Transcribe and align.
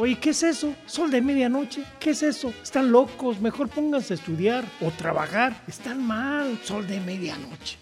Oye, 0.00 0.16
¿qué 0.20 0.30
es 0.30 0.44
eso? 0.44 0.76
¿Sol 0.86 1.10
de 1.10 1.20
medianoche? 1.20 1.84
¿Qué 1.98 2.10
es 2.10 2.22
eso? 2.22 2.54
Están 2.62 2.92
locos, 2.92 3.40
mejor 3.40 3.68
pónganse 3.68 4.14
a 4.14 4.16
estudiar 4.16 4.64
o 4.80 4.92
trabajar. 4.92 5.60
Están 5.66 6.06
mal, 6.06 6.56
sol 6.62 6.86
de 6.86 7.00
medianoche. 7.00 7.78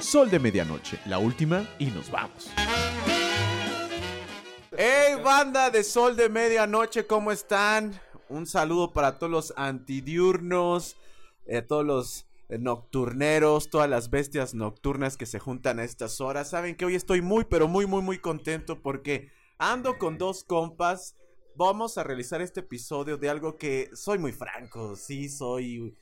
Sol 0.00 0.28
de 0.28 0.38
medianoche, 0.38 0.98
la 1.06 1.18
última 1.18 1.66
y 1.78 1.86
nos 1.86 2.10
vamos. 2.10 2.50
¡Hey, 4.76 5.14
banda 5.24 5.70
de 5.70 5.82
Sol 5.82 6.14
de 6.14 6.28
medianoche! 6.28 7.06
¿Cómo 7.06 7.32
están? 7.32 7.98
Un 8.28 8.46
saludo 8.46 8.92
para 8.92 9.18
todos 9.18 9.32
los 9.32 9.54
antidiurnos, 9.56 10.96
eh, 11.46 11.62
todos 11.62 11.86
los 11.86 12.26
nocturneros, 12.58 13.70
todas 13.70 13.88
las 13.88 14.10
bestias 14.10 14.54
nocturnas 14.54 15.16
que 15.16 15.26
se 15.26 15.38
juntan 15.38 15.78
a 15.78 15.84
estas 15.84 16.20
horas. 16.20 16.50
Saben 16.50 16.76
que 16.76 16.84
hoy 16.84 16.94
estoy 16.94 17.22
muy, 17.22 17.44
pero 17.44 17.68
muy, 17.68 17.86
muy, 17.86 18.02
muy 18.02 18.18
contento 18.18 18.82
porque 18.82 19.30
ando 19.58 19.98
con 19.98 20.18
dos 20.18 20.44
compas. 20.44 21.16
Vamos 21.54 21.98
a 21.98 22.04
realizar 22.04 22.40
este 22.40 22.60
episodio 22.60 23.18
de 23.18 23.28
algo 23.28 23.56
que 23.56 23.90
soy 23.94 24.18
muy 24.18 24.32
franco, 24.32 24.96
sí, 24.96 25.28
soy 25.28 25.94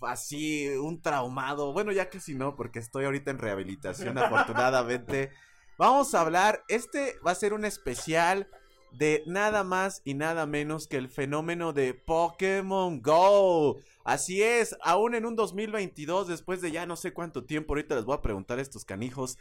así 0.00 0.68
un 0.68 1.00
traumado. 1.00 1.72
Bueno, 1.72 1.92
ya 1.92 2.08
que 2.08 2.20
si 2.20 2.34
no, 2.34 2.56
porque 2.56 2.78
estoy 2.78 3.04
ahorita 3.04 3.30
en 3.30 3.38
rehabilitación, 3.38 4.16
afortunadamente. 4.18 5.30
Vamos 5.78 6.14
a 6.14 6.20
hablar, 6.20 6.64
este 6.68 7.18
va 7.26 7.32
a 7.32 7.34
ser 7.34 7.52
un 7.52 7.64
especial 7.64 8.48
de 8.96 9.22
nada 9.26 9.64
más 9.64 10.02
y 10.04 10.14
nada 10.14 10.46
menos 10.46 10.86
que 10.86 10.96
el 10.96 11.08
fenómeno 11.08 11.72
de 11.72 11.94
Pokémon 11.94 13.02
Go. 13.02 13.78
Así 14.04 14.42
es, 14.42 14.76
aún 14.82 15.14
en 15.14 15.26
un 15.26 15.36
2022, 15.36 16.28
después 16.28 16.60
de 16.60 16.70
ya 16.70 16.86
no 16.86 16.96
sé 16.96 17.12
cuánto 17.12 17.44
tiempo, 17.44 17.72
ahorita 17.72 17.96
les 17.96 18.04
voy 18.04 18.16
a 18.16 18.22
preguntar 18.22 18.58
a 18.58 18.62
estos 18.62 18.84
canijos 18.84 19.38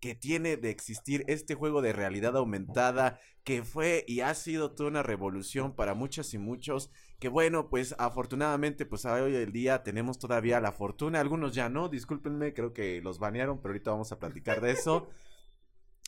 que 0.00 0.14
tiene 0.14 0.58
de 0.58 0.68
existir 0.68 1.24
este 1.28 1.54
juego 1.54 1.80
de 1.80 1.94
realidad 1.94 2.36
aumentada 2.36 3.18
que 3.42 3.62
fue 3.62 4.04
y 4.06 4.20
ha 4.20 4.34
sido 4.34 4.72
toda 4.72 4.90
una 4.90 5.02
revolución 5.02 5.74
para 5.74 5.94
muchas 5.94 6.34
y 6.34 6.38
muchos 6.38 6.90
que 7.18 7.30
bueno 7.30 7.70
pues 7.70 7.94
afortunadamente 7.96 8.84
pues 8.84 9.06
hoy 9.06 9.34
el 9.34 9.50
día 9.50 9.82
tenemos 9.82 10.18
todavía 10.18 10.60
la 10.60 10.72
fortuna 10.72 11.20
algunos 11.20 11.54
ya 11.54 11.70
no 11.70 11.88
discúlpenme 11.88 12.52
creo 12.52 12.74
que 12.74 13.00
los 13.00 13.18
banearon 13.18 13.62
pero 13.62 13.72
ahorita 13.72 13.92
vamos 13.92 14.12
a 14.12 14.18
platicar 14.18 14.60
de 14.60 14.72
eso 14.72 15.08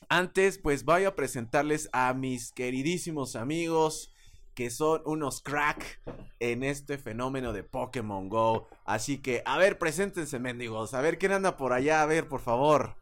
antes 0.09 0.59
pues 0.59 0.85
voy 0.85 1.05
a 1.05 1.15
presentarles 1.15 1.89
a 1.93 2.13
mis 2.15 2.53
queridísimos 2.53 3.37
amigos 3.37 4.13
que 4.57 4.71
son 4.71 5.03
unos 5.05 5.43
crack 5.43 6.01
en 6.41 6.65
este 6.65 6.97
fenómeno 6.97 7.53
de 7.53 7.63
Pokémon 7.63 8.31
Go. 8.31 8.67
Así 8.87 9.19
que, 9.19 9.43
a 9.45 9.59
ver, 9.59 9.79
preséntense, 9.79 10.39
mendigos. 10.39 10.95
A 10.95 11.03
ver 11.03 11.19
quién 11.19 11.33
anda 11.33 11.59
por 11.59 11.75
allá. 11.75 12.01
A 12.01 12.07
ver, 12.07 12.27
por 12.27 12.41
favor. 12.41 12.97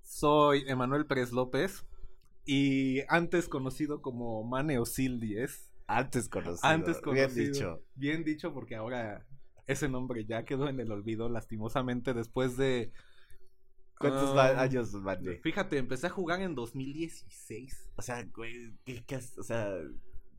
Soy 0.00 0.64
Emanuel 0.66 1.04
Pérez 1.04 1.30
López 1.30 1.84
y 2.46 3.02
antes 3.08 3.48
conocido 3.48 4.00
como 4.00 4.44
Mane 4.44 4.78
Osil 4.78 5.20
10. 5.20 5.72
Antes 5.88 6.30
conocido. 6.30 6.66
Antes 6.66 7.02
conocido. 7.02 7.28
Bien 7.34 7.52
dicho. 7.52 7.82
Bien 7.94 8.24
dicho 8.24 8.54
porque 8.54 8.76
ahora 8.76 9.26
ese 9.66 9.90
nombre 9.90 10.24
ya 10.24 10.46
quedó 10.46 10.70
en 10.70 10.80
el 10.80 10.90
olvido 10.90 11.28
lastimosamente 11.28 12.14
después 12.14 12.56
de... 12.56 12.92
¿Cuántos 13.98 14.30
um, 14.32 14.38
años, 14.38 14.92
Mane? 14.94 15.36
Fíjate, 15.42 15.78
empecé 15.78 16.06
a 16.06 16.10
jugar 16.10 16.40
en 16.42 16.54
2016. 16.54 17.88
O 17.96 18.02
sea, 18.02 18.22
güey, 18.34 18.74
¿qué, 18.84 19.02
qué 19.06 19.16
o 19.16 19.42
sea, 19.42 19.74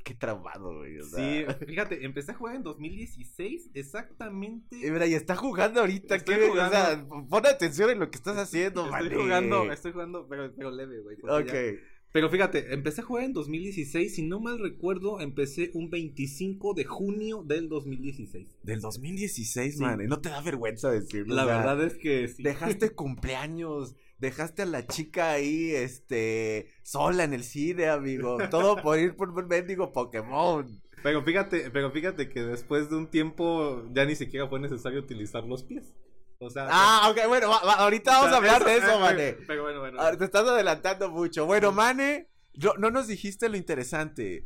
qué 0.04 0.14
traumado, 0.14 0.78
güey. 0.78 1.00
O 1.00 1.04
Sí, 1.06 1.44
sea. 1.44 1.54
fíjate, 1.56 2.06
empecé 2.06 2.32
a 2.32 2.36
jugar 2.36 2.56
en 2.56 2.64
2016 2.64 3.72
exactamente. 3.74 4.76
Y 4.78 4.92
mira, 4.92 5.06
y 5.08 5.14
está 5.16 5.36
jugando 5.36 5.82
ahorita. 5.82 6.16
Estoy 6.16 6.36
¿qué? 6.36 6.50
jugando. 6.50 6.78
O 6.78 6.80
sea, 6.80 7.08
pon 7.30 7.46
atención 7.46 7.90
en 7.90 8.00
lo 8.00 8.10
que 8.10 8.18
estás 8.18 8.38
haciendo, 8.38 8.86
Estoy 8.86 9.10
Mane. 9.10 9.16
jugando, 9.16 9.72
estoy 9.72 9.92
jugando, 9.92 10.28
pero, 10.30 10.54
pero 10.56 10.72
leve, 10.72 11.00
güey. 11.02 11.18
Ok. 11.24 11.48
ya- 11.48 11.97
Pero 12.18 12.32
fíjate, 12.32 12.74
empecé 12.74 13.02
a 13.02 13.04
jugar 13.04 13.26
en 13.26 13.34
2016, 13.34 14.16
si 14.16 14.24
no 14.24 14.40
mal 14.40 14.58
recuerdo, 14.58 15.22
empecé 15.22 15.70
un 15.76 15.92
25 15.92 16.74
de 16.74 16.84
junio 16.84 17.44
del 17.46 17.70
2016. 17.70 18.58
Del 18.64 18.82
2016, 18.82 19.76
Sí. 19.78 19.80
man. 19.84 20.04
¿No 20.08 20.20
te 20.20 20.30
da 20.30 20.42
vergüenza 20.42 20.90
decirlo? 20.90 21.36
La 21.36 21.44
O 21.44 21.46
sea, 21.46 21.58
verdad 21.58 21.84
es 21.84 21.94
que 21.94 22.28
sí. 22.28 22.42
Dejaste 22.42 22.90
cumpleaños, 22.90 23.96
dejaste 24.18 24.64
a 24.64 24.66
la 24.66 24.88
chica 24.88 25.30
ahí, 25.34 25.70
este, 25.70 26.70
sola 26.82 27.24
en 27.24 27.34
el 27.34 27.44
cine, 27.44 27.86
amigo. 27.88 28.40
Todo 28.50 28.78
por 28.82 28.98
ir 28.98 29.16
por 29.16 29.30
un 29.30 29.48
mendigo 29.48 29.92
Pokémon. 29.92 30.82
Pero 31.04 31.24
fíjate, 31.24 31.70
pero 31.70 31.92
fíjate 31.92 32.30
que 32.30 32.42
después 32.42 32.90
de 32.90 32.96
un 32.96 33.12
tiempo 33.12 33.84
ya 33.94 34.06
ni 34.06 34.16
siquiera 34.16 34.48
fue 34.48 34.60
necesario 34.60 35.02
utilizar 35.02 35.44
los 35.44 35.62
pies. 35.64 35.94
O 36.40 36.50
sea, 36.50 36.68
Ah, 36.70 37.10
ok, 37.12 37.28
bueno, 37.28 37.50
va- 37.50 37.62
va- 37.66 37.74
ahorita 37.76 38.12
vamos 38.12 38.32
a 38.34 38.38
hablar 38.38 38.64
de 38.64 38.78
eso, 38.78 39.00
Mane. 39.00 39.38
Pero 39.48 39.64
bueno, 39.64 39.80
bueno. 39.80 39.98
Ah, 40.00 40.16
Te 40.16 40.24
estás 40.26 40.48
adelantando 40.48 41.10
mucho. 41.10 41.46
Bueno, 41.46 41.72
Mane, 41.72 42.28
no, 42.56 42.74
no 42.78 42.92
nos 42.92 43.08
dijiste 43.08 43.50
lo 43.50 43.58
interesante. 43.58 44.46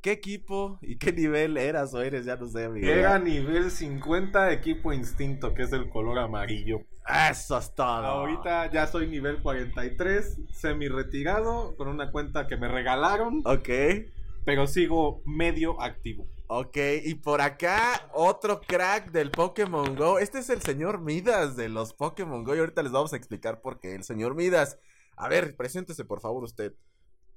¿Qué 0.00 0.10
equipo 0.12 0.78
y 0.82 0.98
qué 0.98 1.12
nivel 1.12 1.56
eras 1.56 1.94
o 1.94 2.02
eres? 2.02 2.24
Ya 2.24 2.34
no 2.36 2.48
sé, 2.48 2.64
amigo. 2.64 2.86
Era 2.88 3.18
nivel 3.20 3.70
50 3.70 4.50
equipo 4.52 4.92
instinto, 4.92 5.54
que 5.54 5.62
es 5.62 5.72
el 5.72 5.88
color 5.90 6.18
amarillo. 6.18 6.80
Eso 7.30 7.58
es 7.58 7.72
todo. 7.74 7.86
Ahorita 8.06 8.70
ya 8.72 8.86
soy 8.88 9.06
nivel 9.08 9.40
43, 9.42 10.38
semi 10.52 10.88
retirado, 10.88 11.76
con 11.76 11.88
una 11.88 12.10
cuenta 12.10 12.46
que 12.48 12.56
me 12.56 12.66
regalaron, 12.68 13.42
Ok. 13.44 13.68
pero 14.44 14.66
sigo 14.66 15.22
medio 15.24 15.80
activo. 15.80 16.26
Ok, 16.54 16.76
y 17.02 17.14
por 17.14 17.40
acá 17.40 18.10
otro 18.12 18.60
crack 18.60 19.10
del 19.10 19.30
Pokémon 19.30 19.96
Go. 19.96 20.18
Este 20.18 20.40
es 20.40 20.50
el 20.50 20.60
señor 20.60 21.00
Midas 21.00 21.56
de 21.56 21.70
los 21.70 21.94
Pokémon 21.94 22.44
Go 22.44 22.54
y 22.54 22.58
ahorita 22.58 22.82
les 22.82 22.92
vamos 22.92 23.14
a 23.14 23.16
explicar 23.16 23.62
por 23.62 23.80
qué. 23.80 23.94
El 23.94 24.04
señor 24.04 24.34
Midas. 24.34 24.78
A 25.16 25.30
ver, 25.30 25.56
preséntese 25.56 26.04
por 26.04 26.20
favor 26.20 26.44
usted. 26.44 26.74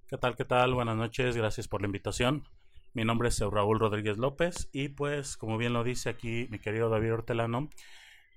¿Qué 0.09 0.17
tal? 0.17 0.35
¿Qué 0.35 0.43
tal? 0.43 0.73
Buenas 0.73 0.97
noches, 0.97 1.37
gracias 1.37 1.69
por 1.69 1.79
la 1.79 1.85
invitación. 1.85 2.43
Mi 2.91 3.05
nombre 3.05 3.29
es 3.29 3.39
Raúl 3.39 3.79
Rodríguez 3.79 4.17
López 4.17 4.67
y 4.73 4.89
pues 4.89 5.37
como 5.37 5.57
bien 5.57 5.71
lo 5.71 5.85
dice 5.85 6.09
aquí 6.09 6.49
mi 6.51 6.59
querido 6.59 6.89
David 6.89 7.13
Hortelano, 7.13 7.69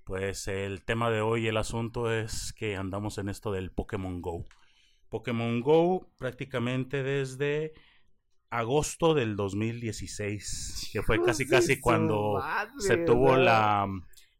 pues 0.04 0.46
el 0.46 0.84
tema 0.84 1.10
de 1.10 1.22
hoy, 1.22 1.48
el 1.48 1.56
asunto 1.56 2.12
es 2.12 2.52
que 2.52 2.76
andamos 2.76 3.18
en 3.18 3.28
esto 3.28 3.50
del 3.50 3.72
Pokémon 3.72 4.22
Go. 4.22 4.44
Pokémon 5.08 5.60
Go 5.60 6.08
prácticamente 6.18 7.02
desde 7.02 7.72
agosto 8.50 9.14
del 9.14 9.36
2016, 9.36 10.90
que 10.92 11.02
fue 11.02 11.22
casi 11.22 11.46
casi 11.46 11.80
cuando 11.80 12.42
se 12.78 12.96
tuvo 12.98 13.36
la 13.36 13.86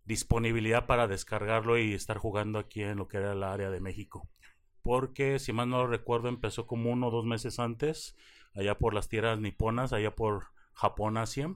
disponibilidad 0.04 0.86
para 0.86 1.06
descargarlo 1.06 1.78
y 1.78 1.92
estar 1.92 2.16
jugando 2.16 2.58
aquí 2.58 2.82
en 2.82 2.96
lo 2.96 3.08
que 3.08 3.18
era 3.18 3.32
el 3.32 3.42
área 3.42 3.70
de 3.70 3.80
México. 3.80 4.28
Porque, 4.82 5.38
si 5.38 5.52
mal 5.52 5.68
no 5.68 5.86
recuerdo, 5.86 6.28
empezó 6.28 6.66
como 6.66 6.90
uno 6.90 7.08
o 7.08 7.10
dos 7.10 7.26
meses 7.26 7.58
antes, 7.58 8.16
allá 8.54 8.78
por 8.78 8.94
las 8.94 9.08
tierras 9.08 9.38
niponas, 9.38 9.92
allá 9.92 10.14
por 10.14 10.46
Japón, 10.72 11.18
Asia. 11.18 11.50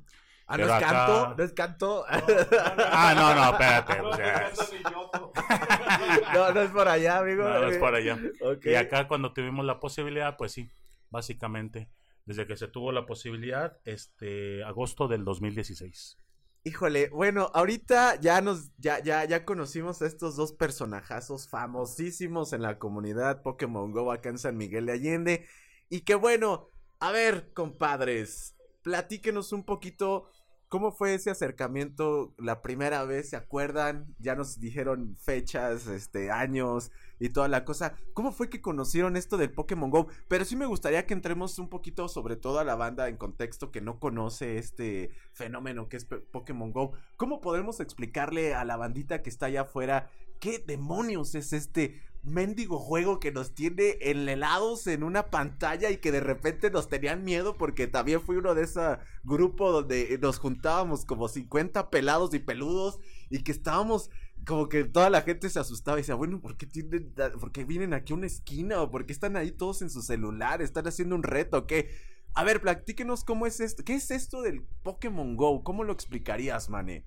Ah, 0.47 0.59
no 0.59 0.65
Pero 0.65 0.67
es 0.67 0.73
acá- 0.83 1.07
canto, 1.07 1.35
no 1.39 1.45
es 1.45 1.53
canto. 1.55 2.05
Ah, 2.09 3.15
no, 3.17 3.35
no, 3.35 3.53
espérate. 3.53 4.03
no, 6.35 6.53
no 6.53 6.61
es 6.61 6.71
por 6.71 6.89
allá, 6.89 7.19
amigo. 7.21 7.45
no, 7.45 7.59
no 7.61 7.69
es 7.69 7.79
por 7.79 7.95
allá. 7.95 8.19
Y 8.65 8.75
acá 8.75 9.09
cuando 9.09 9.33
tuvimos 9.33 9.65
la 9.65 9.81
posibilidad, 9.81 10.37
pues 10.37 10.53
sí, 10.53 10.69
básicamente, 11.09 11.89
desde 12.25 12.47
que 12.47 12.57
se 12.57 12.69
tuvo 12.69 12.93
la 12.93 13.07
posibilidad, 13.07 13.79
este, 13.85 14.63
agosto 14.65 15.09
del 15.09 15.25
2016. 15.25 16.19
Híjole, 16.65 17.09
bueno, 17.09 17.51
ahorita 17.55 18.21
ya 18.21 18.41
nos, 18.41 18.71
ya, 18.79 19.03
ya, 19.03 19.25
ya 19.25 19.45
conocimos 19.45 20.01
a 20.01 20.07
estos 20.07 20.37
dos 20.37 20.53
personajazos 20.53 21.49
famosísimos 21.49 22.53
en 22.53 22.63
la 22.63 22.79
comunidad 22.79 23.43
Pokémon 23.43 23.91
Go 23.91 24.13
acá 24.13 24.29
en 24.29 24.39
San 24.39 24.57
Miguel 24.57 24.87
de 24.87 24.93
Allende. 24.93 25.47
Y 25.89 26.03
que 26.03 26.15
bueno, 26.15 26.69
a 27.01 27.11
ver, 27.11 27.53
compadres, 27.53 28.55
platíquenos 28.83 29.53
un 29.53 29.65
poquito 29.65 30.29
cómo 30.73 30.91
fue 30.91 31.13
ese 31.13 31.29
acercamiento 31.29 32.33
la 32.39 32.63
primera 32.63 33.05
vez, 33.05 33.29
¿se 33.29 33.37
acuerdan? 33.37 34.07
Ya 34.19 34.35
nos 34.35 34.59
dijeron 34.59 35.19
fechas, 35.21 35.87
este, 35.87 36.31
años 36.31 36.91
y 37.21 37.29
toda 37.29 37.47
la 37.47 37.67
cosa. 37.67 37.95
¿Cómo 38.15 38.33
fue 38.33 38.49
que 38.49 38.63
conocieron 38.63 39.19
esto 39.19 39.37
del 39.37 39.53
Pokémon 39.53 39.91
Go? 39.91 40.07
Pero 40.29 40.47
sí 40.47 40.57
me 40.57 40.65
gustaría 40.65 41.05
que 41.05 41.13
entremos 41.13 41.59
un 41.59 41.69
poquito, 41.69 42.09
sobre 42.09 42.37
todo 42.37 42.59
a 42.59 42.65
la 42.65 42.75
banda 42.75 43.11
en 43.11 43.19
contexto 43.19 43.71
que 43.71 43.83
no 43.83 44.01
conoce 44.01 44.57
este 44.57 45.11
fenómeno 45.35 45.91
que 45.91 45.99
es 45.99 46.07
Pokémon 46.07 46.73
Go. 46.73 46.93
¿Cómo 47.19 47.43
podemos 47.43 47.79
explicarle 47.81 48.55
a 48.55 48.65
la 48.65 48.79
bandita 48.79 49.21
que 49.21 49.29
está 49.29 49.47
allá 49.47 49.63
afuera 49.63 50.09
qué 50.41 50.59
demonios 50.59 51.35
es 51.35 51.53
este 51.53 52.01
mendigo 52.23 52.79
juego 52.79 53.19
que 53.19 53.33
nos 53.33 53.55
tiene 53.55 53.97
enhelados 54.01 54.87
en 54.87 55.03
una 55.03 55.31
pantalla 55.31 55.91
y 55.91 55.97
que 55.97 56.13
de 56.13 56.21
repente 56.21 56.71
nos 56.71 56.89
tenían 56.89 57.25
miedo 57.25 57.57
porque 57.57 57.89
también 57.89 58.21
fui 58.21 58.37
uno 58.37 58.55
de 58.55 58.63
ese 58.63 58.99
grupo 59.25 59.73
donde 59.73 60.19
nos 60.21 60.39
juntábamos 60.39 61.05
como 61.05 61.29
50 61.29 61.91
pelados 61.91 62.33
y 62.35 62.39
peludos 62.39 63.01
y 63.29 63.43
que 63.43 63.53
estábamos 63.53 64.11
como 64.47 64.69
que 64.69 64.85
toda 64.85 65.11
la 65.11 65.23
gente 65.23 65.49
se 65.51 65.59
asustaba 65.59 65.99
y 65.99 66.03
decía, 66.03 66.15
bueno, 66.15 66.41
¿por 66.41 66.57
qué, 66.57 66.67
tienen, 66.67 67.13
¿por 67.13 67.53
vienen 67.67 67.95
aquí 67.95 68.13
a 68.13 68.17
una 68.17 68.27
esquina? 68.27 68.83
¿O 68.83 68.91
por 68.91 69.07
qué 69.07 69.13
están 69.13 69.37
ahí 69.37 69.53
todos 69.53 69.83
en 69.83 69.91
su 69.91 70.03
celular? 70.03 70.63
¿Están 70.63 70.87
haciendo 70.87 71.15
un 71.15 71.23
reto? 71.23 71.67
¿Qué? 71.67 71.91
A 72.35 72.45
ver, 72.45 72.61
platíquenos 72.61 73.25
cómo 73.25 73.47
es 73.47 73.61
esto. 73.61 73.85
¿Qué 73.85 73.95
es 73.95 74.11
esto 74.11 74.43
del 74.43 74.63
Pokémon 74.83 75.37
Go? 75.37 75.63
¿Cómo 75.63 75.85
lo 75.85 75.93
explicarías, 75.93 76.69
Mane? 76.71 77.05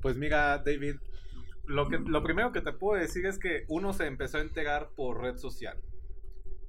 Pues 0.00 0.16
mira, 0.16 0.58
David, 0.58 0.96
lo, 1.68 1.88
que, 1.88 1.98
lo 1.98 2.22
primero 2.22 2.50
que 2.52 2.60
te 2.60 2.72
puedo 2.72 3.00
decir 3.00 3.26
es 3.26 3.38
que 3.38 3.64
uno 3.68 3.92
se 3.92 4.06
empezó 4.06 4.38
a 4.38 4.40
enterar 4.40 4.90
por 4.96 5.20
red 5.20 5.36
social. 5.36 5.78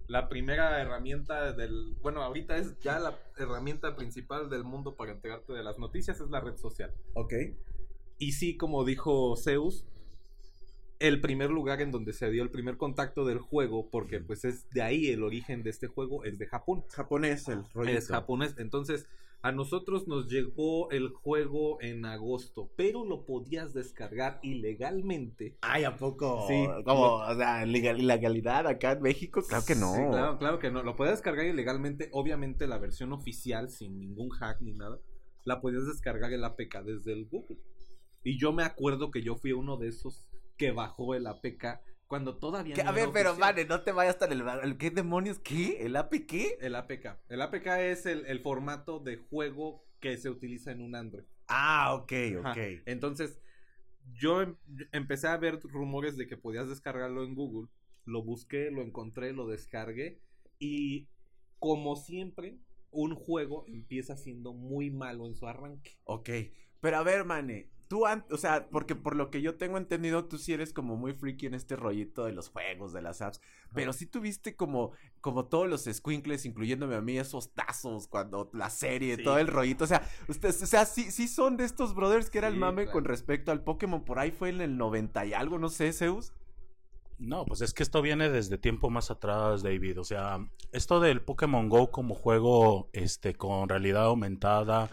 la 0.08 0.28
primera 0.28 0.82
herramienta 0.82 1.54
del, 1.54 1.96
bueno, 2.02 2.24
ahorita 2.24 2.58
es 2.58 2.80
ya 2.80 3.00
la 3.00 3.18
herramienta 3.38 3.96
principal 3.96 4.50
del 4.50 4.64
mundo 4.64 4.96
para 4.96 5.12
enterarte 5.12 5.54
de 5.54 5.64
las 5.64 5.78
noticias 5.78 6.20
es 6.20 6.30
la 6.30 6.42
red 6.42 6.58
social. 6.58 6.94
Ok. 7.14 7.34
Y 8.18 8.34
sí, 8.34 8.58
como 8.58 8.84
dijo 8.84 9.36
Zeus, 9.38 9.86
el 11.00 11.22
primer 11.22 11.50
lugar 11.50 11.82
en 11.82 11.92
donde 11.92 12.12
se 12.14 12.30
dio 12.30 12.44
el 12.44 12.50
primer 12.50 12.76
contacto 12.78 13.24
del 13.24 13.40
juego, 13.40 13.90
porque 13.90 14.20
pues 14.20 14.44
es 14.46 14.70
de 14.72 14.82
ahí 14.82 15.08
el 15.08 15.24
origen 15.24 15.64
de 15.64 15.70
este 15.70 15.88
juego, 15.88 16.26
es 16.26 16.38
de 16.38 16.48
Japón. 16.48 16.84
Japonés 16.90 17.48
el 17.48 17.64
rollo. 17.74 17.92
Es 17.92 18.08
japonés. 18.08 18.56
Entonces, 18.58 19.08
a 19.42 19.52
nosotros 19.54 20.08
nos 20.08 20.28
llegó 20.28 20.92
el 20.92 21.10
juego 21.10 21.82
en 21.82 22.06
agosto, 22.06 22.72
pero 22.76 23.06
lo 23.06 23.26
podías 23.26 23.74
descargar 23.74 24.40
ilegalmente. 24.44 25.58
Ay, 25.62 25.84
¿a 25.86 25.96
poco? 25.96 26.46
Sí. 26.48 26.66
Como, 26.86 27.16
o 27.16 27.36
sea, 27.36 27.66
legal- 27.66 28.00
ilegalidad 28.00 28.68
acá 28.68 28.94
en 28.94 29.02
México, 29.02 29.42
claro 29.48 29.64
que 29.66 29.76
no. 29.76 29.94
Sí, 29.94 30.02
claro, 30.12 30.38
claro 30.38 30.60
que 30.60 30.72
no. 30.72 30.84
Lo 30.84 30.96
podías 30.96 31.16
descargar 31.16 31.46
ilegalmente. 31.46 32.10
Obviamente, 32.12 32.68
la 32.68 32.78
versión 32.78 33.14
oficial, 33.14 33.70
sin 33.70 33.98
ningún 34.00 34.30
hack 34.30 34.60
ni 34.62 34.74
nada, 34.74 35.00
la 35.46 35.62
podías 35.62 35.86
descargar 35.88 36.34
el 36.34 36.44
APK 36.44 36.84
desde 36.84 37.14
el 37.14 37.26
Google. 37.28 37.58
Y 38.24 38.38
yo 38.38 38.52
me 38.52 38.64
acuerdo 38.64 39.12
que 39.12 39.22
yo 39.22 39.36
fui 39.38 39.54
uno 39.54 39.78
de 39.78 39.88
esos 39.88 40.26
que 40.58 40.72
bajó 40.72 41.16
el 41.16 41.26
APK 41.26 41.80
cuando 42.10 42.38
todavía 42.38 42.76
no 42.76 42.90
A 42.90 42.92
ver, 42.92 43.10
pero 43.14 43.36
vale, 43.38 43.66
no 43.66 43.84
te 43.84 43.92
vayas 43.92 44.18
tan 44.18 44.32
el, 44.32 44.42
el 44.64 44.78
¿Qué 44.80 44.90
demonios? 44.90 45.38
¿Qué? 45.38 45.78
¿El 45.80 45.96
APK? 45.96 46.34
El 46.60 46.74
APK. 46.76 47.20
El 47.30 47.40
APK 47.40 47.68
es 47.82 48.08
el, 48.08 48.26
el 48.26 48.40
formato 48.40 49.00
de 49.00 49.18
juego 49.18 49.86
que 50.00 50.18
se 50.18 50.28
utiliza 50.32 50.72
en 50.72 50.82
un 50.82 50.96
Android. 50.96 51.26
Ah, 51.48 51.94
ok, 51.94 52.12
Ajá. 52.40 52.52
ok. 52.52 52.58
Entonces, 52.88 53.40
yo 54.12 54.42
em- 54.42 54.58
empecé 54.92 55.28
a 55.28 55.38
ver 55.38 55.60
rumores 55.62 56.18
de 56.18 56.28
que 56.28 56.36
podías 56.36 56.68
descargarlo 56.68 57.24
en 57.24 57.36
Google. 57.36 57.70
Lo 58.06 58.24
busqué, 58.24 58.72
lo 58.72 58.82
encontré, 58.82 59.32
lo 59.32 59.46
descargué. 59.46 60.20
Y 60.58 61.10
como 61.60 61.96
siempre, 61.96 62.58
un 62.90 63.14
juego 63.14 63.66
empieza 63.68 64.18
siendo 64.18 64.54
muy 64.54 64.90
malo 64.90 65.28
en 65.28 65.36
su 65.36 65.48
arranque. 65.48 65.92
Ok. 66.06 66.30
Pero 66.82 66.98
a 66.98 67.04
ver, 67.04 67.24
Mane, 67.24 67.70
tú, 67.90 68.06
o 68.06 68.38
sea, 68.38 68.70
porque 68.70 68.96
por 68.96 69.16
lo 69.16 69.32
que 69.32 69.42
yo 69.42 69.56
tengo 69.58 69.78
entendido, 69.78 70.26
tú 70.26 70.38
sí 70.38 70.54
eres 70.54 70.72
como 70.72 70.96
muy 70.96 71.12
freaky 71.14 71.48
en 71.48 71.56
este 71.56 71.76
rollito 71.76 72.24
de 72.24 72.32
los 72.32 72.48
juegos, 72.50 72.94
de 72.94 73.02
las 73.02 73.22
apps. 73.22 73.42
Pero 73.74 73.92
sí 73.94 74.06
tuviste 74.06 74.56
como, 74.56 74.92
como 75.22 75.46
todos 75.46 75.68
los 75.68 75.86
squinkles, 75.86 76.46
incluyéndome 76.46 76.96
a 76.96 77.02
mí, 77.02 77.18
esos 77.18 77.54
tazos, 77.54 78.08
cuando 78.08 78.50
la 78.54 78.70
serie, 78.70 79.18
Sí. 79.18 79.24
todo 79.24 79.40
el 79.40 79.48
rollito. 79.48 79.84
O 79.84 79.88
sea, 79.88 80.08
ustedes, 80.28 80.62
o 80.62 80.68
sea, 80.68 80.86
sí, 80.86 81.12
sí 81.12 81.28
son 81.28 81.58
de 81.58 81.66
estos 81.66 81.96
brothers 81.96 82.30
que 82.30 82.38
era 82.38 82.48
el 82.48 82.56
mame 82.58 82.84
claro. 82.84 82.94
con 82.94 83.06
respecto 83.06 83.52
al 83.52 83.64
Pokémon. 83.64 84.06
Por 84.06 84.20
ahí 84.20 84.32
fue 84.32 84.50
en 84.50 84.62
el 84.62 84.78
90 84.78 85.26
y 85.26 85.34
algo, 85.34 85.58
no 85.58 85.70
sé, 85.70 85.92
Zeus. 85.92 86.32
No, 87.18 87.44
pues 87.46 87.60
es 87.62 87.74
que 87.74 87.84
esto 87.84 88.02
viene 88.02 88.30
desde 88.30 88.58
tiempo 88.58 88.90
más 88.90 89.12
atrás, 89.12 89.62
David. 89.64 90.00
O 90.00 90.04
sea, 90.06 90.38
esto 90.72 91.00
del 91.02 91.22
Pokémon 91.22 91.68
Go 91.68 91.92
como 91.92 92.14
juego 92.16 92.90
este, 92.94 93.34
con 93.34 93.68
realidad 93.68 94.06
aumentada. 94.06 94.90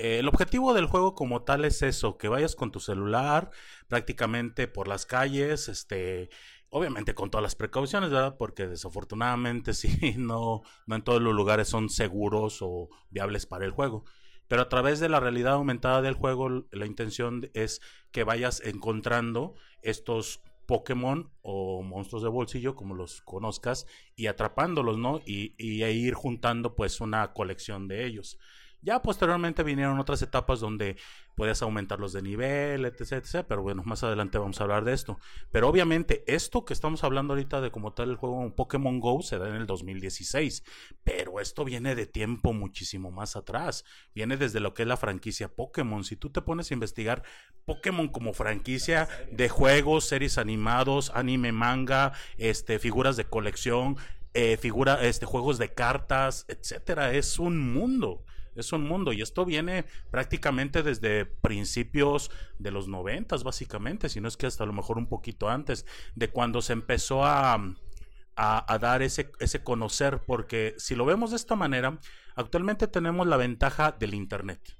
Eh, 0.00 0.18
el 0.18 0.28
objetivo 0.28 0.72
del 0.72 0.86
juego 0.86 1.14
como 1.14 1.42
tal 1.42 1.64
es 1.64 1.82
eso, 1.82 2.16
que 2.16 2.28
vayas 2.28 2.56
con 2.56 2.72
tu 2.72 2.80
celular 2.80 3.50
prácticamente 3.86 4.66
por 4.66 4.88
las 4.88 5.04
calles, 5.04 5.68
este, 5.68 6.30
obviamente 6.70 7.14
con 7.14 7.30
todas 7.30 7.42
las 7.42 7.54
precauciones, 7.54 8.10
¿verdad? 8.10 8.36
Porque 8.38 8.66
desafortunadamente 8.66 9.74
sí, 9.74 10.14
no, 10.16 10.62
no 10.86 10.96
en 10.96 11.02
todos 11.02 11.20
los 11.20 11.34
lugares 11.34 11.68
son 11.68 11.90
seguros 11.90 12.58
o 12.62 12.88
viables 13.10 13.44
para 13.44 13.66
el 13.66 13.72
juego. 13.72 14.04
Pero 14.48 14.62
a 14.62 14.68
través 14.68 15.00
de 15.00 15.08
la 15.08 15.20
realidad 15.20 15.52
aumentada 15.54 16.02
del 16.02 16.14
juego, 16.14 16.48
la 16.48 16.86
intención 16.86 17.50
es 17.54 17.80
que 18.10 18.24
vayas 18.24 18.60
encontrando 18.64 19.54
estos 19.82 20.40
Pokémon 20.66 21.30
o 21.42 21.82
monstruos 21.82 22.22
de 22.22 22.28
bolsillo, 22.30 22.74
como 22.74 22.94
los 22.94 23.22
conozcas, 23.22 23.86
y 24.16 24.28
atrapándolos, 24.28 24.98
¿no? 24.98 25.20
Y, 25.26 25.54
y 25.58 25.84
ir 25.84 26.14
juntando 26.14 26.74
pues 26.74 27.00
una 27.00 27.32
colección 27.32 27.86
de 27.86 28.06
ellos. 28.06 28.38
Ya 28.82 29.02
posteriormente 29.02 29.62
vinieron 29.62 29.98
otras 29.98 30.22
etapas 30.22 30.60
donde 30.60 30.96
puedes 31.34 31.60
aumentarlos 31.62 32.12
de 32.12 32.22
nivel, 32.22 32.86
etc, 32.86 33.12
etc. 33.12 33.44
Pero 33.46 33.62
bueno, 33.62 33.82
más 33.84 34.02
adelante 34.02 34.38
vamos 34.38 34.60
a 34.60 34.64
hablar 34.64 34.84
de 34.84 34.94
esto. 34.94 35.18
Pero 35.50 35.68
obviamente 35.68 36.24
esto 36.26 36.64
que 36.64 36.72
estamos 36.72 37.04
hablando 37.04 37.34
ahorita 37.34 37.60
de 37.60 37.70
como 37.70 37.92
tal 37.92 38.10
el 38.10 38.16
juego 38.16 38.54
Pokémon 38.56 39.00
Go 39.00 39.22
se 39.22 39.38
da 39.38 39.48
en 39.48 39.56
el 39.56 39.66
2016. 39.66 40.64
Pero 41.04 41.40
esto 41.40 41.64
viene 41.64 41.94
de 41.94 42.06
tiempo 42.06 42.52
muchísimo 42.52 43.10
más 43.10 43.36
atrás. 43.36 43.84
Viene 44.14 44.36
desde 44.36 44.60
lo 44.60 44.72
que 44.72 44.82
es 44.82 44.88
la 44.88 44.96
franquicia 44.96 45.54
Pokémon. 45.54 46.04
Si 46.04 46.16
tú 46.16 46.30
te 46.30 46.40
pones 46.40 46.70
a 46.70 46.74
investigar 46.74 47.22
Pokémon 47.66 48.08
como 48.08 48.32
franquicia 48.32 49.08
de 49.30 49.48
juegos, 49.48 50.06
series 50.06 50.38
animados, 50.38 51.12
anime, 51.14 51.52
manga, 51.52 52.12
este, 52.38 52.78
figuras 52.78 53.16
de 53.16 53.26
colección, 53.26 53.96
eh, 54.32 54.56
figura, 54.56 55.04
este, 55.04 55.26
juegos 55.26 55.58
de 55.58 55.74
cartas, 55.74 56.46
etcétera, 56.48 57.12
es 57.12 57.38
un 57.38 57.72
mundo. 57.72 58.24
Es 58.54 58.72
un 58.72 58.84
mundo 58.84 59.12
y 59.12 59.22
esto 59.22 59.44
viene 59.44 59.84
prácticamente 60.10 60.82
desde 60.82 61.26
principios 61.26 62.30
de 62.58 62.70
los 62.70 62.88
noventas, 62.88 63.44
básicamente, 63.44 64.08
si 64.08 64.20
no 64.20 64.28
es 64.28 64.36
que 64.36 64.46
hasta 64.46 64.64
a 64.64 64.66
lo 64.66 64.72
mejor 64.72 64.98
un 64.98 65.06
poquito 65.06 65.48
antes, 65.48 65.86
de 66.14 66.28
cuando 66.28 66.62
se 66.62 66.72
empezó 66.72 67.24
a, 67.24 67.54
a, 67.54 68.72
a 68.74 68.78
dar 68.78 69.02
ese, 69.02 69.30
ese 69.38 69.62
conocer, 69.62 70.22
porque 70.26 70.74
si 70.78 70.94
lo 70.94 71.04
vemos 71.04 71.30
de 71.30 71.36
esta 71.36 71.56
manera, 71.56 71.98
actualmente 72.34 72.86
tenemos 72.88 73.26
la 73.26 73.36
ventaja 73.36 73.92
del 73.92 74.14
Internet 74.14 74.79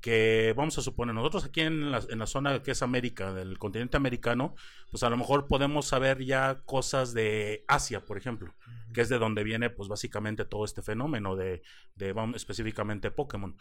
que 0.00 0.54
vamos 0.56 0.78
a 0.78 0.82
suponer, 0.82 1.14
nosotros 1.14 1.44
aquí 1.44 1.60
en 1.60 1.90
la, 1.90 2.00
en 2.08 2.18
la 2.18 2.26
zona 2.26 2.62
que 2.62 2.70
es 2.70 2.82
América, 2.82 3.32
del 3.32 3.58
continente 3.58 3.96
americano, 3.96 4.54
pues 4.90 5.02
a 5.02 5.10
lo 5.10 5.16
mejor 5.16 5.46
podemos 5.46 5.86
saber 5.86 6.24
ya 6.24 6.62
cosas 6.64 7.12
de 7.12 7.64
Asia, 7.68 8.04
por 8.04 8.16
ejemplo, 8.16 8.54
que 8.94 9.02
es 9.02 9.08
de 9.08 9.18
donde 9.18 9.44
viene 9.44 9.70
pues 9.70 9.88
básicamente 9.88 10.44
todo 10.44 10.64
este 10.64 10.82
fenómeno 10.82 11.36
de, 11.36 11.62
de 11.96 12.12
vamos, 12.12 12.36
específicamente 12.36 13.10
Pokémon. 13.10 13.56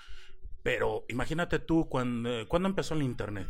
Pero 0.64 1.06
imagínate 1.10 1.60
tú 1.60 1.88
cuando, 1.90 2.48
cuando 2.48 2.70
empezó 2.70 2.94
el 2.94 3.04
Internet. 3.04 3.48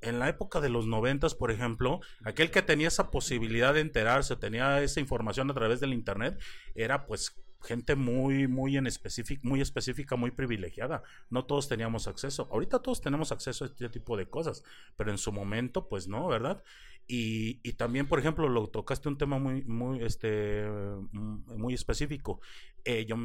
En 0.00 0.18
la 0.18 0.28
época 0.28 0.60
de 0.60 0.68
los 0.68 0.86
noventas, 0.86 1.34
por 1.34 1.50
ejemplo, 1.50 2.00
aquel 2.24 2.50
que 2.50 2.60
tenía 2.60 2.88
esa 2.88 3.10
posibilidad 3.10 3.72
de 3.72 3.80
enterarse, 3.80 4.36
tenía 4.36 4.82
esa 4.82 5.00
información 5.00 5.50
a 5.50 5.54
través 5.54 5.80
del 5.80 5.94
Internet, 5.94 6.38
era 6.74 7.06
pues 7.06 7.34
gente 7.64 7.96
muy, 7.96 8.46
muy 8.46 8.76
en 8.76 8.86
específico, 8.86 9.40
muy 9.44 9.60
específica, 9.60 10.16
muy 10.16 10.30
privilegiada. 10.30 11.02
No 11.30 11.44
todos 11.44 11.68
teníamos 11.68 12.06
acceso. 12.06 12.48
Ahorita 12.50 12.80
todos 12.80 13.00
tenemos 13.00 13.32
acceso 13.32 13.64
a 13.64 13.68
este 13.68 13.88
tipo 13.88 14.16
de 14.16 14.28
cosas, 14.28 14.62
pero 14.96 15.10
en 15.10 15.18
su 15.18 15.32
momento, 15.32 15.88
pues 15.88 16.08
no, 16.08 16.28
¿verdad? 16.28 16.62
Y, 17.06 17.60
y 17.62 17.74
también, 17.74 18.08
por 18.08 18.18
ejemplo, 18.18 18.48
lo 18.48 18.66
tocaste 18.68 19.08
un 19.08 19.18
tema 19.18 19.38
muy, 19.38 19.62
muy, 19.64 20.02
este, 20.02 20.66
mm, 20.66 21.58
muy 21.58 21.74
específico. 21.74 22.40
Eh, 22.86 23.06
yo, 23.06 23.16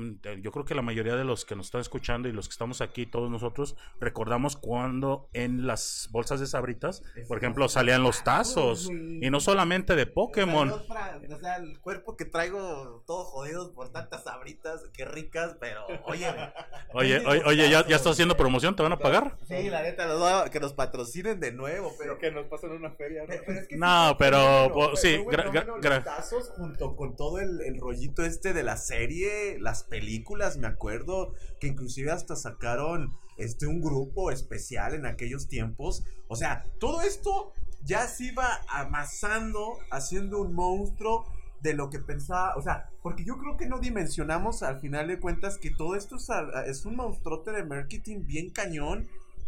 yo 0.42 0.52
creo 0.52 0.64
que 0.66 0.74
la 0.74 0.82
mayoría 0.82 1.16
de 1.16 1.24
los 1.26 1.44
que 1.46 1.56
nos 1.56 1.68
están 1.68 1.82
escuchando 1.82 2.30
y 2.30 2.32
los 2.32 2.48
que 2.48 2.54
estamos 2.54 2.80
aquí, 2.82 3.06
todos 3.06 3.30
nosotros, 3.30 3.76
recordamos 4.00 4.56
cuando 4.56 5.30
en 5.34 5.68
las 5.68 6.08
bolsas 6.12 6.40
de 6.40 6.48
sabritas, 6.48 7.04
por 7.28 7.38
ejemplo, 7.40 7.68
salían 7.68 8.02
los 8.04 8.24
tazos. 8.24 8.90
Y 8.90 9.30
no 9.30 9.40
solamente 9.40 9.96
de 9.96 10.06
Pokémon. 10.06 10.70
o 10.72 11.40
sea, 11.40 11.58
el 11.58 11.80
cuerpo 11.82 12.16
que 12.16 12.26
traigo 12.26 13.04
todo 13.06 13.26
jodido 13.26 13.74
por 13.74 13.90
tantas 13.92 14.24
sabritas, 14.24 14.82
qué 14.94 15.06
ricas, 15.06 15.58
pero 15.60 15.86
oye. 16.06 16.28
Oye, 16.94 17.24
oye, 17.26 17.42
oye, 17.46 17.70
¿ya, 17.70 17.86
ya 17.88 17.96
estás 17.98 18.14
haciendo 18.14 18.36
promoción, 18.36 18.76
¿te 18.76 18.82
van 18.82 18.92
a 18.94 18.98
pagar? 18.98 19.38
Sí, 19.48 19.70
la 19.70 19.84
neta, 19.84 20.08
nos 20.08 20.20
va- 20.22 20.50
que 20.50 20.60
nos 20.60 20.74
patrocinen 20.74 21.40
de 21.40 21.52
nuevo, 21.52 21.94
pero. 22.00 22.18
que 22.18 22.32
nos 22.32 22.48
pasan 22.48 22.72
una 22.72 22.90
feria. 22.92 23.24
Pero- 23.28 23.44
pero 23.46 23.60
es 23.60 23.68
que 23.68 23.76
sí 23.76 23.80
No, 23.80 24.08
fue 24.10 24.18
pero, 24.18 24.96
sí, 24.96 25.24
fenómeno 25.30 25.52
gra- 25.78 25.96
los 25.96 26.04
tazos 26.04 26.50
junto 26.58 26.96
con 26.96 27.16
todo 27.16 27.40
el, 27.40 27.62
el 27.62 27.80
rollito 27.80 28.24
este 28.26 28.54
de 28.54 28.64
la 28.64 28.76
serie, 28.78 29.49
las 29.58 29.84
películas, 29.84 30.58
me 30.58 30.68
acuerdo 30.68 31.34
que 31.60 31.68
inclusive 31.68 32.12
hasta 32.12 32.36
sacaron 32.36 33.14
este 33.38 33.66
un 33.66 33.82
grupo 33.82 34.32
especial 34.32 34.94
en 34.94 35.06
aquellos 35.06 35.48
tiempos. 35.48 36.04
O 36.28 36.36
sea, 36.36 36.66
todo 36.80 37.02
esto 37.02 37.54
ya 37.84 38.08
se 38.08 38.26
iba 38.26 38.60
amasando, 38.68 39.80
haciendo 39.90 40.42
un 40.42 40.54
monstruo 40.54 41.26
de 41.62 41.74
lo 41.74 41.90
que 41.90 42.00
pensaba, 42.00 42.56
o 42.56 42.62
sea, 42.62 42.90
porque 43.02 43.26
yo 43.26 43.38
creo 43.38 43.58
que 43.58 43.68
no 43.68 43.80
dimensionamos 43.80 44.64
al 44.64 44.80
final 44.80 45.08
de 45.08 45.20
cuentas 45.20 45.58
que 45.58 45.72
todo 45.72 45.96
esto 45.96 46.18
es, 46.66 46.86
un 46.86 46.96
monstruote 46.96 47.52
de 47.52 47.66
marketing 47.66 48.26
bien 48.26 48.50
cañón 48.50 49.08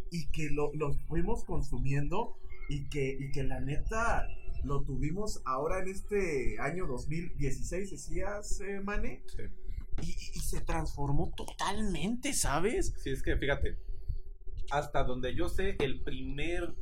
y 0.10 0.28
que 0.28 0.50
lo, 0.50 0.74
lo 0.74 0.94
fuimos 1.08 1.46
consumiendo 1.46 2.36
y 2.68 2.90
que, 2.90 3.18
y 3.18 3.32
que 3.32 3.44
la 3.44 3.62
neta 3.62 4.28
lo 4.64 4.82
tuvimos 4.82 5.42
ahora 5.46 5.80
en 5.80 5.88
este 5.88 6.60
año 6.60 6.86
2016, 6.86 7.92
decías, 7.92 8.62
eh, 8.62 8.80
Mane, 8.82 9.24
Sí. 9.28 9.44
Y, 10.02 10.40
se 10.40 10.62
transformó 10.62 11.32
totalmente, 11.36 12.34
¿sabes? 12.34 12.94
Sí, 12.98 13.10
es 13.10 13.24
que 13.24 13.38
fíjate, 13.38 13.78
hasta 14.72 15.04
donde 15.04 15.34
yo 15.36 15.50
sé, 15.50 15.78
el 15.80 16.02
primer, 16.02 16.74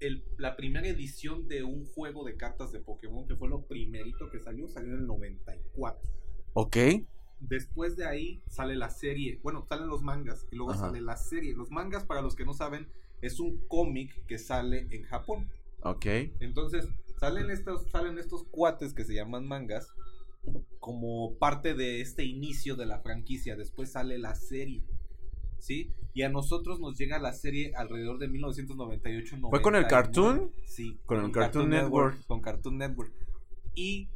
el, 0.00 0.24
la 0.38 0.56
primera 0.56 0.88
edición 0.88 1.48
de 1.48 1.62
un 1.62 1.86
juego 1.86 2.24
de 2.24 2.36
cartas 2.36 2.72
de 2.72 2.80
Pokémon, 2.80 3.26
que 3.26 3.36
fue 3.36 3.48
lo 3.48 3.66
primerito 3.66 4.30
que 4.30 4.40
salió, 4.40 4.68
salió 4.68 4.94
en 4.94 5.00
el 5.00 5.06
94. 5.06 6.00
Ok. 6.54 6.76
Después 7.38 7.96
de 7.96 8.06
ahí 8.06 8.42
sale 8.48 8.76
la 8.76 8.90
serie, 8.90 9.40
bueno, 9.42 9.64
salen 9.68 9.88
los 9.88 10.02
mangas 10.02 10.46
y 10.50 10.56
luego 10.56 10.72
Ajá. 10.72 10.86
sale 10.86 11.00
la 11.00 11.16
serie. 11.16 11.54
Los 11.54 11.70
mangas, 11.70 12.04
para 12.04 12.22
los 12.22 12.34
que 12.34 12.44
no 12.44 12.54
saben, 12.54 12.88
es 13.20 13.40
un 13.40 13.58
cómic 13.68 14.24
que 14.26 14.38
sale 14.38 14.86
en 14.90 15.02
Japón. 15.04 15.50
Ok. 15.82 16.06
Entonces, 16.40 16.88
salen 17.20 17.50
estos, 17.50 17.90
salen 17.90 18.18
estos 18.18 18.44
cuates 18.44 18.94
que 18.94 19.04
se 19.04 19.14
llaman 19.14 19.46
mangas 19.46 19.88
como 20.78 21.36
parte 21.38 21.74
de 21.74 22.00
este 22.00 22.24
inicio 22.24 22.76
de 22.76 22.86
la 22.86 23.00
franquicia. 23.00 23.56
Después 23.56 23.92
sale 23.92 24.18
la 24.18 24.34
serie. 24.34 24.84
¿Sí? 25.58 25.90
Y 26.14 26.22
a 26.22 26.28
nosotros 26.28 26.80
nos 26.80 26.96
llega 26.98 27.18
la 27.18 27.32
serie 27.32 27.72
alrededor 27.76 28.18
de 28.18 28.28
1998. 28.28 29.36
¿Fue 29.50 29.62
con 29.62 29.74
el 29.74 29.82
99. 29.82 29.88
Cartoon? 29.88 30.52
Sí, 30.66 30.98
Con 31.06 31.24
el 31.24 31.32
Cartoon 31.32 31.70
Network. 31.70 32.24
Con 32.26 32.40
Cartoon 32.40 32.78
Network. 32.78 33.12
Y 33.74 34.08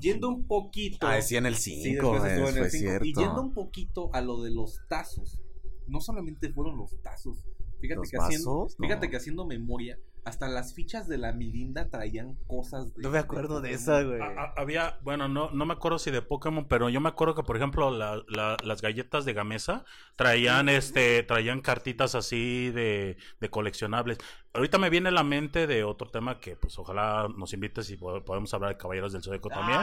yendo 0.00 0.28
un 0.28 0.46
poquito. 0.46 1.06
Ah, 1.06 1.20
sí, 1.22 1.36
en 1.36 1.46
el 1.46 1.56
Sí, 1.56 1.82
5, 1.82 2.12
después 2.12 2.32
estuvo 2.32 2.48
en 2.48 2.54
el 2.56 2.60
fue 2.62 2.70
cinco. 2.70 2.88
cierto. 2.88 3.06
Y 3.06 3.14
yendo 3.14 3.42
un 3.42 3.52
poquito 3.54 4.10
a 4.14 4.20
lo 4.20 4.42
de 4.42 4.50
los 4.50 4.80
tazos. 4.88 5.40
No 5.86 6.00
solamente 6.00 6.52
fueron 6.52 6.76
los 6.76 7.00
tazos. 7.02 7.38
Fíjate 7.80 7.96
¿Los 8.00 8.10
que 8.10 8.16
haciendo? 8.18 8.66
No. 8.78 8.86
fíjate 8.86 9.10
que 9.10 9.16
haciendo 9.16 9.46
memoria, 9.46 9.98
hasta 10.24 10.48
las 10.48 10.74
fichas 10.74 11.08
de 11.08 11.18
la 11.18 11.32
Mirinda 11.32 11.88
traían 11.88 12.36
cosas 12.46 12.94
de. 12.94 13.02
No 13.02 13.10
me 13.10 13.18
acuerdo 13.18 13.60
de 13.60 13.72
esa, 13.72 14.02
güey. 14.02 14.20
Había, 14.56 14.98
bueno, 15.02 15.28
no, 15.28 15.50
no 15.50 15.66
me 15.66 15.72
acuerdo 15.74 15.98
si 15.98 16.10
de 16.10 16.22
Pokémon, 16.22 16.66
pero 16.68 16.88
yo 16.88 17.00
me 17.00 17.08
acuerdo 17.08 17.34
que, 17.34 17.42
por 17.42 17.56
ejemplo, 17.56 17.90
la- 17.90 18.22
la- 18.28 18.56
las 18.62 18.82
galletas 18.82 19.24
de 19.24 19.32
Gamesa 19.32 19.84
traían, 20.16 20.68
este, 20.68 21.22
traían 21.22 21.60
cartitas 21.60 22.14
así 22.14 22.70
de, 22.70 23.16
de 23.40 23.50
coleccionables. 23.50 24.18
Ahorita 24.52 24.78
me 24.78 24.90
viene 24.90 25.10
a 25.10 25.12
la 25.12 25.22
mente 25.22 25.68
de 25.68 25.84
otro 25.84 26.08
tema 26.10 26.40
que, 26.40 26.56
pues, 26.56 26.76
ojalá 26.76 27.28
nos 27.36 27.52
invites 27.52 27.88
y 27.90 27.96
po- 27.96 28.24
podemos 28.24 28.52
hablar 28.52 28.70
de 28.72 28.76
Caballeros 28.78 29.12
del 29.12 29.22
Zodíaco 29.22 29.48
también. 29.48 29.78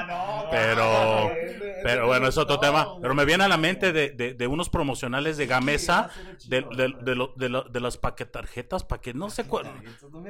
pero, 0.51 1.31
pero 1.83 2.07
bueno, 2.07 2.27
es 2.27 2.37
otro 2.37 2.59
tema. 2.59 2.85
Pero 3.01 3.15
me 3.15 3.23
viene 3.23 3.45
a 3.45 3.47
la 3.47 3.55
mente 3.57 3.93
de, 3.93 4.09
de- 4.09 4.33
de 4.33 4.47
unos 4.47 4.67
promocionales 4.69 5.37
de 5.37 5.47
Gamesa, 5.47 6.09
de, 6.49 6.63
de, 6.75 6.93
de, 7.01 7.15
lo- 7.15 7.33
de 7.37 7.47
lo- 7.47 7.63
de 7.63 7.79
las 7.79 7.95
paquetarjetas, 7.97 8.83
para 8.83 9.01
que 9.01 9.13
no 9.13 9.29
sé 9.29 9.45
cuál. 9.47 9.67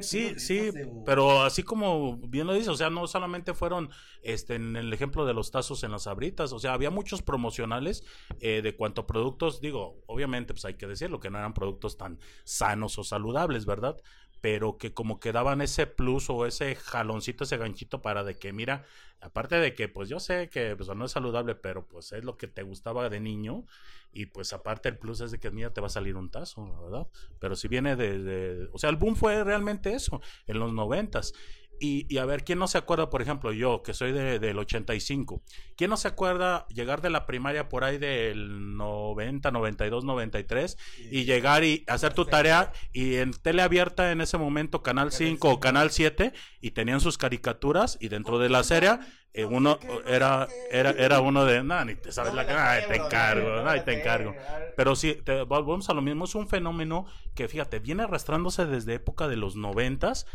Sí, 0.04 0.40
sí, 0.40 0.70
pero 1.04 1.42
así 1.42 1.64
como 1.64 2.18
bien 2.18 2.46
lo 2.46 2.54
dice, 2.54 2.70
o 2.70 2.76
sea, 2.78 2.92
no 2.92 3.08
solamente 3.08 3.56
fueron 3.56 3.90
este 4.22 4.54
en 4.54 4.76
el 4.76 4.94
ejemplo 4.94 5.26
de 5.26 5.34
los 5.34 5.50
tazos 5.50 5.84
en 5.84 5.92
las 5.92 6.06
abritas, 6.06 6.54
o 6.54 6.60
sea, 6.60 6.74
había 6.74 6.92
muchos 6.92 7.24
promocionales 7.24 8.04
eh, 8.40 8.62
de 8.62 8.76
cuanto 8.76 9.02
a 9.02 9.08
productos, 9.08 9.62
digo, 9.62 10.04
obviamente, 10.06 10.54
pues 10.54 10.64
hay 10.66 10.76
que 10.76 10.86
decirlo, 10.86 11.20
que 11.20 11.32
no 11.32 11.40
eran 11.40 11.56
productos 11.56 11.98
tan 11.98 12.20
sanos 12.44 13.00
o 13.00 13.04
saludables, 13.04 13.66
¿verdad? 13.66 13.98
Pero 14.42 14.78
que 14.78 14.94
como 14.94 15.20
que 15.20 15.32
daban 15.32 15.62
ese 15.62 15.88
plus 15.88 16.30
o 16.30 16.46
ese 16.46 16.76
jaloncito, 16.76 17.44
ese 17.44 17.58
ganchito 17.58 18.02
para 18.02 18.24
de 18.24 18.38
que, 18.38 18.54
mira, 18.54 18.86
aparte 19.20 19.56
de 19.56 19.74
que, 19.74 19.88
pues 19.90 20.10
yo 20.10 20.20
sé 20.20 20.50
que 20.50 20.76
pues, 20.76 20.90
no 20.96 21.06
es 21.06 21.12
saludable, 21.12 21.56
pero 21.56 21.88
pues 21.88 22.12
es 22.12 22.24
lo 22.24 22.38
que 22.38 22.48
te 22.48 22.64
gustaba 22.64 23.10
de 23.10 23.20
niño, 23.20 23.66
y 24.12 24.28
pues 24.28 24.54
aparte 24.54 24.90
el 24.90 24.98
plus 24.98 25.22
es 25.22 25.32
de 25.32 25.40
que, 25.40 25.52
mira, 25.52 25.74
te 25.74 25.82
va 25.82 25.88
a 25.88 25.90
salir 25.90 26.16
un 26.16 26.30
tazo, 26.32 26.82
¿verdad? 26.84 27.08
Pero 27.40 27.56
si 27.56 27.68
viene 27.68 27.96
de, 27.96 28.20
de- 28.20 28.70
O 28.74 28.78
sea, 28.80 28.90
el 28.90 28.96
boom 28.96 29.16
fue 29.16 29.44
realmente 29.44 29.94
eso, 29.94 30.22
en 30.48 30.60
los 30.60 30.74
noventas. 30.74 31.34
Y, 31.80 32.06
y 32.14 32.18
a 32.18 32.26
ver, 32.26 32.44
¿quién 32.44 32.60
no 32.60 32.68
se 32.68 32.78
acuerda, 32.78 33.10
por 33.10 33.22
ejemplo, 33.22 33.52
yo, 33.54 33.84
que 33.84 33.94
soy 33.94 34.12
de- 34.12 34.40
del 34.40 34.58
85? 34.58 35.44
¿Quién 35.76 35.90
no 35.92 35.98
se 35.98 36.08
acuerda 36.08 36.66
llegar 36.70 37.02
de 37.02 37.10
la 37.12 37.26
primaria 37.28 37.70
por 37.70 37.84
ahí 37.84 37.98
del 38.00 38.76
90, 38.78 39.52
92, 39.52 40.04
93 40.04 40.78
y 41.12 41.26
llegar 41.26 41.64
y 41.64 41.84
hacer 41.88 42.14
tu 42.14 42.26
tarea 42.26 42.72
y 42.92 43.16
en 43.16 43.32
tele 43.32 43.62
abierta 43.62 44.12
en 44.12 44.22
ese 44.22 44.38
momento, 44.38 44.82
Canal 44.82 45.12
5 45.12 45.52
o 45.52 45.60
Canal 45.60 45.92
7, 45.92 46.34
y 46.62 46.72
tenían 46.72 47.00
sus 47.02 47.18
caricaturas 47.18 47.98
y 48.02 48.08
dentro 48.10 48.40
de 48.40 48.50
la 48.50 48.64
serie 48.64 48.98
eh, 49.34 49.46
uno 49.46 49.78
era, 50.06 50.48
era, 50.72 50.92
era 50.92 51.22
uno 51.22 51.46
de, 51.46 51.64
no, 51.64 51.84
ni 51.86 51.96
te 51.96 52.12
sabes 52.12 52.34
la 52.34 52.46
cara, 52.46 52.72
ay, 52.72 52.84
te 52.88 52.96
encargo, 52.96 53.68
ay, 53.68 53.82
te 53.82 53.94
encargo. 53.94 54.36
Pero 54.76 54.96
sí, 54.96 55.16
te, 55.24 55.44
volvemos 55.44 55.90
a 55.90 55.94
lo 55.94 56.02
mismo, 56.02 56.26
es 56.26 56.36
un 56.36 56.48
fenómeno 56.48 57.06
que, 57.36 57.48
fíjate, 57.48 57.80
viene 57.80 58.04
arrastrándose 58.04 58.66
desde 58.66 58.96
época 58.96 59.28
de 59.28 59.38
los 59.38 59.56
noventas. 59.56 60.26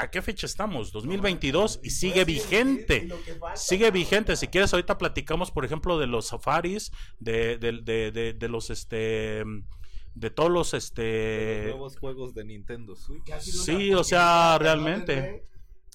¿A 0.00 0.10
qué 0.10 0.22
fecha 0.22 0.46
estamos? 0.46 0.92
2022 0.92 1.80
y 1.82 1.90
sigue 1.90 2.24
vigente. 2.24 3.06
Sigue 3.54 3.90
vigente. 3.90 4.34
Si 4.34 4.48
quieres, 4.48 4.72
ahorita 4.72 4.96
platicamos, 4.96 5.50
por 5.50 5.66
ejemplo, 5.66 5.98
de 5.98 6.06
los 6.06 6.28
safaris, 6.28 6.90
de, 7.18 7.58
de, 7.58 7.82
de, 7.82 8.10
de, 8.10 8.32
de 8.32 8.48
los, 8.48 8.70
este, 8.70 9.44
de 10.14 10.30
todos 10.30 10.50
los, 10.50 10.70
De 10.70 10.76
los 10.78 10.84
este... 10.84 11.64
nuevos 11.66 11.98
juegos 11.98 12.32
de 12.32 12.44
Nintendo 12.44 12.96
Switch. 12.96 13.30
Sí, 13.40 13.92
o 13.92 14.02
sea, 14.02 14.56
realmente. 14.58 15.44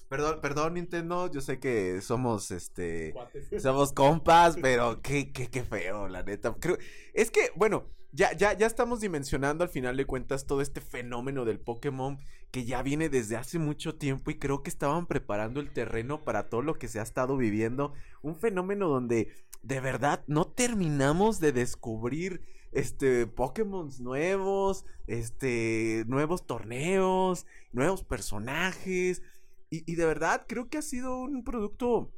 Perdón, 0.08 0.38
perdón, 0.40 0.74
Nintendo. 0.74 1.28
Yo 1.32 1.40
sé 1.40 1.58
que 1.58 2.00
somos 2.00 2.52
este. 2.52 3.12
Somos 3.58 3.92
compas, 3.92 4.56
pero 4.62 5.02
qué, 5.02 5.32
qué, 5.32 5.48
qué 5.48 5.64
feo, 5.64 6.06
la 6.06 6.22
neta. 6.22 6.54
Creo, 6.60 6.78
es 7.12 7.32
que, 7.32 7.50
bueno, 7.56 7.88
ya, 8.16 8.32
ya, 8.32 8.54
ya 8.54 8.66
estamos 8.66 9.00
dimensionando 9.00 9.62
al 9.62 9.68
final 9.68 9.94
de 9.94 10.06
cuentas 10.06 10.46
todo 10.46 10.62
este 10.62 10.80
fenómeno 10.80 11.44
del 11.44 11.60
Pokémon 11.60 12.18
que 12.50 12.64
ya 12.64 12.82
viene 12.82 13.10
desde 13.10 13.36
hace 13.36 13.58
mucho 13.58 13.96
tiempo 13.96 14.30
y 14.30 14.38
creo 14.38 14.62
que 14.62 14.70
estaban 14.70 15.06
preparando 15.06 15.60
el 15.60 15.70
terreno 15.70 16.24
para 16.24 16.48
todo 16.48 16.62
lo 16.62 16.78
que 16.78 16.88
se 16.88 16.98
ha 16.98 17.02
estado 17.02 17.36
viviendo. 17.36 17.92
Un 18.22 18.36
fenómeno 18.36 18.88
donde 18.88 19.34
de 19.62 19.80
verdad 19.80 20.24
no 20.26 20.46
terminamos 20.46 21.40
de 21.40 21.52
descubrir 21.52 22.40
este 22.72 23.26
Pokémon 23.26 23.90
nuevos, 24.00 24.86
este 25.06 26.04
nuevos 26.06 26.46
torneos, 26.46 27.44
nuevos 27.72 28.02
personajes. 28.02 29.22
Y, 29.68 29.90
y 29.90 29.96
de 29.96 30.06
verdad 30.06 30.46
creo 30.48 30.70
que 30.70 30.78
ha 30.78 30.82
sido 30.82 31.18
un 31.18 31.44
producto 31.44 32.10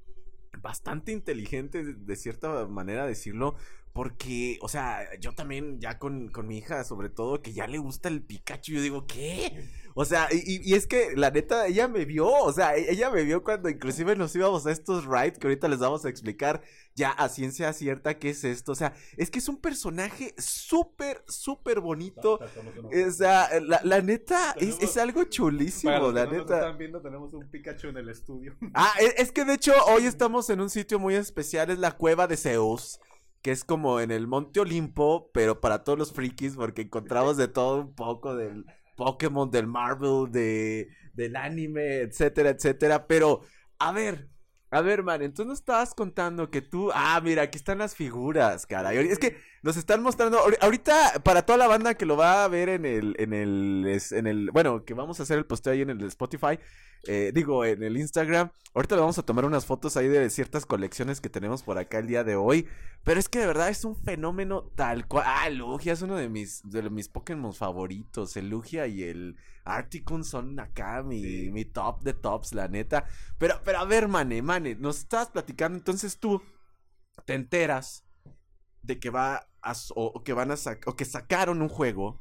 bastante 0.62 1.12
inteligente, 1.12 1.82
de, 1.82 2.16
cierta 2.16 2.66
manera 2.66 3.06
decirlo. 3.06 3.56
Porque, 3.98 4.60
o 4.62 4.68
sea, 4.68 5.08
yo 5.18 5.32
también 5.34 5.80
ya 5.80 5.98
con, 5.98 6.28
con 6.28 6.46
mi 6.46 6.58
hija, 6.58 6.84
sobre 6.84 7.08
todo, 7.08 7.42
que 7.42 7.52
ya 7.52 7.66
le 7.66 7.78
gusta 7.78 8.08
el 8.08 8.22
Pikachu, 8.22 8.70
yo 8.74 8.80
digo, 8.80 9.08
¿qué? 9.08 9.68
O 9.96 10.04
sea, 10.04 10.28
y, 10.30 10.72
es 10.74 10.86
que 10.86 11.16
la 11.16 11.32
neta, 11.32 11.66
ella 11.66 11.88
me 11.88 12.04
vio, 12.04 12.28
o 12.28 12.52
sea, 12.52 12.76
e- 12.76 12.92
ella 12.92 13.10
me 13.10 13.24
vio 13.24 13.42
cuando 13.42 13.68
inclusive 13.68 14.14
nos 14.14 14.36
íbamos 14.36 14.64
a 14.66 14.70
estos 14.70 15.04
rides 15.04 15.40
que 15.40 15.48
ahorita 15.48 15.66
les 15.66 15.80
vamos 15.80 16.04
a 16.04 16.08
explicar 16.10 16.62
ya 16.94 17.10
a 17.10 17.28
ciencia 17.28 17.72
cierta 17.72 18.20
qué 18.20 18.30
es 18.30 18.44
esto. 18.44 18.70
O 18.70 18.74
sea, 18.76 18.94
es 19.16 19.32
que 19.32 19.40
es 19.40 19.48
un 19.48 19.56
personaje 19.56 20.32
súper, 20.38 21.24
súper 21.26 21.80
bonito. 21.80 22.38
O 22.38 23.10
sea, 23.10 23.48
la, 23.60 23.80
la 23.82 24.00
neta, 24.00 24.54
es, 24.60 24.80
es 24.80 24.96
algo 24.96 25.24
chulísimo, 25.24 25.90
Para 25.92 26.04
los 26.04 26.10
que 26.10 26.14
la 26.20 26.24
no 26.26 26.30
nos 26.30 26.40
neta. 26.42 26.58
están 26.60 26.78
viendo, 26.78 27.02
tenemos 27.02 27.34
un 27.34 27.50
Pikachu 27.50 27.88
en 27.88 27.96
el 27.96 28.08
estudio. 28.10 28.54
Ah, 28.74 28.92
e- 29.00 29.20
es 29.20 29.32
que 29.32 29.44
de 29.44 29.54
hecho 29.54 29.72
hoy 29.88 30.06
estamos 30.06 30.48
en 30.50 30.60
un 30.60 30.70
sitio 30.70 31.00
muy 31.00 31.16
especial, 31.16 31.70
es 31.70 31.80
la 31.80 31.90
cueva 31.90 32.28
de 32.28 32.36
Zeus, 32.36 33.00
que 33.42 33.50
es 33.52 33.64
como 33.64 34.00
en 34.00 34.10
el 34.10 34.26
Monte 34.26 34.60
Olimpo, 34.60 35.30
pero 35.32 35.60
para 35.60 35.84
todos 35.84 35.98
los 35.98 36.12
frikis, 36.12 36.56
porque 36.56 36.82
encontramos 36.82 37.36
de 37.36 37.48
todo 37.48 37.80
un 37.80 37.94
poco 37.94 38.34
del 38.36 38.64
Pokémon, 38.96 39.50
del 39.50 39.66
Marvel, 39.66 40.30
de, 40.30 40.88
del 41.14 41.36
anime, 41.36 42.00
etcétera, 42.00 42.50
etcétera. 42.50 43.06
Pero, 43.06 43.42
a 43.78 43.92
ver, 43.92 44.28
a 44.70 44.80
ver, 44.82 45.02
man, 45.02 45.22
entonces 45.22 45.46
nos 45.46 45.60
estabas 45.60 45.94
contando 45.94 46.50
que 46.50 46.60
tú, 46.62 46.90
ah, 46.92 47.20
mira, 47.22 47.42
aquí 47.42 47.56
están 47.56 47.78
las 47.78 47.94
figuras, 47.94 48.66
caray. 48.66 48.98
Es 49.08 49.18
que 49.18 49.36
nos 49.62 49.76
están 49.76 50.02
mostrando, 50.02 50.38
ahori- 50.38 50.58
ahorita, 50.60 51.20
para 51.24 51.42
toda 51.46 51.56
la 51.58 51.68
banda 51.68 51.94
que 51.94 52.04
lo 52.06 52.16
va 52.16 52.44
a 52.44 52.48
ver 52.48 52.68
en 52.68 52.84
el, 52.84 53.14
en 53.18 53.32
el, 53.32 54.00
en 54.10 54.26
el, 54.26 54.50
bueno, 54.50 54.84
que 54.84 54.94
vamos 54.94 55.20
a 55.20 55.22
hacer 55.22 55.38
el 55.38 55.46
posteo 55.46 55.72
ahí 55.72 55.82
en 55.82 55.90
el 55.90 56.02
Spotify, 56.04 56.58
eh, 57.08 57.32
digo, 57.34 57.64
en 57.64 57.82
el 57.82 57.96
Instagram. 57.96 58.50
Ahorita 58.74 58.94
le 58.94 59.00
vamos 59.00 59.18
a 59.18 59.22
tomar 59.24 59.44
unas 59.44 59.66
fotos 59.66 59.96
ahí 59.96 60.06
de 60.08 60.30
ciertas 60.30 60.66
colecciones 60.66 61.20
que 61.20 61.28
tenemos 61.28 61.62
por 61.64 61.78
acá 61.78 61.98
el 61.98 62.06
día 62.06 62.22
de 62.22 62.36
hoy. 62.36 62.68
Pero 63.02 63.18
es 63.18 63.28
que 63.28 63.38
de 63.40 63.46
verdad 63.46 63.70
es 63.70 63.84
un 63.84 63.96
fenómeno 63.96 64.70
tal 64.76 65.08
cual. 65.08 65.24
Ah, 65.26 65.48
Lugia 65.50 65.94
es 65.94 66.02
uno 66.02 66.16
de 66.16 66.28
mis, 66.28 66.60
de 66.64 66.88
mis 66.90 67.08
Pokémon 67.08 67.52
favoritos. 67.54 68.36
El 68.36 68.50
Lugia 68.50 68.86
y 68.86 69.02
el 69.02 69.36
Articun 69.64 70.22
son 70.22 70.60
acá 70.60 71.02
mi, 71.02 71.50
mi 71.50 71.64
top 71.64 72.02
de 72.02 72.14
tops, 72.14 72.52
la 72.54 72.68
neta. 72.68 73.06
Pero, 73.38 73.60
pero 73.64 73.78
a 73.78 73.84
ver, 73.84 74.06
Mane, 74.06 74.42
Mane, 74.42 74.76
nos 74.76 74.98
estabas 74.98 75.30
platicando. 75.30 75.76
Entonces 75.78 76.18
tú 76.20 76.42
te 77.24 77.34
enteras 77.34 78.04
de 78.82 79.00
que 79.00 79.10
va 79.10 79.48
a, 79.62 79.72
o, 79.94 80.06
o 80.06 80.22
que 80.22 80.32
van 80.34 80.50
a 80.50 80.54
sac- 80.54 80.86
o 80.86 80.94
que 80.94 81.04
sacaron 81.04 81.62
un 81.62 81.68
juego. 81.68 82.20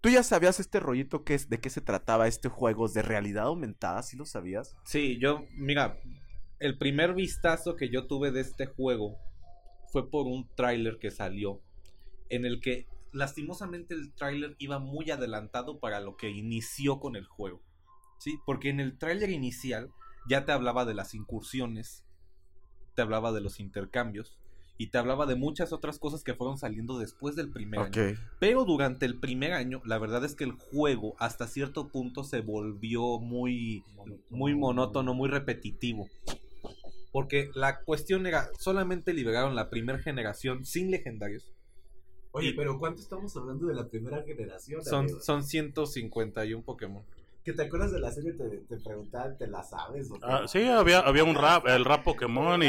¿Tú 0.00 0.10
ya 0.10 0.22
sabías 0.22 0.60
este 0.60 0.80
rollito 0.80 1.24
que 1.24 1.34
es, 1.34 1.48
de 1.48 1.60
qué 1.60 1.70
se 1.70 1.80
trataba 1.80 2.28
este 2.28 2.48
juego? 2.48 2.88
¿De 2.88 3.02
realidad 3.02 3.46
aumentada? 3.46 4.02
¿Sí 4.02 4.16
lo 4.16 4.24
sabías? 4.24 4.76
Sí, 4.84 5.18
yo, 5.20 5.44
mira, 5.52 5.98
el 6.58 6.78
primer 6.78 7.14
vistazo 7.14 7.76
que 7.76 7.88
yo 7.88 8.06
tuve 8.06 8.30
de 8.30 8.40
este 8.40 8.66
juego 8.66 9.18
fue 9.92 10.10
por 10.10 10.26
un 10.26 10.48
tráiler 10.54 10.98
que 10.98 11.10
salió, 11.10 11.62
en 12.28 12.44
el 12.44 12.60
que 12.60 12.86
lastimosamente 13.12 13.94
el 13.94 14.12
tráiler 14.14 14.54
iba 14.58 14.78
muy 14.78 15.10
adelantado 15.10 15.80
para 15.80 16.00
lo 16.00 16.16
que 16.16 16.30
inició 16.30 17.00
con 17.00 17.16
el 17.16 17.26
juego. 17.26 17.62
Sí, 18.18 18.38
porque 18.44 18.68
en 18.68 18.80
el 18.80 18.98
tráiler 18.98 19.30
inicial 19.30 19.90
ya 20.28 20.44
te 20.44 20.52
hablaba 20.52 20.84
de 20.84 20.94
las 20.94 21.14
incursiones, 21.14 22.04
te 22.94 23.02
hablaba 23.02 23.32
de 23.32 23.40
los 23.40 23.60
intercambios 23.60 24.38
y 24.78 24.88
te 24.88 24.98
hablaba 24.98 25.26
de 25.26 25.36
muchas 25.36 25.72
otras 25.72 25.98
cosas 25.98 26.22
que 26.22 26.34
fueron 26.34 26.58
saliendo 26.58 26.98
después 26.98 27.34
del 27.36 27.50
primer 27.50 27.80
año. 27.80 28.18
Pero 28.38 28.64
durante 28.64 29.06
el 29.06 29.18
primer 29.18 29.52
año, 29.52 29.80
la 29.84 29.98
verdad 29.98 30.24
es 30.24 30.34
que 30.34 30.44
el 30.44 30.52
juego 30.52 31.14
hasta 31.18 31.46
cierto 31.46 31.88
punto 31.88 32.24
se 32.24 32.40
volvió 32.40 33.18
muy, 33.18 33.84
muy 34.30 34.54
monótono, 34.54 35.14
muy 35.14 35.28
repetitivo. 35.28 36.08
Porque 37.12 37.50
la 37.54 37.80
cuestión 37.80 38.26
era, 38.26 38.50
solamente 38.58 39.14
liberaron 39.14 39.54
la 39.54 39.70
primera 39.70 39.98
generación 39.98 40.64
sin 40.66 40.90
legendarios. 40.90 41.50
Oye, 42.32 42.50
Y- 42.50 42.52
pero 42.52 42.78
¿cuánto 42.78 43.00
estamos 43.00 43.34
hablando 43.36 43.66
de 43.66 43.74
la 43.74 43.88
primera 43.88 44.22
generación? 44.22 44.84
Son, 44.84 45.04
amigo? 45.04 45.20
son 45.20 45.42
151 45.42 46.62
Pokémon. 46.62 47.02
Que 47.46 47.52
te 47.52 47.62
acuerdas 47.62 47.92
de 47.92 48.00
la 48.00 48.10
serie, 48.10 48.32
te, 48.32 48.44
te 48.68 48.76
preguntaban, 48.84 49.38
¿te 49.38 49.46
la 49.46 49.62
sabes? 49.62 50.10
O 50.10 50.18
Ah, 50.20 50.48
sí, 50.48 50.64
había, 50.64 50.98
había 50.98 51.22
un 51.22 51.36
rap, 51.36 51.64
el 51.68 51.84
rap 51.84 52.02
Pokémon 52.02 52.60
y, 52.60 52.66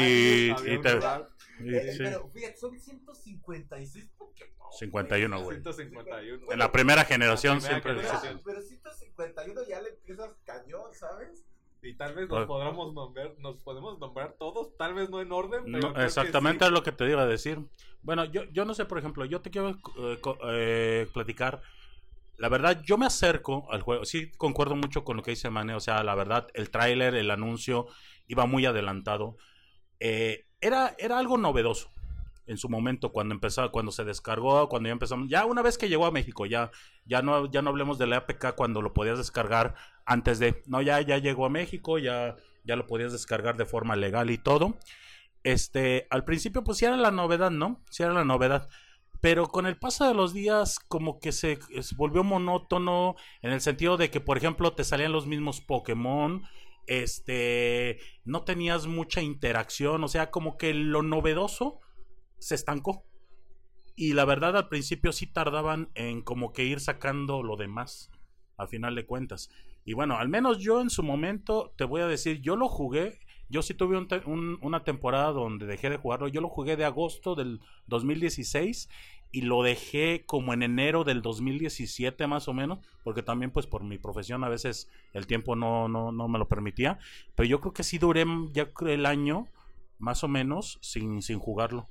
y 0.50 0.80
te... 0.80 1.00
rap. 1.00 1.28
y- 1.58 1.74
Eh, 1.74 1.92
sí, 1.92 1.98
Pero 2.04 2.30
fíjate, 2.32 2.56
son 2.56 2.78
156 2.78 4.08
Pokémon. 4.16 4.54
51, 4.78 5.42
güey. 5.42 5.56
151. 5.56 6.52
En 6.52 6.58
la 6.60 6.70
primera 6.70 7.04
generación 7.04 7.54
La 7.56 7.60
primera 7.60 7.80
siempre... 7.82 7.94
Pero, 7.94 8.08
generación. 8.08 8.42
pero 8.44 8.62
151 8.62 9.60
ya 9.68 9.82
le 9.82 9.88
empiezas 9.90 10.30
cañón, 10.44 10.94
¿sabes? 10.94 11.44
Y 11.82 11.94
tal 11.96 12.14
vez 12.14 12.28
Pues- 12.28 12.38
nos 12.40 12.46
podamos 12.46 12.94
nombrar, 12.94 13.34
nos 13.38 13.56
podemos 13.62 13.98
nombrar 13.98 14.34
todos, 14.38 14.76
tal 14.76 14.94
vez 14.94 15.10
no 15.10 15.20
en 15.20 15.32
orden, 15.32 15.64
pero 15.64 15.92
No, 15.92 16.00
exactamente 16.04 16.64
sí. 16.64 16.68
es 16.68 16.72
lo 16.72 16.82
que 16.84 16.92
te 16.92 17.08
iba 17.10 17.22
a 17.22 17.26
decir. 17.26 17.58
Bueno, 18.02 18.24
yo, 18.26 18.44
yo 18.52 18.64
no 18.64 18.74
sé, 18.74 18.84
por 18.84 18.98
ejemplo, 18.98 19.24
yo 19.24 19.40
te 19.40 19.50
quiero 19.50 19.70
eh, 19.70 20.18
co- 20.20 20.38
eh, 20.44 21.08
platicar. 21.12 21.60
La 22.38 22.48
verdad, 22.48 22.80
yo 22.82 22.96
me 22.96 23.06
acerco 23.06 23.70
al 23.70 23.82
juego. 23.82 24.04
Sí, 24.04 24.30
concuerdo 24.36 24.76
mucho 24.76 25.04
con 25.04 25.16
lo 25.16 25.22
que 25.22 25.32
dice 25.32 25.50
Mane. 25.50 25.74
O 25.74 25.80
sea, 25.80 26.02
la 26.04 26.14
verdad, 26.14 26.46
el 26.54 26.70
tráiler, 26.70 27.14
el 27.16 27.30
anuncio, 27.30 27.86
iba 28.28 28.46
muy 28.46 28.64
adelantado. 28.64 29.36
Eh, 29.98 30.46
era, 30.60 30.94
era 30.98 31.18
algo 31.18 31.36
novedoso 31.36 31.90
en 32.46 32.56
su 32.56 32.68
momento 32.68 33.12
cuando 33.12 33.34
empezó, 33.34 33.70
cuando 33.70 33.92
se 33.92 34.04
descargó, 34.04 34.68
cuando 34.68 34.88
ya 34.88 34.92
empezamos. 34.92 35.28
Ya 35.28 35.44
una 35.46 35.62
vez 35.62 35.78
que 35.78 35.88
llegó 35.88 36.06
a 36.06 36.12
México, 36.12 36.46
ya, 36.46 36.70
ya 37.04 37.22
no, 37.22 37.50
ya 37.50 37.60
no 37.60 37.70
hablemos 37.70 37.98
de 37.98 38.06
la 38.06 38.18
APK 38.18 38.54
cuando 38.54 38.82
lo 38.82 38.94
podías 38.94 39.18
descargar 39.18 39.74
antes 40.06 40.38
de. 40.38 40.62
No, 40.66 40.80
ya, 40.80 41.00
ya 41.00 41.18
llegó 41.18 41.44
a 41.44 41.50
México, 41.50 41.98
ya, 41.98 42.36
ya 42.64 42.76
lo 42.76 42.86
podías 42.86 43.12
descargar 43.12 43.56
de 43.56 43.66
forma 43.66 43.96
legal 43.96 44.30
y 44.30 44.38
todo. 44.38 44.78
Este, 45.42 46.06
al 46.10 46.24
principio, 46.24 46.64
pues 46.64 46.78
sí 46.78 46.84
era 46.84 46.96
la 46.96 47.10
novedad, 47.10 47.50
¿no? 47.50 47.82
Sí 47.90 48.02
era 48.02 48.12
la 48.12 48.24
novedad. 48.24 48.68
Pero 49.20 49.46
con 49.46 49.66
el 49.66 49.78
paso 49.78 50.06
de 50.06 50.14
los 50.14 50.32
días, 50.32 50.78
como 50.78 51.18
que 51.18 51.32
se, 51.32 51.58
volvió 51.96 52.22
monótono, 52.22 53.16
en 53.42 53.52
el 53.52 53.60
sentido 53.60 53.96
de 53.96 54.10
que, 54.10 54.20
por 54.20 54.36
ejemplo, 54.36 54.74
te 54.74 54.84
salían 54.84 55.12
los 55.12 55.26
mismos 55.26 55.60
Pokémon, 55.60 56.44
este, 56.86 57.98
no 58.24 58.44
tenías 58.44 58.86
mucha 58.86 59.20
interacción, 59.20 60.04
o 60.04 60.08
sea, 60.08 60.30
como 60.30 60.56
que 60.56 60.72
lo 60.72 61.02
novedoso 61.02 61.80
se 62.38 62.54
estancó. 62.54 63.04
Y 63.96 64.12
la 64.12 64.24
verdad, 64.24 64.56
al 64.56 64.68
principio 64.68 65.12
sí 65.12 65.26
tardaban 65.26 65.90
en 65.94 66.22
como 66.22 66.52
que 66.52 66.64
ir 66.64 66.78
sacando 66.78 67.42
lo 67.42 67.56
demás, 67.56 68.10
a 68.56 68.68
final 68.68 68.94
de 68.94 69.04
cuentas. 69.04 69.50
Y 69.84 69.94
bueno, 69.94 70.18
al 70.18 70.28
menos 70.28 70.58
yo 70.58 70.80
en 70.80 70.90
su 70.90 71.02
momento, 71.02 71.74
te 71.76 71.84
voy 71.84 72.02
a 72.02 72.06
decir, 72.06 72.40
yo 72.40 72.56
lo 72.56 72.68
jugué, 72.68 73.18
yo 73.48 73.62
sí 73.62 73.74
tuve 73.74 73.96
un 73.96 74.58
una 74.60 74.84
temporada 74.84 75.32
donde 75.32 75.66
dejé 75.66 75.90
de 75.90 75.96
jugarlo, 75.96 76.28
yo 76.28 76.40
lo 76.40 76.48
jugué 76.48 76.76
de 76.76 76.84
agosto 76.84 77.34
del 77.34 77.60
2016 77.86 78.88
y 79.30 79.42
lo 79.42 79.62
dejé 79.62 80.24
como 80.24 80.54
en 80.54 80.62
enero 80.62 81.04
del 81.04 81.22
2017 81.22 82.26
más 82.26 82.48
o 82.48 82.54
menos, 82.54 82.78
porque 83.04 83.22
también 83.22 83.50
pues 83.50 83.66
por 83.66 83.84
mi 83.84 83.98
profesión 83.98 84.42
a 84.44 84.48
veces 84.48 84.88
el 85.12 85.26
tiempo 85.26 85.54
no, 85.54 85.88
no, 85.88 86.12
no 86.12 86.28
me 86.28 86.38
lo 86.38 86.48
permitía, 86.48 86.98
pero 87.34 87.48
yo 87.48 87.60
creo 87.60 87.72
que 87.72 87.82
sí 87.82 87.98
duré 87.98 88.24
ya 88.52 88.70
el 88.86 89.06
año 89.06 89.48
más 89.98 90.24
o 90.24 90.28
menos 90.28 90.78
sin, 90.80 91.22
sin 91.22 91.38
jugarlo. 91.38 91.88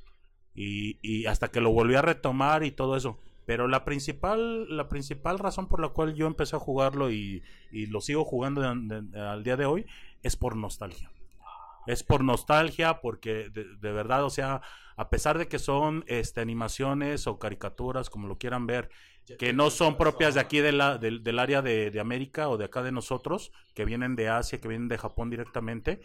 Y, 0.56 0.98
y 1.04 1.28
hasta 1.28 1.50
que 1.50 1.62
lo 1.62 1.72
volví 1.72 1.94
a 1.94 2.02
retomar 2.02 2.64
y 2.64 2.72
todo 2.72 2.98
eso. 2.98 3.20
Pero 3.46 3.68
la 3.68 3.86
principal, 3.86 4.76
la 4.76 4.90
principal 4.90 5.38
razón 5.38 5.68
por 5.68 5.80
la 5.80 5.90
cual 5.90 6.16
yo 6.16 6.26
empecé 6.26 6.56
a 6.56 6.60
jugarlo 6.60 7.12
y, 7.12 7.44
y 7.72 7.86
lo 7.86 8.02
sigo 8.02 8.26
jugando 8.26 8.64
al 8.64 9.44
día 9.44 9.56
de 9.56 9.66
hoy 9.66 9.86
es 10.24 10.36
por 10.36 10.56
nostalgia. 10.56 11.12
Es 11.88 12.04
por 12.04 12.24
nostalgia, 12.24 13.02
porque 13.02 13.50
de, 13.50 13.66
de 13.78 13.92
verdad, 13.92 14.24
o 14.24 14.30
sea, 14.30 14.62
a 14.96 15.10
pesar 15.10 15.38
de 15.38 15.48
que 15.48 15.60
son 15.60 16.04
este, 16.08 16.42
animaciones 16.42 17.28
o 17.28 17.40
caricaturas, 17.40 18.10
como 18.10 18.28
lo 18.28 18.38
quieran 18.38 18.68
ver, 18.68 18.90
que 19.38 19.52
no 19.52 19.70
son 19.70 19.98
propias 19.98 20.36
de 20.36 20.40
aquí 20.40 20.60
de 20.60 20.72
la, 20.72 20.98
del, 20.98 21.24
del 21.24 21.40
área 21.40 21.62
de, 21.62 21.92
de 21.92 22.00
América 22.00 22.50
o 22.50 22.58
de 22.58 22.66
acá 22.66 22.82
de 22.82 22.92
nosotros, 22.92 23.52
que 23.74 23.86
vienen 23.86 24.16
de 24.16 24.30
Asia, 24.30 24.62
que 24.62 24.68
vienen 24.68 24.88
de 24.88 24.98
Japón 24.98 25.30
directamente, 25.30 26.00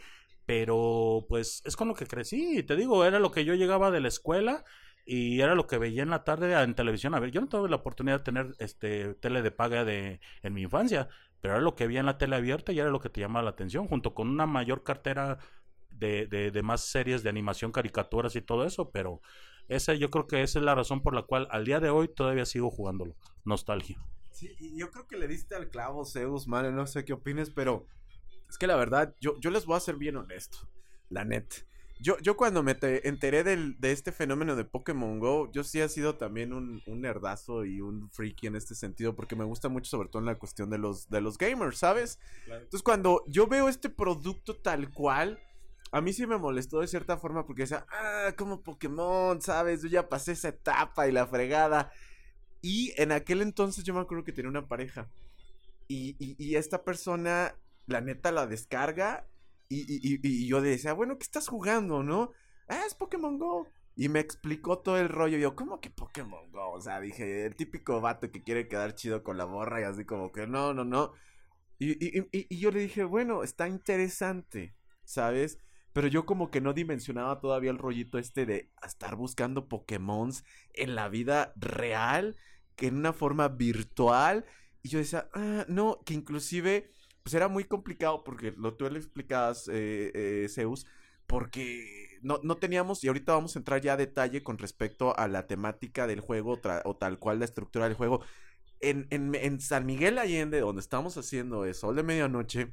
pero 0.45 1.25
pues 1.29 1.63
es 1.65 1.77
con 1.77 1.89
lo 1.89 1.95
que 1.95 2.07
crecí, 2.07 2.63
te 2.65 2.77
digo, 2.77 3.05
era 3.05 3.21
lo 3.21 3.31
que 3.31 3.45
yo 3.45 3.55
llegaba 3.55 3.91
de 3.91 4.01
la 4.01 4.09
escuela 4.09 4.65
y 5.05 5.41
era 5.41 5.55
lo 5.55 5.67
que 5.67 5.79
veía 5.79 6.03
en 6.03 6.11
la 6.11 6.25
tarde 6.25 6.61
en 6.61 6.75
televisión. 6.75 7.15
A 7.15 7.21
ver, 7.21 7.31
yo 7.31 7.41
no 7.41 7.49
tuve 7.49 7.69
la 7.69 7.77
oportunidad 7.77 8.19
de 8.19 8.25
tener 8.25 8.55
este 8.59 9.15
tele 9.15 9.43
de 9.43 9.51
paga 9.51 9.85
de 9.85 10.21
en 10.43 10.55
mi 10.55 10.63
infancia, 10.63 11.09
pero 11.41 11.55
era 11.55 11.63
lo 11.63 11.75
que 11.75 11.87
veía 11.87 12.01
en 12.01 12.07
la 12.07 12.19
tele 12.19 12.37
abierta 12.37 12.73
y 12.73 12.79
era 12.81 12.91
lo 12.91 13.01
que 13.01 13.09
te 13.09 13.21
llamaba 13.21 13.45
la 13.45 13.51
atención, 13.51 13.89
junto 13.89 14.15
con 14.15 14.29
una 14.29 14.47
mayor 14.47 14.83
cartera 14.85 15.39
de, 16.03 16.27
de, 16.27 16.51
de 16.51 16.63
más 16.63 16.81
series 16.83 17.23
de 17.23 17.31
animación, 17.31 17.73
caricaturas 17.73 18.35
y 18.37 18.43
todo 18.43 18.65
eso, 18.67 18.91
pero 18.91 19.21
esa 19.69 19.95
yo 19.95 20.11
creo 20.11 20.27
que 20.27 20.43
esa 20.43 20.59
es 20.59 20.65
la 20.65 20.75
razón 20.75 21.01
por 21.01 21.15
la 21.15 21.23
cual 21.23 21.47
al 21.51 21.65
día 21.65 21.81
de 21.81 21.89
hoy 21.91 22.09
todavía 22.09 22.45
sigo 22.45 22.71
jugándolo. 22.71 23.15
Nostalgia. 23.45 23.99
Sí, 24.33 24.51
y 24.59 24.77
yo 24.77 24.91
creo 24.91 25.07
que 25.07 25.17
le 25.17 25.29
diste 25.29 25.55
al 25.55 25.69
clavo, 25.69 26.05
Zeus, 26.05 26.49
man, 26.49 26.75
no 26.75 26.87
sé 26.87 27.05
qué 27.05 27.13
opines, 27.13 27.51
pero 27.51 27.87
es 28.49 28.59
que 28.59 28.67
la 28.67 28.77
verdad, 28.77 29.15
yo, 29.21 29.39
yo 29.41 29.51
les 29.51 29.65
voy 29.65 29.77
a 29.77 29.81
ser 29.81 29.97
bien 29.97 30.17
honesto, 30.17 30.59
la 31.09 31.25
net. 31.25 31.47
Yo, 32.01 32.19
yo 32.19 32.37
cuando 32.37 32.65
me 32.65 32.75
te- 32.75 33.07
enteré 33.07 33.45
del, 33.45 33.79
de 33.79 33.93
este 33.93 34.11
fenómeno 34.11 34.57
de 34.57 34.65
Pokémon 34.65 35.21
Go, 35.21 35.53
yo 35.53 35.63
sí 35.63 35.81
he 35.81 35.89
sido 35.89 36.17
también 36.17 36.53
un, 36.53 36.83
un 36.87 37.01
nerdazo 37.01 37.65
y 37.65 37.81
un 37.81 38.11
freaky 38.11 38.49
en 38.49 38.57
este 38.57 38.75
sentido, 38.75 39.15
porque 39.15 39.37
me 39.37 39.45
gusta 39.45 39.69
mucho 39.69 39.89
sobre 39.89 40.09
todo 40.09 40.19
en 40.21 40.27
la 40.27 40.39
cuestión 40.39 40.69
de 40.69 40.79
los, 40.79 41.09
de 41.09 41.21
los 41.21 41.39
gamers, 41.39 41.79
¿sabes? 41.79 42.19
Entonces 42.47 42.83
cuando 42.83 43.23
yo 43.29 43.47
veo 43.47 43.69
este 43.69 43.89
producto 43.89 44.57
tal 44.57 44.91
cual, 44.93 45.39
a 45.93 46.01
mí 46.03 46.13
sí 46.15 46.27
me 46.27 46.39
molestó 46.39 46.81
de 46.81 46.89
cierta 46.89 47.19
forma 47.19 47.47
porque 47.47 47.63
decía, 47.65 47.87
ah, 47.91 48.33
como 48.37 48.63
Pokémon, 48.63 49.41
¿sabes? 49.43 49.83
Yo 49.83 49.89
ya 49.89 50.09
pasé 50.09 50.33
esa 50.33 50.49
etapa 50.51 51.09
y 51.09 51.13
la 51.13 51.27
fregada. 51.27 51.93
Y 52.63 52.93
en 53.01 53.13
aquel 53.13 53.43
entonces 53.43 53.85
yo 53.85 53.95
me 53.95 54.01
acuerdo 54.01 54.25
que 54.25 54.33
tenía 54.33 54.51
una 54.51 54.69
pareja. 54.69 55.11
Y, 55.89 56.17
y- 56.19 56.57
esta 56.57 56.85
persona, 56.85 57.55
la 57.87 58.01
neta, 58.01 58.33
la 58.33 58.47
descarga. 58.47 59.27
Y- 59.69 59.87
y 60.23 60.47
yo 60.49 60.61
decía, 60.61 60.93
bueno, 60.93 61.19
¿qué 61.19 61.25
estás 61.25 61.49
jugando, 61.49 62.03
no? 62.03 62.33
Ah, 62.69 62.83
es 62.87 62.95
Pokémon 62.95 63.39
Go. 63.39 63.69
Y 63.97 64.09
me 64.09 64.21
explicó 64.21 64.79
todo 64.81 64.99
el 64.99 65.09
rollo. 65.09 65.39
Yo, 65.39 65.57
¿cómo 65.57 65.81
que 65.81 65.91
Pokémon 65.91 66.51
Go? 66.53 66.73
O 66.73 66.81
sea, 66.81 67.01
dije, 67.01 67.47
el 67.47 67.57
típico 67.57 68.01
vato 68.01 68.31
que 68.31 68.43
quiere 68.43 68.69
quedar 68.69 68.95
chido 68.95 69.23
con 69.23 69.37
la 69.39 69.47
morra 69.47 69.81
y 69.81 69.85
así 69.85 70.05
como 70.05 70.33
que 70.33 70.47
no, 70.47 70.73
no, 70.75 70.85
no. 70.85 71.13
Y, 71.79 71.93
y- 72.05 72.21
y- 72.33 72.47
y 72.51 72.59
yo 72.61 72.71
le 72.71 72.81
dije, 72.81 73.05
bueno, 73.05 73.43
está 73.43 73.69
interesante, 73.69 74.75
¿sabes? 75.05 75.59
Pero 75.93 76.09
yo 76.09 76.25
como 76.25 76.51
que 76.51 76.61
no 76.61 76.73
dimensionaba 76.73 77.41
todavía 77.41 77.71
el 77.71 77.79
rollito 77.79 78.19
este 78.19 78.47
de 78.47 78.71
estar 78.87 79.17
buscando 79.17 79.69
Pokémons 79.69 80.45
en 80.73 80.95
la 80.95 81.09
vida 81.09 81.53
real, 81.57 82.37
que 82.77 82.87
en 82.87 82.97
una 82.97 83.13
forma 83.13 83.49
virtual. 83.49 84.45
Y 84.83 84.89
yo 84.89 84.99
decía, 84.99 85.29
ah, 85.35 85.65
no, 85.69 86.01
que 86.05 86.15
inclusive, 86.15 86.91
pues 87.23 87.35
era 87.35 87.49
muy 87.49 87.65
complicado 87.65 88.25
porque 88.25 88.55
lo 88.57 88.75
tú 88.75 88.89
le 88.89 88.99
explicabas, 88.99 89.69
eh, 89.69 90.11
eh, 90.15 90.49
Zeus, 90.49 90.87
porque 91.27 92.19
no, 92.23 92.41
no 92.43 92.57
teníamos, 92.57 93.05
y 93.05 93.09
ahorita 93.09 93.33
vamos 93.33 93.57
a 93.57 93.59
entrar 93.59 93.81
ya 93.81 93.95
a 93.95 93.97
detalle 93.97 94.43
con 94.43 94.59
respecto 94.59 95.17
a 95.19 95.29
la 95.29 95.47
temática 95.47 96.07
del 96.07 96.21
juego 96.21 96.61
o 96.85 96.97
tal 96.97 97.19
cual 97.19 97.39
la 97.39 97.45
estructura 97.45 97.87
del 97.87 97.97
juego. 97.97 98.23
En, 98.81 99.07
en, 99.11 99.35
en 99.35 99.61
San 99.61 99.87
Miguel 99.87 100.19
Allende, 100.19 100.61
donde 100.61 100.81
estamos 100.81 101.17
haciendo 101.17 101.65
el 101.65 101.75
Sol 101.75 101.95
de 101.97 102.03
Medianoche, 102.03 102.73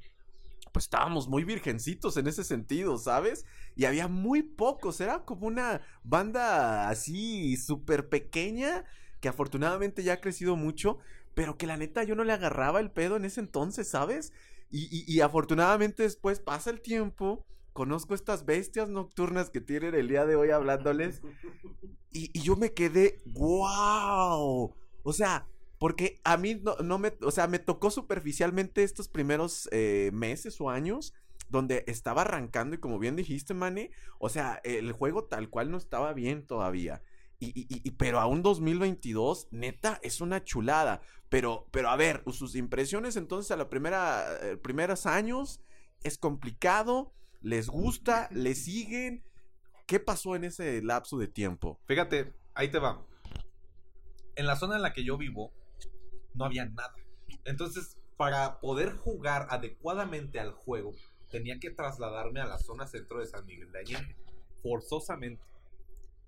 pues 0.71 0.85
estábamos 0.85 1.27
muy 1.27 1.43
virgencitos 1.43 2.17
en 2.17 2.27
ese 2.27 2.43
sentido, 2.43 2.97
¿sabes? 2.97 3.45
Y 3.75 3.85
había 3.85 4.07
muy 4.07 4.43
pocos, 4.43 4.99
era 5.01 5.25
como 5.25 5.47
una 5.47 5.81
banda 6.03 6.89
así 6.89 7.57
súper 7.57 8.09
pequeña, 8.09 8.85
que 9.19 9.29
afortunadamente 9.29 10.03
ya 10.03 10.13
ha 10.13 10.21
crecido 10.21 10.55
mucho, 10.55 10.99
pero 11.33 11.57
que 11.57 11.67
la 11.67 11.77
neta 11.77 12.03
yo 12.03 12.15
no 12.15 12.23
le 12.23 12.33
agarraba 12.33 12.79
el 12.79 12.91
pedo 12.91 13.15
en 13.15 13.25
ese 13.25 13.39
entonces, 13.39 13.89
¿sabes? 13.89 14.33
Y, 14.71 15.19
afortunadamente 15.21 16.03
después 16.03 16.39
pasa 16.39 16.69
el 16.69 16.79
tiempo, 16.79 17.43
conozco 17.73 18.13
estas 18.13 18.45
bestias 18.45 18.87
nocturnas 18.87 19.49
que 19.49 19.61
tienen 19.61 19.95
el 19.95 20.07
día 20.07 20.27
de 20.27 20.35
hoy 20.35 20.51
hablándoles, 20.51 21.21
y, 22.11 22.29
y 22.37 22.43
yo 22.43 22.55
me 22.55 22.73
quedé, 22.73 23.19
wow, 23.25 24.75
o 25.01 25.13
sea, 25.13 25.47
porque 25.79 26.21
a 26.23 26.37
mí 26.37 26.55
no, 26.61 26.75
no 26.77 26.99
me, 26.99 27.13
o 27.23 27.31
sea, 27.31 27.47
me 27.47 27.57
tocó 27.59 27.89
superficialmente 27.89 28.83
estos 28.83 29.07
primeros 29.07 29.67
eh, 29.71 30.11
meses 30.13 30.59
o 30.61 30.69
años 30.69 31.13
donde 31.49 31.83
estaba 31.87 32.21
arrancando 32.21 32.75
y 32.75 32.79
como 32.79 32.99
bien 32.99 33.15
dijiste, 33.15 33.53
Manny, 33.55 33.89
o 34.19 34.29
sea, 34.29 34.61
el 34.63 34.91
juego 34.91 35.23
tal 35.25 35.49
cual 35.49 35.71
no 35.71 35.77
estaba 35.77 36.13
bien 36.13 36.45
todavía. 36.45 37.01
Y, 37.39 37.47
y- 37.59 37.65
y- 37.69 37.91
pero 37.91 38.19
aún 38.19 38.43
2022, 38.43 39.47
neta, 39.51 39.99
es 40.03 40.19
una 40.21 40.43
chulada. 40.43 41.01
Pero, 41.29 41.67
pero 41.71 41.89
a 41.89 41.95
ver, 41.95 42.23
sus 42.31 42.55
impresiones 42.55 43.15
entonces 43.15 43.49
a 43.57 43.69
primera, 43.69 44.25
eh, 44.41 44.57
primeros 44.57 45.05
años, 45.05 45.61
es 46.03 46.17
complicado, 46.17 47.13
les 47.41 47.67
gusta, 47.69 48.27
les 48.31 48.65
siguen. 48.65 49.23
¿Qué 49.87 49.99
pasó 49.99 50.35
en 50.35 50.43
ese 50.43 50.81
lapso 50.83 51.17
de 51.17 51.27
tiempo? 51.27 51.79
Fíjate, 51.87 52.33
ahí 52.53 52.69
te 52.69 52.77
va. 52.79 53.05
En 54.35 54.45
la 54.45 54.55
zona 54.55 54.75
en 54.75 54.81
la 54.81 54.93
que 54.93 55.03
yo 55.03 55.17
vivo, 55.17 55.51
no 56.33 56.45
había 56.45 56.65
nada. 56.65 56.93
Entonces, 57.45 57.97
para 58.17 58.59
poder 58.59 58.95
jugar 58.95 59.47
adecuadamente 59.49 60.39
al 60.39 60.51
juego, 60.51 60.93
tenía 61.29 61.59
que 61.59 61.71
trasladarme 61.71 62.41
a 62.41 62.45
la 62.45 62.57
zona 62.57 62.87
centro 62.87 63.19
de 63.19 63.27
San 63.27 63.45
Miguel 63.45 63.71
de 63.71 63.79
Allende. 63.79 64.15
Forzosamente. 64.61 65.43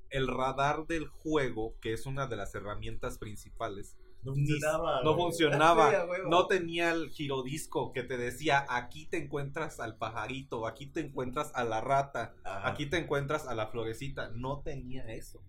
El 0.10 0.28
radar 0.28 0.88
del 0.88 1.08
juego, 1.08 1.76
que 1.82 1.94
es 1.94 2.06
una 2.06 2.28
de 2.28 2.36
las 2.36 2.54
herramientas 2.56 3.18
principales, 3.18 3.98
No 4.24 4.34
funcionaba, 4.34 5.04
no 5.04 5.16
funcionaba. 5.16 5.92
Tenía 6.50 6.92
el 6.92 7.10
girodisco 7.10 7.92
que 7.92 8.04
te 8.04 8.18
decía, 8.18 8.66
aquí 8.70 9.06
te 9.08 9.18
encuentras 9.18 9.80
al 9.80 9.98
pajarito, 9.98 10.68
aquí 10.68 10.86
te 10.86 11.00
encuentras 11.00 11.52
a 11.56 11.64
la 11.64 11.82
rata, 11.82 12.36
Ajá. 12.44 12.70
aquí 12.70 12.86
te 12.86 12.98
encuentras 12.98 13.48
a 13.48 13.56
la 13.56 13.68
florecita. 13.68 14.30
No 14.30 14.62
tenía 14.62 15.12
eso. 15.12 15.42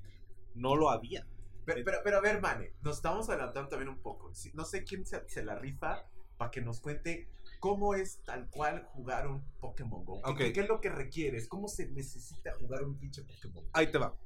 No 0.54 0.76
lo 0.76 0.90
había. 0.90 1.26
Pero, 1.64 1.84
pero, 1.84 1.98
pero 2.02 2.16
a 2.18 2.20
ver, 2.20 2.40
Mane, 2.40 2.72
nos 2.82 2.96
estamos 2.96 3.28
adelantando 3.28 3.68
también 3.70 3.88
un 3.88 4.00
poco. 4.02 4.32
No 4.54 4.64
sé 4.64 4.84
quién 4.84 5.06
se, 5.06 5.28
se 5.28 5.44
la 5.44 5.54
rifa 5.56 6.04
para 6.36 6.50
que 6.50 6.60
nos 6.60 6.80
cuente 6.80 7.28
cómo 7.60 7.94
es 7.94 8.22
tal 8.24 8.48
cual 8.50 8.84
jugar 8.92 9.28
un 9.28 9.44
Pokémon 9.60 10.04
Go. 10.04 10.20
¿Qué- 10.22 10.30
Ok. 10.30 10.38
¿Qué, 10.38 10.52
qué 10.52 10.60
es 10.60 10.68
lo 10.68 10.80
que 10.80 10.88
requieres? 10.90 11.46
¿Cómo 11.48 11.68
se 11.68 11.86
necesita 11.88 12.52
jugar 12.54 12.82
un 12.82 12.98
pinche 12.98 13.22
Pokémon 13.22 13.64
Go? 13.64 13.70
Ahí 13.72 13.90
te 13.92 13.98
va. 13.98 14.16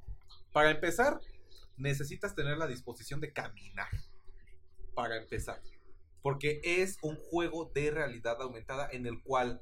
Para 0.51 0.71
empezar, 0.71 1.19
necesitas 1.75 2.33
tener 2.33 2.57
la 2.57 2.65
disposición 2.67 3.19
de 3.21 3.31
caminar. 3.33 3.89
Para 4.95 5.17
empezar. 5.17 5.61
Porque 6.23 6.59
es 6.63 6.97
un 7.03 7.15
juego 7.15 7.65
de 7.73 7.91
realidad 7.91 8.41
aumentada 8.41 8.89
en 8.91 9.05
el 9.05 9.21
cual 9.21 9.61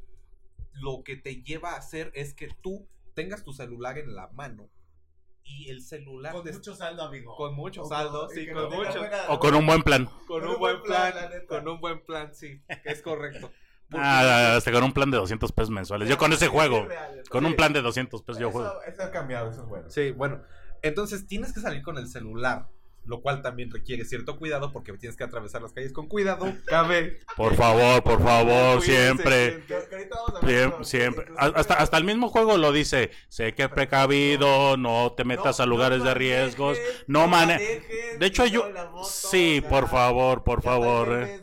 lo 0.71 1.03
que 1.03 1.17
te 1.17 1.41
lleva 1.43 1.73
a 1.73 1.77
hacer 1.77 2.11
es 2.15 2.33
que 2.33 2.47
tú 2.61 2.87
tengas 3.13 3.43
tu 3.43 3.51
celular 3.53 3.97
en 3.97 4.15
la 4.15 4.27
mano 4.29 4.69
y 5.45 5.69
el 5.69 5.81
celular 5.81 6.33
Con 6.33 6.43
mucho 6.43 6.75
saldo, 6.75 7.03
amigo. 7.03 7.35
con 7.35 7.53
mucho 7.55 7.83
O 7.83 7.85
saldo, 7.87 8.27
y 8.31 8.35
sí, 8.35 8.45
con 8.47 8.69
no 8.69 8.69
mucho. 8.75 8.99
buena- 8.99 9.17
O 9.29 9.39
con 9.39 9.55
un 9.55 9.65
buen 9.65 9.83
plan. 9.83 10.09
Con 10.27 10.45
un 10.47 10.57
buen 10.59 10.81
plan, 10.81 11.13
con 11.47 11.67
un 11.67 11.79
buen 11.79 12.03
plan, 12.05 12.33
sí, 12.33 12.61
es 12.83 13.01
correcto. 13.01 13.51
Ah, 13.93 14.55
hasta 14.57 14.71
con 14.71 14.83
un 14.83 14.91
plan 14.91 15.11
de 15.11 15.17
200 15.17 15.51
pesos 15.51 15.69
mensuales. 15.69 16.09
Yo 16.09 16.17
con 16.17 16.33
ese 16.33 16.47
juego, 16.47 16.87
con 17.29 17.45
un 17.45 17.55
plan 17.55 17.71
de 17.71 17.81
200 17.83 18.23
pesos 18.23 18.41
yo 18.41 18.51
juego. 18.51 18.67
Eso, 18.81 18.91
eso 18.91 19.03
ha 19.03 19.11
cambiado, 19.11 19.51
eso 19.51 19.61
es 19.61 19.67
bueno. 19.67 19.89
Sí, 19.91 20.11
bueno. 20.11 20.41
Entonces 20.81 21.27
tienes 21.27 21.53
que 21.53 21.59
salir 21.59 21.83
con 21.83 21.97
el 21.99 22.07
celular, 22.07 22.67
lo 23.05 23.21
cual 23.21 23.41
también 23.41 23.71
requiere 23.71 24.03
cierto 24.05 24.37
cuidado 24.37 24.71
porque 24.71 24.93
tienes 24.93 25.15
que 25.15 25.23
atravesar 25.23 25.61
las 25.61 25.73
calles 25.73 25.93
con 25.93 26.07
cuidado. 26.07 26.51
Cabe. 26.65 27.19
Por 27.35 27.55
favor, 27.55 28.03
por 28.03 28.21
favor, 28.23 28.77
Cuídense, 28.77 28.85
siempre. 28.91 29.63
Siempre, 30.43 30.85
siempre. 30.85 31.25
Hasta, 31.37 31.75
hasta 31.75 31.97
el 31.97 32.03
mismo 32.03 32.29
juego 32.29 32.57
lo 32.57 32.71
dice. 32.71 33.11
Sé 33.29 33.53
que 33.53 33.69
precavido, 33.69 34.77
no 34.77 35.13
te 35.15 35.23
metas 35.23 35.59
a 35.59 35.65
lugares 35.65 36.03
de 36.03 36.13
riesgos. 36.13 36.77
No 37.07 37.27
mane... 37.27 37.59
De 38.19 38.25
hecho, 38.25 38.45
yo... 38.45 38.65
Sí, 39.03 39.61
por 39.69 39.87
favor, 39.87 40.43
por 40.43 40.61
favor. 40.61 41.23
eh. 41.23 41.41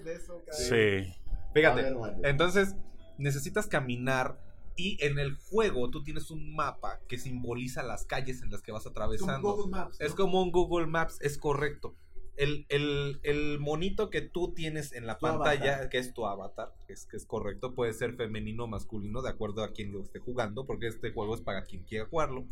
Sí. 0.53 1.15
Fíjate, 1.55 1.95
entonces 2.25 2.75
necesitas 3.19 3.67
caminar 3.67 4.39
y 4.77 4.97
en 5.05 5.19
el 5.19 5.37
juego 5.37 5.91
tú 5.91 6.03
tienes 6.03 6.31
un 6.31 6.55
mapa 6.55 7.01
que 7.09 7.19
simboliza 7.19 7.83
las 7.83 8.05
calles 8.07 8.43
en 8.43 8.51
las 8.51 8.63
que 8.63 8.73
vas 8.73 8.87
atravesando. 8.87 9.57
Es 9.99 10.15
como 10.15 10.43
un 10.43 10.51
Google 10.53 10.87
Maps, 10.87 11.19
es 11.21 11.39
correcto. 11.39 11.95
El, 12.37 12.65
el- 12.71 13.21
el 13.25 13.61
monito 13.61 14.09
que 14.09 14.23
tú 14.23 14.55
tienes 14.55 14.93
en 14.93 15.07
la 15.07 15.19
Tu 15.19 15.27
pantalla, 15.27 15.73
avatar. 15.75 15.89
que 15.91 15.99
es 15.99 16.15
tu 16.15 16.27
avatar, 16.27 16.75
que 16.87 16.95
es, 16.95 17.07
que 17.07 17.19
es 17.19 17.27
correcto, 17.27 17.75
puede 17.75 17.93
ser 17.93 18.15
femenino 18.15 18.65
o 18.65 18.67
masculino, 18.69 19.21
de 19.21 19.29
acuerdo 19.29 19.63
a 19.63 19.73
quien 19.73 19.93
lo 19.93 20.01
esté 20.03 20.19
jugando, 20.19 20.65
porque 20.67 20.87
este 20.87 21.13
juego 21.13 21.35
es 21.35 21.43
para 21.43 21.65
quien 21.67 21.83
quiera 21.85 22.07
jugarlo. 22.07 22.47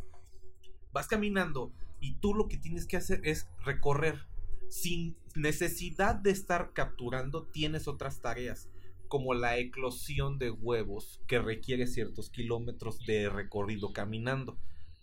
Vas 0.92 1.06
caminando 1.06 1.72
y 2.00 2.16
tú 2.16 2.34
lo 2.34 2.46
que 2.48 2.58
tienes 2.58 2.86
que 2.86 2.96
hacer 2.98 3.20
es 3.24 3.48
recorrer. 3.64 4.26
Sin 4.68 5.16
necesidad 5.34 6.14
de 6.14 6.30
estar 6.30 6.72
capturando, 6.72 7.44
tienes 7.46 7.88
otras 7.88 8.20
tareas, 8.20 8.68
como 9.10 9.34
la 9.34 9.58
eclosión 9.58 10.38
de 10.38 10.50
huevos, 10.50 11.20
que 11.26 11.38
requiere 11.38 11.86
ciertos 11.86 12.30
kilómetros 12.30 13.04
de 13.06 13.28
recorrido 13.28 13.92
caminando 13.92 14.56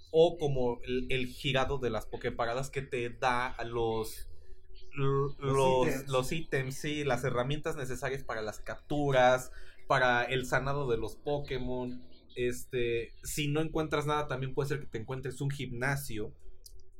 o 0.09 0.37
como 0.39 0.79
el, 0.83 1.05
el 1.11 1.27
girado 1.27 1.77
de 1.77 1.91
las 1.91 2.07
pokeparadas 2.07 2.71
que 2.71 2.81
te 2.81 3.09
da 3.09 3.45
a 3.47 3.63
los 3.65 4.27
l- 4.97 5.35
los, 5.37 5.85
ítems. 5.85 6.09
los 6.09 6.31
ítems, 6.31 6.75
sí, 6.75 7.03
las 7.03 7.23
herramientas 7.23 7.75
necesarias 7.75 8.23
para 8.23 8.41
las 8.41 8.59
capturas, 8.59 9.51
para 9.87 10.23
el 10.23 10.45
sanado 10.47 10.89
de 10.89 10.97
los 10.97 11.15
Pokémon. 11.17 12.01
Este, 12.35 13.13
si 13.23 13.49
no 13.49 13.61
encuentras 13.61 14.05
nada, 14.05 14.27
también 14.27 14.53
puede 14.53 14.69
ser 14.69 14.79
que 14.79 14.87
te 14.87 14.97
encuentres 14.99 15.41
un 15.41 15.49
gimnasio. 15.51 16.31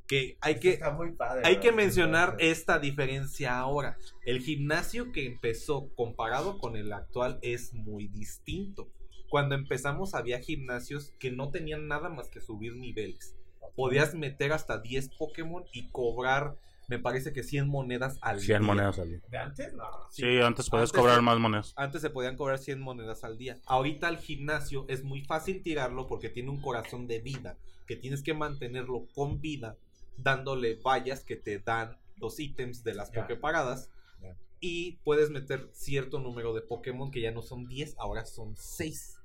Que 0.08 0.38
hay 0.42 0.60
que, 0.60 0.72
Está 0.72 0.92
muy 0.92 1.12
padre. 1.12 1.42
hay 1.46 1.58
que 1.60 1.72
mencionar 1.72 2.36
Sí, 2.40 2.48
esta 2.48 2.80
diferencia 2.80 3.58
ahora. 3.60 3.98
El 4.26 4.40
gimnasio 4.42 5.12
que 5.12 5.26
empezó 5.26 5.90
comparado 5.96 6.58
con 6.60 6.78
el 6.78 6.94
actual 6.94 7.40
es 7.42 7.74
muy 7.74 8.08
distinto. 8.08 8.88
Cuando 9.30 9.56
empezamos 9.56 10.14
había 10.14 10.40
gimnasios 10.40 11.14
que 11.20 11.32
no 11.32 11.50
tenían 11.52 11.88
nada 11.88 12.08
más 12.10 12.30
que 12.30 12.40
subir 12.40 12.76
niveles. 12.76 13.36
Podías 13.76 14.16
meter 14.16 14.54
hasta 14.54 14.80
10 14.80 15.10
Pokémon 15.18 15.66
y 15.74 15.90
cobrar, 15.92 16.56
me 16.88 16.98
parece 17.00 17.34
que 17.34 17.44
100 17.44 17.68
monedas 17.68 18.18
al 18.22 18.40
100 18.40 18.60
día. 18.62 18.66
monedas 18.66 18.98
al 19.00 19.10
día. 19.10 19.20
¿De 19.30 19.38
antes? 19.38 19.74
No. 19.74 19.84
Sí, 20.10 20.40
antes 20.40 20.70
podías 20.70 20.90
Antes 20.90 21.00
cobrar 21.02 21.22
más 21.22 21.38
monedas. 21.38 21.74
Antes 21.76 22.02
se 22.02 22.10
podían 22.10 22.38
cobrar 22.38 22.60
100 22.60 22.80
monedas 22.80 23.26
al 23.26 23.38
día. 23.38 23.58
Ahorita 23.66 24.08
el 24.08 24.18
gimnasio 24.18 24.86
es 24.88 25.04
muy 25.04 25.26
fácil 25.26 25.62
tirarlo 25.62 26.08
porque 26.08 26.30
tiene 26.30 26.50
un 26.50 26.62
corazón 26.62 27.08
de 27.08 27.20
vida, 27.20 27.58
que 27.86 27.98
tienes 27.98 28.24
que 28.24 28.34
mantenerlo 28.34 29.06
con 29.14 29.42
vida, 29.42 29.76
dándole 30.18 30.76
vallas 30.76 31.24
que 31.24 31.36
te 31.36 31.60
dan 31.60 31.98
los 32.18 32.40
ítems 32.40 32.84
de 32.84 32.94
las 32.96 33.12
Ya. 33.12 33.22
Poképaradas. 33.22 33.90
Ya. 34.22 34.36
Y 34.60 34.94
puedes 35.04 35.30
meter 35.30 35.70
cierto 35.74 36.20
número 36.20 36.54
de 36.54 36.62
Pokémon 36.62 37.12
que 37.12 37.22
ya 37.22 37.32
no 37.32 37.42
son 37.42 37.68
10, 37.68 37.96
ahora 38.00 38.26
son 38.26 38.56
6. 38.58 39.18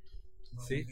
No 0.52 0.60
Sí. 0.62 0.86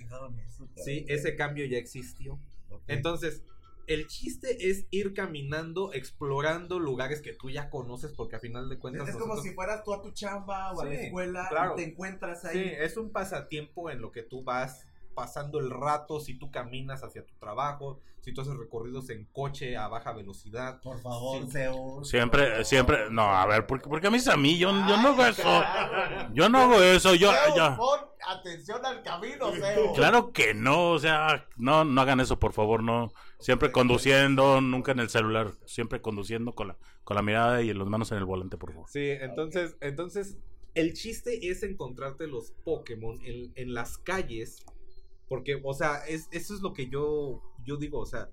eso, 0.46 0.68
Sí, 0.84 1.04
ese 1.08 1.36
cambio 1.36 1.66
ya 1.66 1.76
existió. 1.78 2.38
Entonces, 2.86 3.42
el 3.86 4.06
chiste 4.06 4.70
es 4.70 4.86
ir 4.90 5.12
caminando, 5.14 5.92
explorando 5.92 6.78
lugares 6.78 7.20
que 7.20 7.34
tú 7.34 7.50
ya 7.50 7.68
conoces, 7.68 8.12
porque 8.12 8.36
a 8.36 8.38
final 8.40 8.68
de 8.68 8.78
cuentas. 8.78 9.08
Es 9.08 9.14
como 9.14 9.26
nosotros- 9.26 9.44
si 9.48 9.54
fueras 9.54 9.82
tú 9.84 9.92
a 9.92 10.00
tu 10.00 10.12
chamba 10.12 10.72
o 10.72 10.80
a 10.80 10.84
la 10.86 10.90
Sí, 10.92 10.96
escuela 11.06 11.46
claro. 11.50 11.72
y 11.74 11.76
te 11.76 11.90
encuentras 11.90 12.42
Sí, 12.42 12.48
ahí. 12.58 12.72
es 12.78 12.96
un 12.96 13.10
pasatiempo 13.10 13.90
en 13.90 14.00
lo 14.00 14.12
que 14.12 14.22
tú 14.22 14.42
vas 14.44 14.86
pasando 15.14 15.58
el 15.58 15.70
rato, 15.70 16.20
si 16.20 16.34
tú 16.38 16.50
caminas 16.50 17.02
hacia 17.04 17.24
tu 17.24 17.34
trabajo, 17.34 18.00
si 18.20 18.32
tú 18.34 18.42
haces 18.42 18.54
recorridos 18.56 19.08
en 19.10 19.24
coche 19.26 19.76
a 19.76 19.88
baja 19.88 20.12
velocidad. 20.12 20.80
Por 20.82 21.00
favor, 21.00 21.42
Sí. 21.44 21.50
Zeus. 21.52 22.08
Siempre, 22.08 22.56
por 22.56 22.64
siempre, 22.64 23.10
no, 23.10 23.22
a 23.22 23.46
ver, 23.46 23.66
¿por 23.66 23.80
qué, 23.80 23.88
por 23.88 24.00
qué 24.00 24.10
me 24.10 24.18
dices 24.18 24.32
a 24.32 24.36
mí? 24.36 24.58
Yo, 24.58 24.70
yo 24.70 24.96
no 25.00 25.08
hago 25.08 25.24
eso. 25.26 25.62
Yo 26.34 26.48
no 26.48 26.58
hago 26.58 26.74
eso, 26.82 27.14
yo, 27.14 27.32
Zeus, 27.32 27.56
yo. 27.56 27.76
pon 27.76 28.00
atención 28.28 28.84
al 28.84 29.02
camino, 29.02 29.50
Zeus. 29.52 29.96
Claro 29.96 30.32
que 30.32 30.52
no, 30.54 30.90
o 30.90 30.98
sea, 30.98 31.46
no, 31.56 31.84
no 31.84 32.00
hagan 32.00 32.20
eso, 32.20 32.38
por 32.38 32.52
favor, 32.52 32.82
no. 32.82 33.10
Siempre 33.38 33.72
conduciendo, 33.72 34.60
nunca 34.60 34.92
en 34.92 35.00
el 35.00 35.08
celular, 35.08 35.52
siempre 35.64 36.02
conduciendo 36.02 36.52
con 36.54 36.68
la, 36.68 36.76
con 37.04 37.16
la 37.16 37.22
mirada 37.22 37.62
y 37.62 37.72
las 37.72 37.88
manos 37.88 38.12
en 38.12 38.18
el 38.18 38.26
volante, 38.26 38.58
por 38.58 38.72
favor. 38.72 38.88
Sí, 38.90 39.00
entonces, 39.08 39.76
entonces, 39.80 40.36
el 40.74 40.92
chiste 40.92 41.48
es 41.50 41.62
encontrarte 41.62 42.26
los 42.26 42.52
Pokémon 42.64 43.18
en, 43.24 43.50
en 43.56 43.72
las 43.74 43.96
calles, 43.96 44.64
porque, 45.30 45.60
o 45.62 45.72
sea, 45.74 46.04
es, 46.08 46.28
eso 46.32 46.56
es 46.56 46.60
lo 46.60 46.72
que 46.72 46.88
yo, 46.88 47.40
yo 47.64 47.76
digo, 47.76 48.00
o 48.00 48.04
sea, 48.04 48.28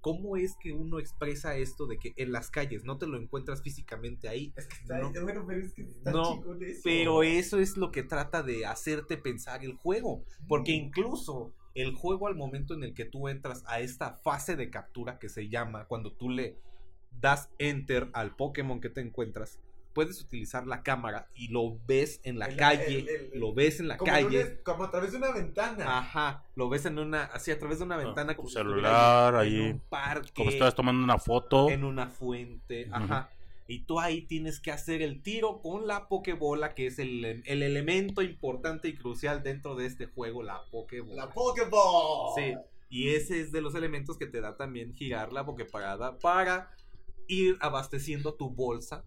¿cómo 0.00 0.36
es 0.36 0.54
que 0.62 0.72
uno 0.72 1.00
expresa 1.00 1.56
esto 1.56 1.88
de 1.88 1.98
que 1.98 2.14
en 2.16 2.30
las 2.30 2.52
calles 2.52 2.84
no 2.84 2.98
te 2.98 3.08
lo 3.08 3.20
encuentras 3.20 3.64
físicamente 3.64 4.28
ahí? 4.28 4.52
Es 4.56 4.68
que 4.68 4.76
está, 4.76 5.00
No. 5.00 5.10
bueno, 5.24 5.44
pero 5.44 5.60
es 5.60 5.74
que 5.74 5.82
está 5.82 6.12
No, 6.12 6.40
eso. 6.60 6.80
Pero 6.84 7.24
eso 7.24 7.58
es 7.58 7.76
lo 7.76 7.90
que 7.90 8.04
trata 8.04 8.44
de 8.44 8.64
hacerte 8.64 9.16
pensar 9.16 9.64
el 9.64 9.74
juego. 9.74 10.22
Porque 10.46 10.70
incluso 10.70 11.52
el 11.74 11.96
juego 11.96 12.28
al 12.28 12.36
momento 12.36 12.74
en 12.74 12.84
el 12.84 12.94
que 12.94 13.06
tú 13.06 13.26
entras 13.26 13.64
a 13.66 13.80
esta 13.80 14.12
fase 14.12 14.54
de 14.54 14.70
captura 14.70 15.18
que 15.18 15.28
se 15.28 15.48
llama, 15.48 15.86
cuando 15.88 16.12
tú 16.12 16.30
le 16.30 16.60
das 17.10 17.50
enter 17.58 18.08
al 18.12 18.36
Pokémon 18.36 18.80
que 18.80 18.88
te 18.90 19.00
encuentras, 19.00 19.58
puedes 19.96 20.20
utilizar 20.20 20.66
la 20.66 20.82
cámara 20.82 21.26
y 21.34 21.48
lo 21.48 21.78
ves 21.88 22.20
en 22.22 22.38
la 22.38 22.46
El- 22.46 22.56
calle, 22.56 22.98
el- 22.98 23.08
el- 23.08 23.40
lo 23.40 23.54
ves 23.54 23.80
en 23.80 23.88
la 23.88 23.96
como, 23.96 24.14
en 24.14 24.24
calle. 24.26 24.44
una- 24.44 24.62
como 24.62 24.84
a 24.84 24.90
través 24.90 25.10
de 25.12 25.16
una 25.16 25.32
ventana. 25.32 25.98
Ajá, 25.98 26.44
lo 26.54 26.68
ves 26.68 26.84
en 26.84 26.98
una, 26.98 27.24
así 27.24 27.50
a 27.50 27.58
través 27.58 27.78
de 27.78 27.84
una 27.86 27.96
ventana 27.96 28.32
tu 28.34 28.36
como 28.36 28.48
si 28.50 28.54
celular, 28.56 29.34
ahí, 29.34 29.56
en 29.56 29.62
un 29.72 29.80
parque, 29.88 30.30
Como 30.36 30.50
estás 30.50 30.74
tomando 30.74 31.02
una 31.02 31.16
foto. 31.18 31.70
en 31.70 31.82
una 31.82 32.08
fuente, 32.08 32.88
ajá. 32.92 33.30
Y 33.68 33.80
tú 33.80 33.98
ahí 33.98 34.20
tienes 34.22 34.60
que 34.60 34.70
hacer 34.70 35.00
el 35.02 35.22
tiro 35.22 35.60
con 35.62 35.86
la 35.86 36.06
Pokébola, 36.08 36.74
que 36.74 36.86
es 36.86 36.98
el, 37.00 37.24
el 37.46 37.62
elemento 37.62 38.20
importante 38.22 38.86
y 38.88 38.94
crucial 38.94 39.42
dentro 39.42 39.74
de 39.76 39.86
este 39.86 40.04
juego, 40.06 40.42
la 40.42 40.60
Pokébola. 40.70 41.24
La 41.26 41.30
Pokéball. 41.32 42.34
Sí, 42.36 42.54
y 42.90 43.08
ese 43.14 43.40
es 43.40 43.50
de 43.50 43.62
los 43.62 43.74
elementos 43.74 44.18
que 44.18 44.26
te 44.26 44.40
da 44.42 44.56
también 44.56 44.92
girar 44.94 45.32
la 45.32 45.44
Poképarada 45.46 46.18
para 46.18 46.70
ir 47.28 47.56
abasteciendo 47.60 48.34
tu 48.34 48.50
bolsa 48.50 49.02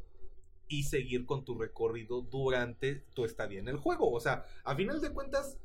y 0.70 0.84
seguir 0.84 1.26
con 1.26 1.44
tu 1.44 1.58
recorrido 1.58 2.22
durante 2.22 3.04
tu 3.14 3.26
estadía 3.26 3.60
en 3.60 3.68
el 3.68 3.78
juego. 3.78 4.12
O 4.12 4.20
sea, 4.20 4.46
a 4.64 4.76
final 4.76 5.02
de 5.02 5.12
cuentas, 5.12 5.58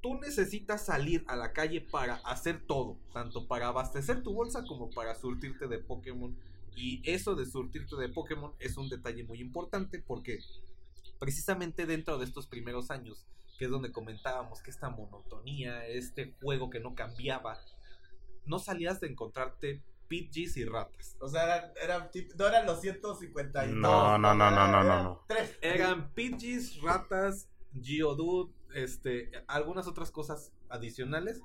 tú 0.00 0.14
necesitas 0.14 0.86
salir 0.86 1.24
a 1.28 1.36
la 1.36 1.52
calle 1.52 1.82
para 1.82 2.16
hacer 2.16 2.66
todo, 2.66 2.98
tanto 3.12 3.46
para 3.46 3.68
abastecer 3.68 4.22
tu 4.22 4.32
bolsa 4.32 4.64
como 4.64 4.90
para 4.90 5.14
surtirte 5.14 5.68
de 5.68 5.78
Pokémon. 5.78 6.36
Y 6.74 7.02
eso 7.08 7.34
de 7.34 7.44
surtirte 7.44 7.96
de 7.96 8.08
Pokémon 8.08 8.52
es 8.58 8.76
un 8.76 8.88
detalle 8.88 9.22
muy 9.24 9.40
importante 9.40 9.98
porque 10.00 10.38
precisamente 11.18 11.86
dentro 11.86 12.18
de 12.18 12.24
estos 12.24 12.46
primeros 12.46 12.90
años, 12.90 13.26
que 13.58 13.66
es 13.66 13.70
donde 13.70 13.92
comentábamos 13.92 14.62
que 14.62 14.70
esta 14.70 14.88
monotonía, 14.88 15.86
este 15.86 16.34
juego 16.40 16.70
que 16.70 16.80
no 16.80 16.94
cambiaba, 16.94 17.60
no 18.46 18.58
salías 18.58 19.00
de 19.00 19.08
encontrarte 19.08 19.82
Pidgeys 20.08 20.56
y 20.56 20.64
ratas. 20.64 21.16
O 21.20 21.28
sea, 21.28 21.44
eran, 21.44 21.72
eran 21.82 22.10
no 22.36 22.46
eran 22.46 22.66
los 22.66 22.80
152. 22.80 23.76
No, 23.76 24.18
no, 24.18 24.34
no, 24.34 24.50
no, 24.50 24.68
no, 24.68 24.82
no, 24.82 25.02
no. 25.02 25.24
Tres. 25.28 25.56
Eran 25.60 26.12
Pidgeys, 26.14 26.80
ratas, 26.80 27.48
Geodude, 27.80 28.52
este, 28.74 29.30
algunas 29.46 29.86
otras 29.86 30.10
cosas 30.10 30.52
adicionales. 30.68 31.40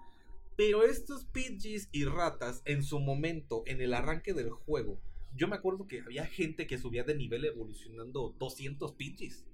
Pero 0.56 0.84
estos 0.84 1.26
Pidgeys 1.26 1.89
y 1.91 2.06
ratas, 2.06 2.62
en 2.65 2.84
su 2.84 2.99
momento, 2.99 3.63
en 3.65 3.82
el 3.82 3.93
arranque 3.93 4.34
del 4.34 4.52
juego, 4.52 4.99
yo 5.36 5.47
me 5.47 5.56
acuerdo 5.56 5.88
que 5.88 6.02
había 6.02 6.26
gente 6.26 6.67
que 6.67 6.78
subía 6.78 7.04
de 7.04 7.15
nivel 7.15 7.43
evolucionando 7.45 8.36
200 8.38 8.91
Pidgeys. 8.93 9.45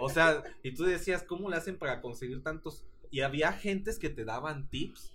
O 0.00 0.08
sea, 0.08 0.42
y 0.62 0.72
tú 0.74 0.84
decías, 0.84 1.22
¿cómo 1.22 1.50
le 1.50 1.56
hacen 1.56 1.78
para 1.78 2.00
conseguir 2.00 2.42
tantos? 2.42 2.84
Y 3.10 3.20
había 3.20 3.52
gentes 3.52 3.98
que 3.98 4.08
te 4.08 4.24
daban 4.24 4.68
tips. 4.70 5.12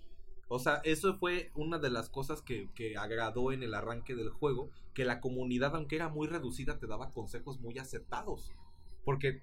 O 0.50 0.60
sea, 0.60 0.82
eso 0.86 1.18
fue 1.18 1.52
una 1.56 1.78
de 1.80 1.90
las 1.90 2.10
cosas 2.10 2.42
que, 2.42 2.70
que 2.74 2.96
agradó 2.98 3.52
en 3.52 3.64
el 3.64 3.74
arranque 3.74 4.16
del 4.16 4.30
juego, 4.30 4.70
que 4.94 5.04
la 5.06 5.20
comunidad, 5.20 5.76
aunque 5.76 5.96
era 5.98 6.10
muy 6.10 6.28
reducida, 6.28 6.80
te 6.80 6.88
daba 6.88 7.12
consejos 7.12 7.60
muy 7.60 7.78
acertados. 7.78 8.52
Porque 9.04 9.42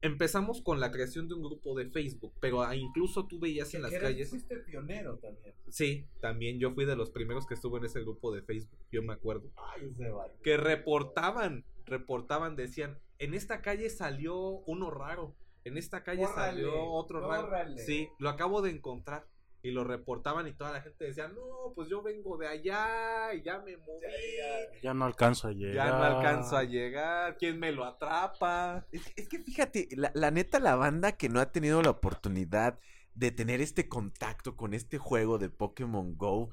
empezamos 0.00 0.60
con 0.62 0.78
la 0.80 0.92
creación 0.92 1.28
de 1.28 1.34
un 1.34 1.42
grupo 1.42 1.76
de 1.76 1.86
Facebook, 1.90 2.32
pero 2.40 2.72
incluso 2.72 3.26
tú 3.26 3.38
veías 3.40 3.74
en 3.74 3.82
las 3.82 3.92
eres- 3.92 4.02
calles... 4.02 4.30
Fuiste 4.30 4.56
pionero 4.58 5.18
también. 5.18 5.54
Sí, 5.70 6.06
también 6.20 6.58
yo 6.60 6.72
fui 6.72 6.84
de 6.84 6.96
los 6.96 7.10
primeros 7.10 7.46
que 7.46 7.54
estuve 7.54 7.78
en 7.78 7.86
ese 7.86 8.00
grupo 8.00 8.32
de 8.32 8.42
Facebook, 8.42 8.78
yo 8.92 9.02
me 9.02 9.12
acuerdo. 9.12 9.50
Ay, 9.56 9.88
ese 9.92 10.10
vato. 10.10 10.34
Que 10.42 10.56
reportaban, 10.56 11.64
reportaban, 11.84 12.54
decían, 12.54 12.98
en 13.18 13.34
esta 13.34 13.60
calle 13.60 13.90
salió 13.90 14.36
uno 14.66 14.90
raro, 14.90 15.34
en 15.64 15.76
esta 15.76 16.04
calle 16.04 16.26
salió 16.26 16.84
otro 16.92 17.20
raro. 17.20 17.50
Sí, 17.78 18.08
lo 18.18 18.28
acabo 18.28 18.62
de 18.62 18.70
encontrar. 18.70 19.26
Y 19.62 19.72
lo 19.72 19.82
reportaban 19.82 20.46
y 20.46 20.52
toda 20.52 20.72
la 20.72 20.80
gente 20.80 21.06
decía, 21.06 21.28
no, 21.28 21.72
pues 21.74 21.88
yo 21.88 22.00
vengo 22.02 22.36
de 22.38 22.46
allá 22.46 23.34
y 23.34 23.42
ya 23.42 23.58
me 23.58 23.76
moví. 23.76 24.00
Ya, 24.02 24.80
Ya 24.82 24.94
no 24.94 25.04
alcanzo 25.04 25.48
a 25.48 25.52
llegar. 25.52 25.74
Ya 25.74 25.88
no 25.90 26.04
alcanzo 26.04 26.56
a 26.56 26.64
llegar. 26.64 27.36
¿Quién 27.36 27.58
me 27.58 27.72
lo 27.72 27.84
atrapa? 27.84 28.86
Es, 28.92 29.02
es 29.16 29.28
que 29.28 29.40
fíjate, 29.40 29.88
la, 29.96 30.12
la 30.14 30.30
neta, 30.30 30.60
la 30.60 30.76
banda 30.76 31.12
que 31.12 31.28
no 31.28 31.40
ha 31.40 31.50
tenido 31.50 31.82
la 31.82 31.90
oportunidad 31.90 32.78
de 33.14 33.32
tener 33.32 33.60
este 33.60 33.88
contacto 33.88 34.56
con 34.56 34.74
este 34.74 34.96
juego 34.98 35.38
de 35.38 35.50
Pokémon 35.50 36.16
Go, 36.16 36.50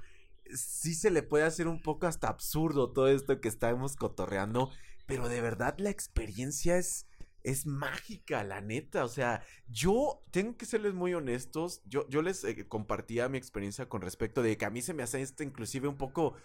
sí 0.53 0.95
se 0.95 1.11
le 1.11 1.23
puede 1.23 1.43
hacer 1.43 1.67
un 1.67 1.81
poco 1.81 2.07
hasta 2.07 2.27
absurdo 2.27 2.91
todo 2.91 3.07
esto 3.07 3.39
que 3.39 3.47
estamos 3.47 3.95
cotorreando, 3.95 4.71
pero 5.05 5.29
de 5.29 5.41
verdad 5.41 5.75
la 5.77 5.89
experiencia 5.89 6.77
es, 6.77 7.07
es 7.45 7.65
mágica, 7.65 8.43
la 8.43 8.61
neta. 8.61 9.05
O 9.05 9.07
sea, 9.07 9.43
yo 9.67 10.23
tengo 10.31 10.57
que 10.57 10.65
serles 10.65 10.93
muy 10.93 11.13
honestos, 11.13 11.81
yo, 11.85 12.07
yo 12.09 12.21
les 12.21 12.43
eh, 12.43 12.67
compartía 12.67 13.29
mi 13.29 13.37
experiencia 13.37 13.87
con 13.87 14.01
respecto 14.01 14.41
de 14.41 14.57
que 14.57 14.65
a 14.65 14.69
mí 14.69 14.81
se 14.81 14.93
me 14.93 15.03
hace 15.03 15.21
esto 15.21 15.43
inclusive 15.43 15.87
un 15.87 15.97
poco 15.97 16.35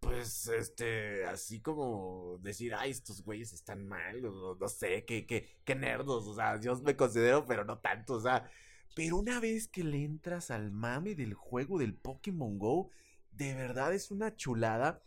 pues, 0.00 0.48
este, 0.48 1.26
así 1.26 1.60
como 1.60 2.38
decir, 2.42 2.74
ay, 2.74 2.90
estos 2.90 3.22
güeyes 3.22 3.52
están 3.52 3.86
mal, 3.86 4.22
no 4.22 4.68
sé, 4.68 5.04
qué, 5.04 5.26
qué, 5.26 5.46
qué 5.64 5.74
nerdos, 5.74 6.26
o 6.26 6.34
sea, 6.34 6.58
yo 6.60 6.74
me 6.78 6.96
considero, 6.96 7.44
pero 7.46 7.64
no 7.64 7.78
tanto, 7.78 8.14
o 8.14 8.20
sea, 8.20 8.50
pero 8.94 9.16
una 9.18 9.40
vez 9.40 9.68
que 9.68 9.84
le 9.84 10.04
entras 10.04 10.50
al 10.50 10.72
mame 10.72 11.14
del 11.14 11.34
juego 11.34 11.78
del 11.78 11.94
Pokémon 11.94 12.58
Go, 12.58 12.90
de 13.32 13.54
verdad 13.54 13.94
es 13.94 14.10
una 14.10 14.34
chulada. 14.36 15.02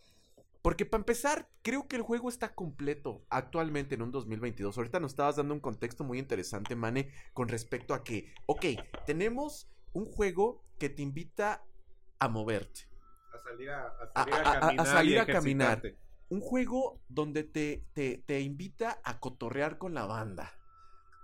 Porque 0.64 0.86
para 0.86 1.02
empezar, 1.02 1.50
creo 1.62 1.88
que 1.90 1.98
el 1.98 2.02
juego 2.04 2.30
está 2.30 2.56
completo 2.56 3.26
actualmente 3.30 3.96
en 3.96 4.02
un 4.02 4.12
2022. 4.12 4.78
Ahorita 4.78 5.00
nos 5.02 5.12
estabas 5.12 5.36
dando 5.36 5.54
un 5.54 5.60
contexto 5.60 6.06
muy 6.06 6.18
interesante, 6.20 6.76
Mane, 6.76 7.12
con 7.34 7.50
respecto 7.50 7.94
a 7.94 8.04
que, 8.04 8.34
ok, 8.46 8.66
tenemos 9.06 9.70
un 9.92 10.06
juego 10.06 10.64
que 10.80 10.88
te 10.90 11.02
invita 11.02 11.64
a 12.18 12.30
moverte. 12.30 12.88
A 13.34 13.44
salir 13.44 13.70
a, 13.72 13.88
a 14.16 14.24
salir 14.24 14.34
a, 14.34 14.52
a- 14.52 14.60
caminar. 14.62 14.86
salir 14.88 15.18
y 15.18 15.26
caminar. 15.26 15.82
Un 16.30 16.40
juego 16.40 17.02
donde 17.10 17.44
te, 17.44 17.86
te, 17.94 18.24
te 18.26 18.40
invita 18.40 19.02
a 19.04 19.20
cotorrear 19.20 19.78
con 19.78 19.94
la 19.94 20.06
banda. 20.06 20.54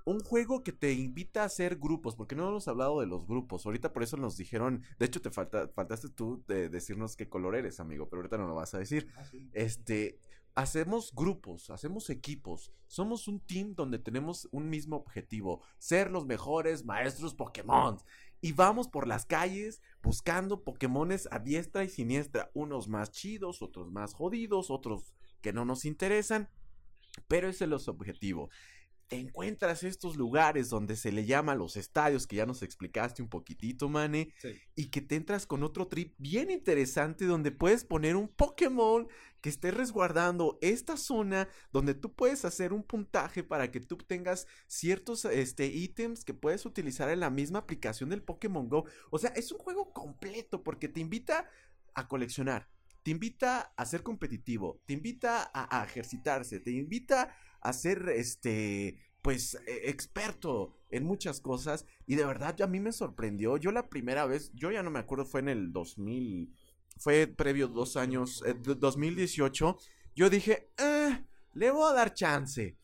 Un 0.10 0.22
juego 0.22 0.63
que 0.63 0.72
te 0.72 0.91
invita 0.91 1.43
a 1.43 1.45
hacer 1.45 1.78
grupos, 1.78 2.15
porque 2.15 2.36
no 2.36 2.50
hemos 2.50 2.67
hablado 2.67 3.00
de 3.00 3.06
los 3.06 3.28
grupos. 3.28 3.67
Ahorita 3.67 3.93
por 3.93 4.02
eso 4.02 4.17
nos 4.17 4.38
dijeron, 4.38 4.82
de 4.98 5.06
hecho 5.06 5.22
te 5.22 5.30
falta, 5.30 5.67
faltaste 5.67 6.10
tú 6.10 6.43
de 6.48 6.67
decirnos 6.67 7.15
qué 7.15 7.30
color 7.30 7.56
eres, 7.56 7.80
amigo, 7.80 8.10
pero 8.10 8.22
ahorita 8.22 8.39
no 8.39 8.48
lo 8.48 8.56
vas 8.56 8.74
a 8.74 8.80
decir. 8.80 9.08
Este, 9.54 10.17
hacemos 10.56 11.13
grupos, 11.13 11.69
hacemos 11.69 12.10
equipos. 12.10 12.74
Somos 12.88 13.28
un 13.28 13.39
team 13.39 13.76
donde 13.76 14.00
tenemos 14.00 14.50
un 14.52 14.67
mismo 14.67 14.95
objetivo, 14.95 15.62
ser 15.78 16.10
los 16.10 16.26
mejores 16.26 16.84
maestros 16.86 17.36
Pokémon. 17.36 18.00
Y 18.41 18.54
vamos 18.54 18.88
por 18.88 19.06
las 19.06 19.28
calles 19.28 19.80
buscando 20.02 20.63
Pokémones 20.63 21.28
a 21.30 21.38
diestra 21.38 21.84
y 21.84 21.89
siniestra, 21.89 22.50
unos 22.56 22.88
más 22.88 23.12
chidos, 23.12 23.62
otros 23.62 23.91
más 23.91 24.15
jodidos, 24.15 24.72
otros 24.72 25.13
que 25.41 25.54
no 25.54 25.65
nos 25.65 25.86
interesan, 25.86 26.50
pero 27.28 27.48
ese 27.48 27.65
es 27.65 27.88
el 27.88 27.93
objetivo. 27.93 28.50
Te 29.10 29.17
encuentras 29.17 29.82
estos 29.84 30.17
lugares 30.17 30.69
donde 30.69 30.95
se 30.95 31.12
le 31.12 31.26
llama 31.26 31.56
los 31.56 31.78
estadios, 31.78 32.28
que 32.28 32.36
ya 32.36 32.45
nos 32.45 32.62
explicaste 32.62 33.24
un 33.24 33.28
poquitito, 33.28 33.89
Mane, 33.89 34.32
Sí. 34.38 34.54
y 34.76 34.91
que 34.91 35.02
te 35.02 35.15
entras 35.15 35.48
con 35.48 35.63
otro 35.63 35.88
trip 35.88 36.13
bien 36.19 36.52
interesante 36.52 37.26
donde 37.26 37.52
puedes 37.52 37.84
poner 37.84 38.15
un 38.15 38.28
Pokémon 38.28 39.08
que 39.41 39.50
esté 39.50 39.72
resguardando 39.72 40.60
esta 40.62 40.95
zona 40.95 41.48
donde 41.72 41.95
tú 41.95 42.13
puedes 42.13 42.45
hacer 42.45 42.72
un 42.72 42.84
puntaje 42.84 43.43
para 43.43 43.72
que 43.72 43.80
tú 43.80 43.98
tengas 43.98 44.45
ciertos 44.67 45.26
este, 45.26 45.65
ítems 45.65 46.24
que 46.24 46.36
puedes 46.36 46.65
utilizar 46.67 47.10
en 47.10 47.22
la 47.22 47.32
misma 47.32 47.60
aplicación 47.60 48.10
del 48.10 48.22
Pokémon 48.22 48.69
Go. 48.69 48.86
O 49.10 49.17
sea, 49.17 49.32
es 49.32 49.52
un 49.52 49.58
juego 49.58 49.91
completo 49.91 50.62
porque 50.62 50.88
te 50.88 51.00
invita 51.00 51.50
a 51.95 52.08
coleccionar, 52.08 52.69
te 53.02 53.10
invita 53.10 53.74
a 53.76 53.86
ser 53.86 54.04
competitivo, 54.04 54.84
te 54.86 54.93
invita 54.93 55.50
a, 55.52 55.82
a 55.82 55.86
ejercitarse, 55.86 56.60
te 56.60 56.72
invita 56.72 57.36
a 57.62 57.74
ser 57.74 58.10
este 58.10 58.98
pues 59.22 59.56
eh, 59.67 59.82
experto 59.89 60.74
en 60.91 61.04
muchas 61.06 61.41
cosas 61.41 61.86
y 62.08 62.15
de 62.15 62.26
verdad 62.26 62.60
a 62.62 62.67
mí 62.67 62.80
me 62.80 62.91
sorprendió. 62.93 63.58
Yo 63.58 63.72
la 63.72 63.89
primera 63.89 64.26
vez, 64.26 64.52
yo 64.54 64.72
ya 64.72 64.82
no 64.84 64.91
me 64.91 65.00
acuerdo, 65.00 65.26
fue 65.26 65.41
en 65.41 65.50
el 65.50 65.72
2000, 65.74 66.54
fue 66.98 67.28
previo 67.28 67.67
dos 67.67 67.98
años, 67.98 68.43
eh, 68.45 68.54
d- 68.54 68.76
2018. 68.76 69.78
Yo 70.15 70.30
dije, 70.30 70.72
"Eh, 70.78 71.26
le 71.54 71.72
voy 71.72 71.89
a 71.91 71.93
dar 71.93 72.13
chance. 72.13 72.78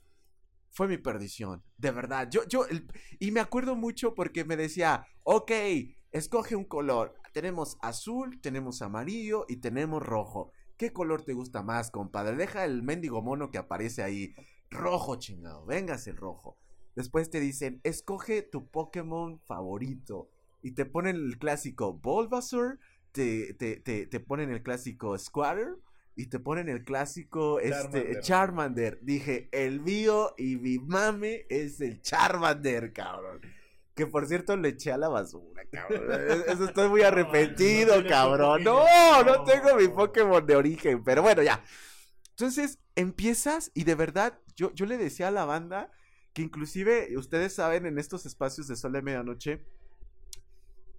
Fue 0.71 0.88
mi 0.88 0.97
perdición, 0.97 1.63
de 1.77 1.91
verdad. 1.91 2.29
Yo, 2.29 2.45
yo, 2.47 2.65
el- 2.67 2.88
y 3.19 3.31
me 3.31 3.39
acuerdo 3.39 3.75
mucho 3.75 4.13
porque 4.13 4.43
me 4.43 4.57
decía, 4.57 5.07
ok, 5.23 5.51
escoge 6.11 6.55
un 6.55 6.65
color. 6.65 7.15
Tenemos 7.33 7.77
azul, 7.81 8.39
tenemos 8.41 8.81
amarillo 8.81 9.45
y 9.47 9.57
tenemos 9.57 10.03
rojo. 10.03 10.51
¿Qué 10.77 10.91
color 10.91 11.23
te 11.23 11.33
gusta 11.33 11.63
más, 11.63 11.91
compadre? 11.91 12.35
Deja 12.35 12.65
el 12.65 12.83
mendigo 12.83 13.21
mono 13.21 13.51
que 13.51 13.57
aparece 13.57 14.03
ahí. 14.03 14.33
Rojo, 14.71 15.15
chingado. 15.17 15.65
Véngase 15.65 16.12
el 16.12 16.17
rojo. 16.17 16.58
Después 16.95 17.30
te 17.30 17.39
dicen, 17.39 17.82
escoge 17.84 18.41
tu 18.41 18.69
Pokémon 18.69 19.39
favorito. 19.41 20.30
Y 20.62 20.71
te 20.71 20.86
ponen 20.86 21.15
el 21.17 21.38
clásico 21.38 21.93
Bulbasaur, 21.93 22.80
te, 23.12 23.54
te, 23.54 23.78
te, 23.78 24.08
te 24.08 24.19
ponen 24.19 24.49
el 24.51 24.63
clásico 24.63 25.17
Squatter 25.17 25.75
y 26.15 26.28
te 26.28 26.39
ponen 26.39 26.69
el 26.69 26.84
clásico 26.84 27.60
este, 27.60 27.73
Charmander. 27.82 28.21
Charmander. 28.21 28.99
Dije, 29.01 29.49
el 29.51 29.82
mío 29.82 30.34
y 30.38 30.56
mi 30.56 30.80
mame 30.80 31.45
es 31.49 31.82
el 31.82 32.01
Charmander, 32.01 32.93
cabrón. 32.93 33.41
Que 33.93 34.08
por 34.08 34.25
cierto 34.28 34.58
le 34.58 34.69
eché 34.69 34.91
a 34.91 34.97
la 34.97 35.08
basura, 35.08 35.63
cabrón. 35.71 36.01
E- 36.47 36.51
Eso 36.51 36.65
estoy 36.65 36.89
muy 36.89 37.01
arrepentido, 37.04 38.04
cabrón. 38.08 38.63
No, 38.63 39.23
no 39.23 39.43
tengo 39.43 39.75
mi 39.75 39.88
Pokémon 39.88 40.45
de 40.45 40.56
origen. 40.56 41.04
Pero 41.04 41.21
bueno, 41.21 41.43
ya. 41.43 41.63
Entonces 42.38 42.80
empiezas 42.95 43.71
y 43.74 43.86
de 43.86 43.95
verdad 43.95 44.38
yo, 44.58 44.74
yo 44.74 44.86
le 44.86 44.98
decía 44.98 45.30
a 45.30 45.32
la 45.32 45.45
banda 45.45 45.89
que 46.34 46.41
inclusive 46.41 47.17
ustedes 47.17 47.56
saben 47.56 47.86
en 47.86 47.98
estos 47.98 48.26
espacios 48.26 48.67
de 48.67 48.76
sol 48.76 48.91
de 48.91 49.02
medianoche, 49.02 49.65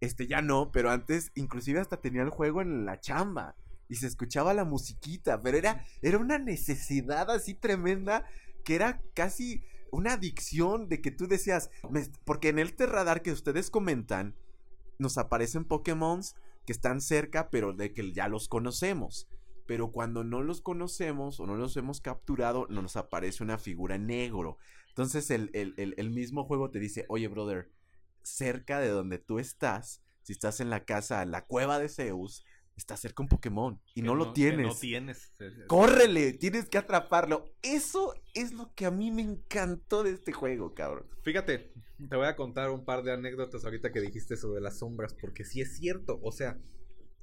este 0.01 0.27
ya 0.27 0.41
no, 0.41 0.73
pero 0.73 0.91
antes 0.91 1.33
inclusive 1.35 1.79
hasta 1.79 2.01
tenía 2.01 2.23
el 2.23 2.31
juego 2.31 2.63
en 2.63 2.87
la 2.87 3.01
chamba 3.01 3.55
y 3.89 3.97
se 3.97 4.07
escuchaba 4.07 4.55
la 4.55 4.65
musiquita, 4.65 5.43
pero 5.43 5.59
era, 5.59 5.85
era 6.01 6.17
una 6.17 6.39
necesidad 6.39 7.31
así 7.31 7.53
tremenda 7.55 8.25
que 8.65 8.75
era 8.75 9.03
casi 9.15 9.63
una 9.93 10.15
adicción 10.15 10.89
de 10.89 11.03
que 11.03 11.11
tú 11.11 11.29
decías, 11.29 11.71
"Me- 11.91 12.09
porque 12.25 12.49
en 12.49 12.59
el 12.59 12.75
radar 12.79 13.21
que 13.21 13.33
ustedes 13.33 13.71
comentan, 13.71 14.35
nos 14.99 15.19
aparecen 15.19 15.67
Pokémon 15.67 16.23
que 16.65 16.73
están 16.73 17.03
cerca, 17.03 17.51
pero 17.51 17.75
de 17.75 17.93
que 17.93 18.13
ya 18.13 18.27
los 18.29 18.49
conocemos. 18.49 19.29
Pero 19.67 19.91
cuando 19.91 20.23
no 20.25 20.43
los 20.43 20.61
conocemos 20.61 21.41
o 21.41 21.47
no 21.47 21.57
los 21.57 21.77
hemos 21.77 22.01
capturado, 22.01 22.67
no 22.71 22.83
nos 22.83 22.97
aparece 22.97 23.43
una 23.43 23.59
figura 23.59 23.99
negro. 23.99 24.59
Entonces 24.89 25.31
el, 25.31 25.51
el- 25.55 25.75
el- 25.77 25.95
el 25.97 26.11
mismo 26.11 26.45
juego 26.45 26.71
te 26.71 26.79
dice, 26.79 27.05
oye, 27.09 27.29
brother, 27.29 27.71
cerca 28.23 28.81
de 28.81 28.89
donde 28.89 29.19
tú 29.19 29.39
estás, 29.39 30.03
si 30.23 30.33
estás 30.33 30.61
en 30.61 30.71
la 30.71 30.85
casa, 30.85 31.23
en 31.23 31.31
la 31.31 31.45
cueva 31.47 31.79
de 31.79 31.89
Zeus, 31.89 32.45
está 32.77 32.97
cerca 32.97 33.23
un 33.23 33.29
Pokémon 33.29 33.81
y 33.95 34.03
no, 34.03 34.15
lo 34.15 34.33
tienes. 34.33 34.67
no 34.67 34.75
tienes. 34.75 35.33
¡Córrele! 35.67 36.33
Tienes 36.35 36.69
que 36.69 36.77
atraparlo. 36.79 37.55
Eso 37.63 38.15
es 38.35 38.53
lo 38.53 38.75
que 38.75 38.85
a 38.87 38.91
mí 38.91 39.11
me 39.11 39.23
encantó 39.23 40.03
de 40.03 40.11
este 40.11 40.33
juego, 40.33 40.75
cabrón. 40.75 41.07
Fíjate, 41.23 41.73
te 42.11 42.17
voy 42.17 42.27
a 42.27 42.37
contar 42.37 42.71
un 42.71 42.85
par 42.85 43.03
de 43.03 43.13
anécdotas 43.13 43.65
ahorita 43.65 43.93
que 43.93 44.01
dijiste 44.01 44.37
sobre 44.37 44.61
las 44.61 44.79
sombras, 44.81 45.15
porque 45.15 45.45
sí 45.45 45.61
es 45.63 45.77
cierto, 45.79 46.21
o 46.23 46.33
sea, 46.33 46.59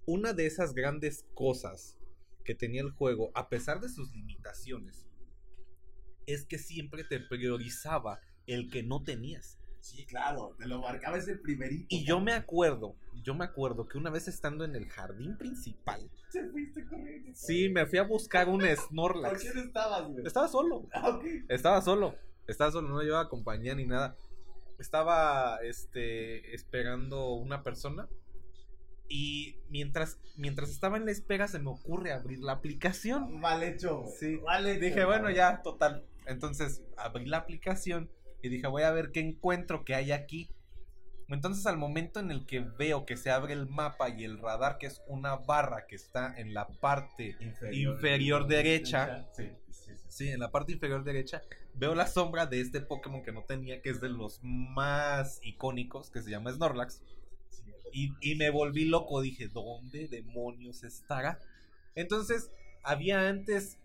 una 0.06 0.34
de 0.34 0.45
esas 0.47 0.73
grandes 0.73 1.25
cosas 1.36 1.97
que 2.43 2.56
tenía 2.56 2.82
el 2.82 2.91
juego, 2.91 3.32
a 3.34 3.49
pesar 3.49 3.79
de 3.79 3.89
sus 3.89 4.12
limitaciones, 4.13 5.08
es 6.25 6.45
que 6.45 6.58
siempre 6.58 7.03
te 7.03 7.19
priorizaba 7.19 8.19
el 8.47 8.69
que 8.69 8.84
no 8.84 9.03
tenías. 9.03 9.60
Sí, 9.79 10.06
claro, 10.06 10.56
te 10.58 10.65
lo 10.65 10.79
marcaba 10.79 11.17
ese 11.17 11.36
primerito. 11.36 11.88
Y 11.89 12.06
yo 12.06 12.21
me 12.21 12.32
acuerdo, 12.32 12.95
yo 13.21 13.34
me 13.36 13.43
acuerdo 13.43 13.86
que 13.86 13.97
una 13.97 14.10
vez 14.10 14.29
estando 14.29 14.63
en 14.63 14.75
el 14.75 14.88
jardín 14.88 15.38
principal, 15.38 16.10
Te 16.32 16.47
fuiste 16.49 16.86
corriendo. 16.86 17.32
sí, 17.34 17.67
me 17.67 17.86
fui 17.86 17.99
a 17.99 18.03
buscar 18.03 18.47
un 18.47 18.62
¿Por 18.62 18.77
Snorlax. 18.77 19.41
quién 19.41 19.58
estabas, 19.58 20.08
güey? 20.08 20.25
Estaba 20.25 20.47
solo. 20.47 20.88
Ah. 20.93 21.19
Estaba 21.49 21.82
solo. 21.82 22.15
Estaba 22.47 22.71
solo, 22.71 22.88
no 22.88 23.01
llevaba 23.01 23.27
compañía 23.27 23.75
ni 23.75 23.86
nada. 23.86 24.15
Estaba 24.79 25.58
este 25.63 26.56
esperando 26.56 27.34
una 27.34 27.62
persona. 27.63 28.08
Y 29.07 29.57
mientras, 29.69 30.19
mientras 30.35 30.69
estaba 30.69 30.97
en 30.97 31.05
la 31.05 31.11
espera 31.11 31.47
se 31.47 31.59
me 31.59 31.69
ocurre 31.69 32.11
abrir 32.11 32.39
la 32.39 32.53
aplicación. 32.53 33.39
Mal 33.39 33.63
hecho. 33.63 34.05
Sí. 34.19 34.39
Mal 34.45 34.67
hecho, 34.67 34.79
Dije, 34.79 35.05
bueno, 35.05 35.29
ya, 35.29 35.61
total. 35.61 36.05
Entonces 36.25 36.81
abrí 36.97 37.25
la 37.25 37.37
aplicación 37.37 38.09
y 38.41 38.49
dije, 38.49 38.67
voy 38.67 38.83
a 38.83 38.91
ver 38.91 39.11
qué 39.11 39.19
encuentro 39.19 39.83
que 39.85 39.95
hay 39.95 40.11
aquí. 40.11 40.49
Entonces 41.29 41.65
al 41.65 41.77
momento 41.77 42.19
en 42.19 42.31
el 42.31 42.45
que 42.45 42.59
veo 42.59 43.05
que 43.05 43.17
se 43.17 43.31
abre 43.31 43.53
el 43.53 43.67
mapa 43.67 44.09
y 44.09 44.23
el 44.23 44.39
radar, 44.39 44.77
que 44.77 44.87
es 44.87 45.01
una 45.07 45.35
barra 45.35 45.85
que 45.87 45.95
está 45.95 46.33
en 46.37 46.53
la 46.53 46.67
parte 46.67 47.35
inferior 47.71 48.47
derecha, 48.47 49.27
Sí, 49.33 49.49
sí, 49.69 49.91
sí. 49.97 50.03
Sí, 50.07 50.29
en 50.29 50.41
la 50.41 50.51
parte 50.51 50.73
inferior 50.73 51.03
derecha 51.03 51.41
veo 51.73 51.95
la 51.95 52.07
sombra 52.07 52.45
de 52.45 52.61
este 52.61 52.81
Pokémon 52.81 53.23
que 53.23 53.31
no 53.31 53.43
tenía, 53.43 53.81
que 53.81 53.89
es 53.89 53.99
de 53.99 54.09
los 54.09 54.39
más 54.43 55.39
icónicos, 55.43 56.11
que 56.11 56.21
se 56.21 56.29
llama 56.29 56.51
Snorlax. 56.51 57.01
Y, 57.93 58.13
y 58.21 58.36
me 58.36 58.49
volví 58.49 58.86
loco, 58.86 59.21
dije, 59.21 59.47
¿dónde 59.47 60.08
demonios 60.08 60.84
estará? 60.84 61.39
Entonces, 61.95 62.51
había 62.84 63.29
antes 63.29 63.77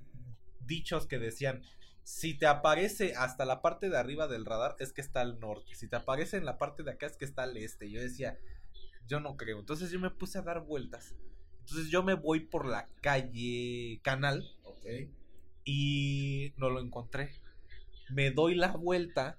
dichos 0.66 1.06
que 1.06 1.18
decían, 1.18 1.62
si 2.04 2.32
te 2.32 2.46
aparece 2.46 3.14
hasta 3.14 3.44
la 3.44 3.60
parte 3.60 3.90
de 3.90 3.98
arriba 3.98 4.28
del 4.28 4.46
radar, 4.46 4.76
es 4.78 4.94
que 4.94 5.02
está 5.02 5.20
al 5.20 5.38
norte. 5.40 5.74
Si 5.74 5.88
te 5.88 5.96
aparece 5.96 6.38
en 6.38 6.46
la 6.46 6.56
parte 6.56 6.82
de 6.82 6.92
acá, 6.92 7.06
es 7.06 7.18
que 7.18 7.26
está 7.26 7.42
al 7.42 7.56
este. 7.58 7.90
Yo 7.90 8.00
decía, 8.00 8.38
yo 9.06 9.20
no 9.20 9.36
creo. 9.36 9.58
Entonces 9.58 9.90
yo 9.90 10.00
me 10.00 10.10
puse 10.10 10.38
a 10.38 10.42
dar 10.42 10.64
vueltas. 10.64 11.14
Entonces 11.60 11.90
yo 11.90 12.02
me 12.02 12.14
voy 12.14 12.40
por 12.40 12.66
la 12.66 12.88
calle 13.02 14.00
Canal 14.02 14.48
y 15.64 16.54
no 16.56 16.70
lo 16.70 16.80
encontré. 16.80 17.30
Me 18.08 18.30
doy 18.30 18.54
la 18.54 18.72
vuelta, 18.72 19.36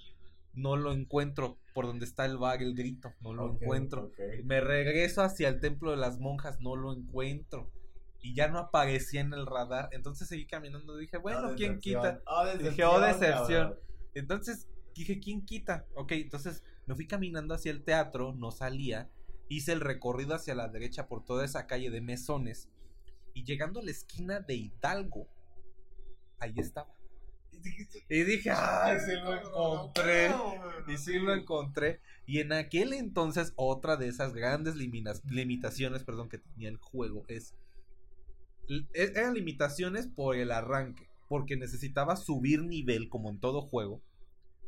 no 0.53 0.75
lo 0.75 0.91
encuentro 0.91 1.57
por 1.79 1.87
donde 1.87 2.03
está 2.03 2.25
el 2.25 2.37
bar, 2.37 2.61
el 2.61 2.75
grito, 2.75 3.13
no 3.21 3.31
lo 3.31 3.53
encuentro. 3.53 4.11
Me 4.43 4.59
regreso 4.59 5.21
hacia 5.21 5.47
el 5.47 5.61
templo 5.61 5.91
de 5.91 5.95
las 5.95 6.19
monjas, 6.19 6.59
no 6.59 6.75
lo 6.75 6.91
encuentro. 6.91 7.71
Y 8.19 8.35
ya 8.35 8.49
no 8.49 8.59
aparecía 8.59 9.21
en 9.21 9.31
el 9.31 9.45
radar. 9.45 9.87
Entonces 9.93 10.27
seguí 10.27 10.45
caminando. 10.45 10.97
Dije, 10.97 11.15
bueno, 11.19 11.51
Oh, 11.51 11.55
¿quién 11.55 11.79
quita? 11.79 12.21
Oh, 12.27 12.43
Dije, 12.57 12.83
oh, 12.83 12.99
decepción, 12.99 13.01
decepción. 13.21 13.61
cabrón. 13.69 13.79
Entonces 14.13 14.67
dije, 14.93 15.21
¿quién 15.21 15.45
quita? 15.45 15.85
Ok, 15.95 16.11
entonces 16.11 16.65
me 16.85 16.95
fui 16.95 17.07
caminando 17.07 17.53
hacia 17.53 17.71
el 17.71 17.85
teatro, 17.85 18.33
no 18.35 18.51
salía. 18.51 19.09
Hice 19.47 19.71
el 19.71 19.79
recorrido 19.79 20.35
hacia 20.35 20.53
la 20.55 20.67
derecha 20.67 21.07
por 21.07 21.23
toda 21.23 21.45
esa 21.45 21.65
calle 21.65 21.89
de 21.91 22.01
mesones. 22.01 22.67
Y 23.33 23.45
llegando 23.45 23.79
a 23.79 23.83
la 23.83 23.91
esquina 23.91 24.41
de 24.41 24.55
Hidalgo, 24.55 25.29
ahí 26.39 26.51
estaba. 26.57 26.93
Y 28.09 28.23
dije, 28.23 28.51
¡ay, 28.51 28.97
sí 29.05 29.11
lo 29.13 29.33
encontré! 29.35 30.31
Y 30.87 30.97
sí 30.97 31.19
lo 31.19 31.33
encontré. 31.33 31.99
Y 32.25 32.39
en 32.39 32.53
aquel 32.53 32.93
entonces, 32.93 33.53
otra 33.55 33.97
de 33.97 34.07
esas 34.07 34.33
grandes 34.33 34.75
limitaciones 34.75 36.03
perdón, 36.03 36.29
que 36.29 36.39
tenía 36.39 36.69
el 36.69 36.77
juego 36.77 37.25
es. 37.27 37.55
e- 38.67 38.87
Eran 39.15 39.33
limitaciones 39.33 40.07
por 40.07 40.35
el 40.35 40.51
arranque. 40.51 41.07
Porque 41.27 41.55
necesitaba 41.55 42.15
subir 42.15 42.63
nivel, 42.63 43.07
como 43.09 43.29
en 43.29 43.39
todo 43.39 43.61
juego, 43.61 44.01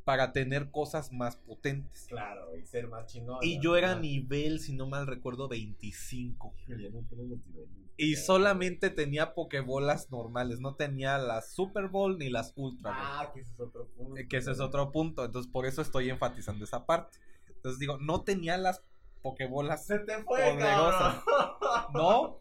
para 0.03 0.33
tener 0.33 0.71
cosas 0.71 1.11
más 1.11 1.37
potentes. 1.37 2.05
Claro, 2.07 2.55
y 2.55 2.65
ser 2.65 2.87
más 2.87 3.05
chingón. 3.05 3.39
Y 3.41 3.59
yo 3.61 3.75
era 3.77 3.95
nivel, 3.95 4.59
si 4.59 4.73
no 4.73 4.87
mal 4.87 5.07
recuerdo, 5.07 5.47
25. 5.47 6.53
ya 6.67 6.75
no 6.89 7.03
tengo 7.09 7.23
los 7.23 7.45
niveles. 7.45 7.69
Y 7.97 8.15
solamente 8.15 8.89
tenía 8.89 9.35
pokebolas 9.35 10.09
normales. 10.09 10.59
No 10.59 10.75
tenía 10.75 11.19
las 11.19 11.53
Super 11.53 11.87
Bowl 11.87 12.17
ni 12.17 12.29
las 12.29 12.53
Ultra 12.55 12.91
Ball. 12.91 12.99
Ah, 12.99 13.31
que 13.31 13.41
ese 13.41 13.51
es 13.51 13.59
otro 13.59 13.87
punto. 13.89 14.17
Eh, 14.17 14.27
que 14.27 14.37
ese 14.37 14.51
es 14.51 14.59
otro 14.59 14.91
punto. 14.91 15.23
Entonces, 15.23 15.51
por 15.51 15.67
eso 15.67 15.81
estoy 15.83 16.09
enfatizando 16.09 16.63
esa 16.65 16.85
parte. 16.87 17.19
Entonces, 17.47 17.79
digo, 17.79 17.97
no 17.99 18.23
tenía 18.23 18.57
las 18.57 18.83
pokebolas. 19.21 19.85
Se 19.85 19.99
te 19.99 20.13
fue, 20.23 20.39
Poderosa. 20.39 21.23
cabrón. 21.27 21.91
No, 21.93 22.39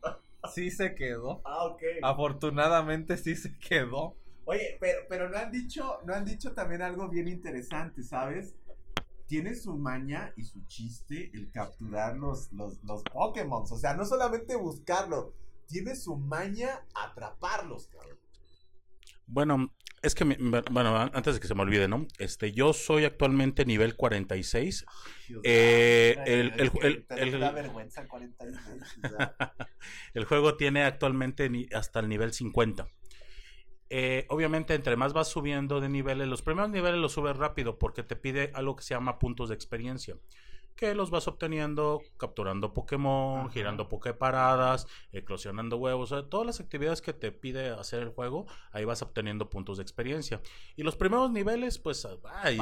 sí 0.54 0.70
se 0.70 0.94
quedó. 0.94 1.42
Ah, 1.44 1.64
ok. 1.66 1.82
Afortunadamente, 2.02 3.18
sí 3.18 3.36
se 3.36 3.58
quedó. 3.58 4.16
Oye, 4.44 4.76
pero, 4.80 5.00
pero 5.08 5.28
no 5.28 5.36
han 5.38 5.50
dicho, 5.52 5.98
no 6.06 6.14
han 6.14 6.24
dicho 6.24 6.52
también 6.52 6.82
algo 6.82 7.08
bien 7.08 7.28
interesante, 7.28 8.02
¿sabes? 8.02 8.54
Tiene 9.26 9.54
su 9.54 9.76
maña 9.76 10.32
y 10.36 10.44
su 10.44 10.64
chiste 10.66 11.30
el 11.34 11.50
capturar 11.52 12.16
los, 12.16 12.52
los, 12.52 12.82
los 12.82 13.02
Pokémon. 13.04 13.62
O 13.70 13.78
sea, 13.78 13.94
no 13.94 14.04
solamente 14.04 14.56
buscarlo, 14.56 15.34
tiene 15.66 15.94
su 15.94 16.16
maña 16.16 16.84
atraparlos, 16.94 17.86
cabrón. 17.88 18.18
Bueno, 19.26 19.72
es 20.02 20.16
que, 20.16 20.24
mi- 20.24 20.36
bueno, 20.72 20.96
an- 20.96 21.12
antes 21.14 21.34
de 21.34 21.40
que 21.40 21.46
se 21.46 21.54
me 21.54 21.62
olvide, 21.62 21.86
¿no? 21.86 22.08
Este, 22.18 22.50
yo 22.50 22.72
soy 22.72 23.04
actualmente 23.04 23.64
nivel 23.64 23.94
46. 23.94 24.84
Eh, 25.44 26.16
el- 26.26 26.52
el- 26.58 26.72
el- 26.82 27.06
Te 27.06 27.22
el- 27.22 27.38
da 27.38 27.52
vergüenza 27.52 28.08
46. 28.08 28.82
o 29.04 29.08
sea. 29.08 29.36
El 30.14 30.24
juego 30.24 30.56
tiene 30.56 30.82
actualmente 30.82 31.48
hasta 31.72 32.00
el 32.00 32.08
nivel 32.08 32.32
50. 32.32 32.88
Eh, 33.92 34.24
obviamente, 34.28 34.74
entre 34.74 34.94
más 34.96 35.12
vas 35.12 35.28
subiendo 35.28 35.80
de 35.80 35.88
niveles, 35.88 36.28
los 36.28 36.42
primeros 36.42 36.70
niveles 36.70 37.00
los 37.00 37.12
subes 37.12 37.36
rápido 37.36 37.76
porque 37.78 38.04
te 38.04 38.14
pide 38.14 38.52
algo 38.54 38.76
que 38.76 38.84
se 38.84 38.94
llama 38.94 39.18
puntos 39.18 39.48
de 39.48 39.56
experiencia. 39.56 40.16
Que 40.76 40.94
los 40.94 41.10
vas 41.10 41.26
obteniendo 41.28 42.00
capturando 42.16 42.72
Pokémon, 42.72 43.40
Ajá. 43.40 43.50
girando 43.50 43.88
Poképaradas, 43.88 44.86
eclosionando 45.12 45.76
huevos, 45.76 46.12
o 46.12 46.16
sea, 46.20 46.28
todas 46.30 46.46
las 46.46 46.60
actividades 46.60 47.02
que 47.02 47.12
te 47.12 47.32
pide 47.32 47.68
hacer 47.70 48.00
el 48.00 48.10
juego, 48.10 48.46
ahí 48.70 48.84
vas 48.86 49.02
obteniendo 49.02 49.50
puntos 49.50 49.76
de 49.76 49.82
experiencia. 49.82 50.40
Y 50.76 50.84
los 50.84 50.96
primeros 50.96 51.30
niveles, 51.32 51.78
pues, 51.78 52.06
ay, 52.32 52.58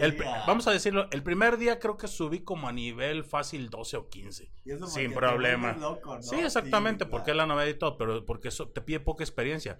el- 0.00 0.16
vamos 0.46 0.68
a 0.68 0.70
decirlo, 0.70 1.08
el 1.10 1.22
primer 1.24 1.56
día 1.56 1.80
creo 1.80 1.96
que 1.96 2.06
subí 2.06 2.40
como 2.44 2.68
a 2.68 2.72
nivel 2.72 3.24
fácil 3.24 3.70
12 3.70 3.96
o 3.96 4.08
15. 4.08 4.52
Y 4.64 4.72
eso 4.72 4.86
Sin 4.86 5.12
problema. 5.14 5.72
vuelves 5.72 5.80
loco, 5.82 6.14
¿no? 6.16 6.22
Sí, 6.22 6.36
exactamente, 6.36 7.06
Sí, 7.06 7.10
porque 7.10 7.30
es 7.32 7.36
la 7.38 7.46
novedad 7.46 7.68
y 7.70 7.74
todo, 7.74 7.96
pero 7.96 8.24
porque 8.24 8.48
eso 8.48 8.68
te 8.68 8.82
pide 8.82 9.00
poca 9.00 9.24
experiencia. 9.24 9.78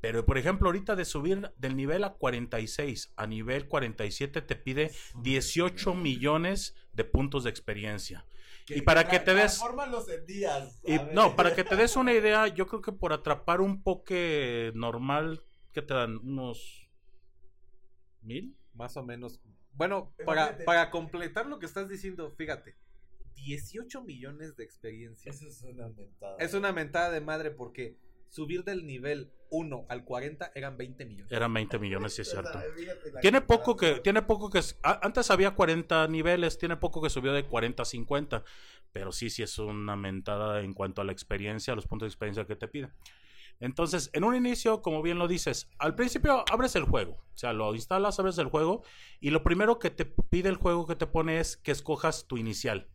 Pero, 0.00 0.24
por 0.24 0.38
ejemplo, 0.38 0.68
ahorita 0.68 0.94
de 0.96 1.04
subir 1.04 1.50
del 1.56 1.76
nivel 1.76 2.04
a 2.04 2.14
46 2.14 3.12
a 3.16 3.26
nivel 3.26 3.66
47 3.66 4.42
te 4.42 4.56
pide 4.56 4.92
18 5.22 5.94
millones 5.94 6.74
de 6.92 7.04
puntos 7.04 7.44
de 7.44 7.50
experiencia. 7.50 8.24
y 8.70 8.82
para 8.82 9.08
que 9.08 9.18
te 9.18 9.32
des- 9.34 9.60
en 10.08 10.26
días. 10.26 10.80
No, 11.14 11.34
para 11.34 11.54
que 11.54 11.64
te 11.64 11.74
des 11.74 11.96
una 11.96 12.12
idea, 12.12 12.48
yo 12.48 12.66
creo 12.66 12.82
que 12.82 12.92
por 12.92 13.12
atrapar 13.14 13.60
un 13.62 13.82
poke 13.82 14.72
normal, 14.74 15.42
que 15.72 15.80
te 15.82 15.94
dan? 15.94 16.16
¿Unos 16.18 16.86
mil? 18.20 18.56
Más 18.74 18.96
o 18.96 19.02
menos. 19.02 19.40
Bueno, 19.72 20.12
para, 20.24 20.58
para 20.64 20.90
completar 20.90 21.46
lo 21.46 21.58
que 21.58 21.66
estás 21.66 21.88
diciendo, 21.88 22.30
fíjate. 22.36 22.76
18 23.36 24.02
millones 24.02 24.56
de 24.56 24.64
experiencia. 24.64 25.30
Eso 25.30 25.46
es 25.48 25.62
una 25.62 25.88
mentada. 25.88 26.36
Es 26.38 26.54
una 26.54 26.72
mentada 26.72 27.10
de 27.10 27.20
madre 27.20 27.50
porque 27.52 27.96
subir 28.28 28.64
del 28.64 28.84
nivel 28.86 29.32
1 29.50 29.86
al 29.88 30.04
40 30.04 30.52
eran 30.54 30.76
20 30.76 31.04
millones. 31.04 31.32
Eran 31.32 31.52
20 31.52 31.78
millones, 31.78 32.14
sí 32.14 32.22
es 32.22 32.30
cierto. 32.32 32.60
Tiene 33.20 33.40
poco 33.40 33.76
que, 33.76 34.00
tiene 34.00 34.22
poco 34.22 34.50
que, 34.50 34.60
antes 34.82 35.30
había 35.30 35.52
40 35.52 36.08
niveles, 36.08 36.58
tiene 36.58 36.76
poco 36.76 37.02
que 37.02 37.10
subió 37.10 37.32
de 37.32 37.44
40 37.44 37.82
a 37.82 37.86
50, 37.86 38.44
pero 38.92 39.12
sí, 39.12 39.30
sí 39.30 39.42
es 39.42 39.58
una 39.58 39.96
mentada 39.96 40.60
en 40.60 40.72
cuanto 40.74 41.02
a 41.02 41.04
la 41.04 41.12
experiencia, 41.12 41.74
los 41.74 41.86
puntos 41.86 42.06
de 42.06 42.10
experiencia 42.10 42.46
que 42.46 42.56
te 42.56 42.68
pide. 42.68 42.90
Entonces, 43.60 44.10
en 44.12 44.22
un 44.22 44.36
inicio, 44.36 44.82
como 44.82 45.02
bien 45.02 45.18
lo 45.18 45.26
dices, 45.26 45.68
al 45.78 45.94
principio 45.96 46.44
abres 46.50 46.76
el 46.76 46.84
juego, 46.84 47.14
o 47.14 47.36
sea, 47.36 47.52
lo 47.52 47.74
instalas, 47.74 48.18
abres 48.20 48.38
el 48.38 48.46
juego, 48.46 48.82
y 49.20 49.30
lo 49.30 49.42
primero 49.42 49.78
que 49.80 49.90
te 49.90 50.04
pide 50.04 50.48
el 50.48 50.56
juego 50.56 50.86
que 50.86 50.94
te 50.94 51.06
pone 51.06 51.40
es 51.40 51.56
que 51.56 51.72
escojas 51.72 52.26
tu 52.28 52.36
inicial. 52.36 52.88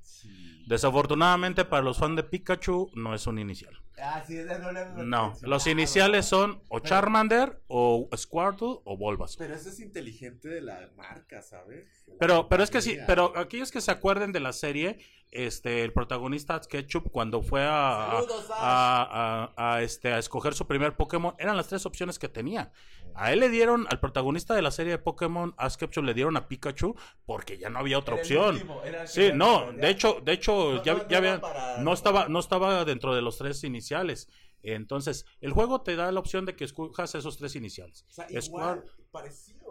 Desafortunadamente 0.67 1.65
para 1.65 1.83
los 1.83 1.97
fans 1.97 2.15
de 2.15 2.23
Pikachu 2.23 2.89
no 2.95 3.13
es 3.13 3.27
un 3.27 3.39
inicial. 3.39 3.73
Ah, 3.97 4.23
sí, 4.25 4.37
ese 4.37 4.59
no 4.59 4.71
le 4.71 4.85
No, 5.03 5.33
los 5.41 5.67
iniciales 5.67 6.25
son 6.25 6.63
o 6.67 6.79
Charmander, 6.79 7.61
o 7.67 8.09
Squirtle, 8.15 8.79
o 8.83 8.97
Bulbasaur. 8.97 9.37
Pero 9.37 9.55
eso 9.55 9.69
es 9.69 9.79
inteligente 9.79 10.49
de 10.49 10.61
la 10.61 10.89
marca, 10.95 11.41
¿sabes? 11.41 12.03
La 12.07 12.15
Pero, 12.19 12.49
pero 12.49 12.63
es 12.63 12.71
que 12.71 12.81
sí, 12.81 12.97
pero 13.05 13.37
aquellos 13.37 13.71
que 13.71 13.81
se 13.81 13.91
acuerden 13.91 14.31
de 14.31 14.39
la 14.39 14.53
serie, 14.53 14.97
este, 15.33 15.83
el 15.83 15.93
protagonista 15.93 16.59
Ketchup 16.61 17.11
cuando 17.11 17.41
fue 17.41 17.63
a, 17.63 18.11
a, 18.11 18.11
Saludos, 18.21 18.49
a- 18.51 19.51
a- 19.57 19.73
a, 19.75 19.81
este, 19.81 20.13
a 20.13 20.17
escoger 20.19 20.53
su 20.53 20.65
primer 20.67 20.95
Pokémon, 20.95 21.35
eran 21.39 21.57
las 21.57 21.67
tres 21.67 21.85
opciones 21.85 22.19
que 22.19 22.29
tenía. 22.29 22.71
A 23.15 23.31
él 23.31 23.39
le 23.41 23.49
dieron, 23.49 23.85
al 23.91 23.99
protagonista 23.99 24.55
de 24.55 24.61
la 24.63 24.71
serie 24.71 24.93
de 24.93 24.97
Pokémon, 24.97 25.53
Ash 25.57 25.75
Ketchum, 25.75 26.05
le 26.05 26.13
dieron 26.13 26.35
a 26.37 26.47
Pikachu 26.47 26.95
porque 27.25 27.57
ya 27.57 27.69
no 27.69 27.79
había 27.79 27.99
otra 27.99 28.15
Era 28.15 28.21
opción. 28.23 28.55
último, 28.55 28.81
Sí, 29.05 29.31
no, 29.33 29.71
de 29.71 29.89
hecho, 29.89 30.19
de 30.23 30.31
hecho, 30.33 30.73
no- 30.75 30.83
ya, 30.83 30.93
no 30.95 31.07
ya 31.07 31.17
había- 31.17 31.41
para- 31.41 31.77
no 31.77 31.93
estaba, 31.93 32.27
no 32.27 32.39
estaba 32.39 32.85
dentro 32.85 33.13
de 33.13 33.21
los 33.21 33.37
tres 33.37 33.63
iniciales. 33.63 34.29
Entonces, 34.65 35.25
el 35.41 35.51
juego 35.51 35.81
te 35.81 35.95
da 35.97 36.11
la 36.11 36.19
opción 36.21 36.45
de 36.45 36.55
que 36.55 36.63
escojas 36.63 37.13
esos 37.15 37.37
tres 37.37 37.55
iniciales. 37.55 38.05
O 38.09 38.13
sea, 38.13 38.27
igual, 38.31 38.85
a 39.13 39.62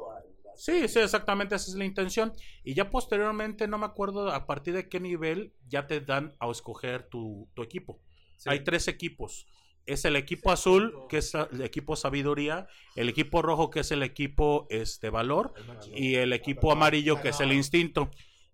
Sí, 0.57 0.89
sí, 0.89 0.99
exactamente, 0.99 1.55
esa 1.55 1.71
es 1.71 1.77
la 1.77 1.85
intención. 1.85 2.33
Y 2.65 2.75
ya 2.75 2.91
posteriormente, 2.91 3.69
no 3.69 3.79
me 3.79 3.87
acuerdo 3.87 4.31
a 4.31 4.47
partir 4.47 4.75
de 4.75 4.89
qué 4.89 5.01
nivel 5.01 5.53
ya 5.69 5.87
te 5.87 6.01
dan 6.01 6.35
a 6.41 6.51
escoger 6.51 7.05
tu, 7.05 7.49
tu 7.55 7.63
equipo. 7.63 8.01
Hay 8.47 8.61
tres 8.65 8.89
equipos. 8.89 9.47
Es 9.85 10.05
el 10.05 10.15
equipo 10.15 10.53
azul, 10.53 10.95
que 11.09 11.19
es 11.19 11.35
el 11.35 11.63
equipo 11.63 11.97
sabiduría, 11.97 12.69
el 12.95 13.09
equipo 13.09 13.43
rojo, 13.43 13.71
que 13.71 13.81
es 13.81 13.91
el 13.91 14.03
equipo 14.03 14.67
este 14.71 15.11
valor, 15.11 15.55
y 15.95 16.15
el 16.15 16.33
equipo 16.33 16.71
amarillo, 16.71 17.21
que 17.21 17.31
es 17.31 17.41
el 17.41 17.53
instinto. 17.53 18.11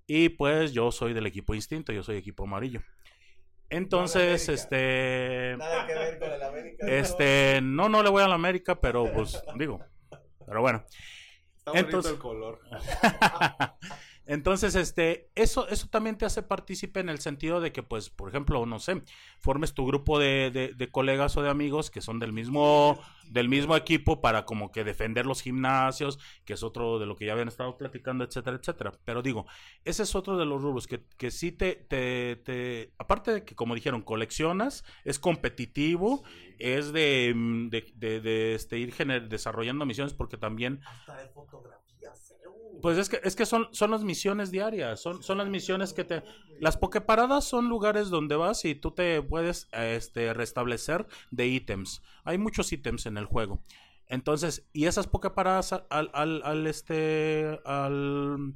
Y 0.07 0.31
pues 0.31 0.73
yo 0.73 0.91
soy 0.91 1.13
del 1.13 1.27
equipo 1.27 1.55
instinto, 1.55 1.93
yo 1.93 2.03
soy 2.03 2.17
equipo 2.17 2.45
amarillo. 2.45 2.81
Entonces, 3.71 4.49
este... 4.49 5.55
Nada 5.59 5.87
que 5.87 5.95
ver 5.95 6.19
con 6.19 6.33
el 6.33 6.43
América. 6.43 6.87
¿no? 6.87 6.93
Este, 6.93 7.61
no, 7.63 7.91
no 7.91 8.03
le 8.03 8.09
voy 8.09 8.23
a 8.23 8.29
la 8.29 8.35
América, 8.35 8.81
pero 8.81 9.13
pues 9.13 9.43
digo. 9.59 9.81
Pero 10.47 10.63
bueno. 10.63 10.83
Está 11.69 11.81
bonito 11.81 11.97
Entonces- 11.97 12.12
el 12.12 12.19
color. 12.19 12.61
Entonces, 14.31 14.74
este, 14.74 15.31
eso, 15.35 15.66
eso 15.68 15.89
también 15.89 16.18
te 16.18 16.26
hace 16.26 16.43
partícipe 16.43 17.01
en 17.01 17.09
el 17.09 17.18
sentido 17.18 17.61
de 17.62 17.72
que, 17.72 17.83
pues, 17.83 18.11
por 18.11 18.29
ejemplo, 18.29 18.66
no 18.66 18.79
sé, 18.79 19.03
formes 19.41 19.72
tu 19.72 19.87
grupo 19.87 20.18
de, 20.18 20.51
de- 20.53 20.74
de 20.74 20.91
colegas 20.91 21.35
o 21.39 21.43
de 21.43 21.49
amigos 21.49 21.91
que 21.91 22.03
son 22.03 22.18
del 22.18 22.35
mismo, 22.35 23.01
del 23.31 23.49
mismo 23.49 23.74
equipo 23.74 24.20
para 24.20 24.45
como 24.45 24.70
que 24.70 24.85
defender 24.85 25.24
los 25.24 25.41
gimnasios, 25.41 26.18
que 26.45 26.53
es 26.53 26.62
otro 26.62 26.99
de 26.99 27.07
lo 27.07 27.16
que 27.16 27.24
ya 27.24 27.33
habían 27.33 27.49
estado 27.49 27.79
platicando, 27.79 28.22
etcétera, 28.22 28.59
etcétera. 28.59 28.93
Pero 29.07 29.22
digo, 29.22 29.47
ese 29.85 30.03
es 30.03 30.14
otro 30.14 30.37
de 30.37 30.45
los 30.45 30.61
rubros 30.61 30.87
que, 30.87 31.03
que 31.16 31.31
sí 31.31 31.51
te, 31.51 31.74
te, 31.76 32.37
te- 32.37 32.93
aparte 32.99 33.33
de 33.33 33.45
que, 33.47 33.55
como 33.55 33.74
dijeron, 33.74 34.03
coleccionas, 34.03 34.85
es 35.05 35.18
competitivo, 35.18 36.22
es 36.59 36.93
de, 36.93 37.33
de, 37.70 37.93
de- 37.97 38.20
de, 38.20 38.55
este, 38.55 38.79
ir 38.79 38.93
gener- 38.93 39.29
desarrollando 39.29 39.87
misiones 39.87 40.12
porque 40.12 40.37
también 40.37 40.81
Hasta 40.85 41.16
de 41.16 41.29
fotografías. 41.29 41.78
Uh. 41.78 41.78
Pues 42.83 42.99
es 42.99 43.09
que, 43.09 43.20
es 43.24 43.35
que 43.37 43.47
son, 43.47 43.68
son 43.72 43.91
las 43.91 44.05
misiones 44.05 44.51
diarias, 44.51 45.01
son, 45.01 45.22
son 45.22 45.39
las 45.39 45.49
misiones 45.49 45.93
que 45.93 46.05
te... 46.05 46.22
Las 46.61 46.76
pokeparadas 46.76 47.45
son 47.45 47.68
lugares 47.68 48.09
donde 48.11 48.37
vas 48.37 48.64
y 48.64 48.74
tú 48.74 48.91
te 48.93 49.22
puedes 49.22 49.68
este, 49.72 50.35
restablecer 50.35 51.07
de 51.31 51.47
ítems. 51.47 52.03
Hay 52.24 52.39
muchos 52.39 52.72
ítems 52.72 53.07
en 53.07 53.16
el 53.16 53.26
juego. 53.26 53.62
Entonces, 54.07 54.66
y 54.72 54.87
esas 54.87 55.07
pokeparadas 55.07 55.72
al, 55.72 56.11
al, 56.12 56.43
al, 56.45 56.66
este, 56.66 57.61
al 57.64 58.55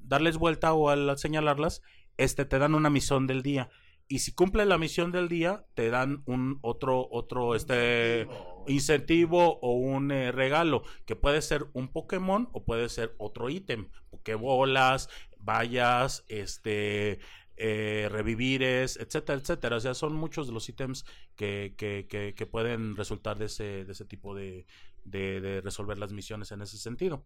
darles 0.00 0.36
vuelta 0.36 0.72
o 0.74 0.90
al 0.90 1.16
señalarlas, 1.18 1.82
este, 2.16 2.44
te 2.44 2.58
dan 2.58 2.74
una 2.74 2.90
misión 2.90 3.26
del 3.26 3.42
día. 3.42 3.70
Y 4.12 4.18
si 4.18 4.32
cumple 4.32 4.66
la 4.66 4.76
misión 4.76 5.10
del 5.10 5.26
día, 5.26 5.64
te 5.72 5.88
dan 5.88 6.22
un 6.26 6.58
otro, 6.60 7.08
otro, 7.10 7.54
este, 7.54 8.28
incentivo 8.66 9.58
o 9.62 9.72
un 9.72 10.10
eh, 10.10 10.30
regalo, 10.32 10.82
que 11.06 11.16
puede 11.16 11.40
ser 11.40 11.68
un 11.72 11.88
Pokémon 11.88 12.50
o 12.52 12.62
puede 12.62 12.90
ser 12.90 13.14
otro 13.16 13.48
ítem, 13.48 13.88
Pokébolas, 14.10 15.08
vallas, 15.38 16.26
este, 16.28 17.20
eh, 17.56 18.08
revivires, 18.10 18.98
etcétera, 18.98 19.38
etcétera. 19.40 19.76
O 19.76 19.80
sea, 19.80 19.94
son 19.94 20.14
muchos 20.14 20.46
de 20.46 20.52
los 20.52 20.68
ítems 20.68 21.06
que, 21.34 21.74
que, 21.78 22.06
que, 22.06 22.34
que 22.34 22.44
pueden 22.44 22.96
resultar 22.96 23.38
de 23.38 23.46
ese, 23.46 23.86
de 23.86 23.92
ese 23.92 24.04
tipo 24.04 24.34
de, 24.34 24.66
de, 25.04 25.40
de 25.40 25.62
resolver 25.62 25.96
las 25.96 26.12
misiones 26.12 26.52
en 26.52 26.60
ese 26.60 26.76
sentido. 26.76 27.24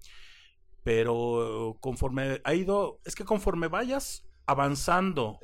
Pero 0.84 1.78
conforme 1.80 2.40
ha 2.44 2.54
ido, 2.54 3.00
es 3.04 3.16
que 3.16 3.24
conforme 3.24 3.66
vayas 3.66 4.24
avanzando, 4.46 5.40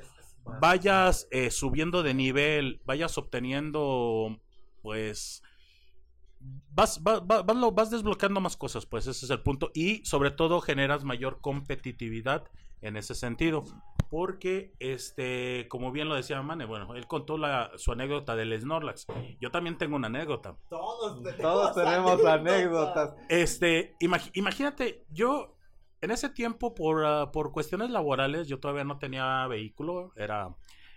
vayas 0.61 1.29
eh, 1.31 1.51
subiendo 1.51 2.03
de 2.03 2.15
nivel, 2.15 2.81
vayas 2.85 3.17
obteniendo, 3.19 4.39
pues, 4.83 5.43
vas, 6.71 7.03
va- 7.07 7.21
va- 7.21 7.43
vas, 7.43 7.57
lo- 7.57 7.73
vas 7.73 7.91
desbloqueando 7.91 8.41
más 8.41 8.57
cosas, 8.57 8.87
pues 8.87 9.07
ese 9.07 9.25
es 9.25 9.31
el 9.31 9.41
punto. 9.43 9.71
Y 9.75 10.05
sobre 10.05 10.31
todo 10.31 10.61
generas 10.61 11.05
mayor 11.05 11.41
competitividad 11.41 12.45
en 12.81 12.97
ese 12.97 13.15
sentido. 13.15 13.65
Porque, 14.11 14.75
este, 14.79 15.67
como 15.71 15.91
bien 15.91 16.07
lo 16.11 16.15
decía 16.15 16.43
Mane, 16.43 16.67
bueno, 16.67 16.95
él 16.97 17.07
contó 17.07 17.39
la, 17.39 17.71
su 17.77 17.93
anécdota 17.93 18.37
del 18.37 18.61
Snorlax. 18.61 19.07
Yo 19.41 19.51
también 19.51 19.79
tengo 19.79 19.97
una 19.97 20.09
anécdota. 20.09 20.55
Todos 20.69 21.23
tenemos, 21.23 21.41
Todos 21.41 21.75
tenemos 21.75 22.25
anécdotas. 22.27 23.15
Este, 23.31 23.95
imagi- 24.01 24.31
imagínate, 24.35 25.07
yo 25.11 25.57
en 26.03 26.11
ese 26.11 26.29
tiempo 26.29 26.75
por, 26.75 27.05
ah, 27.07 27.33
por 27.33 27.53
cuestiones 27.53 27.91
laborales, 27.91 28.47
yo 28.49 28.61
todavía 28.61 28.85
no 28.85 28.99
tenía 28.99 29.47
vehículo, 29.47 30.13
era, 30.17 30.55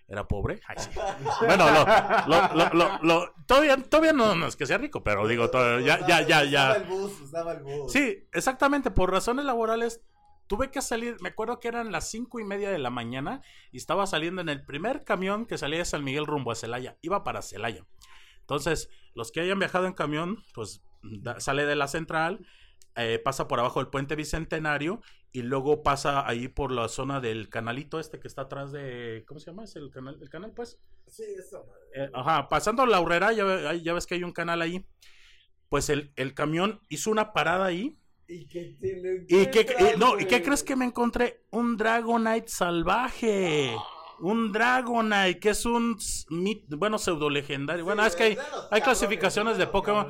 era 0.08 0.28
pobre. 0.28 0.60
Ay, 0.68 0.76
sí. 0.80 0.90
Bueno, 1.46 1.66
lo, 1.72 1.86
lo- 2.28 2.54
lo- 2.56 2.74
lo- 2.74 3.00
lo- 3.04 3.34
todavía, 3.48 3.78
todavía 3.78 4.14
no, 4.14 4.36
no 4.36 4.48
es 4.48 4.56
que 4.56 4.66
sea 4.66 4.78
rico, 4.78 5.04
pero 5.04 5.28
digo, 5.28 5.50
todavía- 5.50 6.00
ya, 6.00 6.08
ya, 6.08 6.22
ya, 6.28 6.44
ya. 6.44 6.70
Usaba 6.72 6.76
el 6.78 6.84
bus, 6.86 7.22
usaba 7.22 7.52
el 7.54 7.64
bus. 7.64 7.92
Sí, 7.92 8.28
exactamente, 8.34 8.92
por 8.92 9.12
razones 9.12 9.46
laborales 9.46 10.02
tuve 10.48 10.70
que 10.70 10.82
salir, 10.82 11.18
me 11.22 11.30
acuerdo 11.30 11.60
que 11.60 11.68
eran 11.68 11.92
las 11.92 12.08
cinco 12.10 12.40
y 12.40 12.44
media 12.44 12.70
de 12.70 12.78
la 12.78 12.90
mañana 12.92 13.42
y 13.72 13.78
estaba 13.78 14.06
saliendo 14.06 14.42
en 14.42 14.50
el 14.50 14.64
primer 14.66 15.04
camión 15.04 15.46
que 15.48 15.58
salía 15.58 15.80
de 15.80 15.86
San 15.86 16.04
Miguel 16.04 16.28
rumbo 16.28 16.52
a 16.52 16.56
Celaya, 16.56 16.98
iba 17.02 17.24
para 17.24 17.42
Celaya. 17.42 17.84
Entonces, 18.42 18.90
los 19.16 19.32
que 19.32 19.40
hayan 19.42 19.58
viajado 19.60 19.88
en 19.88 19.94
camión, 19.94 20.44
pues 20.54 20.84
da- 21.02 21.40
sale 21.40 21.66
de 21.66 21.76
la 21.76 21.88
central, 21.88 22.46
eh, 22.96 23.20
pasa 23.24 23.48
por 23.48 23.60
abajo 23.60 23.80
del 23.80 23.90
puente 23.90 24.16
Bicentenario 24.16 25.02
y 25.32 25.42
luego 25.42 25.84
pasa 25.84 26.28
ahí 26.28 26.48
por 26.48 26.72
la 26.72 26.88
zona 26.88 27.20
del 27.20 27.50
canalito 27.50 28.00
este 28.00 28.20
que 28.20 28.28
está 28.28 28.44
atrás 28.44 28.72
de, 28.72 29.24
¿cómo 29.28 29.40
se 29.40 29.48
llama? 29.52 29.64
¿Es 29.66 29.76
el 29.76 29.90
canal, 29.92 30.18
el 30.22 30.30
canal 30.30 30.52
pues? 30.54 30.80
Sí, 31.08 31.24
eso. 31.38 31.66
Eh, 31.94 32.10
ajá, 32.14 32.48
pasando 32.50 32.86
la 32.86 33.00
horrera, 33.02 33.34
ya, 33.34 33.74
ya 33.74 33.94
ves 33.94 34.06
que 34.06 34.16
hay 34.16 34.24
un 34.24 34.32
canal 34.32 34.62
ahí. 34.62 34.86
Pues 35.70 35.90
el, 35.90 36.14
el 36.16 36.34
camión 36.34 36.80
hizo 36.90 37.10
una 37.12 37.34
parada 37.34 37.66
ahí. 37.66 37.98
¿Y 38.28 38.48
qué 38.48 38.76
te 38.80 39.02
lo 39.02 39.12
¿Y 39.24 39.48
qué, 39.52 39.62
encuentras, 39.62 39.96
y- 39.96 40.00
no, 40.00 40.20
¿y 40.20 40.26
qué 40.26 40.42
crees 40.42 40.64
que 40.64 40.76
me 40.76 40.86
encontré? 40.86 41.44
Un 41.52 41.76
Dragonite 41.78 42.48
salvaje. 42.48 43.76
Un 44.20 44.52
Dragonite, 44.52 45.40
que 45.40 45.50
es 45.50 45.66
un 45.66 45.98
mit- 46.30 46.66
bueno, 46.78 46.98
pseudo 46.98 47.30
legendario. 47.30 47.84
Bueno, 47.84 48.06
es 48.06 48.16
que 48.16 48.24
hay, 48.24 48.38
hay 48.72 48.82
clasificaciones 48.82 49.58
de 49.58 49.68
Pokémon. 49.68 50.08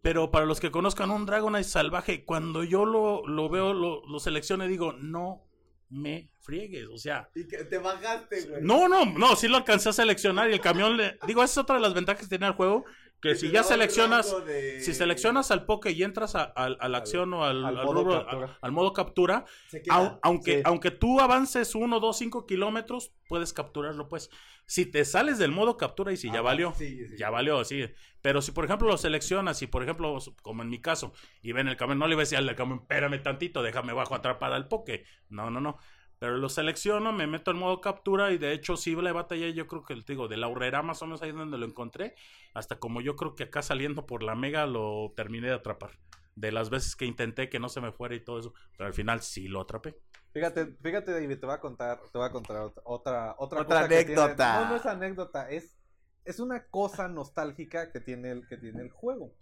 Pero 0.00 0.30
para 0.30 0.46
los 0.46 0.60
que 0.60 0.70
conozcan 0.70 1.10
un 1.10 1.26
Dragonite 1.26 1.64
salvaje, 1.64 2.24
cuando 2.24 2.62
yo 2.64 2.84
lo, 2.84 3.26
lo 3.26 3.48
veo, 3.48 3.72
lo, 3.74 4.06
lo 4.06 4.20
selecciono 4.20 4.64
y 4.64 4.68
digo, 4.68 4.92
no 4.92 5.42
me 5.90 6.30
friegues. 6.40 6.86
O 6.92 6.98
sea, 6.98 7.28
Y 7.34 7.46
que 7.48 7.64
te 7.64 7.78
bajaste, 7.78 8.42
güey. 8.48 8.62
no, 8.62 8.88
no, 8.88 9.04
no, 9.06 9.36
sí 9.36 9.48
lo 9.48 9.56
alcancé 9.56 9.88
a 9.88 9.92
seleccionar 9.92 10.50
y 10.50 10.54
el 10.54 10.60
camión 10.60 10.96
le... 10.96 11.18
Digo, 11.26 11.42
esa 11.42 11.52
es 11.52 11.58
otra 11.58 11.76
de 11.76 11.82
las 11.82 11.94
ventajas 11.94 12.22
que 12.22 12.28
tiene 12.28 12.46
el 12.46 12.52
juego, 12.54 12.84
que 13.20 13.34
si 13.34 13.50
ya 13.50 13.62
seleccionas... 13.62 14.32
de- 14.46 14.80
Si 14.80 14.94
seleccionas 14.94 15.50
al 15.50 15.64
poke 15.64 15.90
y 15.90 16.02
entras 16.02 16.34
a, 16.34 16.42
a- 16.54 16.64
a 16.66 16.88
la 16.88 16.98
acción 16.98 17.32
o 17.34 17.44
al, 17.44 17.64
al 17.64 17.78
al 17.78 17.84
modo 17.86 18.04
rubro- 18.04 18.24
captura. 18.24 18.46
a- 18.46 18.58
al 18.66 18.72
modo 18.72 18.92
captura, 18.92 19.44
Se 19.68 19.82
queda. 19.82 19.94
au- 19.96 20.18
aunque, 20.22 20.56
sí. 20.58 20.62
aunque 20.64 20.90
tú 20.90 21.20
avances 21.20 21.74
1, 21.74 22.00
2, 22.00 22.16
5 22.18 22.46
kilómetros, 22.46 23.12
puedes 23.28 23.52
capturarlo, 23.52 24.08
pues. 24.08 24.30
Si 24.66 24.84
te 24.84 25.04
sales 25.06 25.38
del 25.38 25.50
modo 25.50 25.78
captura 25.78 26.12
y 26.12 26.16
si 26.18 26.30
ya 26.30 26.40
Ah, 26.40 26.42
valió, 26.42 26.74
sí, 26.76 27.06
sí. 27.08 27.16
ya 27.18 27.30
valió, 27.30 27.64
sí. 27.64 27.86
Pero 28.20 28.42
si, 28.42 28.52
por 28.52 28.66
ejemplo, 28.66 28.86
lo 28.86 28.98
seleccionas 28.98 29.62
y, 29.62 29.66
por 29.66 29.82
ejemplo, 29.82 30.18
como 30.42 30.62
en 30.62 30.68
mi 30.68 30.80
caso, 30.80 31.12
y 31.40 31.52
ven 31.52 31.68
el 31.68 31.76
camión, 31.78 31.98
no 31.98 32.06
le 32.06 32.14
voy 32.14 32.22
a 32.22 32.24
decir 32.24 32.36
al 32.38 32.54
camión, 32.54 32.80
espérame 32.80 33.22
tantito, 33.22 33.62
déjame 33.62 33.94
bajo 33.94 34.14
atrapar 34.14 34.52
al 34.52 34.68
poke. 34.68 35.04
No, 35.30 35.50
no, 35.50 35.60
no. 35.60 35.78
Pero 36.18 36.36
lo 36.36 36.48
selecciono, 36.48 37.12
me 37.12 37.26
meto 37.26 37.52
en 37.52 37.58
modo 37.58 37.80
captura 37.80 38.32
y 38.32 38.38
de 38.38 38.52
hecho 38.52 38.76
sí 38.76 38.94
la 38.96 39.12
batalla 39.12 39.48
yo 39.50 39.66
creo 39.68 39.84
que 39.84 39.94
te 39.96 40.12
digo, 40.14 40.26
de 40.26 40.36
la 40.36 40.48
horrera 40.48 40.82
más 40.82 41.00
o 41.02 41.06
menos 41.06 41.22
ahí 41.22 41.30
donde 41.32 41.58
lo 41.58 41.64
encontré, 41.66 42.14
hasta 42.54 42.78
como 42.78 43.00
yo 43.00 43.14
creo 43.16 43.34
que 43.36 43.44
acá 43.44 43.62
saliendo 43.62 44.04
por 44.06 44.22
la 44.22 44.34
mega 44.34 44.66
lo 44.66 45.12
terminé 45.16 45.46
de 45.48 45.54
atrapar. 45.54 45.92
De 46.34 46.52
las 46.52 46.70
veces 46.70 46.94
que 46.96 47.04
intenté 47.04 47.48
que 47.48 47.58
no 47.58 47.68
se 47.68 47.80
me 47.80 47.92
fuera 47.92 48.14
y 48.14 48.20
todo 48.20 48.38
eso, 48.38 48.54
pero 48.76 48.86
al 48.86 48.94
final 48.94 49.22
sí 49.22 49.48
lo 49.48 49.60
atrapé. 49.60 49.96
Fíjate, 50.32 50.66
fíjate, 50.82 51.12
David, 51.12 51.38
te 51.38 51.46
voy 51.46 51.54
a 51.54 51.60
contar, 51.60 52.00
te 52.12 52.18
voy 52.18 52.26
a 52.28 52.30
contar 52.30 52.56
ot- 52.58 52.80
otra, 52.84 53.34
otra, 53.38 53.62
Otra 53.62 53.64
cosa 53.64 53.88
que 53.88 54.04
tiene- 54.04 54.20
anécdota. 54.22 54.60
No, 54.62 54.68
no 54.70 54.76
es 54.76 54.86
anécdota, 54.86 55.50
es, 55.50 55.76
es 56.24 56.38
una 56.38 56.64
cosa 56.66 57.08
nostálgica 57.08 57.90
que 57.90 58.00
tiene 58.00 58.30
el, 58.32 58.46
que 58.46 58.56
tiene 58.56 58.82
el 58.82 58.90
juego. 58.90 59.32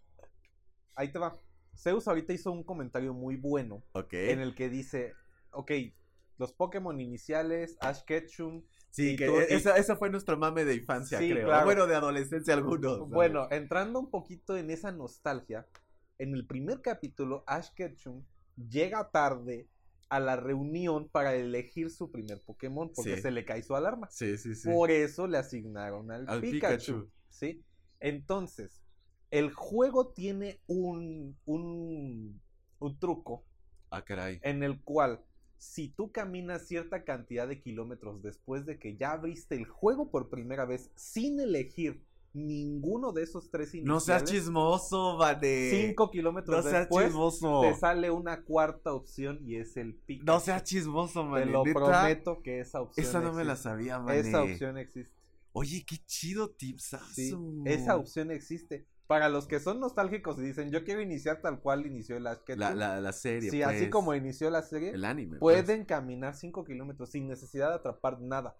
Ahí 0.95 1.13
te 1.13 1.19
va. 1.19 1.39
Zeus 1.77 2.09
ahorita 2.09 2.33
hizo 2.33 2.51
un 2.53 2.65
comentario 2.65 3.13
muy 3.13 3.37
bueno 3.37 3.83
en 4.11 4.41
el 4.41 4.55
que 4.55 4.71
dice, 4.71 5.13
ok, 5.51 5.71
los 6.39 6.53
Pokémon 6.53 7.01
iniciales, 7.01 7.77
Ash 7.81 8.03
Ketchum, 8.05 8.63
Sí, 8.91 9.17
que 9.17 9.27
tú- 9.27 9.37
e- 9.41 9.47
y- 9.51 9.55
esa, 9.55 9.77
esa 9.77 9.97
fue 9.97 10.11
nuestro 10.11 10.37
mame 10.39 10.65
de 10.65 10.75
infancia, 10.75 11.19
Sí, 11.19 11.31
creo. 11.31 11.47
claro. 11.47 11.65
Bueno, 11.67 11.87
de 11.87 11.95
adolescencia 11.97 12.55
algunos. 12.55 12.99
¿sabes? 12.99 13.09
Bueno, 13.11 13.49
entrando 13.51 13.99
un 14.01 14.11
poquito 14.11 14.57
en 14.57 14.71
esa 14.71 14.91
nostalgia, 14.93 15.67
en 16.19 16.35
el 16.35 16.47
primer 16.47 16.81
capítulo, 16.81 17.45
Ash 17.47 17.69
Ketchum 17.75 18.25
llega 18.57 19.11
tarde 19.11 19.69
a 20.09 20.21
la 20.21 20.37
reunión 20.37 21.09
para 21.09 21.35
elegir 21.35 21.91
su 21.91 22.11
primer 22.11 22.41
Pokémon 22.43 22.91
porque 22.95 23.17
Sí. 23.17 23.23
se 23.23 23.31
le 23.33 23.45
cae 23.45 23.63
su 23.63 23.75
alarma. 23.77 24.09
Sí, 24.11 24.39
sí, 24.39 24.55
sí. 24.55 24.71
Por 24.71 24.91
eso 24.91 25.27
le 25.27 25.37
asignaron 25.39 26.11
al, 26.11 26.29
Al 26.29 26.41
Pikachu, 26.41 26.77
Pikachu. 27.03 27.11
¿sí? 27.29 27.65
Entonces, 28.01 28.81
el 29.31 29.53
juego 29.53 30.13
tiene 30.13 30.61
un, 30.69 31.37
un, 31.45 32.41
un 32.79 32.99
truco 32.99 33.45
Ah, 33.91 34.03
caray. 34.05 34.39
en 34.43 34.63
el 34.63 34.81
cual 34.83 35.25
si 35.59 35.89
tú 35.89 36.11
caminas 36.13 36.67
cierta 36.67 37.05
cantidad 37.05 37.49
de 37.49 37.61
kilómetros 37.61 38.23
después 38.23 38.67
de 38.67 38.79
que 38.79 38.97
ya 38.97 39.13
abriste 39.13 39.55
el 39.55 39.67
juego 39.67 40.11
por 40.11 40.29
primera 40.29 40.65
vez 40.65 40.91
sin 40.95 41.41
elegir 41.41 42.03
ninguno 42.35 43.13
de 43.13 43.23
esos 43.23 43.51
tres 43.51 43.69
iniciales. 43.75 43.87
No 43.87 44.01
seas 44.01 44.25
chismoso, 44.25 45.17
Vane. 45.17 45.71
5 45.71 46.11
kilómetros 46.11 46.57
No 46.65 46.71
seas 46.71 46.81
después 46.83 47.07
chismoso. 47.07 47.63
te 47.63 47.75
sale 47.77 48.11
una 48.11 48.43
cuarta 48.43 48.93
opción 48.93 49.41
y 49.43 49.57
es 49.57 49.77
el 49.79 49.95
Pikachu. 49.95 50.27
No 50.27 50.41
seas 50.41 50.63
chismoso, 50.65 51.23
Te 51.23 51.29
Vane. 51.31 51.47
lo 51.47 51.65
neta. 51.65 51.81
prometo 51.81 52.43
que 52.43 52.61
esa 52.61 52.83
opción 52.83 53.07
Esa 53.07 53.21
no 53.21 53.33
me 53.33 53.45
la 53.45 53.57
sabía, 53.57 53.99
Vane. 53.99 54.19
Esa 54.21 54.43
opción 54.43 54.77
existe. 54.77 55.11
Oye, 55.53 55.83
qué 55.89 55.97
chido 56.05 56.51
tipsazo. 56.51 57.15
Sí, 57.15 57.35
esa 57.65 57.97
opción 57.97 58.31
existe. 58.31 58.87
Para 59.07 59.29
los 59.29 59.47
que 59.47 59.61
son 59.61 59.79
nostálgicos 59.81 60.39
y 60.39 60.43
dicen, 60.43 60.71
yo 60.71 60.83
quiero 60.85 61.01
iniciar 61.01 61.41
tal 61.41 61.61
cual 61.61 61.87
inició 61.87 62.17
el 62.17 62.27
Ash 62.27 62.39
Ketchum", 62.45 62.61
La, 62.61 62.75
la, 62.75 63.01
la 63.01 63.13
serie, 63.13 63.51
Sí, 63.51 63.63
así 63.63 63.79
pues. 63.79 63.91
como 63.91 64.15
inició 64.15 64.51
la 64.51 64.63
serie, 64.63 64.91
El 64.91 65.05
anime. 65.05 65.39
pues. 65.39 65.41
pueden 65.63 65.85
caminar 65.85 66.35
5 66.35 66.65
kilómetros 66.65 67.11
sin 67.11 67.29
necesidad 67.29 67.69
de 67.71 67.75
atrapar 67.77 68.21
nada. 68.21 68.57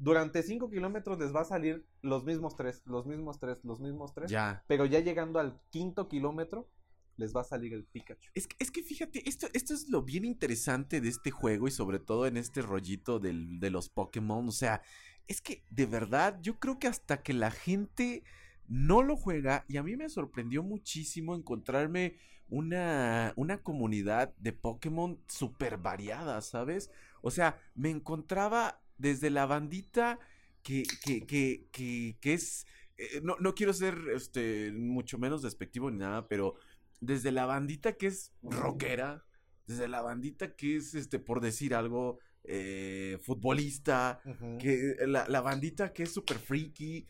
Durante 0.00 0.44
5 0.44 0.70
kilómetros 0.70 1.18
les 1.18 1.34
va 1.34 1.40
a 1.40 1.44
salir 1.44 1.84
los 2.02 2.24
mismos 2.24 2.54
tres, 2.56 2.82
los 2.86 3.06
mismos 3.06 3.40
tres, 3.40 3.64
los 3.64 3.80
mismos 3.80 4.14
tres. 4.14 4.30
Ya. 4.30 4.64
Pero 4.68 4.86
ya 4.86 5.00
llegando 5.00 5.40
al 5.40 5.60
quinto 5.70 6.06
kilómetro, 6.08 6.70
les 7.16 7.34
va 7.34 7.40
a 7.40 7.44
salir 7.44 7.74
el 7.74 7.84
Pikachu. 7.84 8.30
Es 8.34 8.46
que, 8.46 8.54
es 8.60 8.70
que 8.70 8.84
fíjate, 8.84 9.28
esto, 9.28 9.48
esto 9.52 9.74
es 9.74 9.88
lo 9.88 10.02
bien 10.04 10.24
interesante 10.24 11.00
de 11.00 11.08
este 11.08 11.32
juego 11.32 11.66
y 11.66 11.72
sobre 11.72 11.98
todo 11.98 12.26
en 12.28 12.36
este 12.36 12.62
rollito 12.62 13.18
del- 13.18 13.58
de 13.58 13.70
los 13.70 13.88
Pokémon. 13.88 14.46
O 14.48 14.52
sea, 14.52 14.82
es 15.26 15.40
que 15.40 15.64
de 15.68 15.86
verdad 15.86 16.38
yo 16.42 16.60
creo 16.60 16.78
que 16.78 16.86
hasta 16.86 17.20
que 17.24 17.32
la 17.32 17.50
gente 17.50 18.22
no 18.68 19.02
lo 19.02 19.16
juega 19.16 19.64
y 19.68 19.78
a 19.78 19.82
mí 19.82 19.96
me 19.96 20.08
sorprendió 20.08 20.62
muchísimo 20.62 21.34
encontrarme 21.34 22.16
una, 22.48 23.32
una 23.36 23.62
comunidad 23.62 24.34
de 24.38 24.52
Pokémon 24.52 25.18
súper 25.26 25.78
variada, 25.78 26.40
¿sabes? 26.40 26.90
O 27.20 27.30
sea, 27.30 27.60
me 27.74 27.90
encontraba 27.90 28.80
desde 28.96 29.30
la 29.30 29.46
bandita 29.46 30.18
que, 30.62 30.84
que, 31.04 31.26
que, 31.26 31.66
que, 31.72 32.16
que 32.20 32.34
es... 32.34 32.66
eh, 32.96 33.20
no, 33.22 33.36
no 33.40 33.54
quiero 33.54 33.72
ser 33.72 33.98
este, 34.14 34.72
mucho 34.72 35.18
menos 35.18 35.42
despectivo 35.42 35.90
ni 35.90 35.98
nada, 35.98 36.28
pero 36.28 36.54
desde 37.00 37.32
la 37.32 37.46
bandita 37.46 37.92
que 37.96 38.08
es 38.08 38.32
rockera, 38.42 39.24
desde 39.66 39.88
la 39.88 40.02
bandita 40.02 40.56
que 40.56 40.76
es, 40.76 40.94
este, 40.94 41.18
por 41.18 41.40
decir 41.40 41.74
algo, 41.74 42.18
eh, 42.44 43.18
futbolista, 43.22 44.20
que 44.58 44.96
la, 45.06 45.28
la 45.28 45.40
bandita 45.42 45.92
que 45.92 46.04
es 46.04 46.12
súper 46.12 46.38
freaky. 46.38 47.06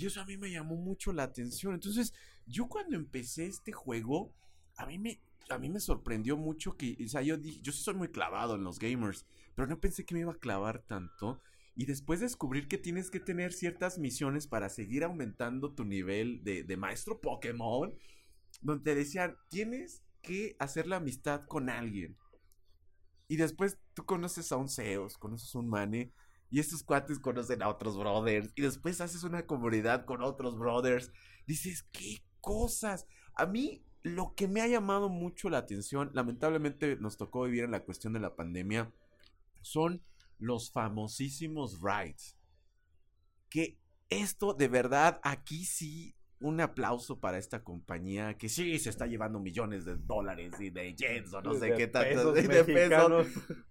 Y 0.00 0.06
eso 0.06 0.20
a 0.20 0.24
mí 0.24 0.38
me 0.38 0.50
llamó 0.50 0.76
mucho 0.76 1.12
la 1.12 1.24
atención. 1.24 1.74
Entonces, 1.74 2.14
yo 2.46 2.68
cuando 2.68 2.96
empecé 2.96 3.46
este 3.46 3.70
juego, 3.70 4.32
a 4.76 4.86
mí 4.86 4.98
me, 4.98 5.20
a 5.50 5.58
mí 5.58 5.68
me 5.68 5.78
sorprendió 5.78 6.38
mucho 6.38 6.76
que, 6.76 6.96
o 7.04 7.08
sea, 7.08 7.20
yo 7.20 7.36
dije, 7.36 7.60
yo 7.60 7.70
soy 7.70 7.94
muy 7.94 8.08
clavado 8.08 8.54
en 8.54 8.64
los 8.64 8.78
gamers, 8.78 9.26
pero 9.54 9.68
no 9.68 9.78
pensé 9.78 10.06
que 10.06 10.14
me 10.14 10.20
iba 10.20 10.32
a 10.32 10.38
clavar 10.38 10.82
tanto. 10.86 11.42
Y 11.76 11.84
después 11.84 12.20
descubrir 12.20 12.66
que 12.66 12.78
tienes 12.78 13.10
que 13.10 13.20
tener 13.20 13.52
ciertas 13.52 13.98
misiones 13.98 14.46
para 14.46 14.70
seguir 14.70 15.04
aumentando 15.04 15.72
tu 15.74 15.84
nivel 15.84 16.42
de, 16.44 16.64
de 16.64 16.76
maestro 16.78 17.20
Pokémon, 17.20 17.94
donde 18.62 18.84
te 18.84 18.94
decían, 18.94 19.36
tienes 19.50 20.02
que 20.22 20.56
hacer 20.58 20.86
la 20.86 20.96
amistad 20.96 21.44
con 21.46 21.68
alguien. 21.68 22.16
Y 23.28 23.36
después 23.36 23.78
tú 23.92 24.06
conoces 24.06 24.50
a 24.50 24.56
un 24.56 24.68
Zeus, 24.68 25.18
conoces 25.18 25.54
a 25.54 25.58
un 25.58 25.68
Mane, 25.68 26.10
y 26.50 26.60
estos 26.60 26.82
cuates 26.82 27.18
conocen 27.18 27.62
a 27.62 27.68
otros 27.68 27.96
brothers, 27.96 28.52
y 28.56 28.62
después 28.62 29.00
haces 29.00 29.22
una 29.24 29.46
comunidad 29.46 30.04
con 30.04 30.22
otros 30.22 30.58
brothers. 30.58 31.12
Dices, 31.46 31.84
¿qué 31.92 32.24
cosas? 32.40 33.06
A 33.34 33.46
mí 33.46 33.84
lo 34.02 34.34
que 34.34 34.48
me 34.48 34.60
ha 34.60 34.66
llamado 34.66 35.08
mucho 35.08 35.50
la 35.50 35.58
atención, 35.58 36.10
lamentablemente 36.14 36.96
nos 36.96 37.16
tocó 37.16 37.44
vivir 37.44 37.64
en 37.64 37.70
la 37.70 37.84
cuestión 37.84 38.12
de 38.12 38.20
la 38.20 38.34
pandemia, 38.34 38.92
son 39.62 40.02
los 40.38 40.72
famosísimos 40.72 41.80
rides. 41.80 42.36
Que 43.48 43.78
esto 44.08 44.54
de 44.54 44.68
verdad, 44.68 45.20
aquí 45.22 45.64
sí, 45.64 46.16
un 46.40 46.60
aplauso 46.60 47.20
para 47.20 47.36
esta 47.36 47.62
compañía 47.62 48.38
que 48.38 48.48
sí 48.48 48.78
se 48.78 48.88
está 48.88 49.06
llevando 49.06 49.38
millones 49.38 49.84
de 49.84 49.96
dólares 49.96 50.54
y 50.58 50.70
de 50.70 50.94
yens 50.94 51.34
o 51.34 51.42
no 51.42 51.54
sé 51.54 51.74
qué 51.74 51.86
tanto 51.86 52.32
de 52.32 52.64
pesos. 52.64 53.26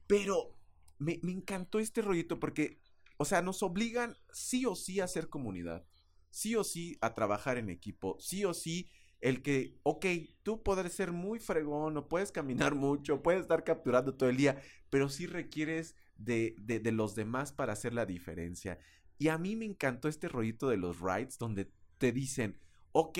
Pero 0.06 0.59
me, 1.00 1.20
me 1.24 1.32
encantó 1.32 1.80
este 1.80 2.02
rollito 2.02 2.40
porque, 2.40 2.82
o 3.18 3.26
sea, 3.26 3.42
nos 3.42 3.64
obligan 3.64 4.16
sí 4.32 4.66
o 4.66 4.76
sí 4.76 5.00
a 5.00 5.06
hacer 5.06 5.30
comunidad, 5.30 5.86
sí 6.30 6.56
o 6.56 6.64
sí 6.64 6.98
a 7.02 7.16
trabajar 7.16 7.58
en 7.58 7.70
equipo, 7.70 8.18
sí 8.20 8.46
o 8.46 8.54
sí 8.54 8.92
el 9.22 9.42
que, 9.42 9.78
ok, 9.84 10.06
tú 10.44 10.64
podrás 10.64 10.94
ser 10.94 11.12
muy 11.12 11.40
fregón, 11.40 11.98
o 11.98 12.08
puedes 12.08 12.32
caminar 12.32 12.76
mucho, 12.76 13.22
puedes 13.22 13.42
estar 13.42 13.64
capturando 13.64 14.16
todo 14.16 14.30
el 14.30 14.38
día, 14.38 14.62
pero 14.90 15.10
sí 15.10 15.28
requieres 15.28 15.96
de, 16.16 16.56
de, 16.60 16.92
los 16.92 17.16
demás 17.16 17.52
para 17.52 17.74
hacer 17.74 17.94
la 17.94 18.06
diferencia. 18.06 18.80
Y 19.18 19.30
a 19.30 19.38
mí 19.38 19.56
me 19.56 19.66
encantó 19.66 20.08
este 20.08 20.28
rollito 20.28 20.70
de 20.70 20.78
los 20.78 21.00
rides 21.00 21.38
donde 21.38 21.72
te 21.98 22.12
dicen, 22.12 22.60
ok, 22.92 23.20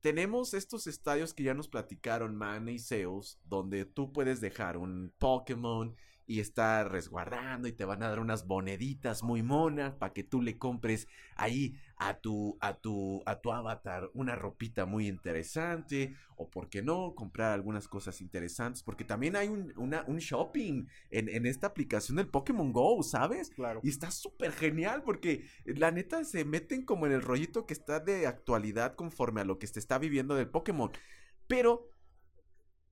tenemos 0.00 0.54
estos 0.54 0.86
estadios 0.86 1.34
que 1.34 1.44
ya 1.44 1.54
nos 1.54 1.68
platicaron 1.68 2.36
Mane 2.36 2.72
y 2.72 2.78
Zeus, 2.78 3.40
donde 3.44 3.84
tú 3.84 4.12
puedes 4.12 4.40
dejar 4.40 4.76
un 4.76 5.12
Pokémon 5.18 5.96
y 6.28 6.40
estar 6.40 6.92
resguardando 6.92 7.66
y 7.68 7.72
te 7.72 7.84
van 7.84 8.02
a 8.04 8.08
dar 8.10 8.20
unas 8.20 8.46
moneditas 8.46 9.24
muy 9.24 9.42
monas 9.42 9.94
para 9.96 10.12
que 10.12 10.22
tú 10.22 10.42
le 10.42 10.58
compres 10.58 11.08
ahí 11.36 11.74
a 11.96 12.18
tu 12.20 12.56
a 12.60 12.74
tu 12.78 13.22
a 13.26 13.40
tu 13.40 13.50
avatar 13.52 14.10
una 14.14 14.36
ropita 14.36 14.86
muy 14.86 15.08
interesante 15.08 16.14
o 16.36 16.48
por 16.50 16.68
qué 16.68 16.82
no 16.82 17.14
comprar 17.16 17.52
algunas 17.52 17.88
cosas 17.88 18.20
interesantes 18.20 18.82
porque 18.84 19.04
también 19.04 19.34
hay 19.36 19.48
un, 19.48 19.72
una- 19.76 20.04
un 20.06 20.18
shopping 20.18 20.86
en, 21.10 21.28
en 21.28 21.46
esta 21.46 21.66
aplicación 21.68 22.16
del 22.16 22.28
Pokémon 22.28 22.72
Go, 22.72 23.02
¿sabes? 23.02 23.50
Claro. 23.50 23.80
Y 23.82 23.88
está 23.90 24.10
súper 24.10 24.52
genial 24.52 25.02
porque 25.04 25.46
la 25.64 25.90
neta 25.90 26.24
se 26.24 26.44
meten 26.44 26.84
como 26.84 27.06
en 27.06 27.12
el 27.12 27.22
rollito 27.22 27.66
que 27.66 27.74
está 27.74 28.00
de 28.00 28.26
actualidad 28.26 28.94
conforme 28.94 29.40
a 29.40 29.44
lo 29.44 29.58
que 29.58 29.66
se 29.66 29.78
está 29.78 29.98
viviendo 29.98 30.34
del 30.34 30.48
Pokémon. 30.48 30.90
Pero 31.46 31.90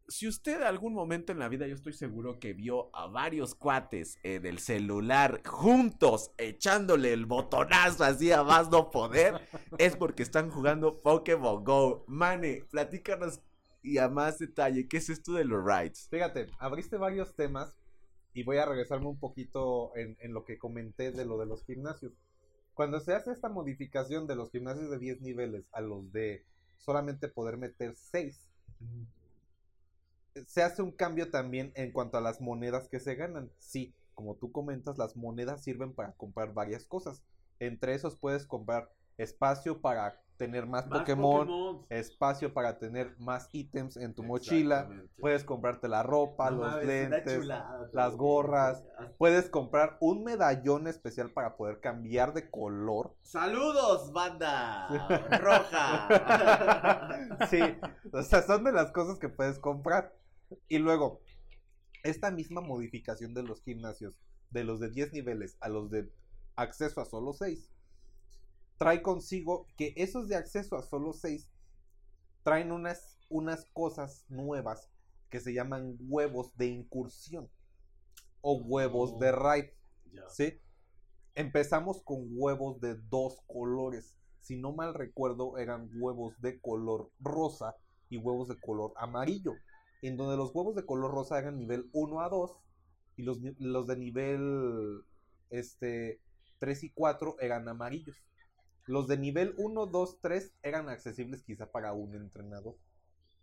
si 0.08 0.28
usted 0.28 0.62
algún 0.62 0.94
momento 0.94 1.32
en 1.32 1.38
la 1.38 1.48
vida, 1.48 1.66
yo 1.66 1.74
estoy 1.74 1.92
seguro 1.92 2.38
que 2.38 2.52
vio 2.52 2.94
a 2.94 3.06
varios 3.06 3.54
cuates 3.54 4.18
eh, 4.22 4.38
del 4.38 4.58
celular 4.58 5.42
juntos 5.44 6.30
echándole 6.38 7.12
el 7.12 7.26
botonazo 7.26 8.04
así 8.04 8.30
a 8.30 8.42
más 8.42 8.70
no 8.70 8.90
poder, 8.90 9.40
es 9.78 9.96
porque 9.96 10.22
están 10.22 10.50
jugando 10.50 11.00
Pokémon 11.02 11.64
Go. 11.64 12.04
Mane, 12.06 12.64
platícanos 12.70 13.40
y 13.82 13.98
a 13.98 14.08
más 14.08 14.38
detalle, 14.38 14.88
¿qué 14.88 14.98
es 14.98 15.08
esto 15.10 15.32
de 15.32 15.44
los 15.44 15.64
rides? 15.64 16.08
Fíjate, 16.10 16.48
abriste 16.58 16.96
varios 16.96 17.34
temas 17.34 17.76
y 18.32 18.42
voy 18.42 18.58
a 18.58 18.66
regresarme 18.66 19.06
un 19.06 19.18
poquito 19.18 19.96
en, 19.96 20.16
en 20.20 20.32
lo 20.32 20.44
que 20.44 20.58
comenté 20.58 21.10
de 21.10 21.24
lo 21.24 21.38
de 21.38 21.46
los 21.46 21.64
gimnasios. 21.64 22.12
Cuando 22.74 23.00
se 23.00 23.14
hace 23.14 23.32
esta 23.32 23.48
modificación 23.48 24.26
de 24.26 24.36
los 24.36 24.50
gimnasios 24.50 24.90
de 24.90 24.98
10 24.98 25.22
niveles 25.22 25.68
a 25.72 25.80
los 25.80 26.12
de 26.12 26.44
solamente 26.76 27.28
poder 27.28 27.56
meter 27.56 27.94
6, 27.94 28.38
se 30.46 30.62
hace 30.62 30.82
un 30.82 30.92
cambio 30.92 31.30
también 31.30 31.72
en 31.74 31.92
cuanto 31.92 32.18
a 32.18 32.20
las 32.20 32.40
monedas 32.40 32.88
que 32.88 33.00
se 33.00 33.14
ganan. 33.14 33.50
Sí, 33.58 33.94
como 34.14 34.36
tú 34.36 34.52
comentas, 34.52 34.98
las 34.98 35.16
monedas 35.16 35.62
sirven 35.62 35.92
para 35.92 36.12
comprar 36.12 36.52
varias 36.54 36.86
cosas. 36.86 37.22
Entre 37.58 37.94
esos 37.94 38.16
puedes 38.16 38.46
comprar 38.46 38.90
espacio 39.18 39.80
para 39.80 40.20
tener 40.36 40.66
más, 40.66 40.84
Pokémon, 40.84 41.86
espacio 41.88 42.52
para 42.52 42.78
tener 42.78 43.16
más 43.18 43.48
ítems 43.52 43.96
en 43.96 44.14
tu 44.14 44.22
mochila, 44.22 44.88
puedes 45.18 45.44
comprarte 45.44 45.88
la 45.88 46.02
ropa, 46.02 46.50
los 46.50 46.84
lentes, 46.84 47.46
las 47.92 48.16
gorras, 48.16 48.84
puedes 49.18 49.48
comprar 49.48 49.96
un 50.00 50.24
medallón 50.24 50.88
especial 50.88 51.30
para 51.30 51.56
poder 51.56 51.80
cambiar 51.80 52.34
de 52.34 52.50
color. 52.50 53.14
Saludos, 53.22 54.12
banda 54.12 54.88
roja. 55.40 56.08
sí, 57.48 57.60
o 58.12 58.22
sea, 58.22 58.42
son 58.42 58.64
de 58.64 58.72
las 58.72 58.92
cosas 58.92 59.18
que 59.18 59.28
puedes 59.28 59.58
comprar. 59.58 60.12
Y 60.68 60.78
luego, 60.78 61.20
esta 62.02 62.30
misma 62.30 62.60
modificación 62.60 63.34
de 63.34 63.42
los 63.42 63.62
gimnasios, 63.62 64.20
de 64.50 64.64
los 64.64 64.80
de 64.80 64.90
10 64.90 65.12
niveles 65.12 65.56
a 65.60 65.68
los 65.68 65.90
de 65.90 66.10
acceso 66.54 67.00
a 67.00 67.04
solo 67.04 67.32
6, 67.32 67.70
trae 68.78 69.02
consigo 69.02 69.66
que 69.76 69.94
esos 69.96 70.28
de 70.28 70.36
acceso 70.36 70.76
a 70.76 70.82
solo 70.82 71.12
6 71.12 71.48
traen 72.42 72.72
unas, 72.72 73.18
unas 73.28 73.66
cosas 73.72 74.24
nuevas 74.28 74.90
que 75.30 75.40
se 75.40 75.52
llaman 75.52 75.96
huevos 76.00 76.56
de 76.56 76.66
incursión 76.66 77.50
o 78.40 78.58
huevos 78.58 79.18
de 79.18 79.32
raid. 79.32 79.66
¿sí? 80.28 80.60
Empezamos 81.34 82.02
con 82.02 82.28
huevos 82.30 82.80
de 82.80 82.94
dos 82.94 83.40
colores. 83.46 84.16
Si 84.40 84.56
no 84.56 84.72
mal 84.72 84.94
recuerdo, 84.94 85.58
eran 85.58 85.90
huevos 85.94 86.40
de 86.40 86.60
color 86.60 87.10
rosa 87.18 87.76
y 88.08 88.16
huevos 88.16 88.48
de 88.48 88.60
color 88.60 88.92
amarillo. 88.96 89.52
En 90.08 90.16
donde 90.16 90.36
los 90.36 90.54
huevos 90.54 90.74
de 90.74 90.86
color 90.86 91.10
rosa 91.10 91.38
eran 91.38 91.58
nivel 91.58 91.88
1 91.92 92.20
a 92.20 92.28
2 92.28 92.56
y 93.16 93.22
los, 93.22 93.38
los 93.58 93.86
de 93.86 93.96
nivel 93.96 95.02
este, 95.50 96.20
3 96.58 96.84
y 96.84 96.90
4 96.90 97.36
eran 97.40 97.68
amarillos. 97.68 98.16
Los 98.86 99.08
de 99.08 99.18
nivel 99.18 99.54
1, 99.56 99.86
2, 99.86 100.20
3 100.20 100.54
eran 100.62 100.88
accesibles 100.88 101.42
quizá 101.42 101.70
para 101.70 101.92
un 101.92 102.14
entrenador. 102.14 102.76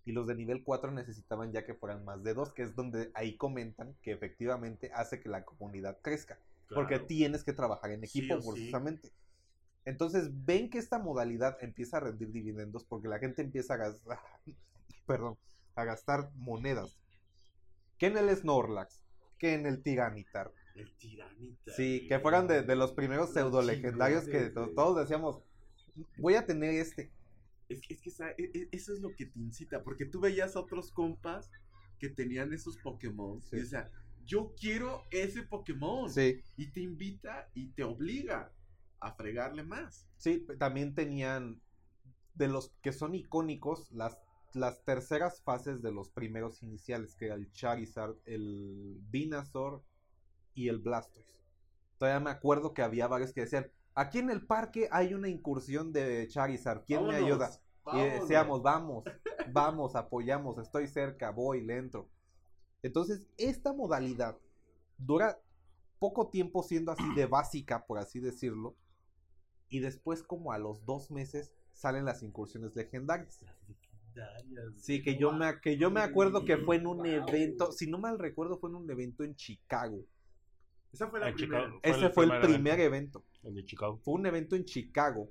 Y 0.06 0.12
los 0.12 0.28
de 0.28 0.36
nivel 0.36 0.64
4 0.64 0.92
necesitaban 0.92 1.52
ya 1.52 1.66
que 1.66 1.74
fueran 1.74 2.06
más 2.06 2.24
de 2.24 2.34
dos, 2.34 2.54
que 2.54 2.64
es 2.64 2.76
donde 2.76 3.12
ahí 3.14 3.38
comentan 3.38 3.96
que 4.02 4.12
efectivamente 4.12 4.92
hace 4.94 5.20
que 5.20 5.30
la 5.30 5.46
comunidad 5.46 6.00
crezca. 6.02 6.40
Porque 6.74 7.00
tienes 7.00 7.44
que 7.44 7.54
trabajar 7.54 7.92
en 7.92 8.04
equipo, 8.04 8.36
sí. 8.38 8.42
forzosamente. 8.42 9.12
Entonces 9.86 10.30
ven 10.46 10.70
que 10.70 10.78
esta 10.78 10.98
modalidad 10.98 11.58
empieza 11.62 11.98
a 11.98 12.00
rendir 12.02 12.32
dividendos 12.32 12.86
porque 12.86 13.08
la 13.08 13.20
gente 13.20 13.42
empieza 13.42 13.74
a 13.74 13.78
gastar, 13.78 14.20
perdón, 15.06 15.38
a 15.76 15.84
gastar 15.86 16.32
monedas. 16.36 16.98
Que 17.98 18.08
en 18.08 18.18
el 18.18 18.36
Snorlax, 18.36 19.02
que 19.40 19.54
en 19.54 19.66
el 19.66 19.82
Tiranitar. 19.84 20.52
El 20.76 20.92
tiranita. 20.98 21.72
Sí, 21.74 22.08
que 22.08 22.20
fueran 22.20 22.48
de, 22.48 22.64
de 22.64 22.76
los 22.76 22.94
primeros 22.94 23.28
Los 23.28 23.34
pseudo 23.36 23.62
legendarios 23.62 24.26
que 24.26 24.50
todos 24.50 24.98
decíamos, 24.98 25.44
voy 26.18 26.34
a 26.34 26.46
tener 26.48 26.74
este. 26.74 27.12
Es 27.70 27.80
que, 27.82 27.94
es 27.94 28.02
que 28.02 28.10
e- 28.38 28.52
e- 28.54 28.70
eso 28.72 28.92
es 28.94 29.00
lo 29.00 29.16
que 29.16 29.28
te 29.28 29.40
incita, 29.40 29.84
porque 29.84 30.06
tú 30.06 30.20
veías 30.20 30.56
a 30.56 30.60
otros 30.60 30.92
compas 30.92 31.52
que 32.00 32.10
tenían 32.10 32.54
esos 32.54 32.78
Pokémon 32.78 33.42
Sí. 33.44 33.56
y 33.56 33.60
decían, 33.60 33.88
yo 34.26 34.54
quiero 34.60 35.04
ese 35.12 35.44
Pokémon. 35.44 36.10
Sí, 36.10 36.42
Y 36.58 36.72
te 36.72 36.82
invita 36.82 37.50
y 37.54 37.68
te 37.70 37.84
obliga 37.84 38.52
a 39.00 39.14
fregarle 39.14 39.64
más. 39.64 40.08
sí, 40.18 40.44
también 40.58 40.96
tenían 40.96 41.62
de 42.34 42.48
los 42.48 42.72
que 42.82 42.92
son 42.94 43.14
icónicos 43.14 43.92
las, 43.92 44.18
las 44.56 44.84
terceras 44.84 45.42
fases 45.42 45.82
de 45.82 45.92
los 45.92 46.10
primeros 46.10 46.62
iniciales, 46.64 47.16
que 47.16 47.26
era 47.26 47.36
el 47.36 47.52
Charizard, 47.52 48.16
el 48.26 49.00
Venusaur 49.10 49.84
y 50.54 50.68
el 50.70 50.80
Blastoise. 50.80 51.44
Todavía 51.98 52.20
me 52.20 52.32
acuerdo 52.32 52.74
que 52.74 52.82
había 52.82 53.08
varios 53.08 53.34
que 53.34 53.42
decían, 53.42 53.72
aquí 53.96 54.20
en 54.20 54.30
el 54.30 54.46
parque 54.46 54.90
hay 54.92 55.14
una 55.14 55.30
incursión 55.30 55.92
de 55.94 56.28
Charizard, 56.28 56.84
¿quién 56.86 57.08
me 57.08 57.20
Vámonos, 57.20 57.22
ayuda? 57.22 57.60
Y 57.92 58.02
vámonos. 58.06 58.22
decíamos, 58.22 58.62
vamos, 58.64 59.06
vamos, 59.46 59.96
apoyamos, 59.96 60.58
estoy 60.58 60.88
cerca, 60.88 61.32
voy, 61.32 61.62
le 61.62 61.78
entro. 61.78 62.10
Entonces, 62.84 63.28
esta 63.38 63.74
modalidad 63.74 64.38
dura 64.98 65.40
poco 66.00 66.30
tiempo 66.30 66.64
siendo 66.64 66.92
así 66.92 67.10
de 67.16 67.26
básica, 67.26 67.86
por 67.86 67.98
así 68.00 68.20
decirlo. 68.20 68.76
Y 69.70 69.80
después, 69.80 70.24
como 70.24 70.52
a 70.52 70.58
los 70.60 70.86
dos 70.86 71.12
meses, 71.12 71.52
salen 71.74 72.06
las 72.06 72.24
incursiones 72.24 72.76
legendarias. 72.76 73.44
Sí, 74.78 75.02
que 75.02 75.18
yo 75.18 75.32
me, 75.32 75.60
que 75.62 75.78
yo 75.78 75.90
me 75.92 76.02
acuerdo 76.02 76.46
que 76.46 76.58
fue 76.58 76.78
en 76.78 76.88
un 76.88 77.06
evento, 77.06 77.72
si 77.72 77.88
no 77.88 77.98
mal 78.00 78.20
recuerdo, 78.20 78.58
fue 78.58 78.70
en 78.70 78.76
un 78.76 78.90
evento 78.90 79.24
en 79.24 79.36
Chicago. 79.36 80.00
Esa 80.92 81.08
fue 81.10 81.20
la 81.20 81.30
En 81.30 81.36
primera. 81.36 81.64
Chicago. 81.66 81.80
Ese 81.84 82.10
fue 82.10 82.26
el 82.26 82.40
primer 82.40 82.80
evento. 82.80 83.24
El 83.44 83.56
de 83.56 83.66
Chicago. 83.66 83.98
Fue 83.98 84.14
un 84.14 84.26
evento 84.26 84.56
en 84.56 84.66
Chicago, 84.66 85.30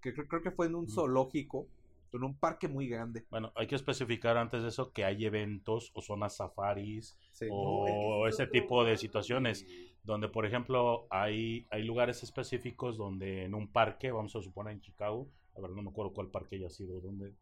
que 0.00 0.12
creo, 0.12 0.28
creo 0.28 0.42
que 0.42 0.50
fue 0.50 0.66
en 0.66 0.74
un 0.74 0.88
zoológico, 0.88 1.66
en 2.12 2.24
un 2.24 2.36
parque 2.36 2.68
muy 2.68 2.88
grande. 2.88 3.24
Bueno, 3.30 3.52
hay 3.56 3.66
que 3.66 3.74
especificar 3.74 4.36
antes 4.36 4.62
de 4.62 4.68
eso 4.68 4.92
que 4.92 5.04
hay 5.04 5.24
eventos 5.24 5.90
o 5.94 6.02
zonas 6.02 6.36
safaris 6.36 7.16
Sí. 7.32 7.46
o 7.50 7.86
No, 8.20 8.28
ese 8.28 8.46
tipo 8.46 8.84
de 8.84 8.98
situaciones 8.98 9.66
donde, 10.04 10.28
por 10.28 10.44
ejemplo, 10.44 11.06
hay, 11.08 11.66
hay 11.70 11.84
lugares 11.84 12.22
específicos 12.22 12.98
donde 12.98 13.44
en 13.44 13.54
un 13.54 13.68
parque, 13.68 14.10
vamos 14.10 14.36
a 14.36 14.42
suponer 14.42 14.74
en 14.74 14.80
Chicago, 14.80 15.26
a 15.56 15.60
ver, 15.62 15.70
no 15.70 15.82
me 15.82 15.90
acuerdo 15.90 16.12
cuál 16.12 16.28
parque 16.28 16.56
haya 16.56 16.68
sido, 16.68 17.00
donde 17.00 17.32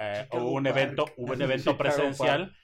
eh, 0.00 0.26
hubo 0.32 0.52
un 0.52 0.64
Park. 0.64 0.76
evento, 0.76 1.04
hubo 1.16 1.32
un 1.32 1.42
evento 1.42 1.76
presencial. 1.76 2.56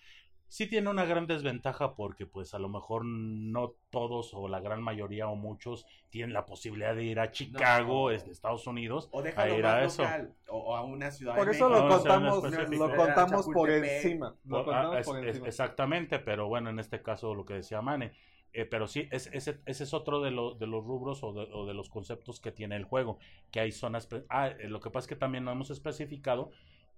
Sí 0.49 0.69
tiene 0.69 0.89
una 0.89 1.05
gran 1.05 1.27
desventaja 1.27 1.97
porque 1.97 2.25
pues 2.25 2.55
a 2.55 2.61
lo 2.61 2.69
mejor 2.69 3.05
no 3.05 3.75
todos 3.91 4.33
o 4.33 4.47
la 4.47 4.61
gran 4.61 4.81
mayoría 4.81 5.27
o 5.29 5.35
muchos 5.35 5.87
tienen 6.09 6.33
la 6.33 6.47
posibilidad 6.47 6.95
de 6.95 7.03
ir 7.03 7.19
a 7.19 7.33
Chicago, 7.33 8.11
No. 8.11 8.11
es 8.15 8.25
de 8.27 8.31
Estados 8.31 8.65
Unidos, 8.69 9.09
O 9.11 9.23
a 9.25 9.49
ir 9.49 9.67
a 9.67 9.85
eso. 9.85 10.03
local. 10.03 10.35
O, 10.49 10.77
a 10.77 10.85
una 10.85 11.11
ciudad 11.11 11.35
Por 11.35 11.47
de 11.47 11.53
eso 11.53 11.69
lo 11.69 11.81
No, 11.83 11.89
contamos, 11.97 12.45
lo 12.71 12.95
contamos 12.97 13.47
por 13.53 13.71
encima. 13.71 14.37
Lo 14.45 14.73
ah, 14.73 15.01
es- 15.01 15.07
por 15.07 15.27
es- 15.27 15.43
exactamente, 15.45 16.21
pero 16.21 16.47
bueno, 16.47 16.71
en 16.71 16.79
este 16.79 17.03
caso 17.03 17.35
lo 17.35 17.45
que 17.45 17.55
decía 17.55 17.83
Mane. 17.83 18.13
Eh, 18.53 18.65
pero 18.67 18.87
sí, 18.87 19.09
es- 19.11 19.29
ese, 19.33 19.61
ese 19.67 19.83
es 19.83 19.93
otro 19.93 20.21
de, 20.23 20.31
lo- 20.31 20.55
de 20.55 20.69
los 20.69 20.85
rubros 20.85 21.25
o 21.25 21.33
de, 21.33 21.49
o 21.53 21.67
de 21.67 21.75
los 21.75 21.91
conceptos 21.91 22.39
que 22.41 22.53
tiene 22.53 22.77
el 22.77 22.85
juego, 22.85 23.19
que 23.51 23.59
hay 23.59 23.73
zonas... 23.73 24.09
Ah, 24.31 24.47
eh, 24.49 24.69
lo 24.69 24.79
que 24.81 24.91
pasa 24.91 25.07
es 25.07 25.09
que 25.09 25.17
también 25.17 25.45
no 25.45 25.51
hemos 25.51 25.71
especificado 25.71 26.53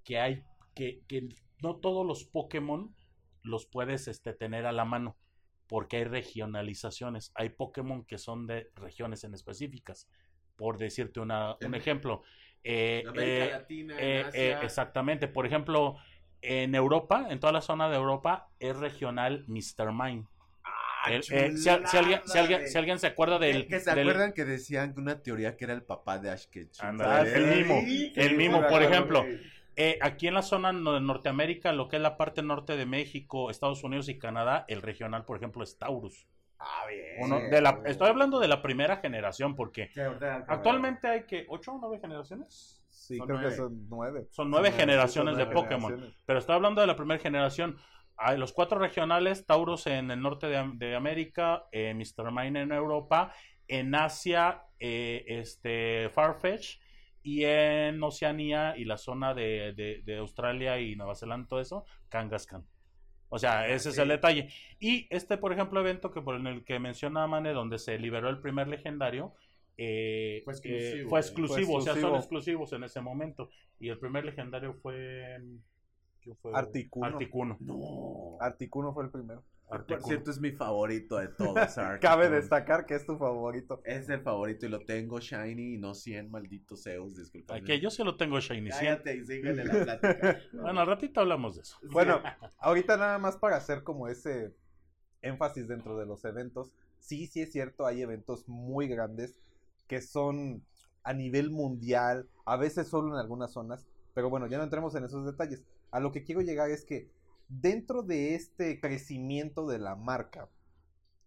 que 0.08 0.18
hay 0.18 0.42
que, 0.74 1.02
que 1.06 1.28
no 1.62 1.76
todos 1.76 2.06
los 2.06 2.24
Pokémon 2.24 2.94
los 3.42 3.66
puedes 3.66 4.08
este, 4.08 4.32
tener 4.32 4.64
a 4.64 4.72
la 4.72 4.86
mano, 4.86 5.18
porque 5.66 5.98
hay 5.98 6.04
regionalizaciones. 6.04 7.30
Hay 7.34 7.50
Pokémon 7.50 8.06
que 8.06 8.16
son 8.16 8.46
de 8.46 8.70
regiones 8.74 9.24
en 9.24 9.34
específicas. 9.34 10.08
Por 10.56 10.78
decirte 10.78 11.20
una, 11.20 11.56
un 11.60 11.74
ejemplo. 11.74 12.22
eh, 12.64 13.00
En 13.02 13.08
América 13.08 13.44
eh, 13.44 13.50
Latina, 13.50 13.94
eh, 13.98 14.20
en 14.20 14.26
eh, 14.26 14.28
Asia. 14.28 14.60
exactamente. 14.62 15.28
Por 15.28 15.44
ejemplo, 15.44 15.96
en 16.40 16.74
Europa, 16.74 17.26
en 17.28 17.38
toda 17.38 17.52
la 17.52 17.60
zona 17.60 17.90
de 17.90 17.96
Europa, 17.96 18.48
es 18.60 18.74
regional 18.78 19.44
Mr. 19.46 19.92
Mine. 19.92 20.26
Ah, 20.64 21.12
El- 21.12 21.22
eh, 21.30 21.54
si, 21.58 21.68
al- 21.68 21.86
si 21.86 21.96
alguien, 21.98 22.20
si, 22.24 22.38
alguien, 22.38 22.66
si 22.66 22.78
alguien 22.78 22.98
se 22.98 23.08
acuerda 23.08 23.38
del. 23.38 23.68
que 23.68 23.78
se 23.78 23.90
del- 23.94 24.08
acuerdan 24.08 24.32
que 24.32 24.46
decían 24.46 24.94
que 24.94 25.00
una 25.00 25.22
teoría 25.22 25.54
que 25.58 25.66
era 25.66 25.74
el 25.74 25.82
papá 25.82 26.18
de 26.18 26.30
Ash 26.30 26.46
el 26.54 27.46
mimo, 27.46 27.82
Sí, 27.82 28.12
el 28.16 28.36
mimo, 28.36 28.66
por 28.68 28.82
ejemplo. 28.82 29.26
Eh, 29.78 29.98
aquí 30.02 30.26
en 30.26 30.34
la 30.34 30.42
zona 30.42 30.72
de 30.72 31.00
Norteamérica, 31.00 31.72
lo 31.72 31.88
que 31.88 31.96
es 31.96 32.02
la 32.02 32.16
parte 32.16 32.42
norte 32.42 32.76
de 32.76 32.84
México, 32.84 33.48
Estados 33.48 33.84
Unidos 33.84 34.08
y 34.08 34.18
Canadá, 34.18 34.64
el 34.68 34.82
regional, 34.82 35.24
por 35.24 35.36
ejemplo, 35.36 35.62
es 35.62 35.78
Taurus. 35.78 36.26
Ah, 36.58 36.84
bien. 36.88 37.16
Uno 37.20 37.38
de 37.48 37.60
la, 37.60 37.80
estoy 37.86 38.08
hablando 38.08 38.40
de 38.40 38.48
la 38.48 38.60
primera 38.60 38.96
generación, 38.96 39.54
porque 39.54 39.90
actualmente 40.48 41.06
hay 41.06 41.22
que, 41.24 41.46
¿ocho 41.48 41.72
o 41.74 41.78
nueve 41.80 42.00
generaciones? 42.00 42.82
Sí, 42.90 43.16
Son 43.16 43.26
creo 43.28 43.38
nueve. 43.38 43.50
que 43.52 43.56
son 43.56 43.88
nueve. 43.88 44.26
Son 44.30 44.50
nueve 44.50 44.70
Son 44.70 44.78
generaciones 44.80 45.36
son 45.36 45.38
de 45.48 45.54
Pokémon. 45.54 45.90
generaciones. 45.90 46.22
Pero 46.26 46.38
estoy 46.40 46.56
hablando 46.56 46.80
de 46.80 46.88
la 46.88 46.96
primera 46.96 47.20
generación. 47.20 47.76
Hay 48.16 48.36
los 48.36 48.52
cuatro 48.52 48.80
regionales, 48.80 49.46
Taurus 49.46 49.86
en 49.86 50.10
el 50.10 50.20
norte 50.20 50.48
de 50.48 50.96
América, 50.96 51.66
eh, 51.70 51.94
Mr. 51.94 52.32
Mine 52.32 52.62
en 52.62 52.72
Europa, 52.72 53.32
en 53.68 53.94
Asia, 53.94 54.64
eh, 54.80 55.24
este, 55.28 56.08
Farfetch, 56.10 56.80
y 57.22 57.44
en 57.44 58.02
Oceanía 58.02 58.76
y 58.76 58.84
la 58.84 58.96
zona 58.98 59.34
de, 59.34 59.72
de- 59.74 60.02
de 60.04 60.16
Australia 60.18 60.80
y 60.80 60.96
Nueva 60.96 61.14
Zelanda, 61.14 61.48
todo 61.48 61.60
eso, 61.60 61.84
Kangaskhan. 62.08 62.64
O 63.30 63.38
sea, 63.38 63.68
ese 63.68 63.90
es 63.90 63.98
el 63.98 64.08
detalle. 64.08 64.48
Y 64.80 65.06
este, 65.10 65.36
por 65.36 65.52
ejemplo, 65.52 65.80
evento 65.80 66.10
que 66.10 66.22
por 66.22 66.36
en 66.36 66.46
el 66.46 66.64
que 66.64 66.78
menciona 66.78 67.26
Mane, 67.26 67.52
donde 67.52 67.78
se 67.78 67.98
liberó 67.98 68.30
el 68.30 68.40
primer 68.40 68.68
legendario, 68.68 69.34
eh, 69.76 70.40
Fue 70.44 70.54
eh, 70.54 70.56
exclusivo, 70.56 71.08
fue 71.10 71.18
eh. 71.18 71.22
exclusivo, 71.22 71.74
o 71.76 71.80
sea, 71.82 71.92
son 71.92 72.00
exclusivo. 72.14 72.16
exclusivos 72.18 72.72
en 72.72 72.84
ese 72.84 73.00
momento. 73.00 73.50
Y 73.78 73.90
el 73.90 73.98
primer 73.98 74.24
legendario 74.24 74.74
fue. 74.74 75.36
Articuno. 76.52 77.06
Articuno. 77.06 77.56
No. 77.60 78.38
Articuno 78.40 78.92
fue 78.92 79.04
el 79.04 79.10
primero. 79.10 79.44
Por 79.68 80.02
cierto, 80.02 80.30
es 80.30 80.40
mi 80.40 80.52
favorito 80.52 81.18
de 81.18 81.28
todos. 81.28 81.56
Articuno. 81.78 82.00
Cabe 82.00 82.30
destacar 82.30 82.86
que 82.86 82.94
es 82.94 83.04
tu 83.04 83.18
favorito. 83.18 83.82
Es 83.84 84.08
el 84.08 84.22
favorito 84.22 84.66
y 84.66 84.70
lo 84.70 84.80
tengo 84.80 85.20
shiny 85.20 85.74
y 85.74 85.78
no 85.78 85.94
100 85.94 86.30
malditos 86.30 86.82
Zeus, 86.82 87.16
disculpa. 87.16 87.54
Ay, 87.54 87.62
que 87.62 87.78
yo 87.78 87.90
se 87.90 88.04
lo 88.04 88.16
tengo 88.16 88.40
shiny. 88.40 88.70
¿sí? 88.70 88.78
Cállate 88.78 89.16
y 89.16 89.24
síguele 89.24 89.64
la 89.64 89.84
plática. 89.84 90.38
Bueno, 90.52 90.80
al 90.80 90.86
ratito 90.86 91.20
hablamos 91.20 91.56
de 91.56 91.62
eso. 91.62 91.76
Bueno, 91.90 92.20
ahorita 92.58 92.96
nada 92.96 93.18
más 93.18 93.36
para 93.36 93.56
hacer 93.56 93.82
como 93.82 94.08
ese 94.08 94.54
énfasis 95.22 95.68
dentro 95.68 95.98
de 95.98 96.06
los 96.06 96.24
eventos. 96.24 96.72
Sí, 96.98 97.26
sí 97.26 97.42
es 97.42 97.52
cierto, 97.52 97.86
hay 97.86 98.02
eventos 98.02 98.48
muy 98.48 98.88
grandes 98.88 99.38
que 99.86 100.00
son 100.00 100.64
a 101.02 101.12
nivel 101.12 101.50
mundial, 101.50 102.28
a 102.44 102.56
veces 102.56 102.88
solo 102.88 103.14
en 103.14 103.20
algunas 103.20 103.52
zonas, 103.52 103.86
pero 104.14 104.30
bueno, 104.30 104.46
ya 104.46 104.58
no 104.58 104.64
entremos 104.64 104.94
en 104.94 105.04
esos 105.04 105.24
detalles. 105.24 105.64
A 105.90 106.00
lo 106.00 106.12
que 106.12 106.22
quiero 106.22 106.40
llegar 106.40 106.70
es 106.70 106.84
que 106.84 107.10
dentro 107.48 108.02
de 108.02 108.34
este 108.34 108.80
crecimiento 108.80 109.66
de 109.66 109.78
la 109.78 109.96
marca, 109.96 110.48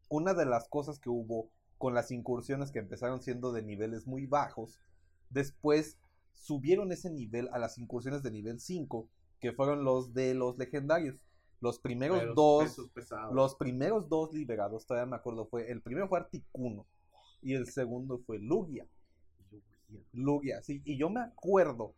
una 0.09 0.33
de 0.33 0.45
las 0.45 0.67
cosas 0.69 0.99
que 0.99 1.09
hubo 1.09 1.49
con 1.77 1.93
las 1.93 2.11
incursiones 2.11 2.71
que 2.71 2.79
empezaron 2.79 3.21
siendo 3.21 3.51
de 3.51 3.63
niveles 3.63 4.05
muy 4.05 4.27
bajos, 4.27 4.79
después 5.29 5.97
subieron 6.33 6.91
ese 6.91 7.09
nivel 7.09 7.49
a 7.53 7.59
las 7.59 7.77
incursiones 7.77 8.23
de 8.23 8.31
nivel 8.31 8.59
5, 8.59 9.09
que 9.39 9.51
fueron 9.53 9.83
los 9.83 10.13
de 10.13 10.33
los 10.33 10.57
legendarios. 10.57 11.25
Los 11.59 11.79
primeros 11.79 12.19
Pero 12.19 12.33
dos, 12.33 12.77
los 13.31 13.55
primeros 13.55 14.09
dos 14.09 14.33
liberados, 14.33 14.85
todavía 14.87 15.09
me 15.11 15.15
acuerdo, 15.15 15.45
fue 15.45 15.71
el 15.71 15.81
primero 15.81 16.07
fue 16.07 16.19
Articuno 16.19 16.87
y 17.41 17.53
el 17.53 17.67
segundo 17.67 18.19
fue 18.25 18.39
Lugia. 18.39 18.87
Lugia, 20.13 20.61
sí, 20.63 20.81
y 20.85 20.97
yo 20.97 21.09
me 21.09 21.21
acuerdo. 21.21 21.93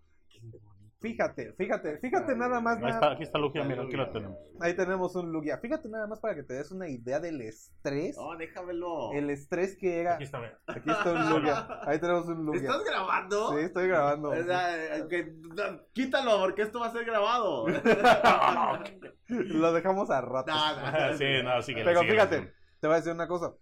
Fíjate, 1.04 1.52
fíjate, 1.58 1.98
fíjate 1.98 2.34
nada 2.34 2.62
más. 2.62 2.82
Ahí 2.82 2.90
está, 2.90 3.12
aquí 3.12 3.24
está 3.24 3.38
Lugia, 3.38 3.62
mira, 3.66 3.84
aquí 3.84 3.92
lo 3.98 4.10
tenemos. 4.10 4.38
Ahí 4.62 4.74
tenemos 4.74 5.14
un 5.18 5.34
Lugia. 5.34 5.58
Fíjate 5.58 5.90
nada 5.90 6.08
más 6.08 6.22
para 6.22 6.34
que 6.34 6.44
te 6.44 6.54
des 6.54 6.72
una 6.72 6.88
idea 6.88 7.20
del 7.20 7.42
estrés. 7.42 8.16
No, 8.16 8.38
déjamelo. 8.38 9.12
El 9.12 9.30
estrés 9.30 9.76
que 9.76 10.00
era. 10.00 10.14
Aquí 10.14 10.24
está, 10.24 10.40
mira. 10.40 10.58
Aquí 10.66 10.90
está 10.90 11.12
un 11.12 11.30
Lugia. 11.30 11.68
Ahí 11.82 12.00
tenemos 12.00 12.26
un 12.28 12.46
Lugia. 12.46 12.62
¿Estás 12.62 12.86
grabando? 12.86 13.52
Sí, 13.52 13.60
estoy 13.66 13.88
grabando. 13.90 14.30
O 14.30 14.44
sea, 14.44 14.96
eh, 14.98 15.06
que- 15.10 15.34
no, 15.42 15.82
quítalo 15.92 16.40
porque 16.40 16.62
esto 16.62 16.80
va 16.80 16.88
a 16.88 16.92
ser 16.94 17.04
grabado. 17.04 17.66
Lo 19.28 19.74
dejamos 19.74 20.10
a 20.10 20.22
rato. 20.22 20.52
Nada. 20.54 21.18
Sí, 21.18 21.26
no, 21.44 21.62
síguele, 21.62 21.84
Pero 21.86 22.00
síguele. 22.00 22.14
fíjate, 22.22 22.54
te 22.80 22.88
voy 22.88 22.94
a 22.94 22.98
decir 23.00 23.12
una 23.12 23.28
cosa. 23.28 23.54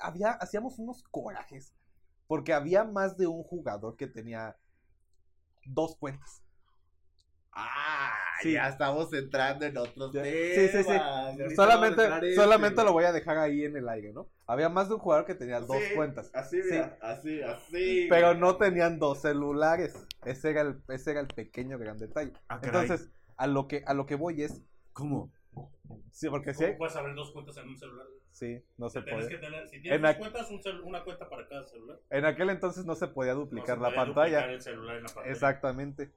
Había, 0.00 0.30
hacíamos 0.32 0.80
unos 0.80 1.04
corajes. 1.12 1.72
Porque 2.26 2.52
había 2.54 2.82
más 2.82 3.16
de 3.16 3.28
un 3.28 3.44
jugador 3.44 3.96
que 3.96 4.08
tenía 4.08 4.56
dos 5.66 5.96
cuentas. 5.96 6.42
Ah, 7.52 8.12
Sí. 8.42 8.52
ya 8.52 8.68
estamos 8.68 9.12
entrando 9.12 9.64
en 9.64 9.76
otros 9.78 10.12
Ya. 10.12 10.22
temas. 10.22 10.54
Sí, 10.54 10.68
sí, 10.68 10.82
sí. 10.82 11.54
Solamente, 11.54 12.04
en 12.04 12.34
solamente 12.34 12.82
lo 12.84 12.92
voy 12.92 13.04
a 13.04 13.12
dejar 13.12 13.38
ahí 13.38 13.64
en 13.64 13.76
el 13.76 13.88
aire, 13.88 14.12
¿no? 14.12 14.28
Había 14.46 14.68
más 14.68 14.88
de 14.88 14.94
un 14.94 15.00
jugador 15.00 15.24
que 15.24 15.36
tenía 15.36 15.60
dos 15.60 15.76
Sí, 15.78 15.94
cuentas. 15.94 16.30
Así, 16.34 16.60
Sí. 16.62 16.68
mira, 16.72 16.98
así, 17.00 17.42
así. 17.42 18.06
Pero 18.10 18.34
no 18.34 18.56
tenían 18.56 18.98
dos 18.98 19.20
celulares. 19.22 19.94
Ese 20.24 20.50
era 20.50 20.62
el, 20.62 20.82
ese 20.88 21.12
era 21.12 21.20
el 21.20 21.28
pequeño 21.28 21.78
gran 21.78 21.96
detalle. 21.96 22.32
Ah. 22.48 22.58
Entonces, 22.62 23.08
a 23.36 23.46
lo 23.46 23.68
que, 23.68 23.84
a 23.86 23.94
lo 23.94 24.04
que 24.06 24.16
voy 24.16 24.42
es. 24.42 24.60
¿Cómo? 24.92 25.30
Sí, 26.10 26.28
porque 26.28 26.54
sí. 26.54 26.64
¿Cómo 26.64 26.78
puedes 26.78 26.96
abrir 26.96 27.14
dos 27.14 27.32
cuentas 27.32 27.56
en 27.56 27.68
un 27.68 27.76
celular? 27.76 28.06
Sí, 28.30 28.62
no 28.78 28.88
se 28.88 29.02
Tienes 29.02 29.26
puede. 29.26 29.36
que 29.36 29.44
tener, 29.46 29.68
si 29.68 29.80
tienes 29.80 29.96
En 29.96 30.02
dos 30.02 30.14
cuentas, 30.16 30.50
un 30.50 30.60
cel- 30.62 30.82
una 30.84 31.02
cuenta 31.04 31.28
para 31.28 31.46
cada 31.48 31.64
celular. 31.64 32.00
En 32.10 32.24
aquel 32.24 32.50
entonces 32.50 32.84
no 32.84 32.94
se 32.94 33.08
podía 33.08 33.34
No 33.34 33.40
duplicar 33.40 33.76
se 33.76 33.82
la 33.82 33.88
podía 33.88 34.04
pantalla. 34.04 34.36
duplicar 34.38 34.50
el 34.50 34.60
celular 34.62 34.96
en 34.96 35.02
la 35.02 35.08
pantalla. 35.08 35.32
Exactamente. 35.32 36.12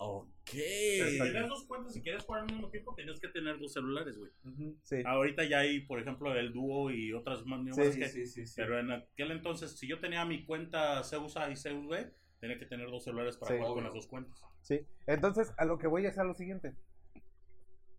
Ok. 0.00 0.28
Pero 0.52 1.10
Si 1.10 1.18
tenías 1.18 1.48
dos 1.48 1.64
cuentas 1.66 1.96
y 1.96 2.02
quieres 2.02 2.22
jugar 2.24 2.42
al 2.42 2.46
mismo 2.46 2.70
tiempo, 2.70 2.94
tenías 2.94 3.18
que 3.18 3.28
tener 3.28 3.58
dos 3.58 3.72
celulares, 3.72 4.16
güey. 4.16 4.30
Sí. 4.82 5.02
Ahorita 5.04 5.44
ya 5.44 5.58
hay, 5.60 5.80
por 5.80 6.00
ejemplo, 6.00 6.34
el 6.36 6.52
dúo 6.52 6.90
y 6.92 7.12
otras 7.12 7.44
maneras 7.44 7.76
Sí, 7.76 7.98
que... 7.98 8.08
Sí, 8.08 8.26
sí, 8.26 8.46
sí. 8.46 8.54
Pero 8.56 8.78
en 8.78 8.92
aquel 8.92 9.32
entonces, 9.32 9.76
si 9.76 9.88
yo 9.88 9.98
tenía 10.00 10.24
mi 10.24 10.44
cuenta 10.44 11.02
Zeus 11.02 11.36
A 11.36 11.50
y 11.50 11.54
B, 11.88 12.12
tenía 12.40 12.58
que 12.58 12.66
tener 12.66 12.88
dos 12.90 13.02
celulares 13.04 13.36
para 13.36 13.52
Sí. 13.52 13.58
jugar 13.58 13.74
con 13.74 13.84
las 13.84 13.94
dos 13.94 14.06
cuentas. 14.06 14.40
Sí. 14.62 14.86
Entonces, 15.08 15.52
a 15.56 15.64
lo 15.64 15.78
que 15.78 15.88
voy 15.88 16.06
es 16.06 16.16
a 16.18 16.24
lo 16.24 16.34
siguiente. 16.34 16.74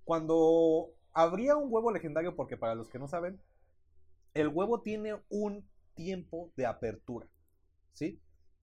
Cuando 0.10 0.90
habría 1.14 1.56
un 1.56 1.72
huevo 1.72 1.92
legendario, 1.92 2.36
porque 2.36 2.58
para 2.58 2.74
los 2.74 2.90
que 2.90 2.98
no 2.98 3.08
saben, 3.08 3.40
el 4.34 4.48
huevo 4.48 4.82
tiene 4.82 5.22
un 5.30 5.70
tiempo 5.94 6.52
de 6.56 6.66
apertura. 6.66 7.28
¿Sí? 7.94 8.20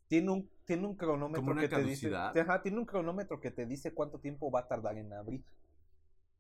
Tiene 0.08 0.32
un, 0.32 0.50
tiene 0.64 0.88
un 0.88 0.96
cronómetro 0.96 1.42
¿Como 1.42 1.52
una 1.52 1.60
que 1.60 1.68
te 1.68 1.84
dice. 1.84 2.12
Ajá, 2.12 2.62
tiene 2.62 2.78
un 2.78 2.84
cronómetro 2.84 3.38
que 3.40 3.52
te 3.52 3.64
dice 3.64 3.94
cuánto 3.94 4.18
tiempo 4.18 4.50
va 4.50 4.62
a 4.62 4.66
tardar 4.66 4.98
en 4.98 5.12
abrir. 5.12 5.44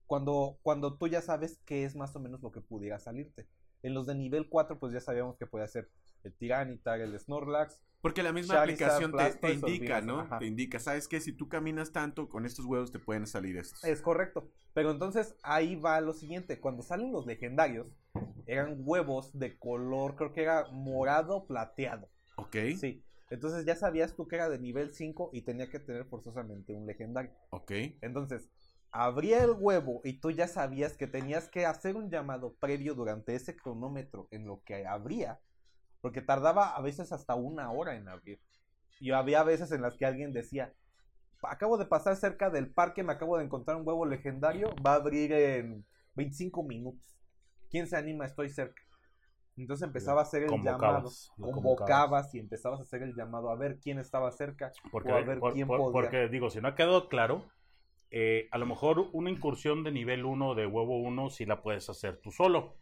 Cuando, 0.06 0.58
cuando 0.62 0.96
tú 0.96 1.06
ya 1.06 1.22
sabes 1.22 1.60
qué 1.64 1.84
es 1.84 1.94
más 1.94 2.16
o 2.16 2.18
menos 2.18 2.42
lo 2.42 2.50
que 2.50 2.60
pudiera 2.60 2.98
salirte. 2.98 3.46
En 3.84 3.94
los 3.94 4.06
de 4.06 4.16
nivel 4.16 4.48
4, 4.48 4.80
pues 4.80 4.92
ya 4.92 5.00
sabíamos 5.00 5.36
que 5.36 5.46
puede 5.46 5.68
ser 5.68 5.88
el 6.24 6.34
Tiranitar, 6.34 7.00
el 7.00 7.18
Snorlax, 7.18 7.80
Porque 8.00 8.22
la 8.22 8.32
misma 8.32 8.54
Charizard, 8.56 8.90
aplicación 9.02 9.40
te, 9.40 9.46
te 9.46 9.52
indica, 9.54 10.00
¿no? 10.00 10.20
ajá. 10.20 10.38
Te 10.38 10.46
indica, 10.46 10.78
¿sabes 10.78 11.08
qué? 11.08 11.20
Si 11.20 11.32
tú 11.32 11.48
caminas 11.48 11.92
tanto, 11.92 12.28
con 12.28 12.46
estos 12.46 12.64
huevos 12.66 12.92
te 12.92 12.98
pueden 12.98 13.26
salir 13.26 13.56
estos. 13.56 13.82
Es 13.84 14.00
correcto. 14.00 14.50
Pero 14.74 14.90
entonces 14.90 15.34
ahí 15.42 15.76
va 15.76 16.00
lo 16.00 16.12
siguiente. 16.12 16.60
Cuando 16.60 16.82
salen 16.82 17.10
los 17.12 17.26
legendarios, 17.26 17.86
eran 18.46 18.76
huevos 18.80 19.36
de 19.38 19.58
color, 19.58 20.14
creo 20.16 20.32
que 20.32 20.42
era 20.42 20.66
morado 20.70 21.46
plateado. 21.46 22.08
Ok, 22.36 22.56
Sí. 22.78 23.02
Entonces 23.28 23.64
ya 23.64 23.74
sabías 23.74 24.14
tú 24.14 24.28
que 24.28 24.36
era 24.36 24.48
de 24.48 24.58
nivel 24.60 24.92
5 24.94 25.30
y 25.32 25.42
tenía 25.42 25.68
que 25.68 25.80
tener 25.80 26.04
forzosamente 26.06 26.74
un 26.74 26.86
legendario. 26.86 27.32
ok. 27.50 27.72
Entonces, 28.02 28.48
abría 28.92 29.42
el 29.42 29.50
huevo 29.58 30.00
y 30.04 30.20
tú 30.20 30.30
ya 30.30 30.46
sabías 30.46 30.96
que 30.96 31.08
tenías 31.08 31.48
que 31.48 31.66
hacer 31.66 31.96
un 31.96 32.08
llamado 32.08 32.54
previo 32.60 32.94
durante 32.94 33.34
ese 33.34 33.56
cronómetro 33.56 34.28
en 34.30 34.46
lo 34.46 34.62
que 34.62 34.86
abría. 34.86 35.40
Porque 36.06 36.22
tardaba 36.22 36.68
a 36.68 36.80
veces 36.82 37.10
hasta 37.10 37.34
una 37.34 37.72
hora 37.72 37.96
en 37.96 38.06
abrir. 38.06 38.38
Y 39.00 39.10
había 39.10 39.42
veces 39.42 39.72
en 39.72 39.82
las 39.82 39.96
que 39.96 40.06
alguien 40.06 40.32
decía, 40.32 40.72
acabo 41.42 41.78
de 41.78 41.86
pasar 41.86 42.14
cerca 42.14 42.48
del 42.48 42.70
parque, 42.72 43.02
me 43.02 43.12
acabo 43.12 43.36
de 43.38 43.44
encontrar 43.44 43.76
un 43.76 43.82
huevo 43.84 44.06
legendario, 44.06 44.68
va 44.86 44.92
a 44.92 44.96
abrir 44.98 45.32
en 45.32 45.84
25 46.14 46.62
minutos. 46.62 47.18
¿Quién 47.72 47.88
se 47.88 47.96
anima? 47.96 48.24
Estoy 48.24 48.50
cerca. 48.50 48.80
Entonces 49.56 49.84
empezaba 49.84 50.20
a 50.20 50.22
hacer 50.22 50.44
el 50.44 50.62
llamado, 50.62 51.10
Convocabas, 51.40 52.32
y 52.36 52.38
empezabas 52.38 52.78
a 52.78 52.82
hacer 52.84 53.02
el 53.02 53.16
llamado 53.16 53.50
a 53.50 53.56
ver 53.56 53.80
quién 53.80 53.98
estaba 53.98 54.30
cerca 54.30 54.70
Porque, 54.92 55.10
o 55.10 55.16
a 55.16 55.22
ver 55.22 55.40
por- 55.40 55.54
quién 55.54 55.66
por- 55.66 55.78
podía. 55.78 55.90
porque 55.92 56.28
digo, 56.28 56.50
si 56.50 56.60
no 56.60 56.68
ha 56.68 56.76
quedado 56.76 57.08
claro, 57.08 57.42
eh, 58.12 58.46
a 58.52 58.58
lo 58.58 58.66
mejor 58.66 59.08
una 59.12 59.28
incursión 59.28 59.82
de 59.82 59.90
nivel 59.90 60.24
1 60.24 60.54
de 60.54 60.66
huevo 60.68 61.00
1 61.00 61.30
sí 61.30 61.46
la 61.46 61.62
puedes 61.64 61.90
hacer 61.90 62.20
tú 62.22 62.30
solo. 62.30 62.76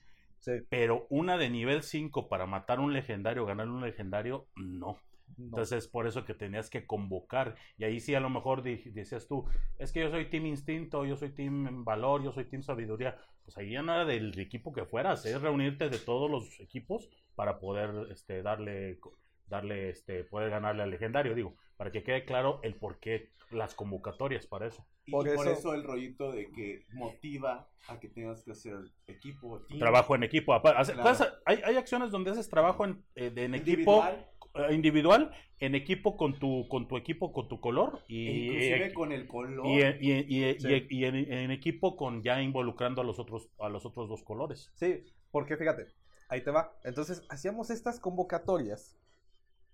Sí, 0.44 0.52
Pero 0.68 1.06
una 1.08 1.38
de 1.38 1.48
nivel 1.48 1.82
5 1.82 2.28
para 2.28 2.44
matar 2.44 2.78
un 2.78 2.92
legendario, 2.92 3.46
ganar 3.46 3.66
un 3.66 3.80
legendario, 3.80 4.46
no. 4.56 5.00
no. 5.38 5.46
Entonces, 5.46 5.88
por 5.88 6.06
eso 6.06 6.26
que 6.26 6.34
tenías 6.34 6.68
que 6.68 6.86
convocar. 6.86 7.54
Y 7.78 7.84
ahí 7.84 7.98
sí, 7.98 8.14
a 8.14 8.20
lo 8.20 8.28
mejor 8.28 8.62
decías 8.62 9.26
tú, 9.26 9.46
es 9.78 9.90
que 9.90 10.00
yo 10.00 10.10
soy 10.10 10.28
Team 10.28 10.44
Instinto, 10.44 11.06
yo 11.06 11.16
soy 11.16 11.30
Team 11.30 11.82
Valor, 11.82 12.22
yo 12.22 12.32
soy 12.32 12.44
Team 12.44 12.62
Sabiduría. 12.62 13.16
Pues 13.42 13.56
ahí 13.56 13.70
ya 13.70 13.80
no 13.80 13.94
era 13.94 14.04
del 14.04 14.38
equipo 14.38 14.70
que 14.74 14.84
fueras, 14.84 15.24
es 15.24 15.40
reunirte 15.40 15.88
de 15.88 15.98
todos 15.98 16.30
los 16.30 16.60
equipos 16.60 17.08
para 17.34 17.58
poder 17.58 18.12
este, 18.12 18.42
darle, 18.42 18.98
darle, 19.46 19.88
este, 19.88 20.24
poder 20.24 20.50
ganarle 20.50 20.82
al 20.82 20.90
legendario. 20.90 21.34
Digo, 21.34 21.56
para 21.76 21.90
que 21.90 22.02
quede 22.02 22.24
claro 22.24 22.60
el 22.62 22.74
por 22.74 22.98
qué 22.98 23.30
las 23.50 23.74
convocatorias 23.74 24.46
para 24.46 24.66
eso. 24.66 24.84
Y 25.06 25.12
Por 25.12 25.32
por, 25.34 25.46
eso- 25.48 25.74
el 25.74 25.84
rollito 25.84 26.32
de 26.32 26.50
que 26.50 26.86
motiva 26.94 27.68
a 27.88 28.00
que 28.00 28.08
tengas 28.08 28.42
que 28.42 28.52
hacer 28.52 28.76
equipo, 29.06 29.60
team, 29.68 29.78
Trabajo 29.78 30.14
en 30.14 30.22
equipo. 30.24 30.54
Hace- 30.54 30.94
Claro. 30.94 31.24
hay, 31.44 31.60
hay 31.64 31.76
acciones 31.76 32.10
donde 32.10 32.30
haces 32.30 32.48
trabajo 32.48 32.84
en, 32.84 33.04
eh, 33.14 33.30
de- 33.30 33.44
en 33.44 33.54
equipo 33.54 34.02
individual, 34.02 34.26
eh, 34.70 34.74
individual, 34.74 35.30
en 35.60 35.74
equipo 35.74 36.16
con 36.16 36.38
tu, 36.38 36.66
con 36.68 36.88
tu 36.88 36.96
equipo, 36.96 37.32
con 37.32 37.48
tu 37.48 37.60
color 37.60 38.00
e 38.08 38.14
y, 38.14 38.46
inclusive 38.46 38.86
eh, 38.86 38.94
con 38.94 39.12
el 39.12 39.26
color. 39.28 39.66
y, 39.66 39.80
y- 39.82 40.26
y- 40.28 40.44
y- 40.50 40.60
Sí. 40.60 40.86
y 40.88 41.04
en, 41.04 41.16
en 41.16 41.50
equipo 41.50 41.96
con 41.96 42.22
ya 42.22 42.40
involucrando 42.40 43.02
a 43.02 43.04
los 43.04 43.18
otros 43.18 43.50
a 43.60 43.68
los 43.68 43.84
otros 43.84 44.08
dos 44.08 44.22
colores. 44.22 44.70
Sí, 44.74 45.04
porque 45.30 45.56
fíjate, 45.56 45.88
ahí 46.28 46.42
te 46.42 46.50
va. 46.50 46.72
Entonces 46.82 47.22
hacíamos 47.28 47.70
estas 47.70 48.00
convocatorias 48.00 48.96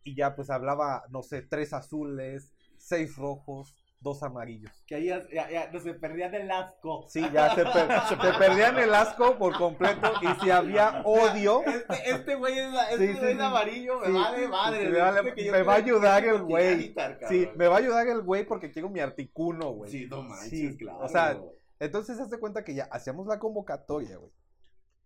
y 0.05 0.15
ya 0.15 0.35
pues 0.35 0.51
hablaba, 0.51 1.05
no 1.11 1.23
sé, 1.23 1.43
tres 1.43 1.73
azules, 1.73 2.53
seis 2.77 3.17
rojos, 3.17 3.77
dos 4.03 4.23
amarillos. 4.23 4.83
Que 4.87 4.95
ahí 4.95 5.05
ya, 5.07 5.21
ya- 5.31 5.51
ya 5.51 5.71
no 5.71 5.79
se 5.79 5.93
perdían 5.93 6.35
el 6.35 6.51
asco. 6.51 7.05
Sí, 7.09 7.21
ya 7.33 7.55
se, 7.55 7.65
per- 7.65 7.89
se 8.09 8.17
perdían 8.39 8.79
el 8.79 8.95
asco 8.95 9.37
por 9.37 9.55
completo 9.59 10.11
y 10.23 10.41
si 10.41 10.51
había 10.51 11.03
odio, 11.05 11.63
Este, 11.67 12.11
este 12.11 12.35
güey 12.35 12.59
es, 12.59 12.69
este 12.93 12.97
Sí, 12.99 13.13
güey 13.13 13.21
sí, 13.21 13.27
es 13.33 13.37
sí. 13.37 13.43
amarillo, 13.43 14.01
me 14.01 14.07
Sí, 14.07 14.13
vale 14.13 14.49
madre. 14.49 14.89
me 14.89 14.99
vale- 15.01 15.45
yo 15.45 15.53
me 15.53 15.63
va 15.63 15.73
a 15.75 15.77
ayudar 15.77 16.25
el 16.25 16.43
güey. 16.43 16.95
sí, 17.29 17.51
me 17.57 17.69
va 17.69 17.75
a 17.75 17.79
ayudar 17.79 18.07
el 18.09 18.23
güey 18.23 18.45
porque 18.47 18.71
quiero 18.71 18.89
mi 18.89 19.01
articuno, 19.01 19.71
güey. 19.73 19.91
Sí, 19.91 20.07
no 20.09 20.23
manches, 20.23 20.49
Sí, 20.51 20.77
claro. 20.79 21.01
o 21.01 21.09
sea, 21.09 21.39
Entonces, 21.79 22.19
hazte 22.21 22.39
cuenta 22.39 22.63
que 22.65 22.75
ya 22.75 22.85
hacíamos 22.91 23.27
la 23.27 23.39
convocatoria, 23.39 24.17
güey. 24.19 24.31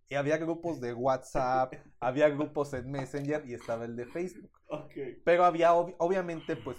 Y 0.09 0.17
había 0.17 0.37
grupos 0.37 0.81
de 0.81 0.93
WhatsApp, 0.93 1.75
había 1.99 2.29
grupos 2.29 2.75
en 2.75 2.91
Messenger 2.91 3.43
y 3.47 3.55
estaba 3.55 3.85
el 3.87 3.97
de 3.97 4.07
Facebook. 4.07 4.51
ok. 4.69 4.93
Pero 5.25 5.45
había, 5.45 5.73
ob- 5.73 5.95
obviamente, 5.99 6.57
pues, 6.57 6.77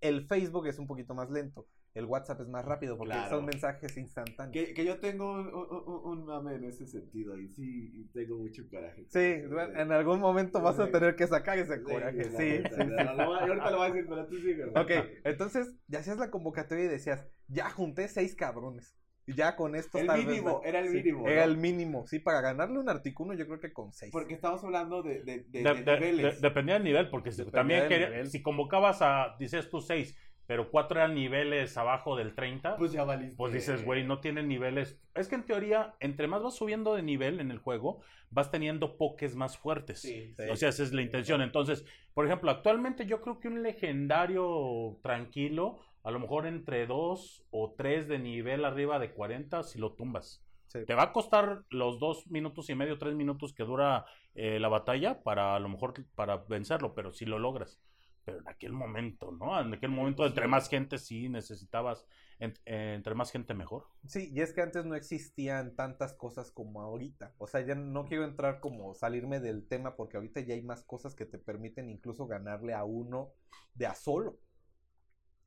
el 0.00 0.26
Facebook 0.26 0.66
es 0.66 0.78
un 0.78 0.86
poquito 0.86 1.14
más 1.14 1.30
lento. 1.30 1.66
El 1.94 2.06
WhatsApp 2.06 2.40
es 2.40 2.48
más 2.48 2.64
rápido 2.64 2.96
porque 2.96 3.12
Claro. 3.12 3.36
son 3.36 3.44
mensajes 3.44 3.96
instantáneos. 3.98 4.52
Que, 4.52 4.72
que 4.72 4.84
yo 4.84 4.98
tengo 4.98 5.30
un, 5.32 5.46
un, 5.54 6.00
un- 6.04 6.24
mame 6.24 6.54
en 6.54 6.64
ese 6.64 6.86
sentido 6.86 7.38
y 7.38 7.48
sí 7.50 8.08
tengo 8.14 8.38
mucho 8.38 8.62
coraje. 8.70 9.04
Sí, 9.10 9.18
en 9.18 9.92
algún 9.92 10.18
momento 10.20 10.60
vas 10.62 10.78
a 10.78 10.90
tener 10.90 11.16
que 11.16 11.26
sacar 11.26 11.58
ese 11.58 11.82
coraje. 11.82 12.24
Sí, 12.24 12.30
sí, 12.30 12.62
sí. 12.74 12.80
ahorita 12.80 13.70
lo 13.70 13.76
voy 13.78 13.86
a 13.90 13.92
decir, 13.92 14.06
pero 14.08 14.26
tú 14.26 14.36
güey. 14.40 14.70
Ok, 15.02 15.06
entonces 15.24 15.74
ya 15.86 15.98
hacías 15.98 16.16
la 16.18 16.30
convocatoria 16.30 16.84
y 16.84 16.88
decías, 16.88 17.26
ya 17.48 17.68
junté 17.70 18.08
seis 18.08 18.34
cabrones. 18.34 18.96
Ya 19.26 19.54
con 19.56 19.76
esto 19.76 19.98
El 19.98 20.06
tal 20.08 20.26
mínimo, 20.26 20.60
era 20.64 20.80
el 20.80 20.88
sí, 20.88 20.96
mínimo, 20.96 21.28
Era 21.28 21.46
¿no? 21.46 21.52
el 21.52 21.56
mínimo, 21.58 22.06
sí, 22.06 22.18
para 22.18 22.40
ganarle 22.40 22.78
un 22.78 22.88
artículo 22.88 23.34
yo 23.34 23.46
creo 23.46 23.60
que 23.60 23.72
con 23.72 23.92
seis. 23.92 24.10
Porque 24.12 24.34
estamos 24.34 24.62
hablando 24.64 25.02
de, 25.02 25.22
de, 25.22 25.44
de, 25.48 25.62
De- 25.62 25.74
niveles. 25.74 26.40
de- 26.40 26.48
dependía 26.48 26.74
del 26.74 26.84
nivel, 26.84 27.08
porque 27.08 27.30
Dependía 27.30 27.52
también 27.52 27.88
quería- 27.88 28.08
nivel. 28.10 28.26
si 28.28 28.42
convocabas 28.42 29.00
a, 29.00 29.36
dices 29.38 29.70
tú 29.70 29.80
seis, 29.80 30.16
pero 30.46 30.70
cuatro 30.72 30.98
eran 30.98 31.14
niveles 31.14 31.76
abajo 31.78 32.16
del 32.16 32.34
30, 32.34 32.76
pues 32.76 32.90
ya 32.92 33.04
valiste. 33.04 33.36
pues 33.36 33.52
dices, 33.52 33.84
güey, 33.84 34.04
no 34.04 34.18
tienen 34.18 34.48
niveles. 34.48 34.98
Es 35.14 35.28
que 35.28 35.36
en 35.36 35.44
teoría, 35.44 35.94
entre 36.00 36.26
más 36.26 36.42
vas 36.42 36.56
subiendo 36.56 36.96
de 36.96 37.02
nivel 37.04 37.38
en 37.38 37.52
el 37.52 37.58
juego, 37.58 38.00
vas 38.30 38.50
teniendo 38.50 38.98
pokés 38.98 39.36
más 39.36 39.56
fuertes. 39.56 40.00
Sí, 40.00 40.34
Sí. 40.36 40.42
O 40.50 40.56
sea, 40.56 40.70
esa 40.70 40.82
es 40.82 40.92
la 40.92 41.00
intención. 41.02 41.42
Entonces, 41.42 41.84
por 42.12 42.26
ejemplo, 42.26 42.50
actualmente 42.50 43.06
yo 43.06 43.20
creo 43.22 43.38
que 43.38 43.46
un 43.48 43.62
legendario 43.62 44.98
tranquilo, 45.02 45.78
a 46.02 46.10
lo 46.10 46.18
mejor 46.20 46.46
entre 46.46 46.86
dos 46.86 47.44
o 47.50 47.74
tres 47.76 48.08
de 48.08 48.18
nivel 48.18 48.64
arriba 48.64 48.98
de 48.98 49.12
40, 49.12 49.62
si 49.62 49.78
lo 49.78 49.92
tumbas. 49.94 50.42
Sí. 50.66 50.80
Te 50.86 50.94
va 50.94 51.04
a 51.04 51.12
costar 51.12 51.64
los 51.70 51.98
dos 51.98 52.26
minutos 52.28 52.70
y 52.70 52.74
medio, 52.74 52.98
tres 52.98 53.14
minutos 53.14 53.52
que 53.52 53.64
dura 53.64 54.06
eh, 54.34 54.58
la 54.58 54.68
batalla 54.68 55.22
para 55.22 55.54
a 55.54 55.60
lo 55.60 55.68
mejor 55.68 55.94
para 56.14 56.38
vencerlo, 56.38 56.94
pero 56.94 57.12
si 57.12 57.26
lo 57.26 57.38
logras. 57.38 57.78
Pero 58.24 58.38
en 58.38 58.48
aquel 58.48 58.72
momento, 58.72 59.32
¿no? 59.32 59.60
En 59.60 59.74
aquel 59.74 59.90
momento, 59.90 60.24
entre 60.24 60.46
más 60.48 60.68
gente 60.68 60.98
sí 60.98 61.28
necesitabas, 61.28 62.06
en- 62.38 62.54
eh, 62.64 62.94
entre 62.96 63.14
más 63.14 63.30
gente 63.32 63.52
mejor. 63.52 63.86
Sí, 64.06 64.30
y 64.32 64.40
es 64.40 64.52
que 64.52 64.62
antes 64.62 64.84
no 64.84 64.94
existían 64.94 65.74
tantas 65.76 66.12
cosas 66.14 66.50
como 66.50 66.82
ahorita. 66.82 67.34
O 67.38 67.46
sea, 67.46 67.60
ya 67.60 67.74
no 67.74 68.04
quiero 68.04 68.24
entrar 68.24 68.60
como 68.60 68.94
salirme 68.94 69.40
del 69.40 69.66
tema 69.66 69.96
porque 69.96 70.16
ahorita 70.16 70.40
ya 70.40 70.54
hay 70.54 70.62
más 70.62 70.84
cosas 70.84 71.14
que 71.14 71.26
te 71.26 71.38
permiten 71.38 71.88
incluso 71.88 72.26
ganarle 72.26 72.74
a 72.74 72.84
uno 72.84 73.32
de 73.74 73.86
a 73.86 73.94
solo. 73.94 74.38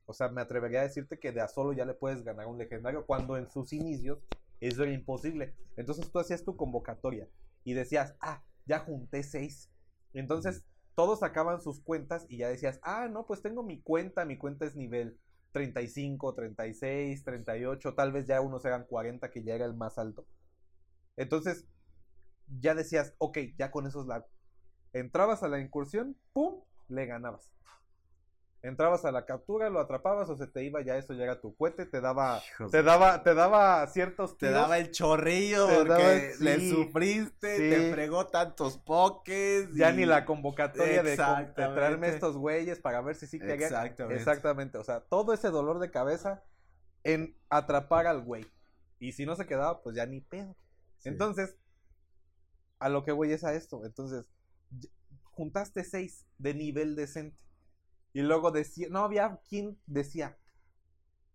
O 0.05 0.13
sea, 0.13 0.29
me 0.29 0.41
atrevería 0.41 0.81
a 0.81 0.83
decirte 0.83 1.19
que 1.19 1.31
de 1.31 1.41
a 1.41 1.47
solo 1.47 1.73
ya 1.73 1.85
le 1.85 1.93
puedes 1.93 2.23
ganar 2.23 2.47
un 2.47 2.57
legendario 2.57 3.05
cuando 3.05 3.37
en 3.37 3.49
sus 3.49 3.73
inicios 3.73 4.19
eso 4.59 4.83
era 4.83 4.93
imposible. 4.93 5.53
Entonces 5.77 6.11
tú 6.11 6.19
hacías 6.19 6.43
tu 6.43 6.55
convocatoria 6.55 7.27
y 7.63 7.73
decías, 7.73 8.15
ah, 8.21 8.43
ya 8.65 8.79
junté 8.79 9.23
seis. 9.23 9.69
Entonces 10.13 10.63
todos 10.95 11.19
sacaban 11.19 11.61
sus 11.61 11.81
cuentas 11.81 12.25
y 12.29 12.37
ya 12.37 12.49
decías, 12.49 12.79
ah, 12.83 13.07
no, 13.11 13.25
pues 13.25 13.41
tengo 13.41 13.63
mi 13.63 13.81
cuenta, 13.81 14.25
mi 14.25 14.37
cuenta 14.37 14.65
es 14.65 14.75
nivel 14.75 15.19
35, 15.51 16.33
36, 16.33 17.23
38, 17.23 17.93
tal 17.95 18.11
vez 18.11 18.27
ya 18.27 18.41
unos 18.41 18.65
eran 18.65 18.85
40, 18.85 19.29
que 19.29 19.43
ya 19.43 19.55
era 19.55 19.65
el 19.65 19.73
más 19.73 19.97
alto. 19.97 20.25
Entonces, 21.17 21.65
ya 22.59 22.75
decías, 22.75 23.13
ok, 23.17 23.37
ya 23.57 23.71
con 23.71 23.87
esos 23.87 24.05
la... 24.05 24.25
Entrabas 24.93 25.43
a 25.43 25.47
la 25.47 25.59
incursión, 25.59 26.17
¡pum! 26.33 26.61
Le 26.87 27.05
ganabas. 27.05 27.51
Entrabas 28.65 29.05
a 29.05 29.11
la 29.11 29.25
captura, 29.25 29.69
lo 29.69 29.79
atrapabas 29.79 30.27
o 30.29 30.35
se 30.35 30.47
te 30.47 30.63
iba, 30.63 30.81
ya 30.81 30.97
eso 30.97 31.13
ya 31.13 31.25
era 31.25 31.39
tu 31.39 31.55
cohete, 31.55 31.85
te 31.85 32.01
daba, 32.01 32.41
te 32.71 32.81
daba, 32.81 33.21
te 33.21 33.35
daba 33.35 33.85
ciertos 33.87 34.39
Te 34.39 34.49
daba 34.49 34.79
el 34.79 34.89
chorrillo 34.89 35.67
porque 35.67 35.89
daba- 35.89 36.13
le 36.39 36.69
sufriste, 36.71 37.57
sí. 37.57 37.69
te 37.69 37.93
fregó 37.93 38.25
tantos 38.25 38.79
pokés. 38.79 39.71
ya 39.75 39.91
y- 39.91 39.97
ni 39.97 40.05
la 40.05 40.25
convocatoria 40.25 41.03
de, 41.03 41.15
traerme 41.15 42.07
estos 42.09 42.37
güeyes 42.37 42.79
para 42.79 43.01
ver 43.01 43.15
si 43.15 43.27
sí 43.27 43.39
que 43.39 43.53
Exactamente. 43.53 44.19
Exactamente, 44.19 44.77
o 44.79 44.83
sea, 44.83 45.01
todo 45.01 45.33
ese 45.33 45.49
dolor 45.51 45.77
de 45.77 45.91
cabeza 45.91 46.43
en 47.03 47.37
atrapar 47.49 48.07
al 48.07 48.23
güey. 48.23 48.47
Y 48.97 49.11
si 49.11 49.27
no 49.27 49.35
se 49.35 49.45
quedaba, 49.45 49.83
pues 49.83 49.95
ya 49.95 50.07
ni 50.07 50.21
pedo. 50.21 50.55
Entonces, 51.03 51.55
a 52.79 52.89
lo 52.89 53.03
que 53.03 53.11
voy 53.11 53.31
es 53.31 53.43
a 53.43 53.53
esto. 53.53 53.85
Entonces, 53.85 54.27
juntaste 55.33 55.83
seis 55.83 56.25
de 56.39 56.55
nivel 56.55 56.95
decente. 56.95 57.44
Y 58.15 58.21
luego 58.21 58.49
decía, 58.51 58.87
no 58.89 58.99
había 58.99 59.39
quien 59.49 59.77
decía, 59.85 60.37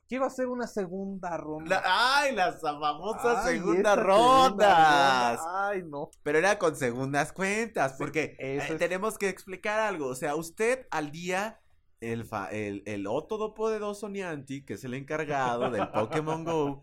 quiero 0.08 0.24
hacer 0.24 0.46
una 0.46 0.66
segunda 0.66 1.36
ronda. 1.36 1.82
La- 1.82 1.82
ay, 2.20 2.34
las 2.34 2.60
famosas 2.62 3.44
Ay, 3.44 3.58
segundas 3.58 3.98
rondas. 3.98 5.38
ronda, 5.38 5.68
Ay, 5.68 5.82
no. 5.84 6.10
Pero 6.22 6.38
era 6.38 6.58
con 6.58 6.74
segundas 6.74 7.32
cuentas, 7.34 7.96
porque 7.98 8.34
eso 8.38 8.72
eh, 8.72 8.74
es- 8.74 8.78
tenemos 8.78 9.18
que 9.18 9.28
explicar 9.28 9.78
algo. 9.78 10.06
O 10.06 10.14
sea, 10.14 10.34
usted 10.36 10.86
al 10.90 11.10
día, 11.12 11.60
el, 12.00 12.24
fa- 12.24 12.48
el, 12.50 12.82
el 12.86 13.06
que 14.64 14.74
es 14.74 14.84
el 14.84 14.94
encargado 14.94 15.70
del 15.70 15.86
Pokémon 15.92 16.44
Go, 16.44 16.82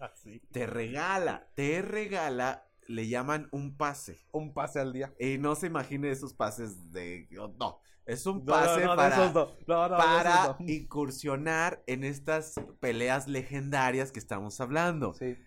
te 0.52 0.68
regala, 0.68 1.50
te 1.56 1.82
regala, 1.82 2.68
le 2.88 3.08
llaman 3.08 3.50
un 3.52 3.76
pase. 3.76 4.20
Un 4.32 4.54
pase 4.54 4.80
al 4.80 4.94
día. 4.94 5.12
Y 5.20 5.40
no 5.40 5.56
se 5.56 5.66
imagine 5.66 6.12
esos 6.12 6.36
pases 6.36 6.92
de... 6.92 7.28
No, 7.60 7.82
es 8.08 8.26
un 8.26 8.44
pase 8.46 8.84
no, 8.86 8.96
no, 8.96 9.04
de 9.04 9.56
para... 9.68 9.98
para 9.98 10.56
incursionar 10.60 11.84
en 11.88 12.04
estas 12.04 12.54
peleas 12.80 13.28
legendarias 13.28 14.12
que 14.12 14.20
estamos 14.20 14.60
hablando. 14.62 15.14
Sí. 15.14 15.38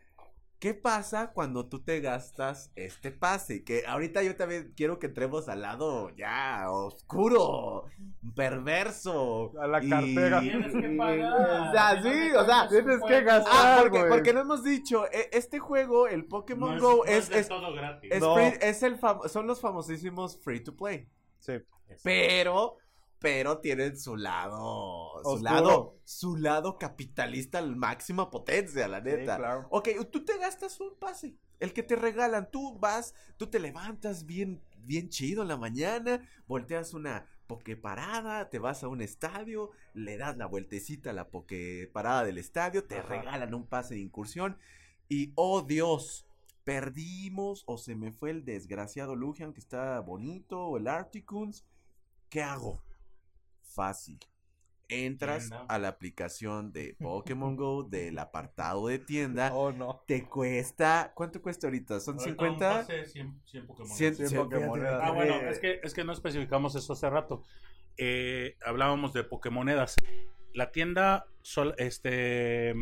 ¿Qué 0.59 0.75
pasa 0.75 1.33
cuando 1.33 1.71
tú 1.71 1.83
te 1.83 2.01
gastas 2.03 2.71
este 2.77 3.11
pase? 3.11 3.65
Que 3.65 3.87
ahorita 3.87 4.23
yo 4.23 4.37
también 4.37 4.75
quiero 4.77 4.99
que 4.99 5.07
entremos 5.07 5.49
al 5.49 5.63
lado 5.63 6.11
ya 6.17 6.67
oscuro, 6.71 7.87
perverso. 8.37 9.53
A 9.59 9.67
la 9.67 9.83
y- 9.83 9.89
cartera. 9.89 10.41
Tienes 10.41 10.73
que 10.73 10.89
pagar. 10.99 11.69
O 11.69 11.73
sea, 11.73 12.03
sí, 12.03 12.31
o 12.37 12.45
sea, 12.45 12.69
Tienes 12.69 13.01
que 13.07 13.23
gastar, 13.23 13.53
Ah, 13.55 13.79
porque, 13.81 13.99
güey. 14.01 14.11
porque 14.11 14.33
no 14.35 14.41
hemos 14.41 14.63
dicho, 14.63 15.07
e- 15.11 15.31
este 15.33 15.59
juego, 15.61 16.07
el 16.09 16.27
Pokémon 16.27 16.71
No 16.71 16.77
es, 16.77 16.83
Go, 16.83 16.97
no 16.97 17.05
es, 17.05 17.29
de 17.31 17.39
es, 17.39 17.49
todo 17.49 17.73
gratis. 17.73 18.11
es 18.13 18.21
No. 18.21 18.35
free- 18.35 18.59
es 18.61 18.83
el 18.83 19.01
fam- 19.01 19.27
son 19.29 19.47
los 19.47 19.61
famosísimos 19.63 20.39
free 20.43 20.61
to 20.61 20.77
play. 20.77 21.09
Sí. 21.41 21.55
Pero, 22.03 22.77
pero 23.19 23.59
tienen 23.61 23.99
su 23.99 24.17
lado, 24.17 25.21
su 25.23 25.29
Oscuro. 25.31 25.43
lado, 25.43 26.01
su 26.05 26.37
lado 26.37 26.79
capitalista 26.79 27.59
al 27.59 27.77
máxima 27.77 28.31
potencia, 28.31 28.89
la 28.89 28.99
Sí, 28.99 29.05
neta. 29.17 29.37
claro. 29.37 29.67
Ok, 29.71 29.89
tú 30.11 30.25
te 30.25 30.39
gastas 30.39 30.81
un 30.81 30.97
pase, 30.99 31.37
el 31.59 31.73
que 31.73 31.83
te 31.83 31.97
regalan, 31.97 32.51
tú 32.51 32.79
vas, 32.79 33.15
tú 33.37 33.49
te 33.49 33.61
levantas 33.61 34.25
bien, 34.25 34.63
bien 34.79 35.09
chido 35.11 35.43
en 35.43 35.49
la 35.49 35.57
mañana, 35.57 36.27
volteas 36.47 36.95
una 36.95 37.27
pokeparada, 37.47 38.49
te 38.49 38.59
vas 38.59 38.83
a 38.85 38.89
un 38.89 39.03
estadio, 39.03 39.71
le 39.93 40.17
das 40.17 40.37
la 40.37 40.47
vueltecita 40.47 41.11
a 41.11 41.13
la 41.13 41.29
pokeparada 41.31 42.25
del 42.25 42.39
estadio, 42.39 42.85
te 42.85 42.99
Ajá. 42.99 43.09
regalan 43.09 43.55
un 43.55 43.67
pase 43.67 43.95
de 43.95 44.01
incursión 44.01 44.57
y, 45.09 45.33
oh 45.35 45.63
Dios, 45.63 46.27
perdimos 46.75 47.65
o 47.67 47.79
se 47.79 47.97
me 47.97 48.13
fue 48.13 48.31
el 48.31 48.45
desgraciado 48.45 49.17
Lugian 49.17 49.53
que 49.53 49.59
está 49.59 49.99
bonito 49.99 50.67
o 50.67 50.77
el 50.77 50.87
Articuns, 50.87 51.65
¿qué 52.29 52.43
hago? 52.45 52.81
Fácil. 53.61 54.21
Entras 54.89 55.49
Tienda. 55.49 55.67
a 55.69 55.79
la 55.81 55.89
aplicación 55.89 56.71
de 56.73 56.95
Pokémon 57.01 57.57
Go 57.57 57.83
del 57.83 58.17
apartado 58.21 58.87
de 58.87 59.01
tienda. 59.01 59.53
Oh, 59.53 59.73
no. 59.73 60.05
Te 60.07 60.29
cuesta, 60.29 61.13
¿cuánto 61.17 61.43
cuesta 61.43 61.67
ahorita? 61.67 61.99
¿Son 61.99 62.15
Ahorita 62.21 62.31
50? 62.45 62.71
un 62.71 62.77
pase, 62.87 63.05
100, 63.07 63.41
100 63.47 63.67
Pokémon. 63.67 63.91
Cien- 63.91 64.15
Cien 64.15 64.29
cien- 64.29 64.37
Pokémonedas. 64.45 65.01
Ah, 65.03 65.11
bueno, 65.11 65.35
es 65.51 65.59
que, 65.59 65.81
es 65.83 65.93
que 65.93 66.05
no 66.05 66.13
especificamos 66.13 66.77
eso 66.77 66.93
hace 66.93 67.11
rato. 67.11 67.43
Eh, 67.97 68.57
hablábamos 68.65 69.13
de 69.13 69.25
Pokémonedas. 69.25 69.97
La 70.55 70.71
tienda, 70.71 71.27
sol- 71.43 71.75
este, 71.79 72.75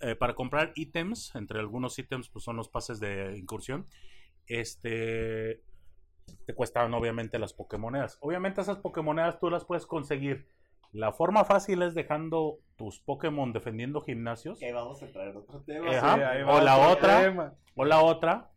eh, 0.00 0.14
para 0.16 0.34
comprar 0.34 0.72
ítems, 0.74 1.34
entre 1.34 1.60
algunos 1.60 1.98
ítems, 1.98 2.28
pues 2.28 2.44
son 2.44 2.56
los 2.56 2.68
pases 2.68 3.00
de 3.00 3.36
incursión. 3.36 3.86
Este, 4.46 5.62
te 6.46 6.54
cuestan 6.54 6.92
obviamente 6.94 7.38
las 7.38 7.54
Pokémonedas. 7.54 8.18
Obviamente 8.20 8.60
esas 8.60 8.78
Pokémonedas 8.78 9.38
tú 9.38 9.50
las 9.50 9.64
puedes 9.64 9.86
conseguir. 9.86 10.48
La 10.92 11.12
forma 11.12 11.44
fácil 11.44 11.82
es 11.82 11.94
dejando 11.94 12.58
tus 12.76 13.00
Pokémon 13.00 13.52
defendiendo 13.52 14.00
gimnasios. 14.00 14.58
Que 14.58 14.72
vamos 14.72 15.02
a 15.02 15.10
traer 15.10 15.36
otro 15.36 15.62
tema. 15.62 15.90
Ajá. 15.90 16.14
Sí, 16.14 16.22
ahí 16.22 16.42
O 16.42 16.60
la 16.60 16.88
otra. 16.88 17.22
tema. 17.22 17.54
O 17.74 17.84
la 17.84 18.00
otra, 18.00 18.52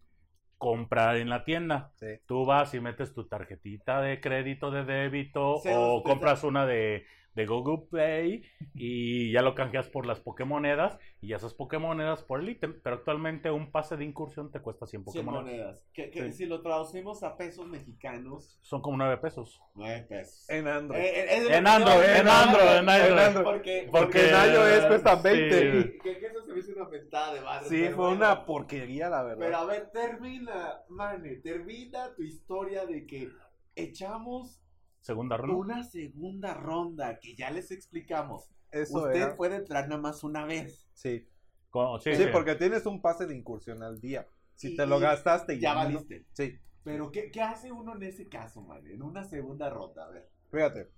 comprar 0.57 1.17
en 1.17 1.29
la 1.29 1.43
tienda. 1.45 1.93
Sí. 1.95 2.07
Tú 2.27 2.45
vas 2.45 2.73
y 2.73 2.79
metes 2.79 3.13
tu 3.13 3.27
tarjetita 3.27 4.01
de 4.01 4.21
crédito, 4.21 4.69
de 4.69 4.85
débito, 4.85 5.55
o 5.55 6.03
compras 6.03 6.43
una 6.43 6.65
de, 6.67 7.05
de 7.38 7.45
Google 7.45 7.85
Play 7.91 8.41
y 8.73 9.31
ya 9.31 9.43
lo 9.43 9.53
canjeas 9.53 9.88
por 9.89 10.07
las 10.07 10.19
Pokémonedas 10.19 10.97
y 11.21 11.33
esas 11.33 11.53
Pokémonedas 11.53 12.23
por 12.23 12.41
el 12.41 12.49
ítem. 12.49 12.81
Pero 12.83 12.95
actualmente 12.95 13.51
un 13.51 13.71
pase 13.71 13.95
de 13.95 14.03
incursión 14.05 14.51
te 14.51 14.59
cuesta 14.59 14.88
100 14.88 15.03
100 15.03 15.05
Pokémonedas. 15.05 15.45
monedas. 15.45 15.88
Que, 15.93 16.09
que 16.09 16.23
Sí. 16.31 16.31
si 16.39 16.45
lo 16.47 16.61
traducimos 16.63 17.21
a 17.21 17.38
pesos 17.38 17.67
mexicanos, 17.67 18.57
Son 18.63 18.81
como 18.81 18.97
9 18.97 19.17
pesos. 19.17 19.61
9 19.75 20.07
pesos. 20.09 20.49
En 20.49 20.67
Android. 20.67 20.99
Eh, 20.99 21.09
eh, 21.19 21.38
En 21.38 21.63
que 21.63 21.69
Android, 21.69 21.95
yo- 21.95 22.15
en 22.21 22.27
Android, 22.27 22.77
en 22.79 22.89
Android. 23.19 23.43
Porque, 23.45 23.88
Porque 23.91 24.29
en 24.29 24.53
iOS 24.53 24.85
cuesta 24.88 25.15
20. 25.15 25.81
sí. 25.83 25.97
que, 26.03 26.17
que 26.19 26.25
eso 26.25 26.41
se 26.43 26.53
me 26.53 26.59
hizo 26.59 26.71
una 26.73 26.89
mentada 26.89 27.33
de 27.35 27.41
madre. 27.41 27.69
Sí, 27.69 27.83
fue 27.85 27.93
bueno. 27.93 28.15
una 28.15 28.45
porquería, 28.45 29.09
la 29.09 29.21
verdad. 29.21 29.45
Pero 29.45 29.57
a 29.57 29.65
ver, 29.65 29.91
termina, 29.91 30.79
Mane, 30.89 31.35
termina 31.35 32.15
tu 32.15 32.23
historia 32.23 32.85
de 32.88 33.05
que 33.05 33.29
echamos 33.75 34.59
Segunda 35.08 35.38
ronda. 35.38 35.55
una 35.55 35.84
segunda 35.84 36.53
ronda 36.53 37.20
que 37.20 37.36
ya 37.36 37.49
les 37.49 37.72
explicamos. 37.72 38.49
Eso 38.72 38.99
Usted 39.05 39.16
era. 39.22 39.36
puede 39.38 39.55
entrar 39.55 39.88
nada 39.88 40.01
más 40.01 40.24
una 40.24 40.45
vez. 40.45 40.88
Sí. 40.93 41.28
Con- 41.70 41.99
sí, 42.01 42.14
Sí, 42.16 42.24
sí. 42.26 42.30
porque 42.32 42.55
tienes 42.55 42.86
un 42.86 43.01
pase 43.01 43.26
de 43.26 43.36
incursión 43.36 43.82
al 43.84 43.99
día. 43.99 44.28
Si 44.55 44.74
Y- 44.74 44.76
te 44.78 44.86
lo 44.86 44.99
gastaste 44.99 45.55
y 45.55 45.60
Ya 45.62 45.74
no- 45.74 45.80
valiste. 45.80 46.26
Sí. 46.34 46.58
Pero 46.84 47.12
¿qué, 47.12 47.32
qué 47.32 47.41
hace 47.41 47.72
uno 47.72 47.95
en 47.95 48.03
ese 48.03 48.28
caso, 48.30 48.62
Mane? 48.62 48.93
En 48.93 49.01
una 49.01 49.24
segunda 49.24 49.70
ronda, 49.70 50.05
a 50.05 50.10
ver. 50.10 50.30
Fíjate. 50.51 50.89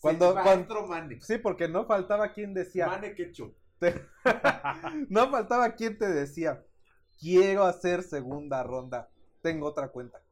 Cuando, 0.00 0.32
Sí, 0.34 0.38
cuando- 0.42 0.86
Mane. 0.86 1.20
sí, 1.20 1.38
porque 1.38 1.68
no 1.68 1.84
faltaba 1.86 2.32
quien 2.32 2.54
decía. 2.54 2.86
Mane 2.86 3.14
Ketchup. 3.14 3.54
no 5.08 5.30
faltaba 5.30 5.74
quien 5.74 5.98
te 5.98 6.08
decía. 6.08 6.64
Quiero 7.18 7.64
hacer 7.64 8.02
segunda 8.02 8.62
ronda. 8.62 9.10
Tengo 9.42 9.66
otra 9.66 9.88
cuenta. 9.88 10.22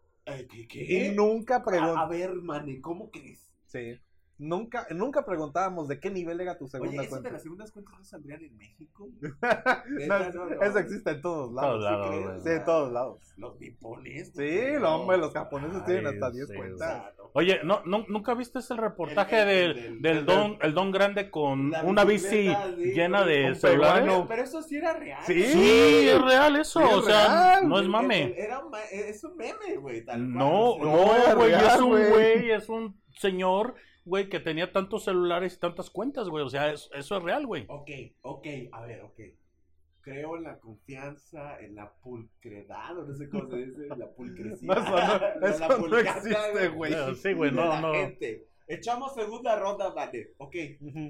¿Qué? 0.49 0.67
Y 0.87 1.09
qué? 1.09 1.11
nunca 1.11 1.63
A, 1.75 1.87
a 2.03 2.07
preguntábamos. 2.07 2.09
ver, 2.09 2.35
Mane, 2.35 2.81
¿cómo 2.81 3.11
crees? 3.11 3.51
Sí. 3.67 4.01
Nunca, 4.41 4.87
nunca 4.91 5.27
preguntábamos 5.27 5.89
de 5.89 5.99
qué 5.99 6.11
nivel 6.11 6.41
era 6.41 6.57
tu 6.57 6.65
Oye, 6.67 6.71
segunda 6.71 6.93
¿eso 6.95 7.03
de 7.03 7.09
cuenta. 7.09 7.31
las 7.33 7.43
segundas 7.43 7.73
cuentas 7.73 7.95
no 7.99 8.05
saldrían 8.05 8.41
en 8.45 8.57
México? 8.57 9.09
No, 10.09 10.19
no, 10.19 10.45
no. 10.47 10.63
Eso 10.63 10.79
existe 10.79 11.11
en 11.11 11.21
todos 11.23 11.53
lados. 11.53 11.71
Todos 11.71 11.83
lados, 11.83 12.09
crees? 12.09 12.25
güey. 12.27 12.41
Sí, 12.41 12.49
en 12.51 12.65
todos 12.65 12.93
lados. 12.93 13.35
Los 13.37 13.61
nipones. 13.61 14.33
Sí, 14.37 14.61
lo, 14.79 14.95
hombre, 14.95 15.19
los 15.19 15.33
japoneses 15.33 15.85
tienen 15.85 16.07
Ay, 16.07 16.15
hasta 16.15 16.31
10 16.31 16.49
sí, 16.49 16.55
cuentas. 16.55 17.03
Oye, 17.35 17.61
¿no, 17.65 17.83
no, 17.85 18.05
¿nunca 18.09 18.35
viste 18.35 18.59
el 18.71 18.79
reportaje 18.79 19.43
El- 19.43 19.49
el- 19.49 19.75
del, 19.75 19.75
del- 19.75 20.03
del 20.03 20.15
del- 20.17 20.27
don, 20.27 20.59
el 20.63 20.75
don 20.75 20.91
grande 20.93 21.31
con 21.31 21.73
una 21.85 22.05
bici 22.05 22.29
sí, 22.29 22.55
llena 22.95 23.25
de 23.25 23.55
celulares? 23.57 24.05
Pero, 24.05 24.27
pero 24.29 24.43
eso 24.43 24.63
sí 24.63 24.77
era 24.77 24.95
real. 24.95 25.23
Sí. 25.27 25.43
Sí, 25.45 26.09
es 26.09 26.23
real 26.23 26.57
eso, 26.57 26.81
Sí, 26.81 26.87
es 26.89 26.95
o 26.95 27.03
sea, 27.03 27.27
real. 27.57 27.69
no 27.69 27.79
es 27.81 27.89
mame. 27.89 28.35
Era 28.37 28.61
un 28.61 28.71
ma- 28.71 28.83
es 28.93 29.23
un 29.25 29.37
meme, 29.37 29.77
güey. 29.79 30.05
No, 30.17 30.79
no 30.79 31.35
güey, 31.37 31.53
es 31.53 31.81
un 31.81 31.89
güey, 32.11 32.51
es 32.51 32.69
un 32.69 33.01
señor, 33.19 33.75
güey, 34.09 34.29
que 34.29 34.41
tenía 34.41 34.73
tantos 34.73 35.05
celulares 35.05 35.55
y 35.55 35.61
tantas 35.61 35.91
cuentas, 35.91 36.29
güey, 36.29 36.45
o 36.45 36.49
sea, 36.49 36.73
es- 36.73 36.89
eso 36.95 37.17
es 37.17 37.23
real, 37.23 37.47
güey. 37.47 37.65
Ok, 37.69 37.91
ok, 38.23 38.47
a 38.73 38.85
ver, 38.87 39.03
ok. 39.03 39.21
Creo 40.01 40.37
en 40.37 40.45
la 40.45 40.59
confianza, 40.59 41.61
en 41.61 41.75
la 41.75 41.93
pulcredad, 41.93 42.97
o 42.99 43.05
no 43.07 43.15
sé 43.15 43.29
cómo 43.29 43.49
se 43.51 43.57
dice, 43.67 43.87
la 43.97 44.11
pulcrecía. 44.11 44.67
No, 44.75 44.75
eso 44.81 44.91
no- 44.91 44.99
La- 45.41 45.51
eso 45.51 45.69
la 45.69 45.79
no 45.79 45.99
existe, 45.99 46.69
güey. 46.69 46.93
Sí, 47.17 47.33
güey, 47.35 47.53
no, 47.53 47.67
la 47.69 47.81
no. 47.81 47.93
gente. 47.95 48.47
Echamos 48.67 49.15
segunda 49.15 49.59
ronda, 49.59 49.91
vale. 49.91 50.33
Ok, 50.39 50.55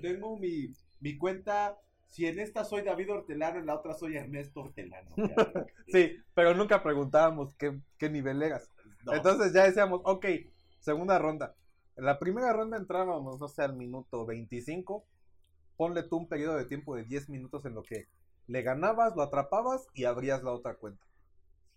tengo 0.03 0.36
mi, 0.36 0.68
mi 1.01 1.16
cuenta. 1.16 1.76
Si 2.07 2.24
en 2.26 2.38
esta 2.38 2.64
soy 2.64 2.82
David 2.82 3.11
Hortelano, 3.12 3.59
en 3.59 3.66
la 3.66 3.74
otra 3.74 3.92
soy 3.94 4.16
Ernesto 4.16 4.61
Hortelano. 4.61 5.11
Sí, 5.88 6.16
pero 6.34 6.55
nunca 6.55 6.82
preguntábamos 6.82 7.55
qué, 7.57 7.78
qué 7.99 8.09
nivel 8.09 8.42
eras. 8.42 8.70
no. 9.05 9.12
Entonces 9.12 9.53
ya 9.53 9.64
decíamos, 9.64 10.01
ok, 10.05 10.24
segunda 10.78 11.18
ronda. 11.18 11.55
En 11.99 12.05
la 12.05 12.20
primera 12.20 12.53
ronda 12.53 12.76
entrábamos, 12.76 13.40
no 13.40 13.49
sé, 13.49 13.62
al 13.62 13.74
minuto 13.74 14.24
25. 14.24 15.05
ponle 15.76 16.05
tú 16.05 16.16
un 16.16 16.28
periodo 16.28 16.57
de 16.57 16.64
tiempo 16.64 16.94
de 16.94 17.03
10 17.03 17.28
minutos 17.28 17.64
en 17.64 17.74
lo 17.74 17.82
que 17.82 18.07
le 18.46 18.62
ganabas, 18.62 19.16
lo 19.16 19.22
atrapabas 19.22 19.84
y 19.94 20.05
abrías 20.05 20.44
la 20.44 20.53
otra 20.53 20.76
cuenta. 20.76 21.05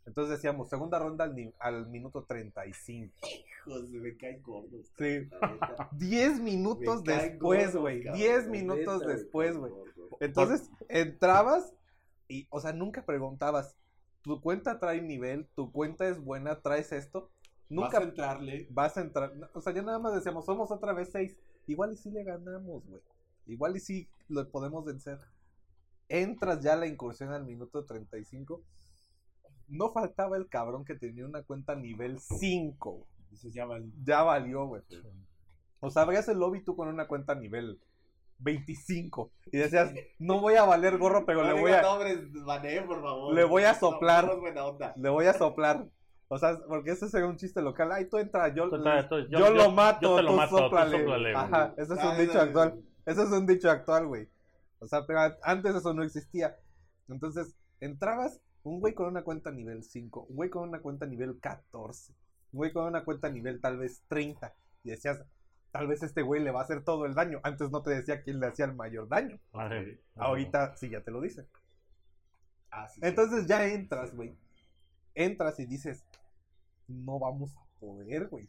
Entonces 0.06 0.38
decíamos, 0.38 0.70
segunda 0.70 1.00
ronda 1.00 1.26
al, 1.26 1.54
al 1.58 1.88
minuto 1.90 2.24
35. 2.24 3.16
Hijos, 3.28 3.90
me 3.90 4.16
caen 4.16 4.44
gordos. 4.44 4.92
Sí. 4.96 5.28
la 5.42 5.54
neta. 5.54 5.90
10 5.98 6.40
minutos 6.40 7.04
después, 7.04 7.76
güey. 7.76 8.04
cabrón, 8.04 8.20
10 8.20 8.44
la 8.44 8.52
minutos 8.52 9.08
después, 9.08 9.58
güey. 9.58 9.74
Entonces 10.20 10.70
entrabas 10.88 11.74
y, 12.28 12.48
o 12.52 12.60
sea, 12.60 12.74
nunca 12.74 13.06
preguntabas, 13.06 13.76
¿tu 14.22 14.40
cuenta 14.40 14.80
trae 14.80 15.02
nivel? 15.02 15.48
¿Tu 15.56 15.72
cuenta 15.72 16.08
es 16.08 16.24
buena? 16.24 16.62
¿Traes 16.62 16.92
esto? 16.92 17.32
Nunca 17.72 18.00
Vas 18.00 18.06
a 18.06 18.10
entrarle. 18.10 18.68
vas 18.70 18.98
a 18.98 19.02
entrar. 19.02 19.34
O 19.54 19.62
sea, 19.62 19.74
ya 19.74 19.82
nada 19.82 19.98
más 20.00 20.14
decíamos, 20.14 20.46
somos 20.46 20.70
otra 20.72 20.94
vez 20.94 21.10
seis. 21.12 21.36
Igual 21.68 21.94
y 21.94 21.98
sí 21.98 22.12
le 22.12 22.24
ganamos, 22.24 22.86
güey. 22.86 23.02
Igual 23.48 23.78
y 23.78 23.80
sí 23.80 24.10
lo 24.28 24.50
podemos 24.50 24.84
vencer. 24.86 25.20
Entras 26.10 26.62
ya 26.62 26.74
a 26.74 26.76
la 26.76 26.88
incursión 26.88 27.32
al 27.32 27.46
minuto 27.46 27.86
35. 27.86 28.62
No 29.70 29.92
faltaba 29.94 30.36
el 30.36 30.50
cabrón 30.50 30.84
que 30.84 30.96
tenía 30.96 31.26
una 31.26 31.44
cuenta 31.44 31.76
nivel 31.76 32.20
5. 32.20 32.92
güey. 32.92 33.06
Dices, 33.30 33.54
ya 33.54 33.66
van. 33.66 33.92
Ya 34.04 34.22
valió, 34.24 34.66
güey. 34.66 34.82
O 35.80 35.90
sea, 35.90 36.02
abrías 36.02 36.28
el 36.28 36.38
lobby 36.40 36.64
tú 36.64 36.76
con 36.76 36.90
una 36.90 37.08
cuenta 37.08 37.34
nivel 37.36 37.80
25. 38.40 39.32
Y 39.54 39.58
decías, 39.58 39.94
no 40.20 40.42
voy 40.42 40.56
a 40.56 40.64
valer 40.66 40.98
gorro, 40.98 41.26
pero 41.26 41.44
le 41.44 41.60
voy 41.60 41.72
a, 41.72 41.82
nombres, 41.82 42.20
Vané, 42.44 42.82
por 42.82 43.02
favor. 43.02 43.34
Le 43.34 43.44
voy 43.46 43.64
a 43.64 43.74
No, 43.74 43.80
soplar. 43.80 44.26
somos 44.26 44.42
buena 44.42 44.66
onda. 44.66 44.94
le 44.98 45.10
voy 45.10 45.26
a 45.26 45.34
soplar. 45.34 45.88
O 46.34 46.38
sea, 46.40 46.58
porque 46.66 46.92
ese 46.92 47.10
sería 47.10 47.28
un 47.28 47.36
chiste 47.36 47.62
local. 47.62 47.92
Ay, 47.92 48.06
tú 48.06 48.18
entra, 48.18 48.48
yo, 48.54 48.70
Tú 48.70 48.78
entra, 48.78 49.10
tú- 49.10 49.20
yo, 49.28 49.38
yo- 49.40 49.50
lo 49.54 49.70
mato, 49.72 50.00
yo 50.02 50.16
te 50.16 50.24
lo 50.24 50.30
tú 50.32 50.38
mato, 50.38 50.56
tú 50.56 50.62
sóplale. 50.64 51.36
Ajá, 51.36 51.74
ese 51.78 51.94
es 51.94 52.00
Ah, 52.00 52.12
un 52.12 52.18
dicho 52.18 52.34
no, 52.34 52.40
no, 52.40 52.42
actual. 52.46 52.74
no. 52.76 53.12
Ese 53.12 53.24
es 53.24 53.30
un 53.32 53.46
dicho 53.46 53.70
actual, 53.70 54.08
güey. 54.08 54.30
O 54.80 54.88
sea, 54.88 55.06
pero 55.06 55.20
a- 55.20 55.38
antes 55.44 55.76
eso 55.76 55.94
no 55.94 56.04
existía. 56.04 56.56
Entonces, 57.10 57.54
entrabas 57.82 58.40
un 58.64 58.80
güey 58.80 58.94
con 58.94 59.08
una 59.08 59.24
cuenta 59.24 59.52
nivel 59.52 59.84
5, 59.84 60.26
un 60.30 60.36
güey 60.38 60.50
con 60.50 60.70
una 60.70 60.80
cuenta 60.80 61.06
nivel 61.06 61.38
14, 61.42 62.14
un 62.54 62.58
güey 62.60 62.72
con 62.72 62.86
una 62.86 63.04
cuenta 63.04 63.30
nivel 63.30 63.60
tal 63.60 63.78
vez 63.78 64.02
30. 64.08 64.54
Y 64.86 64.92
decías, 64.92 65.22
tal 65.72 65.88
vez 65.88 66.02
este 66.02 66.22
güey 66.22 66.42
le 66.42 66.52
va 66.52 66.62
a 66.62 66.64
hacer 66.64 66.82
todo 66.86 67.06
el 67.06 67.14
daño. 67.14 67.42
Antes 67.44 67.72
no 67.72 67.82
te 67.84 67.90
decía 67.92 68.22
quién 68.22 68.40
le 68.40 68.48
hacía 68.48 68.64
el 68.66 68.74
mayor 68.74 69.10
daño. 69.10 69.38
Vale. 69.52 70.00
Ahorita 70.16 70.78
sí 70.78 70.90
ya 70.90 71.02
te 71.02 71.12
lo 71.12 71.20
dice. 71.20 71.46
Ah, 72.72 72.88
sí, 72.88 73.02
sí. 73.02 73.08
Entonces 73.08 73.48
ya 73.48 73.66
entras, 73.68 74.16
güey. 74.16 74.34
Entras 75.14 75.60
y 75.60 75.66
dices, 75.66 76.06
no 76.92 77.20
vamos 77.20 77.56
a 77.56 77.66
poder, 77.80 78.28
güey. 78.28 78.48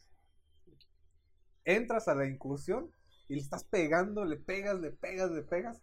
Entras 1.64 2.08
a 2.08 2.14
la 2.14 2.26
incursión 2.26 2.90
y 3.28 3.34
le 3.34 3.40
estás 3.40 3.64
pegando, 3.64 4.24
le 4.24 4.36
pegas, 4.36 4.80
le 4.80 4.90
pegas, 4.90 5.30
le 5.30 5.42
pegas. 5.42 5.82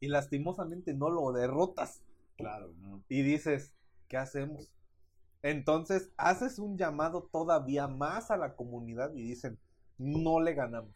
Y 0.00 0.08
lastimosamente 0.08 0.94
no 0.94 1.10
lo 1.10 1.32
derrotas. 1.32 2.02
Claro, 2.36 2.72
no. 2.78 3.02
Y 3.08 3.22
dices, 3.22 3.74
¿qué 4.08 4.16
hacemos? 4.16 4.70
Entonces 5.42 6.10
haces 6.16 6.58
un 6.58 6.76
llamado 6.76 7.28
todavía 7.32 7.88
más 7.88 8.30
a 8.30 8.36
la 8.36 8.54
comunidad 8.56 9.14
y 9.14 9.22
dicen, 9.22 9.58
no 9.98 10.40
le 10.40 10.54
ganamos. 10.54 10.94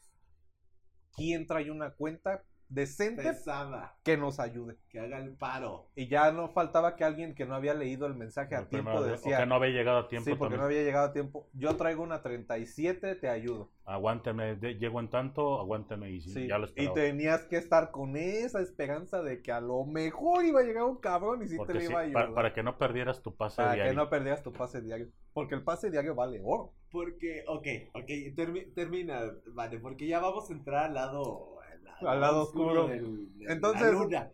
¿Quién 1.15 1.47
trae 1.47 1.71
una 1.71 1.91
cuenta 1.91 2.43
decente 2.73 3.23
Pesada. 3.23 3.97
que 4.03 4.17
nos 4.17 4.41
ayude? 4.41 4.77
Que 4.89 5.01
haga 5.01 5.19
el 5.19 5.35
paro. 5.37 5.91
Y 5.95 6.09
ya 6.09 6.33
no 6.33 6.49
faltaba 6.49 6.97
que 6.97 7.05
alguien 7.05 7.35
que 7.35 7.45
no 7.47 7.55
había 7.55 7.75
leído 7.75 8.07
el 8.07 8.15
mensaje 8.15 8.55
a 8.55 8.69
tiempo 8.69 8.91
primero, 8.93 9.03
decía, 9.13 9.37
o 9.37 9.41
que 9.41 9.47
no 9.47 9.55
había 9.57 9.71
llegado 9.71 9.99
a 9.99 10.09
tiempo 10.09 10.25
sí, 10.25 10.31
porque 10.37 10.57
también. 10.57 10.61
no 10.61 10.67
había 10.67 10.83
llegado 10.83 11.09
a 11.09 11.13
tiempo. 11.13 11.49
Yo 11.53 11.77
traigo 11.77 12.03
una 12.03 12.23
37, 12.23 13.15
te 13.17 13.29
ayudo. 13.29 13.71
Aguántame, 13.85 14.57
de- 14.57 14.75
llego 14.75 15.01
en 15.01 15.11
tanto, 15.11 15.59
aguántame 15.61 16.11
y 16.13 16.21
sí, 16.21 16.47
ya 16.47 16.59
lo 16.59 16.69
y 16.77 16.89
tenías 16.95 17.45
que 17.47 17.57
estar 17.57 17.91
con 17.91 18.17
esa 18.17 18.61
esperanza 18.61 19.23
de 19.23 19.43
que 19.43 19.53
a 19.53 19.61
lo 19.61 19.85
mejor 19.85 20.45
iba 20.45 20.61
a 20.61 20.63
llegar 20.63 20.85
un 20.85 20.99
cabrón 20.99 21.43
y 21.43 21.49
sí 21.49 21.57
Porque 21.57 21.73
te 21.75 21.79
lo 21.81 21.85
sí, 21.87 21.91
iba 21.91 22.01
a 22.01 22.03
ayudar. 22.05 22.23
para, 22.25 22.35
para 22.35 22.53
que 22.55 22.63
no 22.63 22.79
perdieras 22.79 23.23
tu 23.23 23.35
pase 23.37 23.57
Para 23.57 23.75
diario. 23.75 23.93
que 23.93 23.97
no 23.97 24.09
perdieras 24.09 24.43
tu 24.43 24.53
pase 24.53 24.81
diario. 24.81 25.09
Porque 25.33 25.55
el 25.55 25.63
pase 25.65 25.91
diario 25.91 26.15
vale 26.15 26.41
oro. 26.45 26.73
Porque, 26.91 27.43
ok, 27.49 27.67
ok, 27.95 28.09
termi- 28.37 28.73
termina, 28.75 29.23
vale, 29.49 29.79
porque 29.81 30.07
ya 30.07 30.21
vamos 30.21 30.49
a 30.51 30.53
entrar 30.53 30.85
al 30.87 30.95
lado... 30.95 31.57
Al 32.01 32.21
lado 32.21 32.43
oscuro. 32.43 32.89
del- 32.89 33.31
Entonces- 33.49 33.83
la 33.83 33.93
luna. 33.93 34.31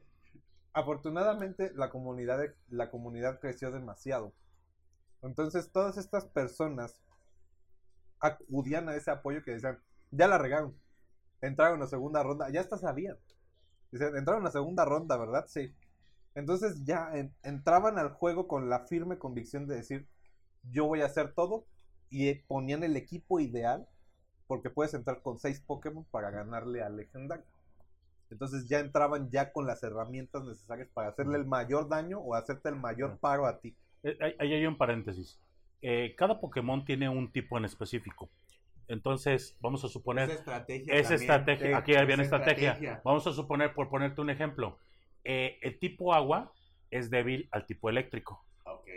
Afortunadamente 0.72 1.72
la 1.74 1.90
comunidad, 1.90 2.40
la 2.68 2.90
comunidad 2.90 3.40
creció 3.40 3.70
demasiado. 3.72 4.32
Entonces 5.22 5.72
todas 5.72 5.96
estas 5.98 6.26
personas 6.26 7.00
acudían 8.20 8.88
a 8.88 8.94
ese 8.94 9.11
apoyo 9.11 9.42
que 9.42 9.52
decían, 9.52 9.78
ya 10.11 10.28
la 10.28 10.38
regaron. 10.38 10.76
Entraron 11.40 11.82
a 11.82 11.86
segunda 11.86 12.22
ronda, 12.22 12.50
ya 12.50 12.61
hasta 12.61 12.78
sabían. 12.78 13.16
Dicen, 13.90 14.16
entraron 14.16 14.46
a 14.46 14.50
segunda 14.50 14.84
ronda, 14.84 15.16
¿verdad? 15.16 15.46
Sí. 15.48 15.74
Entonces 16.34 16.84
ya 16.84 17.11
en- 17.14 17.34
entraban 17.42 17.98
al 17.98 18.11
juego 18.11 18.46
con 18.48 18.68
la 18.68 18.80
firme 18.86 19.18
convicción 19.18 19.66
de 19.66 19.76
decir, 19.76 20.09
yo 20.70 20.86
voy 20.86 21.00
a 21.02 21.06
hacer 21.06 21.32
todo. 21.34 21.64
Y 22.11 22.34
ponían 22.34 22.82
el 22.84 22.96
equipo 22.96 23.38
ideal, 23.40 23.86
porque 24.49 24.70
puedes 24.70 24.92
entrar 24.94 25.22
con 25.22 25.38
seis 25.38 25.61
Pokémon 25.61 26.05
para 26.11 26.30
ganarle 26.30 26.82
al 26.82 26.96
legendario. 26.96 27.44
Entonces 28.30 28.68
ya 28.68 28.80
entraban 28.80 29.30
ya 29.30 29.53
con 29.53 29.66
las 29.66 29.82
herramientas 29.84 30.44
necesarias 30.44 30.88
para 30.92 31.09
hacerle 31.09 31.38
el 31.38 31.46
mayor 31.46 31.88
daño 31.88 32.18
o 32.18 32.34
hacerte 32.34 32.68
el 32.68 32.76
mayor 32.76 33.18
paro 33.18 33.46
a 33.46 33.59
ti. 33.61 33.76
Eh, 34.03 34.18
Ahí 34.40 34.53
hay 34.53 34.66
un 34.66 34.76
paréntesis. 34.76 35.38
Eh, 35.80 36.14
cada 36.16 36.40
Pokémon 36.40 36.84
tiene 36.84 37.09
un 37.09 37.30
tipo 37.30 37.57
en 37.57 37.64
específico. 37.64 38.28
Entonces, 38.88 39.57
vamos 39.61 39.84
a 39.84 39.88
suponer... 39.88 40.24
Esa 40.30 40.38
estrategia 40.38 40.94
Es 40.94 41.03
también. 41.09 41.20
estrategia. 41.20 41.66
Eh, 41.70 41.74
Aquí 41.74 41.92
viene 41.92 42.22
estrategia. 42.22 42.72
estrategia. 42.72 43.03
Vamos 43.05 43.26
a 43.26 43.32
suponer, 43.32 43.74
por 43.74 43.88
ponerte 43.90 44.20
un 44.20 44.30
ejemplo, 44.30 44.78
eh, 45.24 45.59
el 45.62 45.78
tipo 45.78 46.14
agua 46.14 46.53
es 46.90 47.11
débil 47.11 47.49
al 47.53 47.66
tipo 47.66 47.90
eléctrico. 47.90 48.44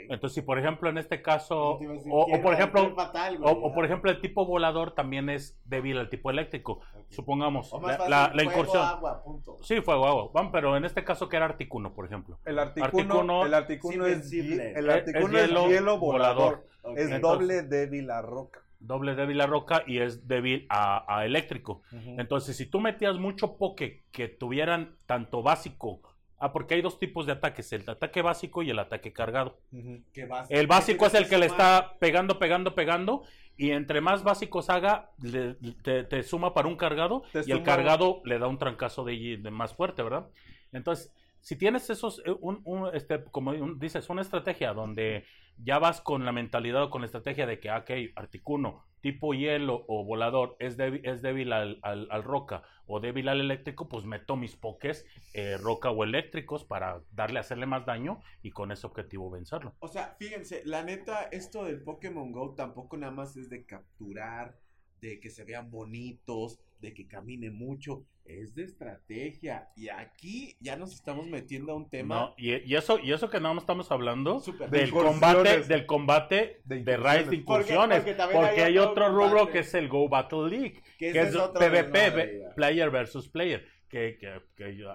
Entonces, 0.09 0.33
si 0.35 0.41
por 0.41 0.59
ejemplo 0.59 0.89
en 0.89 0.97
este 0.97 1.21
caso, 1.21 1.79
o, 2.09 2.41
por 2.41 2.53
ejemplo, 2.53 2.93
fatal, 2.95 3.37
o, 3.37 3.39
güey, 3.39 3.55
o 3.63 3.69
ya. 3.69 3.73
por 3.75 3.85
ejemplo 3.85 4.11
el 4.11 4.19
tipo 4.19 4.45
volador 4.45 4.91
también 4.93 5.29
es 5.29 5.59
débil 5.65 5.97
al 5.97 6.09
tipo 6.09 6.29
eléctrico. 6.29 6.81
Supongamos, 7.09 7.71
O 7.73 7.79
más 7.79 7.91
la, 7.91 7.97
fácil, 7.97 8.11
la- 8.11 8.21
la 8.27 8.33
fuego, 8.33 8.51
incursión. 8.51 8.83
agua, 8.85 9.23
punto. 9.23 9.57
Sí, 9.61 9.81
fuego, 9.81 10.05
agua. 10.07 10.29
Vamos, 10.33 10.51
pero 10.51 10.75
en 10.75 10.85
este 10.85 11.03
caso 11.03 11.29
que 11.29 11.37
era 11.37 11.45
Articuno, 11.45 11.93
por 11.93 12.05
ejemplo. 12.05 12.39
El 12.45 12.59
Articuno, 12.59 12.85
Articuno 13.03 13.45
el 13.45 13.53
Articuno 13.53 14.05
es 14.05 14.31
el 14.33 14.89
Articuno 14.89 15.37
es 15.37 15.43
es 15.43 15.49
hielo 15.49 15.67
hielo, 15.69 15.97
volador. 15.97 16.65
Es 16.95 17.09
Entonces- 17.09 17.21
doble 17.21 17.61
débil 17.63 18.09
a 18.11 18.21
roca. 18.21 18.59
Doble 18.79 19.13
débil 19.13 19.39
a 19.41 19.45
roca 19.45 19.83
y 19.85 19.99
es 19.99 20.27
débil 20.27 20.65
a, 20.69 21.05
a 21.19 21.23
eléctrico. 21.25 21.83
Entonces, 21.91 22.57
si 22.57 22.65
tú 22.65 22.79
metías 22.79 23.17
mucho 23.19 23.55
poke 23.57 24.05
que 24.11 24.27
tuvieran 24.27 24.95
tanto 25.05 25.43
básico, 25.43 26.01
ah, 26.41 26.51
porque 26.51 26.73
hay 26.73 26.81
dos 26.81 26.99
tipos 26.99 27.25
de 27.25 27.31
ataques, 27.33 27.71
el 27.71 27.89
ataque 27.89 28.21
básico 28.21 28.61
y 28.63 28.69
el 28.69 28.79
ataque 28.79 29.13
cargado. 29.13 29.59
Ujú. 29.71 30.01
Que 30.13 30.25
vas- 30.25 30.49
El 30.51 30.67
básico 30.67 31.05
es 31.05 31.13
el 31.13 31.29
que 31.29 31.37
le 31.37 31.45
está 31.45 31.95
pegando, 31.99 32.37
pegando, 32.39 32.75
pegando. 32.75 33.23
Y 33.57 33.71
entre 33.71 34.01
más 34.01 34.23
básicos 34.23 34.69
haga, 34.69 35.11
le- 35.21 35.53
te, 35.83 36.03
te 36.03 36.23
suma 36.23 36.53
para 36.53 36.67
un 36.67 36.75
cargado. 36.75 37.23
Y 37.45 37.51
el 37.51 37.63
cargado 37.63 38.21
le 38.25 38.39
da 38.39 38.47
un 38.47 38.57
trancazo 38.57 39.03
de, 39.05 39.37
de 39.37 39.51
más 39.51 39.73
fuerte, 39.75 40.01
¿verdad? 40.03 40.27
Entonces, 40.71 41.13
si 41.41 41.55
tienes 41.57 41.89
esos, 41.89 42.21
eh, 42.25 42.31
un, 42.39 42.61
un, 42.65 42.89
este, 42.95 43.23
como 43.25 43.51
un- 43.51 43.79
dices, 43.79 44.09
una 44.09 44.21
estrategia 44.21 44.73
donde 44.73 45.25
ya 45.57 45.79
vas 45.79 46.01
con 46.01 46.25
la 46.25 46.31
mentalidad 46.31 46.83
o 46.83 46.89
con 46.89 47.01
la 47.01 47.05
estrategia 47.07 47.45
de 47.45 47.59
que, 47.59 47.69
ah, 47.69 47.79
ok, 47.79 47.91
Articuno, 48.15 48.85
tipo 49.01 49.33
hielo 49.33 49.85
o 49.87 50.05
volador 50.05 50.55
es 50.59 50.77
débil, 50.77 51.05
es 51.05 51.21
débil 51.21 51.53
al, 51.53 51.79
al- 51.83 52.07
al 52.11 52.23
roca 52.23 52.63
o 52.85 52.99
débil 52.99 53.29
al 53.29 53.41
eléctrico, 53.41 53.87
pues 53.89 54.05
meto 54.05 54.35
mis 54.35 54.55
pokés 54.55 55.05
eh, 55.33 55.57
roca 55.57 55.91
o 55.91 56.03
eléctricos 56.03 56.63
para 56.65 57.01
darle, 57.11 57.39
hacerle 57.39 57.65
más 57.65 57.85
daño 57.85 58.19
y 58.41 58.51
con 58.51 58.71
ese 58.71 58.87
objetivo 58.87 59.29
vencerlo. 59.29 59.75
O 59.79 59.87
sea, 59.87 60.15
fíjense, 60.19 60.61
la 60.65 60.83
neta, 60.83 61.23
esto 61.31 61.63
del 61.65 61.81
Pokémon 61.81 62.31
Go 62.31 62.53
tampoco 62.55 62.97
nada 62.97 63.11
más 63.11 63.35
es 63.35 63.49
de 63.49 63.65
capturar, 63.65 64.57
de 65.01 65.19
que 65.19 65.29
se 65.29 65.43
vean 65.43 65.71
bonitos, 65.71 66.59
de 66.79 66.93
que 66.93 67.07
camine 67.07 67.49
mucho, 67.49 68.05
es 68.25 68.55
de 68.55 68.63
estrategia. 68.63 69.69
Y 69.75 69.89
aquí 69.89 70.55
ya 70.59 70.75
nos 70.75 70.93
estamos 70.93 71.27
metiendo 71.27 71.71
a 71.73 71.75
un 71.75 71.89
tema 71.89 72.15
No, 72.15 72.33
y, 72.37 72.55
y 72.71 72.75
eso, 72.75 72.99
y 72.99 73.11
eso 73.11 73.29
que 73.29 73.39
nada 73.39 73.53
más 73.53 73.63
estamos 73.63 73.91
hablando 73.91 74.41
del 74.69 74.91
combate, 74.91 75.61
del 75.63 75.85
combate 75.85 76.61
De 76.65 76.83
de, 76.83 76.97
raid 76.97 77.27
de 77.27 77.35
incursiones. 77.37 77.99
Porque- 78.03 78.13
Porque, 78.13 78.13
porque 78.13 78.13
también 78.13 78.45
hay 78.45 78.59
hay 78.73 78.77
otro 78.77 79.09
rubro 79.09 79.47
que 79.49 79.59
es 79.59 79.73
el 79.73 79.89
Go 79.89 80.07
Battle 80.09 80.49
League, 80.49 80.81
que 80.97 81.09
es 81.09 81.35
PvP, 81.35 82.53
player 82.55 82.89
versus 82.89 83.27
player. 83.29 83.65
Que, 83.89 84.17
que, 84.17 84.41
que 84.55 84.77
yo- 84.77 84.93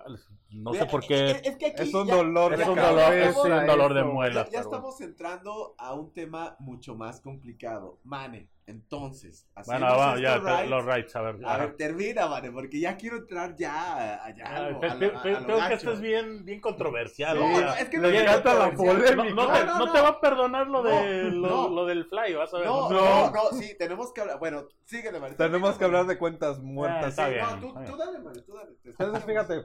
no 0.52 0.72
sé 0.72 0.86
por 0.86 1.02
es- 1.02 1.06
qué. 1.06 1.30
Es, 1.50 1.56
que 1.58 1.66
aquí 1.66 1.82
Es 1.82 1.92
un 1.92 2.06
ya- 2.06 2.14
dolor 2.14 2.54
Es 2.54 2.60
de 2.60 2.64
un 2.70 2.74
cabeza 2.76 2.90
dolor, 2.90 3.14
es 3.14 3.36
un 3.36 3.66
dolor 3.66 3.92
de 3.94 4.04
muela. 4.04 4.48
Ya, 4.50 4.60
estamos 4.60 4.98
entrando 5.02 5.74
a 5.76 5.92
un 5.92 6.14
tema 6.14 6.56
mucho 6.60 6.94
más 6.94 7.20
complicado. 7.20 8.00
Mane, 8.04 8.48
entonces, 8.66 9.48
Bueno, 9.64 9.86
hacemos 9.86 9.96
vamos, 9.98 10.20
ya, 10.20 10.64
los 10.66 10.84
raids, 10.84 11.14
a 11.14 11.22
ver. 11.22 11.36
A 11.46 11.56
ver, 11.58 11.76
termina, 11.76 12.26
Mane, 12.26 12.50
porque 12.50 12.80
ya 12.80 12.96
quiero 12.96 13.18
entrar 13.18 13.54
ya 13.56 14.24
allá. 14.24 14.44
Ah, 14.44 14.68
Tengo 15.22 15.68
que 15.68 15.74
esto 15.74 15.92
es 15.92 16.00
bien, 16.00 16.44
bien 16.44 16.60
controversial. 16.60 17.38
Sea, 17.38 17.60
no, 17.60 17.74
es 17.74 17.88
que 17.88 17.98
no 17.98 18.08
encanta 18.08 18.54
la 18.54 18.72
polémica. 18.74 19.14
no, 19.14 19.24
no 19.34 19.52
te, 19.52 19.60
No, 19.60 19.66
no, 19.66 19.78
no 19.78 19.86
no. 19.86 19.92
te 19.92 20.00
va 20.00 20.08
a 20.08 20.20
perdonar 20.20 20.66
lo, 20.66 20.82
de, 20.82 21.22
lo, 21.30 21.48
no. 21.48 21.68
lo 21.68 21.86
del 21.86 22.06
fly, 22.06 22.34
vas 22.34 22.52
a 22.54 22.58
ver. 22.58 22.66
No, 22.66 22.90
No. 22.90 23.00
no, 23.00 23.30
no, 23.30 23.40
sí, 23.52 23.76
tenemos 23.78 24.12
que 24.12 24.22
hablar. 24.22 24.38
Bueno, 24.40 24.66
síguele, 24.84 25.20
Mane. 25.20 25.36
Tenemos 25.36 25.76
que 25.78 25.84
hablar 25.84 26.06
de 26.06 26.18
cuentas 26.18 26.56
Ah, 26.58 26.62
muertas. 26.62 27.08
está 27.10 27.26
Sí, 27.28 27.34
bien, 27.34 27.46
no, 27.60 27.84
tú, 27.84 27.96
dale, 27.96 28.18
Mane, 28.18 28.42
tú 28.42 28.52
dale. 28.54 28.76
Entonces, 28.84 29.24
fíjate, 29.24 29.64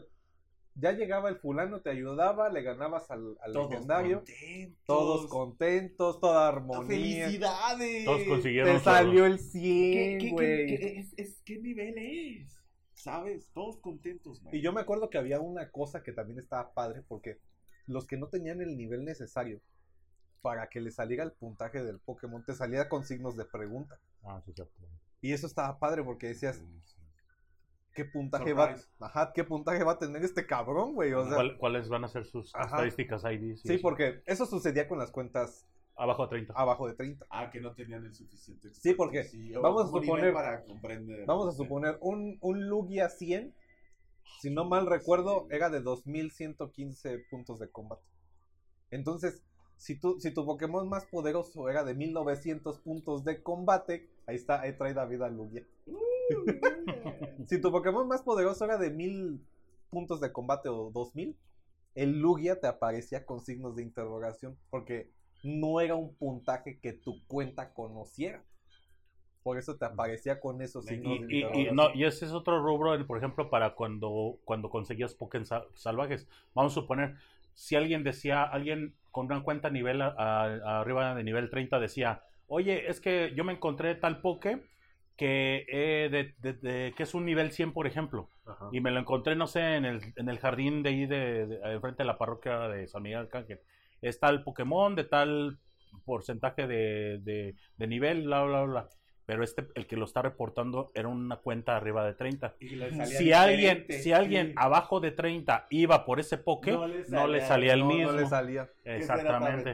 ya 0.81 0.91
llegaba 0.93 1.29
el 1.29 1.37
fulano, 1.37 1.81
te 1.81 1.91
ayudaba, 1.91 2.49
le 2.49 2.61
ganabas 2.63 3.09
al, 3.11 3.37
al 3.41 3.53
Todos 3.53 3.69
legendario. 3.71 4.17
contentos. 4.17 4.83
Todos 4.85 5.27
contentos, 5.27 6.19
toda 6.19 6.47
armonía. 6.47 6.87
¡Felicidades! 6.87 8.05
Todos 8.05 8.23
consiguieron 8.27 8.73
Te 8.77 8.79
salió 8.83 9.25
el 9.25 9.37
¿Qué, 9.37 9.43
100, 9.43 10.19
qué- 10.19 10.31
güey. 10.31 10.65
qué- 10.67 10.77
qué- 10.79 10.99
es, 10.99 11.13
es- 11.17 11.41
qué 11.45 11.59
nivel 11.59 11.97
es? 11.97 12.57
¿Sabes? 12.93 13.49
Todos 13.53 13.77
contentos, 13.77 14.41
man. 14.43 14.53
Y 14.55 14.61
yo 14.61 14.73
me 14.73 14.81
acuerdo 14.81 15.09
que 15.09 15.17
había 15.17 15.39
una 15.39 15.69
cosa 15.71 16.03
que 16.03 16.11
también 16.11 16.39
estaba 16.39 16.73
padre, 16.73 17.03
porque 17.07 17.39
los 17.87 18.05
que 18.05 18.17
no 18.17 18.27
tenían 18.27 18.61
el 18.61 18.77
nivel 18.77 19.03
necesario 19.05 19.61
para 20.41 20.67
que 20.69 20.81
le 20.81 20.91
saliera 20.91 21.23
el 21.23 21.31
puntaje 21.31 21.83
del 21.83 21.99
Pokémon, 21.99 22.43
te 22.43 22.53
salía 22.55 22.89
con 22.89 23.05
signos 23.05 23.37
de 23.37 23.45
pregunta. 23.45 23.99
Ah, 24.23 24.41
sí, 24.45 24.51
cierto. 24.53 24.73
Y 25.21 25.33
eso 25.33 25.45
estaba 25.47 25.77
padre 25.79 26.03
porque 26.03 26.27
decías, 26.27 26.63
¿qué 27.93 28.05
puntaje 28.05 28.53
va, 28.53 28.75
ajá, 28.99 29.31
¿qué 29.33 29.43
puntaje 29.43 29.83
va 29.83 29.93
a 29.93 29.99
tener 29.99 30.23
este 30.23 30.45
cabrón, 30.45 30.93
güey? 30.93 31.13
O 31.13 31.25
sea, 31.25 31.35
¿Cuál- 31.35 31.57
¿Cuáles 31.57 31.89
van 31.89 32.03
a 32.03 32.07
ser 32.07 32.25
sus 32.25 32.53
Ajá. 32.55 32.65
estadísticas 32.65 33.23
ID? 33.23 33.57
sí, 33.57 33.77
porque 33.77 34.21
eso 34.25 34.45
sucedía 34.45 34.87
con 34.87 34.97
las 34.99 35.11
cuentas 35.11 35.67
Abajo 35.95 36.23
de 36.23 36.29
30. 36.29 36.53
abajo 36.55 36.87
de 36.87 36.93
30. 36.95 37.25
Ah, 37.29 37.51
que 37.51 37.59
no 37.59 37.73
tenían 37.75 38.05
el 38.05 38.15
suficiente. 38.15 38.73
Sí, 38.73 38.93
porque 38.93 39.27
vamos 39.61 39.83
a 39.83 39.87
suponer- 39.91 40.33
Para 40.33 40.63
comprender. 40.63 41.25
Vamos 41.25 41.47
a 41.47 41.51
suponer, 41.51 41.97
un, 42.01 42.37
un 42.41 42.67
Lugia 42.69 43.09
100, 43.09 43.53
si 44.39 44.49
no 44.49 44.65
mal 44.65 44.87
recuerdo, 44.87 45.47
era 45.51 45.69
de 45.69 45.81
2115 45.81 47.19
puntos 47.29 47.59
de 47.59 47.69
combate. 47.69 48.01
Entonces, 48.89 49.43
si 49.77 49.99
tu, 49.99 50.19
si 50.19 50.31
tu 50.33 50.45
Pokémon 50.45 50.87
más 50.89 51.05
poderoso 51.05 51.69
era 51.69 51.83
de 51.83 51.93
1900 51.93 52.79
puntos 52.79 53.23
de 53.23 53.41
combate, 53.43 54.09
ahí 54.27 54.35
está, 54.37 54.61
ahí 54.61 54.73
trae 54.77 54.93
David 54.93 55.21
a 55.23 55.29
Lugia. 55.29 55.65
Si 57.47 57.61
tu 57.61 57.71
Pokémon 57.71 58.07
más 58.07 58.21
poderoso 58.21 58.65
era 58.65 58.77
de 58.77 58.91
1000 58.91 59.39
puntos 59.89 60.21
de 60.21 60.31
combate 60.31 60.69
o 60.69 60.91
2000, 60.91 61.35
el 61.95 62.19
Lugia 62.19 62.59
te 62.59 62.67
aparecía 62.67 63.25
con 63.25 63.41
signos 63.41 63.75
de 63.75 63.83
interrogación, 63.83 64.57
porque 64.69 65.09
no 65.43 65.81
era 65.81 65.95
un 65.95 66.15
puntaje 66.15 66.79
que 66.79 66.93
tu 66.93 67.25
cuenta 67.27 67.73
conociera. 67.73 68.43
Por 69.43 69.57
eso 69.57 69.75
te 69.75 69.85
aparecía 69.85 70.39
con 70.39 70.61
esos 70.61 70.85
signos 70.85 71.19
de 71.19 71.25
Y, 71.35 71.39
y- 71.39 71.71
no, 71.71 71.93
y 71.95 72.05
ese 72.05 72.25
es 72.25 72.31
otro 72.31 72.61
rubro, 72.63 73.05
por 73.07 73.17
ejemplo, 73.17 73.49
para 73.49 73.73
cuando, 73.73 74.37
cuando 74.45 74.69
conseguías 74.69 75.15
Pokémon 75.15 75.45
sa- 75.45 75.65
salvajes. 75.73 76.27
Vamos 76.53 76.73
a 76.73 76.81
suponer, 76.81 77.15
si 77.55 77.75
alguien 77.75 78.03
decía, 78.03 78.43
alguien 78.43 78.95
con 79.09 79.25
una 79.25 79.43
cuenta 79.43 79.69
nivel 79.71 80.01
a- 80.03 80.09
a- 80.15 80.79
arriba 80.81 81.15
de 81.15 81.23
nivel 81.23 81.49
30 81.49 81.79
decía, 81.79 82.23
oye, 82.47 82.87
es 82.89 83.01
que 83.01 83.33
yo 83.35 83.43
me 83.43 83.53
encontré 83.53 83.95
tal 83.95 84.21
Poké 84.21 84.63
que, 85.21 85.65
eh, 85.69 86.09
de- 86.11 86.33
de- 86.39 86.53
de- 86.53 86.93
que 86.95 87.03
es 87.03 87.13
un 87.13 87.25
nivel 87.25 87.51
100, 87.51 87.73
por 87.73 87.85
ejemplo. 87.87 88.27
Ajá. 88.45 88.69
Y 88.71 88.81
me 88.81 88.91
lo 88.91 88.99
encontré, 88.99 89.35
no 89.35 89.47
sé, 89.47 89.75
en 89.75 89.85
el, 89.85 90.01
en 90.15 90.29
el 90.29 90.39
jardín 90.39 90.83
de 90.83 90.89
ahí, 90.89 91.05
de, 91.05 91.45
de- 91.47 91.73
enfrente 91.73 92.03
de 92.03 92.07
la 92.07 92.17
parroquia 92.17 92.59
de 92.69 92.87
San 92.87 93.03
Miguel 93.03 93.19
Arcángel. 93.19 93.59
Es 94.01 94.19
tal 94.19 94.43
Pokémon 94.43 94.95
de 94.95 95.03
tal 95.03 95.59
porcentaje 96.05 96.67
de, 96.67 97.19
de, 97.21 97.55
de 97.77 97.87
nivel, 97.87 98.23
bla, 98.23 98.43
bla, 98.43 98.63
bla. 98.63 98.89
Pero 99.25 99.43
este, 99.43 99.67
el 99.75 99.85
que 99.87 99.95
lo 99.95 100.05
está 100.05 100.21
reportando 100.23 100.91
era 100.95 101.07
una 101.07 101.37
cuenta 101.37 101.77
arriba 101.77 102.03
de 102.05 102.13
30. 102.15 102.55
Y 102.59 102.69
le 102.75 102.89
salía 102.89 103.05
Si 103.05 103.31
alguien, 103.31 103.85
si 103.89 104.11
alguien 104.11 104.47
sí. 104.49 104.53
abajo 104.57 104.99
de 104.99 105.11
30 105.11 105.67
iba 105.69 106.05
por 106.05 106.19
ese 106.19 106.37
Poké, 106.37 106.71
No 106.71 106.79
no 107.09 107.27
le 107.27 107.41
salía- 107.41 107.73
el 107.73 107.81
No, 107.81 107.87
mismo. 107.87 108.11
no 108.11 108.17
le 108.17 108.25
salía. 108.25 108.69
Exactamente. 108.83 109.73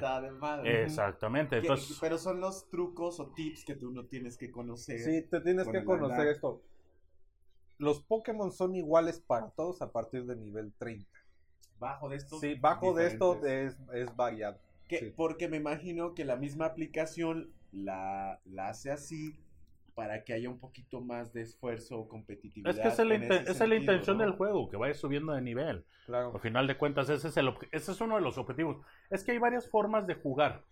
Exactamente. 0.66 1.58
Entonces, 1.58 1.98
pero 2.00 2.18
son 2.18 2.40
los 2.42 2.70
trucos 2.70 3.20
o 3.20 3.28
tips 3.34 3.64
que 3.66 3.76
tú 3.76 3.92
no 3.92 4.06
tienes 4.06 4.38
que 4.38 4.52
conocer. 4.52 5.00
Sí, 5.00 5.22
te 5.30 5.40
tienes 5.42 5.68
que 5.68 5.84
conocer 5.84 6.12
andar. 6.20 6.28
esto. 6.28 6.62
Los 7.78 8.02
Pokémon 8.02 8.52
son 8.52 8.76
iguales 8.76 9.20
para 9.20 9.50
todos 9.52 9.82
a 9.82 9.92
partir 9.92 10.26
de 10.26 10.36
nivel 10.36 10.74
30. 10.78 11.08
Bajo 11.80 12.10
de 12.10 12.18
esto. 12.18 12.40
Sí, 12.40 12.56
bajo 12.56 12.94
de 12.94 13.08
esto 13.08 13.46
es, 13.46 13.78
es 13.94 14.16
variado. 14.16 14.60
Sí. 14.90 15.14
Porque 15.16 15.48
me 15.48 15.58
imagino 15.58 16.16
que 16.16 16.26
la 16.26 16.38
misma 16.38 16.66
aplicación 16.66 17.52
la, 17.72 18.40
la 18.46 18.70
hace 18.70 18.92
así 18.92 19.36
para 19.96 20.24
que 20.24 20.34
haya 20.34 20.50
un 20.50 20.60
poquito 20.60 21.02
más 21.02 21.34
de 21.34 21.42
esfuerzo 21.42 21.98
o 22.00 22.08
competitividad. 22.08 22.70
es 22.72 22.80
que 22.80 22.88
esa 22.88 23.02
es 23.02 23.08
la, 23.10 23.16
en 23.16 23.22
inten- 23.24 23.42
ese 23.42 23.52
esa 23.52 23.52
es 23.52 23.60
la 23.60 23.76
sentido, 23.76 23.80
intención 23.80 24.18
¿no? 24.18 24.24
del 24.26 24.34
juego, 24.34 24.70
que 24.70 24.78
vaya 24.78 24.94
subiendo 24.94 25.34
de 25.34 25.42
nivel. 25.42 25.86
Claro. 26.06 26.32
Al 26.36 26.40
final 26.40 26.68
de 26.68 26.78
cuentas, 26.78 27.10
ese 27.10 27.28
es, 27.30 27.38
el 27.38 27.52
ese 27.72 27.92
es 27.92 28.02
uno 28.02 28.16
de 28.16 28.22
los 28.22 28.38
objetivos. 28.38 28.78
Es 29.10 29.24
que 29.24 29.32
hay 29.32 29.40
varias 29.40 29.70
formas 29.70 30.06
de 30.06 30.16
jugar. 30.16 30.64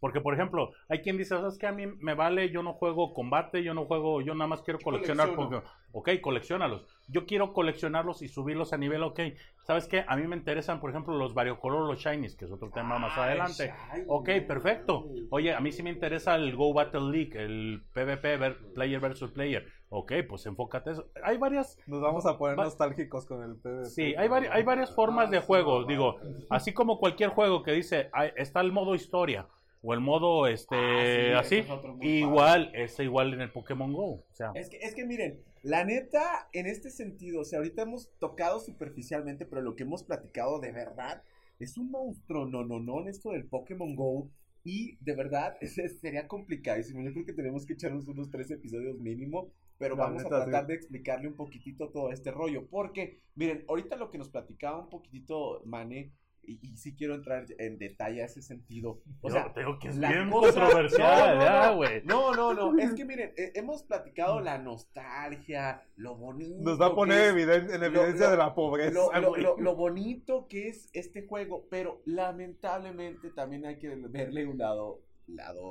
Porque, 0.00 0.20
por 0.20 0.34
ejemplo, 0.34 0.70
hay 0.88 1.00
quien 1.00 1.16
dice, 1.16 1.30
¿sabes 1.36 1.56
qué? 1.58 1.66
A 1.66 1.72
mí 1.72 1.86
me 1.86 2.14
vale, 2.14 2.50
yo 2.50 2.62
no 2.62 2.74
juego 2.74 3.14
combate, 3.14 3.62
yo 3.62 3.72
no 3.74 3.86
juego, 3.86 4.20
yo 4.20 4.34
nada 4.34 4.48
más 4.48 4.60
quiero 4.62 4.78
coleccionar. 4.80 5.34
Pokémon. 5.34 5.62
Ok, 5.92 6.10
coleccionalos. 6.20 6.84
Yo 7.08 7.24
quiero 7.24 7.52
coleccionarlos 7.52 8.20
y 8.22 8.28
subirlos 8.28 8.72
a 8.72 8.76
nivel, 8.78 9.02
ok. 9.02 9.20
¿Sabes 9.62 9.86
qué? 9.86 10.04
A 10.06 10.16
mí 10.16 10.26
me 10.26 10.36
interesan, 10.36 10.80
por 10.80 10.90
ejemplo, 10.90 11.16
los 11.16 11.32
variocolor, 11.34 11.86
los 11.86 11.98
shinies, 12.00 12.36
que 12.36 12.44
es 12.46 12.50
otro 12.50 12.70
tema 12.70 12.98
más 12.98 13.16
Ay, 13.16 13.24
adelante. 13.24 13.72
shiny. 13.92 14.04
Ok, 14.08 14.28
perfecto. 14.46 15.06
Oye, 15.30 15.54
a 15.54 15.60
mí 15.60 15.70
sí 15.72 15.82
me 15.82 15.90
interesa 15.90 16.34
el 16.34 16.54
Go 16.56 16.74
Battle 16.74 17.10
League, 17.10 17.32
el 17.40 17.82
PvP, 17.94 18.36
ver- 18.36 18.58
player 18.74 19.00
versus 19.00 19.30
player. 19.30 19.66
Ok, 19.88 20.12
pues 20.28 20.44
enfócate 20.46 20.90
eso. 20.90 21.06
Hay 21.22 21.38
varias, 21.38 21.78
Nos 21.86 22.02
vamos 22.02 22.26
a 22.26 22.36
poner 22.36 22.58
Va- 22.58 22.64
nostálgicos 22.64 23.24
con 23.26 23.42
el 23.44 23.56
PvP. 23.56 23.84
Sí, 23.86 24.14
hay, 24.16 24.28
vari- 24.28 24.48
hay 24.50 24.64
varias 24.64 24.92
formas 24.94 25.30
de 25.30 25.36
Ah, 25.38 25.40
sí, 25.40 25.46
juego. 25.46 25.80
no, 25.82 25.86
Digo, 25.86 26.16
así 26.50 26.74
como 26.74 26.98
cualquier 26.98 27.30
juego 27.30 27.62
que 27.62 27.70
dice, 27.72 28.10
"Ay, 28.12 28.32
está 28.36 28.60
el 28.60 28.72
modo 28.72 28.94
historia 28.96 29.46
o 29.86 29.92
el 29.92 30.00
modo 30.00 30.46
este 30.46 31.34
Ah, 31.34 31.44
sí, 31.44 31.56
así, 31.56 31.56
es 31.58 31.68
igual, 32.00 32.70
es 32.74 32.98
igual 33.00 33.34
en 33.34 33.42
el 33.42 33.52
Pokémon 33.52 33.92
Go. 33.92 34.12
O 34.14 34.24
sea, 34.32 34.50
Es 34.54 34.70
que, 34.70 34.78
es 34.78 34.94
que 34.94 35.04
miren, 35.04 35.42
la 35.62 35.84
neta, 35.84 36.48
en 36.52 36.66
este 36.66 36.90
sentido, 36.90 37.42
o 37.42 37.44
sea, 37.44 37.58
ahorita 37.58 37.82
hemos 37.82 38.10
tocado 38.18 38.60
superficialmente, 38.60 39.44
pero 39.44 39.60
lo 39.60 39.76
que 39.76 39.82
hemos 39.82 40.02
platicado 40.02 40.58
de 40.58 40.72
verdad 40.72 41.22
es 41.58 41.76
un 41.76 41.90
monstruo, 41.90 42.46
no, 42.46 42.64
no, 42.64 42.80
no, 42.80 43.00
en 43.02 43.08
esto 43.08 43.30
del 43.32 43.46
Pokémon 43.46 43.94
Go. 43.94 44.30
Y 44.64 44.96
de 45.04 45.14
verdad, 45.14 45.54
ese 45.60 45.88
sería 45.90 46.26
complicadísimo. 46.28 47.02
Yo 47.02 47.12
creo 47.12 47.26
que 47.26 47.34
tenemos 47.34 47.66
que 47.66 47.74
echarnos 47.74 48.08
unos 48.08 48.30
tres 48.30 48.50
episodios 48.50 48.98
mínimo, 48.98 49.52
pero 49.76 49.96
La 49.96 50.04
vamos 50.04 50.24
a 50.24 50.28
tratar 50.28 50.62
sí. 50.64 50.68
de 50.68 50.74
explicarle 50.74 51.28
un 51.28 51.36
poquitito 51.36 51.90
todo 51.90 52.10
este 52.10 52.30
rollo. 52.30 52.66
Porque, 52.70 53.20
miren, 53.34 53.64
ahorita 53.68 53.96
lo 53.96 54.10
que 54.10 54.16
nos 54.18 54.30
platicaba 54.30 54.80
un 54.80 54.88
poquitito 54.88 55.62
Mane, 55.66 56.12
y, 56.46 56.58
y 56.62 56.76
sí 56.76 56.94
quiero 56.94 57.14
entrar 57.14 57.46
en 57.58 57.78
detalle 57.78 58.22
a 58.22 58.26
ese 58.26 58.42
sentido. 58.42 59.00
O 59.20 59.28
yo 59.28 59.34
sea, 59.34 59.52
te 59.52 59.60
digo 59.60 59.78
que 59.78 59.88
es 59.88 59.98
bien 59.98 60.30
controversial, 60.30 61.28
No, 61.28 61.34
no, 61.36 61.44
ya, 61.44 61.66
no. 61.70 61.76
güey. 61.76 62.02
no, 62.04 62.34
no, 62.34 62.54
no, 62.54 62.78
es 62.78 62.94
que 62.94 63.04
miren, 63.04 63.32
eh, 63.36 63.52
hemos 63.54 63.82
platicado 63.82 64.40
la 64.40 64.58
nostalgia, 64.58 65.82
lo 65.96 66.16
bonito. 66.16 66.62
Nos 66.62 66.80
va 66.80 66.86
a 66.86 66.94
poner 66.94 67.34
eviden- 67.34 67.70
en 67.74 67.82
evidencia 67.82 68.26
lo- 68.26 68.30
de 68.32 68.36
la 68.36 68.54
pobreza. 68.54 68.90
lo, 68.92 69.12
lo- 69.20 69.28
güey. 69.30 69.42
lo- 69.42 69.56
lo 69.58 69.76
bonito 69.76 70.46
que 70.48 70.68
es 70.68 70.88
este 70.92 71.26
juego, 71.26 71.66
pero 71.70 72.00
lamentablemente 72.04 73.30
también 73.30 73.66
hay 73.66 73.78
que 73.78 73.88
verle 73.94 74.46
un 74.46 74.58
lado, 74.58 75.00
lado 75.26 75.62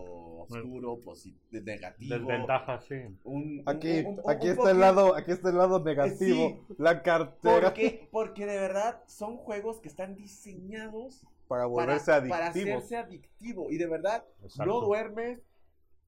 oscuro, 0.41 0.99
posi- 1.01 1.35
negativo. 1.51 2.15
Desventaja, 2.17 2.79
sí. 2.81 2.95
un- 3.23 3.61
Aquí, 3.65 3.99
un- 3.99 4.19
un- 4.19 4.29
aquí 4.29 4.47
un 4.49 4.53
está 4.57 4.71
el 4.71 4.79
lado, 4.79 5.15
aquí 5.15 5.31
está 5.31 5.49
el 5.49 5.57
lado 5.57 5.83
negativo. 5.83 6.65
La 6.77 7.01
cartera 7.03 7.61
Porque, 7.67 8.07
porque 8.11 8.45
de 8.45 8.57
verdad 8.57 9.03
son 9.07 9.37
juegos 9.37 9.79
que 9.79 9.87
están 9.89 10.15
diseñados 10.15 11.21
para 11.47 11.63
para, 11.63 11.67
volverse 11.67 12.05
para 12.29 12.47
adictivos. 12.47 12.83
hacerse 12.83 12.97
adictivo. 12.97 13.69
Y 13.69 13.77
de 13.77 13.85
verdad, 13.87 14.25
Exacto. 14.41 14.65
no 14.65 14.81
duermes. 14.81 15.39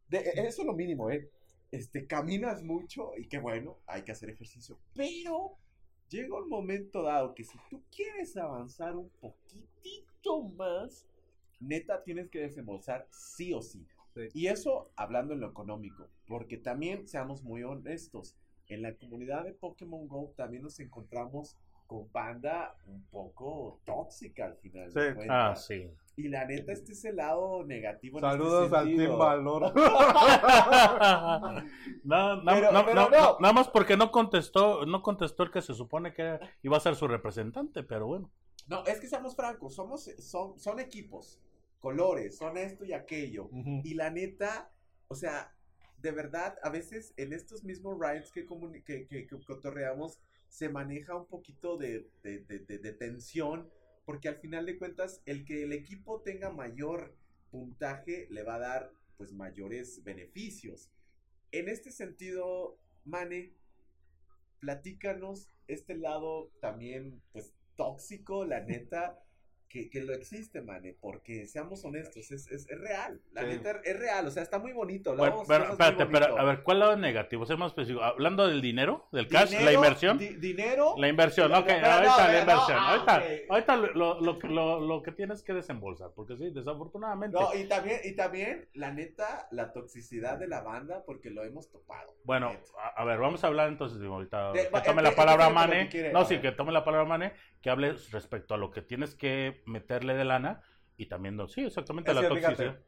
De, 0.09 0.17
e, 0.19 0.47
eso 0.47 0.61
es 0.61 0.65
lo 0.67 0.73
mínimo, 0.73 1.09
¿eh? 1.11 1.29
Este, 1.71 2.05
caminas 2.07 2.63
mucho 2.63 3.11
y 3.17 3.27
qué 3.27 3.37
bueno, 3.39 3.77
hay 3.85 4.03
que 4.03 4.11
hacer 4.11 4.29
ejercicio. 4.29 4.77
Pero 4.95 5.55
llega 6.09 6.37
un 6.37 6.47
momento 6.49 7.03
dado 7.03 7.33
que 7.35 7.43
si 7.43 7.57
tú 7.69 7.81
quieres 7.93 8.35
avanzar 8.37 8.95
un 8.95 9.09
poquitito 9.19 10.41
más, 10.55 11.05
neta 11.59 12.03
tienes 12.03 12.29
que 12.29 12.39
desembolsar 12.39 13.07
sí 13.11 13.53
o 13.53 13.61
sí. 13.61 13.85
Sí. 14.13 14.21
Y 14.33 14.47
eso 14.47 14.91
hablando 14.95 15.33
en 15.33 15.41
lo 15.41 15.47
económico, 15.49 16.07
porque 16.27 16.57
también 16.57 17.07
seamos 17.07 17.43
muy 17.43 17.63
honestos, 17.63 18.35
en 18.67 18.81
la 18.81 18.95
comunidad 18.95 19.43
de 19.43 19.53
Pokémon 19.53 20.07
Go 20.07 20.33
también 20.37 20.63
nos 20.63 20.79
encontramos 20.79 21.55
con 21.85 22.11
banda 22.11 22.75
un 22.87 23.03
poco 23.11 23.79
tóxica 23.85 24.45
al 24.45 24.55
final. 24.57 24.91
de 24.91 25.09
Sí. 25.09 25.15
cuentas. 25.15 25.29
Ah, 25.51 25.55
sí. 25.55 25.91
Y 26.17 26.29
la 26.29 26.45
neta, 26.45 26.71
este 26.71 26.93
es 26.93 27.03
el 27.05 27.17
lado 27.17 27.63
negativo. 27.65 28.17
en 28.17 28.21
Saludos 28.21 28.65
este 28.65 28.77
al. 28.77 28.95
Team 28.95 29.17
Valor. 29.19 29.73
No, 32.03 32.41
na- 32.41 32.53
Pero- 32.53 32.71
na- 32.71 32.85
pero 32.85 33.09
na- 33.09 33.17
no. 33.17 33.37
Nada 33.39 33.53
más 33.53 33.67
porque 33.69 33.97
no 33.97 34.11
contestó, 34.11 34.85
no 34.85 35.01
contestó 35.01 35.43
el 35.43 35.51
que 35.51 35.61
se 35.61 35.73
supone 35.73 36.13
que 36.13 36.39
iba 36.63 36.77
a 36.77 36.79
ser 36.79 36.95
su 36.95 37.07
representante, 37.07 37.83
pero 37.83 38.07
bueno. 38.07 38.31
No, 38.67 38.85
es 38.85 38.99
que 38.99 39.07
seamos 39.07 39.35
francos, 39.35 39.75
somos, 39.75 40.03
son, 40.19 40.57
son 40.59 40.79
equipos, 40.79 41.39
colores, 41.79 42.37
son 42.37 42.57
esto 42.57 42.83
y 42.85 42.93
aquello. 42.93 43.49
Y 43.83 43.93
la 43.93 44.09
neta, 44.09 44.71
o 45.07 45.15
sea, 45.15 45.53
de 46.01 46.11
verdad, 46.11 46.57
a 46.63 46.69
veces 46.69 47.13
en 47.17 47.33
estos 47.33 47.63
mismos 47.63 47.97
rides 47.99 48.31
que, 48.31 48.45
que, 48.83 49.07
que- 49.07 49.27
que 49.27 49.39
cotorreamos, 49.45 50.19
se 50.49 50.69
maneja 50.69 51.15
un 51.15 51.25
poquito 51.27 51.77
de, 51.77 52.09
de- 52.23 52.39
de- 52.39 52.59
de- 52.59 52.77
de 52.79 52.93
tensión, 52.93 53.69
porque 54.05 54.29
al 54.29 54.37
final 54.37 54.65
de 54.65 54.77
cuentas, 54.77 55.21
el 55.25 55.45
que 55.45 55.63
el 55.63 55.73
equipo 55.73 56.21
tenga 56.21 56.49
mayor 56.51 57.15
puntaje 57.51 58.27
le 58.29 58.43
va 58.43 58.55
a 58.55 58.59
dar 58.59 58.91
pues 59.17 59.31
mayores 59.33 60.03
beneficios. 60.03 60.89
En 61.51 61.69
este 61.69 61.91
sentido, 61.91 62.77
Mane, 63.05 63.53
platícanos 64.59 65.49
este 65.67 65.95
lado 65.95 66.51
también, 66.61 67.21
pues 67.31 67.53
tóxico, 67.75 68.45
la 68.45 68.61
neta, 68.61 69.24
que, 69.75 69.89
que 69.89 70.01
lo 70.05 70.13
existe, 70.13 70.61
mane, 70.61 70.95
porque 71.01 71.45
seamos 71.47 71.83
honestos, 71.83 72.31
es, 72.31 72.49
es, 72.49 72.69
es 72.69 72.79
real, 72.79 73.19
la 73.33 73.41
Sí. 73.41 73.47
neta 73.47 73.81
es 73.83 73.99
real, 73.99 74.25
o 74.25 74.31
sea, 74.31 74.41
está 74.41 74.57
muy 74.57 74.71
bonito. 74.71 75.13
Bueno, 75.17 75.43
pero, 75.45 75.65
muy 75.65 75.71
espérate, 75.73 76.05
pero 76.05 76.39
a 76.39 76.43
ver, 76.45 76.63
¿cuál 76.63 76.79
lado 76.79 76.95
negativo? 76.95 77.45
Ser 77.45 77.57
más 77.57 77.71
específico. 77.73 78.01
Hablando 78.01 78.47
del 78.47 78.61
dinero, 78.61 79.09
del 79.11 79.27
cash, 79.27 79.51
la 79.61 79.73
inversión. 79.73 80.17
di- 80.17 80.37
dinero. 80.37 80.95
La 80.97 81.09
inversión, 81.09 81.53
ok, 81.53 81.67
no, 81.67 81.73
ahorita 81.87 82.27
no, 82.27 82.31
la 82.31 82.39
inversión. 82.39 82.77
no, 82.77 82.83
ah, 82.83 82.91
ahorita 82.91 83.23
ahorita 83.49 83.75
lo, 83.97 84.21
lo, 84.21 84.39
lo, 84.43 84.79
lo 84.79 85.03
que 85.03 85.11
tienes 85.11 85.43
que 85.43 85.51
desembolsar, 85.53 86.11
porque 86.15 86.37
sí, 86.37 86.51
desafortunadamente. 86.51 87.37
No, 87.37 87.53
y 87.53 87.65
también, 87.67 87.99
y 88.05 88.13
también, 88.13 88.69
la 88.75 88.93
neta, 88.93 89.49
la 89.51 89.73
toxicidad 89.73 90.37
de 90.37 90.47
la 90.47 90.61
banda, 90.61 91.03
porque 91.05 91.29
lo 91.31 91.43
hemos 91.43 91.69
topado. 91.69 92.15
Bueno, 92.23 92.53
a, 92.81 93.01
a 93.01 93.03
ver, 93.03 93.19
vamos 93.19 93.43
a 93.43 93.47
hablar 93.47 93.67
entonces, 93.67 94.01
ahorita 94.01 94.53
De- 94.53 94.69
que 94.69 94.81
tome 94.81 95.01
empie- 95.01 95.03
la 95.03 95.15
palabra 95.15 95.47
empieza 95.47 95.61
con 95.61 95.69
lo 95.69 95.75
Mane. 95.75 95.89
quiere, 95.89 96.13
No, 96.13 96.23
sí, 96.23 96.37
que 96.39 96.51
tome 96.53 96.71
la 96.71 96.85
palabra 96.85 97.05
Mane, 97.05 97.33
que 97.61 97.69
hable 97.69 97.93
respecto 98.11 98.53
a 98.53 98.57
lo 98.57 98.71
que 98.71 98.81
tienes 98.81 99.15
que 99.15 99.63
meterle 99.65 100.13
de 100.15 100.25
lana 100.25 100.61
y 100.97 101.07
también, 101.07 101.35
no, 101.35 101.47
sí, 101.47 101.61
exactamente, 101.61 102.11
Es 102.11 102.15
la 102.15 102.27
toxicidad. 102.27 102.57
fíjate, 102.57 102.85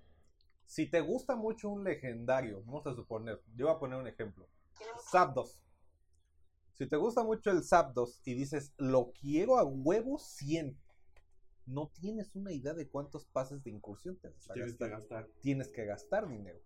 si 0.65 0.89
te 0.89 1.01
gusta 1.01 1.35
mucho 1.35 1.69
un 1.69 1.83
legendario, 1.83 2.61
vamos 2.65 2.85
a 2.87 2.93
suponer, 2.93 3.41
yo 3.55 3.67
voy 3.67 3.75
a 3.75 3.79
poner 3.79 3.99
un 3.99 4.07
ejemplo. 4.07 4.47
Zapdos. 5.09 5.59
Si 6.73 6.87
te 6.87 6.95
gusta 6.95 7.23
mucho 7.23 7.49
el 7.51 7.63
Zapdos 7.63 8.21
y 8.23 8.35
dices, 8.35 8.73
lo 8.77 9.11
quiero 9.19 9.57
a 9.57 9.63
huevo 9.63 10.19
100, 10.19 10.77
no 11.65 11.89
tienes 11.89 12.35
una 12.35 12.51
idea 12.51 12.73
de 12.73 12.87
cuántos 12.87 13.25
pases 13.25 13.63
de 13.63 13.71
incursión 13.71 14.17
te 14.17 14.29
vas 14.29 14.49
a 14.49 14.53
Tienes 14.53 14.77
que 14.77 14.87
gastar. 14.89 15.23
gastar. 15.23 15.41
Tienes 15.41 15.71
que 15.71 15.85
gastar 15.85 16.27
dinero. 16.29 16.59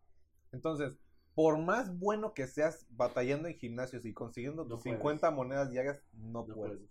Entonces, 0.52 1.00
por 1.34 1.58
más 1.60 1.98
bueno 1.98 2.34
que 2.34 2.46
seas 2.46 2.86
batallando 2.90 3.48
en 3.48 3.56
gimnasios 3.58 4.06
y 4.06 4.14
consiguiendo 4.14 4.64
No 4.64 4.70
tus 4.76 4.84
puedes. 4.84 4.98
50 5.00 5.32
monedas 5.32 5.72
diarias, 5.72 6.04
no, 6.14 6.46
No 6.46 6.54
puedes. 6.54 6.78
puedes. 6.78 6.90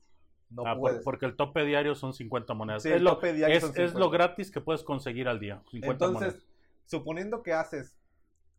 No 0.51 0.63
Ah, 0.67 0.73
por- 0.75 0.81
puedes. 0.81 1.05
porque 1.05 1.27
el 1.27 1.37
tope 1.37 1.65
diario 1.65 1.95
son 1.95 2.13
50 2.13 2.55
monedas. 2.55 2.83
Sí, 2.83 2.89
es, 2.91 2.97
el 2.97 3.05
lo, 3.05 3.15
tope 3.15 3.33
diario 3.33 3.57
es, 3.57 3.61
son 3.63 3.71
es 3.71 3.77
50. 3.77 3.99
lo 3.99 4.11
gratis 4.11 4.51
que 4.51 4.61
puedes 4.61 4.83
conseguir 4.83 5.29
al 5.29 5.39
día. 5.39 5.63
50 5.71 6.05
Entonces, 6.07 6.35
monedas. 6.35 6.49
suponiendo 6.87 7.43
que 7.43 7.53
haces 7.53 7.97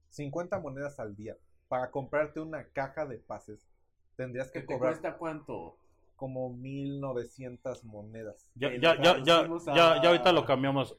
50 0.10 0.60
monedas 0.60 1.00
al 1.00 1.16
día 1.16 1.36
para 1.68 1.92
comprarte 1.92 2.40
una 2.40 2.64
caja 2.66 3.06
de 3.06 3.18
pases, 3.18 3.68
tendrías 4.16 4.52
que 4.52 4.62
¿Que 4.62 4.68
te 4.68 4.74
cobrar 4.74 4.94
cuesta 4.94 5.18
cuánto? 5.18 5.78
como 6.16 6.54
1900 6.54 7.84
monedas. 7.84 8.48
Ya, 8.56 8.70
ya, 8.80 8.96
ya, 9.02 9.24
ya, 9.24 9.40
a- 9.40 9.48
ya, 9.76 10.02
ya 10.04 10.10
ahorita 10.10 10.32
lo 10.32 10.46
cambiamos. 10.46 10.96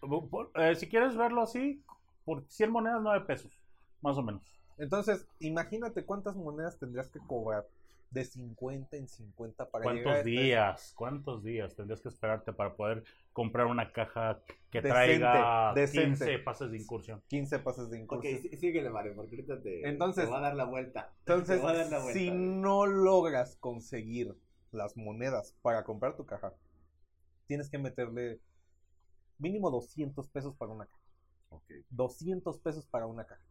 Eh, 0.57 0.75
si 0.75 0.89
quieres 0.89 1.17
verlo 1.17 1.43
así, 1.43 1.83
por 2.25 2.45
100 2.49 2.71
monedas, 2.73 3.01
9 3.03 3.25
pesos, 3.25 3.53
más 4.01 4.17
o 4.19 4.23
menos. 4.23 4.43
Entonces, 4.79 5.27
imagínate 5.39 6.05
cuántas 6.05 6.35
monedas 6.35 6.77
tendrías 6.79 7.09
que 7.11 7.21
cobrar 7.21 7.67
de 8.13 8.25
50 8.25 8.97
en 8.97 9.09
50 9.09 9.71
para 9.71 9.85
llegar 9.85 9.99
a 9.99 10.03
¿Cuántos 10.05 10.19
este- 10.19 10.31
días? 10.31 10.93
¿Cuántos 10.97 11.43
días 11.45 11.75
tendrías 11.75 12.01
que 12.03 12.09
esperarte 12.09 12.53
para 12.53 12.77
poder 12.77 13.05
comprar 13.33 13.67
una 13.67 13.91
caja 13.93 14.43
que 14.71 14.83
Decente, 14.83 14.89
traiga 14.91 15.73
decente. 15.75 16.09
15 16.27 16.39
pases 16.41 16.71
de 16.71 16.77
incursión? 16.79 17.23
15 17.29 17.59
pases 17.61 17.89
de 17.91 17.97
Ok, 17.99 18.03
incursión. 18.03 18.43
sí- 18.43 18.57
síguele, 18.59 18.91
Mario, 18.91 19.15
porque 19.17 19.37
ahorita 19.37 19.63
te, 19.63 19.89
Entonces- 19.89 20.25
te 20.27 20.31
va 20.31 20.39
a 20.39 20.43
dar 20.43 20.55
la 20.55 20.65
vuelta. 20.65 21.13
Entonces, 21.27 21.59
Te 21.59 21.65
va 21.65 21.71
a 21.71 21.75
dar 21.77 21.91
la 21.91 21.99
vuelta, 22.01 22.19
si 22.19 22.31
no 22.31 22.85
logras 22.87 23.57
conseguir 23.57 24.35
las 24.73 24.97
monedas 24.97 25.57
para 25.63 25.85
comprar 25.85 26.15
tu 26.17 26.27
caja, 26.27 26.53
tienes 27.47 27.71
que 27.71 27.79
meterle 27.79 28.41
mínimo 29.39 29.71
200 29.71 30.29
pesos 30.29 30.55
para 30.57 30.71
una 30.73 30.87
caja. 30.87 30.99
Ok. 31.49 31.65
200 31.91 32.59
pesos 32.59 32.87
para 32.87 33.07
una 33.07 33.25
caja. 33.25 33.43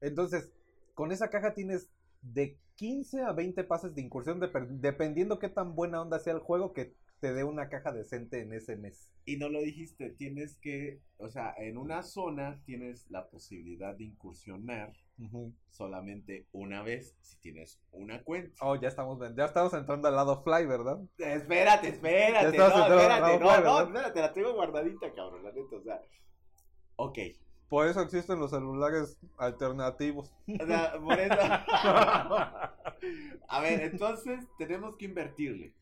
Entonces, 0.00 0.50
con 0.94 1.10
esa 1.12 1.30
caja 1.30 1.52
tienes 1.54 1.90
de 2.22 2.58
15 2.76 3.22
a 3.22 3.32
20 3.32 3.64
pases 3.64 3.94
de 3.94 4.02
incursión, 4.02 4.40
dep- 4.40 4.68
dependiendo 4.68 5.38
qué 5.38 5.48
tan 5.48 5.74
buena 5.74 6.02
onda 6.02 6.18
sea 6.18 6.34
el 6.34 6.40
juego, 6.40 6.72
que 6.72 6.94
te 7.20 7.32
dé 7.32 7.44
una 7.44 7.70
caja 7.70 7.92
decente 7.92 8.42
en 8.42 8.52
ese 8.52 8.76
mes. 8.76 9.08
Y 9.24 9.38
no 9.38 9.48
lo 9.48 9.60
dijiste, 9.60 10.10
tienes 10.10 10.58
que, 10.58 11.00
o 11.16 11.30
sea, 11.30 11.54
en 11.56 11.78
una 11.78 12.02
zona 12.02 12.60
tienes 12.66 13.10
la 13.10 13.28
posibilidad 13.28 13.96
de 13.96 14.04
incursionar 14.04 14.92
solamente 15.70 16.46
una 16.52 16.82
vez 16.82 17.16
si 17.22 17.38
tienes 17.40 17.80
una 17.90 18.22
cuenta. 18.22 18.54
Oh, 18.60 18.76
ya 18.76 18.88
estamos, 18.88 19.18
ya 19.34 19.46
estamos 19.46 19.72
entrando 19.72 20.08
al 20.08 20.14
lado 20.14 20.42
fly, 20.42 20.66
¿verdad? 20.66 21.00
Espérate, 21.16 21.88
espérate, 21.88 22.58
no, 22.58 22.66
espérate, 22.68 23.38
no, 23.38 23.60
no, 23.60 23.60
¿no? 23.62 23.80
espérate, 23.86 24.20
la 24.20 24.32
tengo 24.34 24.54
guardadita, 24.54 25.12
cabrón, 25.14 25.42
la 25.42 25.52
neta, 25.52 25.76
o 25.76 25.82
sea. 25.82 26.00
Ok. 26.96 27.18
Por 27.68 27.88
eso 27.88 28.00
existen 28.00 28.38
los 28.38 28.50
celulares 28.50 29.18
alternativos. 29.38 30.32
O 30.60 30.66
sea, 30.66 30.92
por 31.00 31.18
eso. 31.18 31.40
A 33.48 33.60
ver, 33.60 33.80
entonces 33.82 34.46
tenemos 34.58 34.96
que 34.96 35.06
invertirle. 35.06 35.72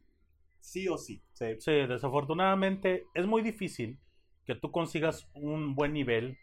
Sí 0.61 0.89
o 0.89 0.97
sí. 0.97 1.20
Sí. 1.35 1.56
Sí, 1.61 1.73
desafortunadamente 1.86 3.05
es 3.15 3.27
muy 3.27 3.43
difícil 3.43 3.98
que 4.47 4.55
tú 4.55 4.70
consigas 4.70 5.28
un 5.35 5.74
buen 5.74 5.93
nivel 5.93 6.39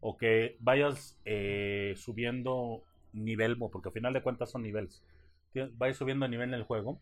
o 0.00 0.16
que 0.16 0.56
vayas 0.60 1.18
eh, 1.24 1.94
subiendo 1.96 2.82
nivel, 3.12 3.58
porque 3.58 3.88
al 3.88 3.92
final 3.92 4.12
de 4.12 4.22
cuentas 4.22 4.50
son 4.50 4.62
niveles. 4.62 5.02
Vayas 5.72 5.96
subiendo 5.96 6.28
nivel 6.28 6.50
en 6.50 6.54
el 6.54 6.64
juego. 6.64 7.00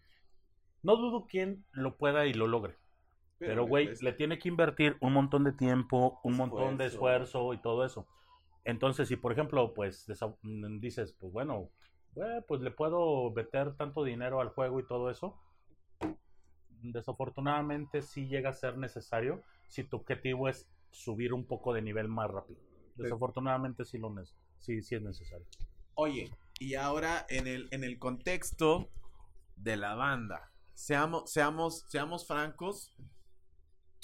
No 0.82 0.96
dudo 0.96 1.26
quién 1.28 1.64
lo 1.72 1.96
pueda 1.96 2.26
y 2.26 2.34
lo 2.34 2.46
logre. 2.46 2.74
Pero, 3.46 3.66
güey, 3.66 3.90
le 4.00 4.12
tiene 4.12 4.38
que 4.38 4.48
invertir 4.48 4.96
un 5.00 5.12
montón 5.12 5.44
de 5.44 5.52
tiempo, 5.52 6.20
un 6.22 6.36
montón 6.36 6.76
de 6.76 6.86
Esfuerzo. 6.86 7.52
y 7.52 7.58
todo 7.58 7.84
eso. 7.84 8.06
Entonces, 8.64 9.08
si 9.08 9.16
por 9.16 9.32
ejemplo, 9.32 9.74
pues 9.74 10.06
mm, 10.42 10.78
dices, 10.80 11.12
pues 11.18 11.32
bueno, 11.32 11.70
pues 12.46 12.60
le 12.60 12.70
puedo 12.70 13.30
meter 13.32 13.74
tanto 13.76 14.04
dinero 14.04 14.40
al 14.40 14.48
juego 14.48 14.80
y 14.80 14.86
todo 14.86 15.10
eso, 15.10 15.38
desafortunadamente 16.82 18.02
sí 18.02 18.26
llega 18.26 18.50
a 18.50 18.54
ser 18.54 18.78
necesario 18.78 19.42
si 19.68 19.84
tu 19.84 19.96
objetivo 19.96 20.48
es 20.48 20.68
subir 20.90 21.32
un 21.32 21.44
poco 21.44 21.72
de 21.72 21.82
nivel 21.82 22.08
más 22.08 22.30
rápido. 22.30 22.60
Desafortunadamente 22.96 23.84
sí 23.84 23.98
lo 23.98 24.14
sí, 24.58 24.82
sí 24.82 24.94
es 24.94 25.02
necesario. 25.02 25.46
Oye, 25.94 26.30
y 26.60 26.74
ahora 26.74 27.26
en 27.28 27.46
el, 27.46 27.68
en 27.72 27.84
el 27.84 27.98
contexto 27.98 28.88
de 29.56 29.76
la 29.76 29.94
banda, 29.94 30.52
seamos, 30.74 31.30
seamos, 31.30 31.84
seamos 31.88 32.26
francos. 32.26 32.94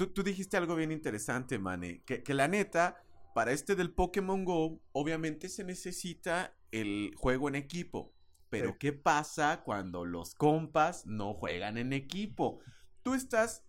Tú, 0.00 0.06
tú 0.06 0.22
dijiste 0.22 0.56
algo 0.56 0.76
bien 0.76 0.92
interesante, 0.92 1.58
Mane, 1.58 2.02
que, 2.06 2.22
que 2.22 2.32
la 2.32 2.48
neta, 2.48 3.02
para 3.34 3.52
este 3.52 3.76
del 3.76 3.92
Pokémon 3.92 4.46
Go, 4.46 4.80
obviamente 4.92 5.50
se 5.50 5.62
necesita 5.62 6.56
el 6.72 7.12
juego 7.18 7.48
en 7.50 7.54
equipo. 7.54 8.14
Pero 8.48 8.70
Sí. 8.70 8.76
¿qué 8.78 8.92
pasa 8.94 9.60
cuando 9.62 10.06
los 10.06 10.34
compas 10.34 11.04
no 11.04 11.34
juegan 11.34 11.76
en 11.76 11.92
equipo? 11.92 12.60
Tú 13.02 13.12
estás, 13.12 13.62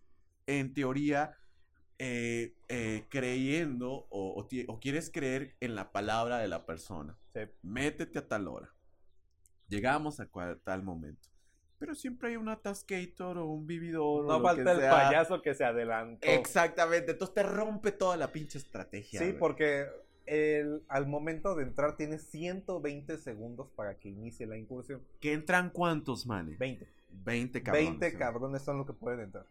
en 0.47 0.73
teoría, 0.73 1.35
eh, 1.99 2.55
eh, 2.69 3.07
creyendo 3.09 3.91
o, 4.09 4.33
o 4.39 4.47
ti- 4.47 4.63
o 4.69 4.79
quieres 4.79 5.11
creer 5.11 5.57
en 5.59 5.75
la 5.75 5.91
palabra 5.91 6.37
de 6.37 6.47
la 6.47 6.65
persona. 6.65 7.19
Sí. 7.33 7.41
Métete 7.61 8.19
a 8.19 8.27
tal 8.29 8.47
hora. 8.47 8.73
Llegamos 9.67 10.21
a 10.21 10.31
cua- 10.31 10.57
tal 10.63 10.81
momento. 10.81 11.27
Pero 11.81 11.95
siempre 11.95 12.29
hay 12.29 12.35
un 12.35 12.47
atascator 12.47 13.39
o 13.39 13.47
un 13.47 13.65
vividor. 13.65 14.23
o 14.23 14.27
No 14.27 14.37
lo 14.37 14.43
falta 14.43 14.63
que 14.63 14.69
el 14.69 14.79
sea. 14.81 14.91
payaso 14.91 15.41
que 15.41 15.55
se 15.55 15.63
adelantó. 15.65 16.27
Exactamente. 16.27 17.13
Entonces 17.13 17.33
te 17.33 17.41
rompe 17.41 17.91
toda 17.91 18.17
la 18.17 18.31
pinche 18.31 18.59
estrategia. 18.59 19.19
Sí, 19.19 19.33
porque 19.33 19.87
el, 20.27 20.83
al 20.87 21.07
momento 21.07 21.55
de 21.55 21.63
entrar 21.63 21.97
tienes 21.97 22.21
120 22.29 23.17
segundos 23.17 23.67
para 23.75 23.95
que 23.97 24.09
inicie 24.09 24.45
la 24.45 24.59
incursión. 24.59 25.01
¿Que 25.19 25.33
entran 25.33 25.71
cuántos, 25.71 26.27
manes? 26.27 26.59
20. 26.59 26.87
20 27.25 27.63
cabrones. 27.63 27.89
20 27.89 28.11
¿no? 28.11 28.19
cabrones 28.19 28.61
son 28.61 28.77
los 28.77 28.85
que 28.85 28.93
pueden 28.93 29.21
entrar. 29.21 29.47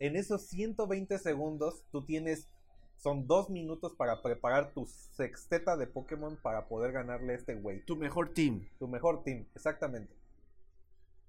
En 0.00 0.16
esos 0.16 0.42
120 0.42 1.16
segundos, 1.16 1.82
tú 1.90 2.04
tienes. 2.04 2.50
Son 2.98 3.26
dos 3.26 3.48
minutos 3.48 3.94
para 3.94 4.20
preparar 4.20 4.74
tu 4.74 4.84
sexteta 4.86 5.78
de 5.78 5.86
Pokémon 5.86 6.36
para 6.36 6.66
poder 6.68 6.92
ganarle 6.92 7.32
a 7.32 7.36
este 7.36 7.54
güey. 7.54 7.82
Tu 7.86 7.96
mejor 7.96 8.34
team. 8.34 8.68
Tu 8.78 8.86
mejor 8.86 9.24
team, 9.24 9.46
exactamente. 9.54 10.12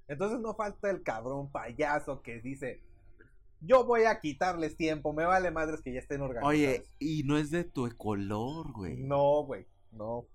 Entonces 0.07 0.39
no 0.39 0.55
falta 0.55 0.89
el 0.89 1.03
cabrón 1.03 1.51
payaso 1.51 2.21
que 2.21 2.41
dice: 2.41 2.81
Yo 3.61 3.85
voy 3.85 4.03
a 4.03 4.19
quitarles 4.19 4.75
tiempo, 4.75 5.13
me 5.13 5.25
vale 5.25 5.51
madres 5.51 5.81
que 5.81 5.93
ya 5.93 5.99
estén 5.99 6.21
organizados. 6.21 6.53
Oye, 6.53 6.83
y 6.99 7.23
no 7.23 7.37
es 7.37 7.51
de 7.51 7.63
tu 7.63 7.89
color, 7.97 8.71
güey. 8.71 8.97
No, 8.97 9.43
güey, 9.43 9.65
no. 9.91 10.25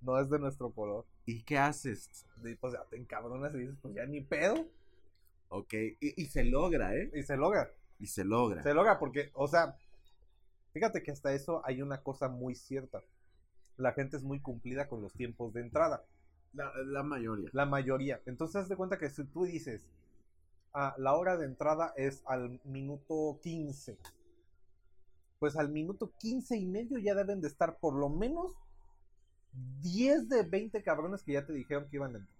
No 0.00 0.20
es 0.20 0.30
de 0.30 0.38
nuestro 0.38 0.70
color. 0.70 1.06
¿Y 1.26 1.42
qué 1.42 1.58
haces? 1.58 2.08
Y, 2.44 2.54
pues 2.54 2.72
ya 2.72 2.84
te 2.88 2.96
encabronas 2.96 3.54
y 3.54 3.58
dices: 3.58 3.76
Pues 3.82 3.94
ya 3.94 4.06
ni 4.06 4.20
pedo. 4.20 4.66
Ok. 5.48 5.74
Y, 6.00 6.22
y 6.22 6.26
se 6.26 6.44
logra, 6.44 6.94
¿eh? 6.94 7.10
Y 7.14 7.22
se 7.22 7.36
logra. 7.36 7.70
Y 7.98 8.06
se 8.06 8.24
logra. 8.24 8.62
Se 8.62 8.74
logra 8.74 8.98
porque, 8.98 9.30
o 9.34 9.48
sea, 9.48 9.76
fíjate 10.72 11.02
que 11.02 11.10
hasta 11.10 11.32
eso 11.32 11.62
hay 11.64 11.82
una 11.82 12.02
cosa 12.02 12.28
muy 12.28 12.54
cierta. 12.54 13.02
La 13.76 13.92
gente 13.92 14.16
es 14.16 14.22
muy 14.22 14.40
cumplida 14.40 14.88
con 14.88 15.02
los 15.02 15.12
tiempos 15.12 15.52
de 15.52 15.60
entrada, 15.62 16.04
La, 16.52 17.02
mayoría. 17.02 17.50
la 17.52 17.66
mayoría. 17.66 18.20
Entonces, 18.26 18.56
haz 18.56 18.68
de 18.68 18.76
cuenta 18.76 18.98
que 18.98 19.10
si 19.10 19.24
tú 19.24 19.44
dices, 19.44 19.86
ah, 20.74 20.94
la 20.98 21.14
hora 21.14 21.36
de 21.36 21.46
entrada 21.46 21.92
es 21.96 22.22
al 22.26 22.60
minuto 22.64 23.38
15, 23.42 23.98
pues 25.38 25.56
al 25.56 25.68
minuto 25.70 26.12
15 26.18 26.56
y 26.56 26.66
medio 26.66 26.98
ya 26.98 27.14
deben 27.14 27.40
de 27.40 27.48
estar 27.48 27.78
por 27.78 27.94
lo 27.94 28.08
menos 28.08 28.52
10 29.80 30.28
de 30.28 30.42
20 30.42 30.82
cabrones 30.82 31.22
que 31.22 31.32
ya 31.32 31.46
te 31.46 31.52
dijeron 31.52 31.88
que 31.88 31.96
iban 31.96 32.14
a 32.14 32.18
entrar. 32.18 32.38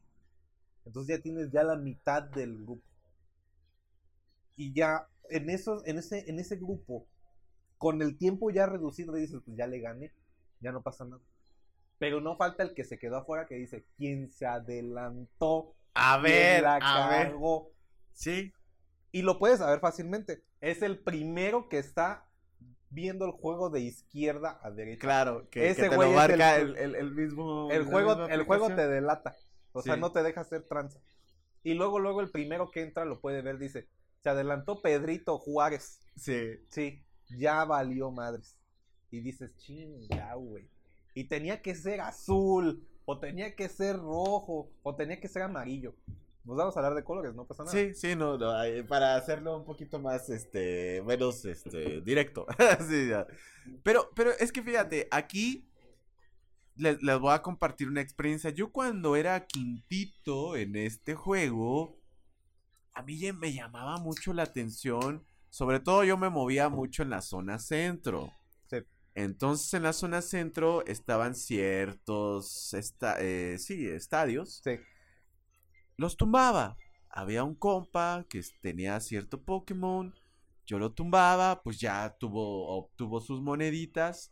Entonces 0.85 1.17
ya 1.17 1.23
tienes 1.23 1.51
ya 1.51 1.63
la 1.63 1.77
mitad 1.77 2.23
del 2.23 2.57
grupo. 2.57 2.83
Y 4.57 4.73
ya 4.73 5.07
en, 5.31 5.51
esos, 5.51 5.87
en, 5.87 5.99
ese, 5.99 6.29
en 6.29 6.39
ese 6.39 6.57
grupo, 6.57 7.07
con 7.77 8.03
el 8.03 8.17
tiempo 8.17 8.51
ya 8.51 8.67
reducido, 8.67 9.15
dices, 9.15 9.41
pues 9.45 9.57
ya 9.57 9.67
le 9.67 9.79
gané, 9.81 10.13
ya 10.61 10.73
no 10.73 10.83
pasa 10.83 11.05
nada. 11.05 11.23
Pero 11.99 12.21
no 12.21 12.37
falta 12.37 12.63
el 12.63 12.75
que 12.75 12.85
se 12.85 12.99
quedó 12.99 13.17
afuera 13.17 13.47
que 13.47 13.57
dice, 13.57 13.87
¿quién 13.97 14.31
se 14.31 14.47
adelantó? 14.47 15.75
A 15.95 16.21
¿Quién 16.21 16.33
ver, 16.33 16.63
la 16.63 16.77
a 16.77 17.09
ver. 17.09 17.29
cagó?". 17.33 17.73
Sí. 18.13 18.53
Y 19.13 19.23
lo 19.23 19.39
puedes 19.39 19.59
saber 19.59 19.81
fácilmente. 19.81 20.45
Es 20.61 20.83
el 20.83 20.99
primero 20.99 21.69
que 21.69 21.79
está 21.79 22.25
viendo 22.91 23.25
el 23.27 23.33
juego 23.33 23.71
de 23.71 23.81
izquierda 23.81 24.59
a 24.63 24.71
derecha. 24.71 25.01
Claro, 25.01 25.49
que, 25.51 25.69
Ese 25.71 25.83
que 25.85 25.89
te 25.91 25.97
güey 25.97 26.09
lo 26.13 26.15
es 26.23 26.29
marca 26.29 26.57
el- 26.57 26.71
el, 26.77 26.77
el- 26.79 26.95
el 26.95 27.15
mismo. 27.15 27.71
El 27.71 27.85
juego, 27.85 28.27
el 28.27 28.43
juego 28.45 28.69
te 28.69 28.87
delata. 28.89 29.37
O 29.73 29.83
sea, 29.83 29.97
no 29.97 30.13
te 30.13 30.23
deja 30.23 30.41
hacer 30.41 30.63
tranza. 30.67 31.01
Y 31.63 31.75
luego, 31.75 31.99
luego 31.99 32.21
el 32.21 32.31
primero 32.31 32.71
que 32.71 32.83
entra 32.83 33.05
lo 33.05 33.21
puede 33.21 33.43
ver, 33.43 33.59
dice, 33.59 33.89
se 34.23 34.29
adelantó 34.31 34.81
Pedrito 34.81 35.39
Juárez. 35.39 36.01
Sí. 36.17 36.57
Sí, 36.69 37.05
ya 37.39 37.65
valió 37.65 38.11
madres. 38.11 38.57
Y 39.11 39.21
dices, 39.21 39.57
chinga, 39.57 40.35
güey. 40.35 40.71
Y 41.19 41.25
tenía 41.25 41.61
que 41.61 41.75
ser 41.75 42.01
azul, 42.01 42.87
o 43.05 43.19
tenía 43.19 43.57
que 43.57 43.69
ser 43.69 43.97
rojo, 43.97 44.71
o 44.85 44.95
tenía 44.95 45.19
que 45.21 45.27
ser 45.27 45.43
amarillo. 45.43 45.93
Nos 46.45 46.57
vamos 46.57 46.77
a 46.77 46.79
hablar 46.79 46.95
de 46.95 47.03
colores, 47.03 47.35
no 47.35 47.45
pasa 47.45 47.65
nada. 47.65 47.77
Sí, 47.77 47.93
sí, 47.93 48.15
no, 48.15 48.39
no, 48.39 48.53
para 48.87 49.17
hacerlo 49.17 49.57
un 49.57 49.65
poquito 49.65 49.99
más, 49.99 50.31
este, 50.31 51.03
menos, 51.05 51.45
este, 51.45 52.03
directo. 52.03 52.47
Sí. 52.89 53.11
Pero, 53.83 54.11
pero 54.15 54.31
es 54.39 54.53
que 54.53 54.63
fíjate, 54.63 55.09
aquí 55.11 55.69
les, 56.77 57.03
les 57.03 57.19
voy 57.19 57.35
a 57.35 57.43
compartir 57.43 57.89
una 57.89 58.01
experiencia. 58.01 58.51
Yo 58.51 58.71
cuando 58.71 59.17
era 59.17 59.45
quintito 59.45 60.55
en 60.55 60.77
este 60.77 61.17
juego, 61.17 61.99
a 62.95 63.03
mí 63.03 63.21
me 63.33 63.53
llamaba 63.53 63.99
mucho 63.99 64.33
la 64.33 64.45
atención. 64.45 65.25
Sobre 65.51 65.81
todo 65.81 66.05
yo 66.05 66.17
me 66.17 66.31
movía 66.31 66.69
mucho 66.69 67.03
en 67.03 67.11
la 67.11 67.23
zona 67.23 67.59
centro. 67.59 68.33
Entonces 69.21 69.75
en 69.75 69.83
la 69.83 69.93
zona 69.93 70.23
centro 70.23 70.87
estaban 70.87 71.35
ciertos, 71.35 72.73
esta- 72.73 73.17
eh, 73.19 73.59
sí, 73.59 73.85
estadios 73.89 74.61
Sí. 74.63 74.79
los 75.97 76.17
tumbaba. 76.17 76.77
Había 77.11 77.43
un 77.43 77.57
compa 77.57 78.25
que 78.29 78.41
tenía 78.61 79.01
cierto 79.01 79.43
Pokémon. 79.43 80.15
Yo 80.67 80.79
lo 80.79 80.93
tumbaba, 80.93 81.63
pues 81.65 81.81
ya 81.81 82.17
tuvo, 82.21 82.69
obtuvo 82.69 83.21
sus 83.21 83.41
moneditas. 83.41 84.31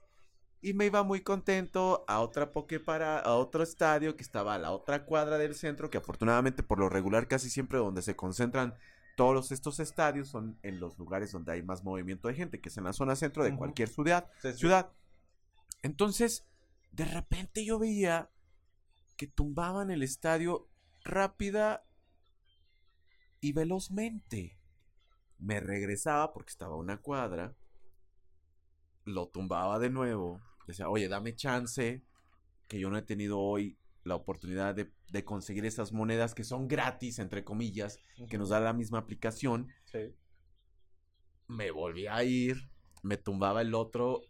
Y 0.60 0.72
me 0.72 0.86
iba 0.86 1.02
muy 1.02 1.20
contento 1.20 2.04
a 2.06 2.20
otra 2.20 2.52
Poké 2.52 2.78
para, 2.78 3.18
a 3.18 3.34
otro 3.34 3.64
estadio 3.64 4.16
que 4.16 4.22
estaba 4.22 4.54
a 4.54 4.58
la 4.58 4.70
otra 4.70 5.04
cuadra 5.04 5.36
del 5.36 5.56
centro, 5.56 5.90
que 5.90 5.98
afortunadamente 5.98 6.62
por 6.62 6.78
lo 6.78 6.88
regular 6.88 7.26
casi 7.26 7.50
siempre 7.50 7.78
donde 7.78 8.02
se 8.02 8.14
concentran 8.14 8.74
todos 9.16 9.50
estos 9.50 9.80
estadios 9.80 10.28
son 10.28 10.58
en 10.62 10.78
los 10.78 10.96
lugares 10.98 11.32
donde 11.32 11.50
hay 11.52 11.62
más 11.62 11.82
movimiento 11.82 12.28
de 12.28 12.34
gente, 12.34 12.60
que 12.60 12.68
es 12.68 12.76
en 12.76 12.84
la 12.84 12.92
zona 12.92 13.16
centro 13.16 13.42
de 13.42 13.56
cualquier 13.56 13.88
ciudad 13.88 14.30
Sí, 14.40 14.52
sí. 14.52 14.58
ciudad. 14.58 14.92
Entonces, 15.82 16.46
de 16.92 17.04
repente 17.06 17.64
yo 17.64 17.78
veía 17.78 18.30
que 19.16 19.26
tumbaban 19.26 19.90
el 19.90 20.02
estadio 20.02 20.68
rápida 21.02 21.84
y 23.40 23.52
velozmente. 23.52 24.58
Me 25.38 25.60
regresaba 25.60 26.32
porque 26.32 26.50
estaba 26.50 26.74
a 26.74 26.78
una 26.78 26.98
cuadra, 26.98 27.54
lo 29.04 29.28
tumbaba 29.28 29.78
de 29.78 29.90
nuevo, 29.90 30.40
decía, 30.66 30.88
oye, 30.88 31.08
dame 31.08 31.34
chance, 31.34 32.02
que 32.68 32.80
yo 32.80 32.90
no 32.90 32.96
he 32.98 33.02
tenido 33.02 33.38
hoy 33.38 33.78
la 34.06 34.14
oportunidad 34.14 34.74
de, 34.74 34.90
de 35.10 35.24
conseguir 35.24 35.64
esas 35.66 35.92
monedas 35.92 36.34
que 36.34 36.44
son 36.44 36.68
gratis, 36.68 37.18
entre 37.18 37.44
comillas, 37.44 37.98
que 38.30 38.38
nos 38.38 38.48
da 38.50 38.60
la 38.60 38.72
misma 38.72 38.98
aplicación 38.98 39.68
Sí. 39.84 40.14
me 41.48 41.70
volví 41.70 42.06
a 42.06 42.22
ir, 42.24 42.56
me 43.02 43.16
tumbaba 43.16 43.62
el 43.62 43.74
otro 43.74 44.20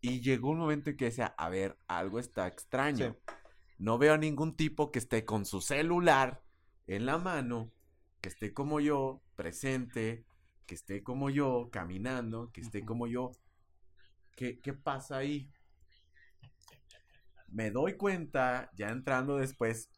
y 0.00 0.20
llegó 0.20 0.50
un 0.50 0.58
momento 0.58 0.90
en 0.90 0.96
que 0.96 1.06
decía, 1.06 1.34
a 1.36 1.48
ver, 1.48 1.76
algo 1.86 2.18
está 2.18 2.46
extraño. 2.46 3.16
Sí. 3.26 3.34
No 3.78 3.98
veo 3.98 4.14
a 4.14 4.18
ningún 4.18 4.56
tipo 4.56 4.90
que 4.90 4.98
esté 4.98 5.24
con 5.24 5.44
su 5.46 5.60
celular 5.60 6.42
en 6.86 7.06
la 7.06 7.18
mano, 7.18 7.72
que 8.20 8.28
esté 8.28 8.52
como 8.52 8.80
yo, 8.80 9.22
presente, 9.36 10.24
que 10.66 10.74
esté 10.74 11.02
como 11.02 11.30
yo, 11.30 11.70
caminando, 11.70 12.50
que 12.52 12.60
esté 12.60 12.84
como 12.84 13.06
yo. 13.06 13.32
¿Qué, 14.36 14.60
qué 14.60 14.72
pasa 14.74 15.18
ahí? 15.18 15.50
Me 17.50 17.70
doy 17.70 17.94
cuenta, 17.94 18.70
ya 18.74 18.90
entrando 18.90 19.36
después 19.36 19.90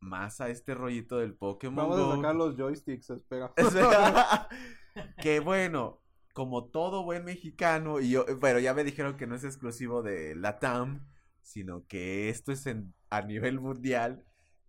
más 0.00 0.40
a 0.40 0.48
este 0.48 0.74
rollito 0.74 1.18
del 1.18 1.34
Pokémon 1.34 1.88
Vamos 1.88 2.12
a 2.12 2.16
sacar 2.16 2.34
los 2.34 2.56
joysticks, 2.56 3.10
espera. 3.10 3.52
que 5.22 5.40
bueno, 5.40 6.02
como 6.32 6.66
todo 6.66 7.02
buen 7.02 7.24
mexicano, 7.24 8.00
y 8.00 8.10
yo, 8.10 8.24
pero 8.40 8.58
ya 8.58 8.74
me 8.74 8.84
dijeron 8.84 9.16
que 9.16 9.26
no 9.26 9.34
es 9.34 9.44
exclusivo 9.44 10.02
de 10.02 10.34
Latam, 10.36 11.06
sino 11.42 11.86
que 11.86 12.28
esto 12.28 12.52
es 12.52 12.66
en, 12.66 12.94
a 13.10 13.22
nivel 13.22 13.60
mundial. 13.60 14.24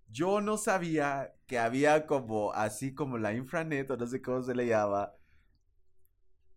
Yo 0.07 0.41
no 0.41 0.57
sabía 0.57 1.35
que 1.45 1.59
había 1.59 2.07
como, 2.07 2.53
así 2.53 2.93
como 2.93 3.17
la 3.17 3.33
infranet, 3.33 3.91
o 3.91 3.97
no 3.97 4.07
sé 4.07 4.21
cómo 4.21 4.41
se 4.41 4.55
le 4.55 4.65
llama, 4.65 5.13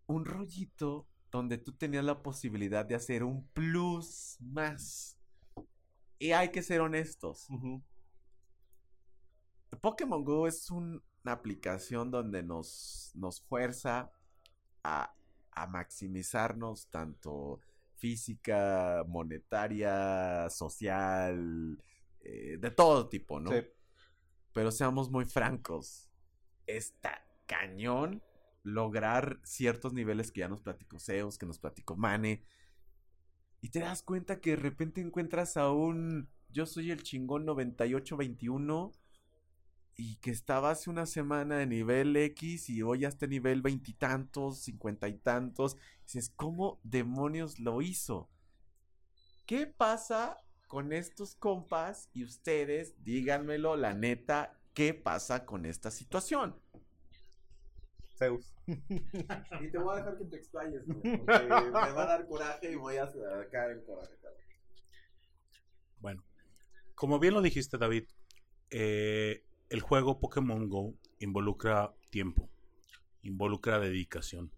un 0.06 0.24
rollito 0.24 1.09
donde 1.30 1.59
tú 1.59 1.72
tenías 1.72 2.04
la 2.04 2.22
posibilidad 2.22 2.84
de 2.84 2.94
hacer 2.94 3.24
un 3.24 3.46
plus 3.48 4.36
más. 4.40 5.18
Y 6.23 6.31
hay 6.31 6.51
que 6.53 6.62
ser 6.62 6.81
honestos. 6.81 7.49
Pokémon 9.81 10.23
Go 10.24 10.47
es 10.47 10.70
un- 10.70 11.03
una 11.24 11.32
aplicación 11.32 12.12
donde 12.12 12.44
nos, 12.44 13.11
nos 13.15 13.40
fuerza 13.43 14.12
a, 14.85 15.12
a 15.51 15.66
maximizarnos 15.66 16.89
tanto 16.90 17.59
física, 17.97 19.05
monetaria, 19.09 20.49
social, 20.49 21.82
eh, 22.20 22.57
de 22.61 22.70
todo 22.70 23.09
tipo, 23.09 23.40
¿no? 23.40 23.51
Sí. 23.51 23.66
Pero 24.53 24.70
seamos 24.70 25.11
muy 25.11 25.24
francos, 25.24 26.09
está 26.69 27.24
cañón 27.47 28.23
lograr 28.62 29.40
ciertos 29.43 29.93
niveles 29.93 30.31
que 30.31 30.40
ya 30.40 30.49
nos 30.49 30.61
platicó 30.62 31.01
Zeus, 31.01 31.36
que 31.36 31.47
nos 31.47 31.59
platicó 31.59 31.97
Mane, 31.97 32.44
y 33.62 33.70
te 33.70 33.78
das 33.78 34.02
cuenta 34.02 34.40
que 34.40 34.51
de 34.51 34.56
repente 34.56 35.01
encuentras 35.01 35.56
a 35.56 35.70
un 35.70 36.28
yo 36.51 36.66
soy 36.66 36.90
el 36.90 37.02
chingón 37.02 37.47
9821 37.47 38.93
y 39.97 40.16
que 40.16 40.30
estaba 40.30 40.70
hace 40.70 40.90
una 40.90 41.06
semana 41.06 41.56
de 41.56 41.66
nivel 41.66 42.16
X 42.16 42.68
y 42.68 42.82
hoy 42.82 43.01
ya 43.01 43.09
está 43.09 43.26
nivel 43.26 43.62
veintitantos, 43.62 44.59
cincuenta 44.60 45.09
y 45.09 45.16
tantos. 45.16 45.76
Dices, 46.05 46.32
¿cómo 46.34 46.80
demonios 46.82 47.60
lo 47.60 47.80
hizo? 47.82 48.28
¿Qué 49.47 49.66
pasa 49.66 50.39
con 50.66 50.93
estos 50.93 51.36
compas? 51.36 52.10
Y 52.12 52.24
ustedes, 52.24 52.94
díganmelo, 53.05 53.76
la 53.76 53.94
neta, 53.94 54.59
¿qué 54.74 54.93
pasa 54.93 55.47
con 55.47 55.66
esta 55.66 55.90
situación? 55.90 56.56
Zeus. 58.23 58.55
Y 58.66 59.70
te 59.70 59.78
voy 59.78 59.94
a 59.94 59.97
dejar 59.97 60.19
que 60.19 60.24
te 60.27 60.36
explayes, 60.36 60.86
güey, 60.86 61.19
porque 61.27 61.44
me 61.44 61.70
va 61.70 62.03
a 62.03 62.07
dar 62.07 62.27
coraje 62.27 62.70
y 62.70 62.77
voy 62.77 62.97
a 62.97 63.07
sacar 63.07 63.70
el 63.70 63.82
coraje. 63.85 64.15
cabrón. 64.20 64.40
Bueno, 65.99 66.24
como 66.94 67.19
bien 67.19 67.35
lo 67.35 67.43
dijiste, 67.43 67.78
David, 67.78 68.05
eh, 68.70 69.44
el 69.69 69.81
juego 69.81 70.20
Pokémon 70.20 70.69
Go 70.69 70.94
involucra 71.19 71.94
tiempo, 72.11 72.49
involucra 73.23 73.81
dedicación, 73.81 74.53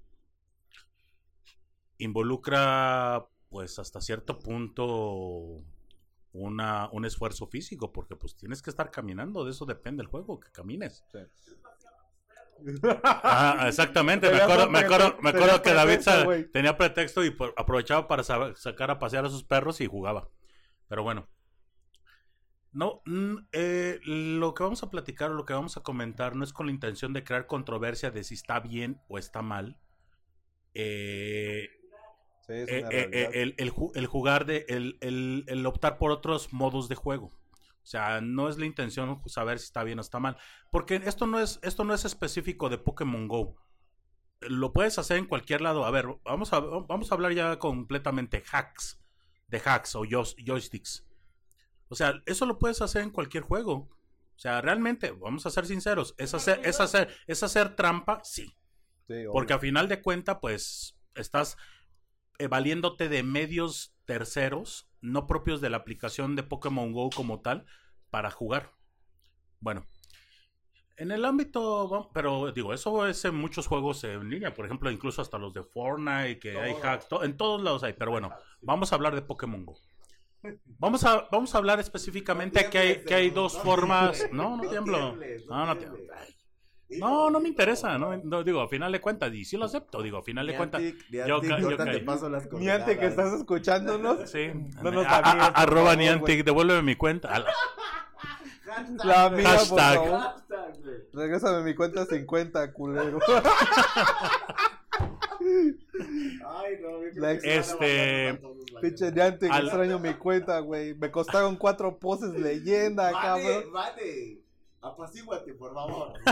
involucra, 1.99 3.27
pues, 3.49 3.79
hasta 3.79 4.01
cierto 4.01 4.39
punto 4.39 5.65
una, 6.33 6.91
un 6.91 7.05
esfuerzo 7.05 7.47
físico, 7.47 7.93
porque 7.93 8.17
pues 8.17 8.35
tienes 8.35 8.61
que 8.61 8.71
estar 8.71 8.91
caminando, 8.91 9.45
de 9.45 9.53
eso 9.53 9.65
depende 9.65 10.03
el 10.03 10.09
juego, 10.09 10.41
que 10.41 10.51
camines. 10.51 11.05
Sí. 11.13 11.21
Ah, 13.03 13.65
exactamente. 13.69 14.31
Me 14.31 14.41
acuerdo, 14.41 14.71
me 14.71 14.79
acuerdo, 14.81 15.17
me 15.21 15.31
acuerdo 15.31 15.63
que 15.63 15.73
David 15.75 15.87
pretexto, 15.95 16.11
sa- 16.11 16.25
güey. 16.25 16.51
tenía 16.51 16.77
pretexto 16.77 17.25
y 17.25 17.31
por- 17.31 17.55
aprovechaba 17.57 18.09
para 18.09 18.23
sa- 18.23 18.55
sacar 18.57 18.91
a 18.91 18.99
pasear 18.99 19.25
a 19.25 19.31
sus 19.31 19.45
perros 19.45 19.81
y 19.81 19.87
jugaba. 19.87 20.29
Pero 20.89 21.03
bueno. 21.03 21.29
No, 22.73 23.03
eh, 23.53 24.01
lo 24.05 24.53
que 24.55 24.65
vamos 24.65 24.83
a 24.83 24.91
platicar 24.91 25.31
o 25.31 25.35
lo 25.35 25.45
que 25.45 25.53
vamos 25.53 25.77
a 25.77 25.83
comentar 25.83 26.35
no 26.35 26.43
es 26.43 26.53
con 26.53 26.67
la 26.67 26.73
intención 26.73 27.13
de 27.13 27.23
crear 27.23 27.47
controversia 27.47 28.11
de 28.11 28.25
si 28.25 28.35
está 28.35 28.59
bien 28.61 29.01
o 29.09 29.19
está 29.19 29.43
mal. 29.43 29.79
Eh, 30.75 31.69
Sí, 32.47 32.53
es 32.53 32.69
eh, 32.69 32.85
eh, 32.91 33.31
el, 33.35 33.55
el 33.57 33.73
ju- 33.73 33.93
el 33.95 34.07
jugar 34.07 34.45
de 34.45 34.67
el 34.69 35.67
optar 35.67 35.97
por 35.97 36.11
otros 36.11 36.53
modos 36.53 36.89
de 36.91 36.95
juego. 36.95 37.31
O 37.85 37.87
sea, 37.87 38.23
no 38.23 38.49
es 38.49 38.57
la 38.57 38.65
intención 38.65 39.21
saber 39.27 39.59
si 39.59 39.67
está 39.67 39.85
bien 39.85 39.99
o 39.99 40.01
está 40.01 40.19
mal. 40.19 40.39
Porque 40.73 41.03
esto 41.05 41.27
no 41.27 41.39
es, 41.39 41.61
esto 41.63 41.85
no 41.85 41.93
es 41.93 42.07
específico 42.07 42.71
de 42.71 42.79
Pokémon 42.79 43.29
Go. 43.29 43.57
Lo 44.41 44.73
puedes 44.73 44.99
hacer 44.99 45.19
en 45.19 45.27
cualquier 45.27 45.61
lado. 45.61 45.85
A 45.85 45.91
ver, 45.91 46.07
vamos 46.25 46.53
a, 46.55 46.61
vamos 46.61 47.13
a 47.13 47.15
hablar 47.15 47.33
ya 47.35 47.59
completamente 47.59 48.43
hacks. 48.51 49.01
De 49.49 49.61
hacks 49.63 49.95
o 49.97 50.05
joys- 50.05 50.35
joysticks. 50.43 51.07
O 51.89 51.95
sea, 51.95 52.23
eso 52.25 52.47
lo 52.47 52.59
puedes 52.59 52.81
hacer 52.81 53.03
en 53.03 53.11
cualquier 53.11 53.43
juego. 53.45 53.75
O 53.75 54.39
sea, 54.39 54.61
realmente, 54.63 55.13
vamos 55.13 55.45
a 55.47 55.51
ser 55.51 55.67
sinceros, 55.67 56.15
es 56.19 56.35
hacer, 56.35 56.61
es 56.65 56.81
hacer, 56.81 57.15
es 57.27 57.43
hacer 57.43 57.77
trampa, 57.77 58.21
sí. 58.25 58.57
Porque 59.31 59.53
a 59.53 59.59
final 59.61 59.87
de 59.87 60.01
cuenta, 60.03 60.41
pues, 60.41 60.97
estás 61.15 61.57
eh, 62.39 62.49
valiéndote 62.49 63.09
de 63.09 63.23
medios 63.23 63.95
terceros, 64.07 64.89
no 65.05 65.27
propios 65.27 65.61
de 65.61 65.71
la 65.71 65.77
aplicación 65.79 66.35
de 66.37 66.43
Pokémon 66.43 66.93
Go 66.93 67.11
como 67.11 67.41
tal, 67.41 67.65
para 68.11 68.31
jugar. 68.31 68.73
Bueno. 69.61 69.87
En 70.97 71.11
el 71.11 71.25
ámbito, 71.25 72.11
pero 72.15 72.53
digo, 72.53 72.73
eso 72.73 73.07
es 73.09 73.25
en 73.25 73.35
muchos 73.35 73.67
juegos 73.67 74.05
en 74.05 74.31
línea, 74.31 74.55
por 74.55 74.65
ejemplo, 74.65 74.91
incluso 74.93 75.21
hasta 75.23 75.39
los 75.39 75.53
de 75.53 75.65
Fortnite, 75.65 76.39
que 76.39 76.57
hay 76.57 76.75
hacks, 76.81 77.09
to- 77.09 77.25
en 77.25 77.37
todos 77.37 77.61
lados 77.63 77.83
hay, 77.83 77.95
pero 77.95 78.13
bueno, 78.13 78.31
vamos 78.61 78.93
a 78.93 78.95
hablar 78.95 79.15
de 79.17 79.23
Pokémon 79.23 79.65
Go. 79.67 79.77
Vamos 80.79 81.03
a, 81.05 81.27
vamos 81.33 81.55
a 81.55 81.59
hablar 81.59 81.81
específicamente 81.81 82.69
que 82.71 82.79
hay, 82.79 83.05
que 83.05 83.15
hay 83.15 83.31
dos 83.31 83.59
formas. 83.59 84.25
No, 84.33 84.57
no 84.57 84.69
tiemblo. 84.69 85.17
No, 85.49 85.67
no 85.67 85.77
tiemblo. 85.77 86.01
No, 86.99 87.31
no 87.31 87.41
me 87.41 87.49
interesa, 87.49 87.99
no, 87.99 88.17
no, 88.23 88.43
digo, 88.45 88.61
a 88.61 88.69
final 88.69 88.93
de 88.93 89.01
cuentas, 89.01 89.33
y 89.35 89.45
sí 89.45 89.57
lo 89.57 89.65
acepto, 89.67 90.03
digo, 90.03 90.19
a 90.19 90.23
final 90.23 90.47
de 90.47 90.57
cuentas, 90.57 90.83
yo 90.83 90.95
ca- 91.11 91.27
yo 91.27 91.35
ahorita 91.67 91.85
te 91.85 91.91
caí. 91.93 92.01
paso 92.01 92.29
las 92.29 92.51
Niante, 92.53 92.99
que 92.99 93.07
estás 93.07 93.33
escuchándonos. 93.35 94.31
sí, 94.31 94.51
No 94.83 94.91
nos 94.91 95.07
a- 95.07 95.19
a- 95.19 95.21
banees, 95.21 95.45
a- 95.49 95.53
por 95.53 95.63
arroba 95.63 95.83
favor, 95.91 95.99
Niantic, 95.99 96.45
devuélveme 96.45 96.83
mi 96.83 96.97
cuenta. 96.97 97.29
A 97.35 97.39
la- 97.41 97.47
La 99.05 99.31
mía, 99.31 99.45
por 99.45 99.79
Hashtag. 99.79 99.95
favor. 99.95 100.21
Regrésame 101.13 101.63
mi 101.63 101.75
cuenta 101.77 102.07
50, 102.07 102.73
culero. 102.73 103.21
Ay, 105.41 106.75
no, 106.83 107.03
yo 107.03 107.11
creo 107.13 107.23
La 107.23 107.35
que 107.35 107.41
se 107.41 107.47
van 107.47 107.57
a 107.57 107.61
Este, 107.61 108.25
bañar 108.27 108.41
todos, 108.41 108.71
la 108.73 108.81
Pinche. 108.81 109.13
Niantic, 109.13 109.51
Al- 109.53 109.65
extraño 109.67 109.99
mi 109.99 110.15
cuenta, 110.15 110.59
güey. 110.61 110.95
Me 110.95 111.11
costaron 111.11 111.57
cuatro 111.57 111.99
poses 111.99 112.31
leyenda, 112.35 113.13
Vale, 113.13 113.19
cabrón. 113.27 113.73
vale. 113.73 114.39
Apacíguate, 114.85 115.55
por 115.55 115.73
favor. 115.73 116.13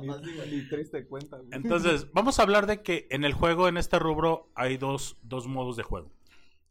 Mi, 0.00 0.08
Apacíguate. 0.08 0.50
mi 0.50 0.68
triste 0.68 1.06
cuenta. 1.06 1.38
Entonces, 1.52 2.12
vamos 2.12 2.38
a 2.38 2.42
hablar 2.42 2.66
de 2.66 2.82
que 2.82 3.08
en 3.10 3.24
el 3.24 3.32
juego, 3.32 3.68
en 3.68 3.76
este 3.76 3.98
rubro, 3.98 4.48
hay 4.54 4.76
dos, 4.76 5.16
dos 5.22 5.48
modos 5.48 5.76
de 5.76 5.82
juego. 5.82 6.12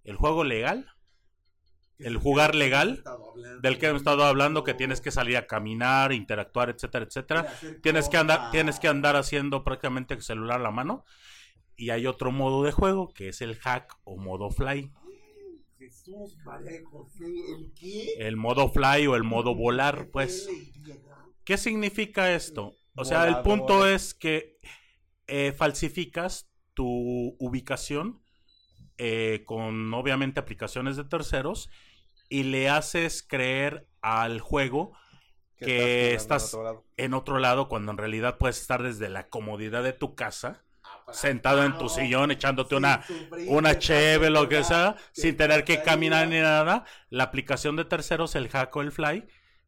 El 0.06 0.16
juego 0.16 0.44
legal, 0.44 0.88
el 2.00 2.18
jugar 2.18 2.56
legal, 2.56 3.04
del 3.62 3.78
que 3.80 3.88
hemos 3.88 4.02
estado 4.02 4.24
hablando, 4.24 4.64
que 4.64 4.74
tienes 4.74 5.02
que 5.02 5.12
salir 5.12 5.38
a 5.38 5.48
caminar, 5.48 6.14
interactuar, 6.14 6.70
etcétera, 6.70 7.06
etcétera. 7.06 7.48
Tienes 7.82 8.08
que 8.08 8.18
andar, 8.18 8.52
tienes 8.52 8.80
que 8.80 8.88
andar 8.88 9.16
haciendo 9.16 9.64
prácticamente 9.64 10.14
el 10.14 10.22
celular 10.22 10.60
a 10.60 10.64
la 10.64 10.72
mano. 10.72 11.06
Y 11.76 11.90
hay 11.90 12.08
otro 12.08 12.32
modo 12.32 12.64
de 12.64 12.72
juego, 12.72 13.14
que 13.14 13.30
es 13.30 13.42
el 13.42 13.56
hack 13.56 13.98
o 14.04 14.18
modo 14.18 14.50
fly. 14.52 14.92
Jesús, 15.78 16.38
María 16.46 16.80
José, 16.86 17.26
¿el 17.26 17.74
qué? 17.74 18.14
El 18.20 18.38
modo 18.38 18.70
fly 18.70 19.08
o 19.08 19.16
el 19.16 19.24
modo 19.24 19.56
volar, 19.56 20.08
pues. 20.10 20.48
¿Qué 21.46 21.58
significa 21.58 22.34
esto? 22.34 22.74
O 22.96 23.06
sea, 23.06 23.28
el 23.28 23.42
punto 23.44 23.88
es 23.88 24.14
que 24.14 24.58
eh, 25.28 25.54
falsificas 25.58 26.50
tu 26.74 27.36
ubicación 27.40 28.22
eh, 28.98 29.44
con 29.46 29.94
obviamente 29.94 30.40
aplicaciones 30.40 30.96
de 30.98 31.04
terceros 31.04 31.70
y 32.30 32.44
le 32.44 32.70
haces 32.70 33.24
creer 33.28 33.88
al 34.02 34.40
juego 34.40 34.94
que 35.58 36.14
estás- 36.16 36.54
en 36.54 36.56
otro 36.56 36.64
lado. 36.64 36.86
en 36.98 37.14
otro 37.14 37.40
lado 37.40 37.70
cuando 37.70 37.92
en 37.92 37.98
realidad 37.98 38.38
puedes 38.38 38.60
estar 38.62 38.84
desde 38.84 39.10
la 39.10 39.28
comodidad 39.30 39.84
de 39.84 39.94
tu 39.94 40.16
casa, 40.16 40.64
sentado 41.12 41.64
en 41.64 41.78
tu 41.78 41.88
sillón 41.90 42.32
echándote 42.32 42.76
una, 42.76 43.04
una 43.48 43.78
cheve, 43.80 44.30
lo 44.30 44.50
que 44.50 44.64
sea, 44.64 44.96
sin 45.12 45.38
tener 45.38 45.64
que 45.64 45.82
caminar 45.82 46.28
ni 46.28 46.40
nada. 46.40 46.86
La 47.10 47.26
aplicación 47.26 47.76
de 47.76 47.86
terceros, 47.86 48.36
el 48.36 48.50
hack 48.50 48.76
o 48.76 48.82
el 48.82 48.92
fly, 48.92 49.26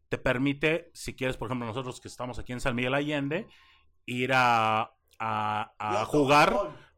te 0.10 0.18
permite, 0.18 0.90
si 0.94 1.16
quieres, 1.16 1.38
por 1.38 1.48
ejemplo, 1.48 1.68
nosotros 1.68 2.00
que 2.02 2.08
estamos 2.08 2.40
aquí 2.40 2.54
en 2.54 2.62
San 2.62 2.76
Miguel 2.76 2.94
Allende, 2.94 3.48
ir 4.06 4.32
a, 4.34 4.92
a- 5.20 5.72
a 5.80 6.06
jugar, 6.06 6.56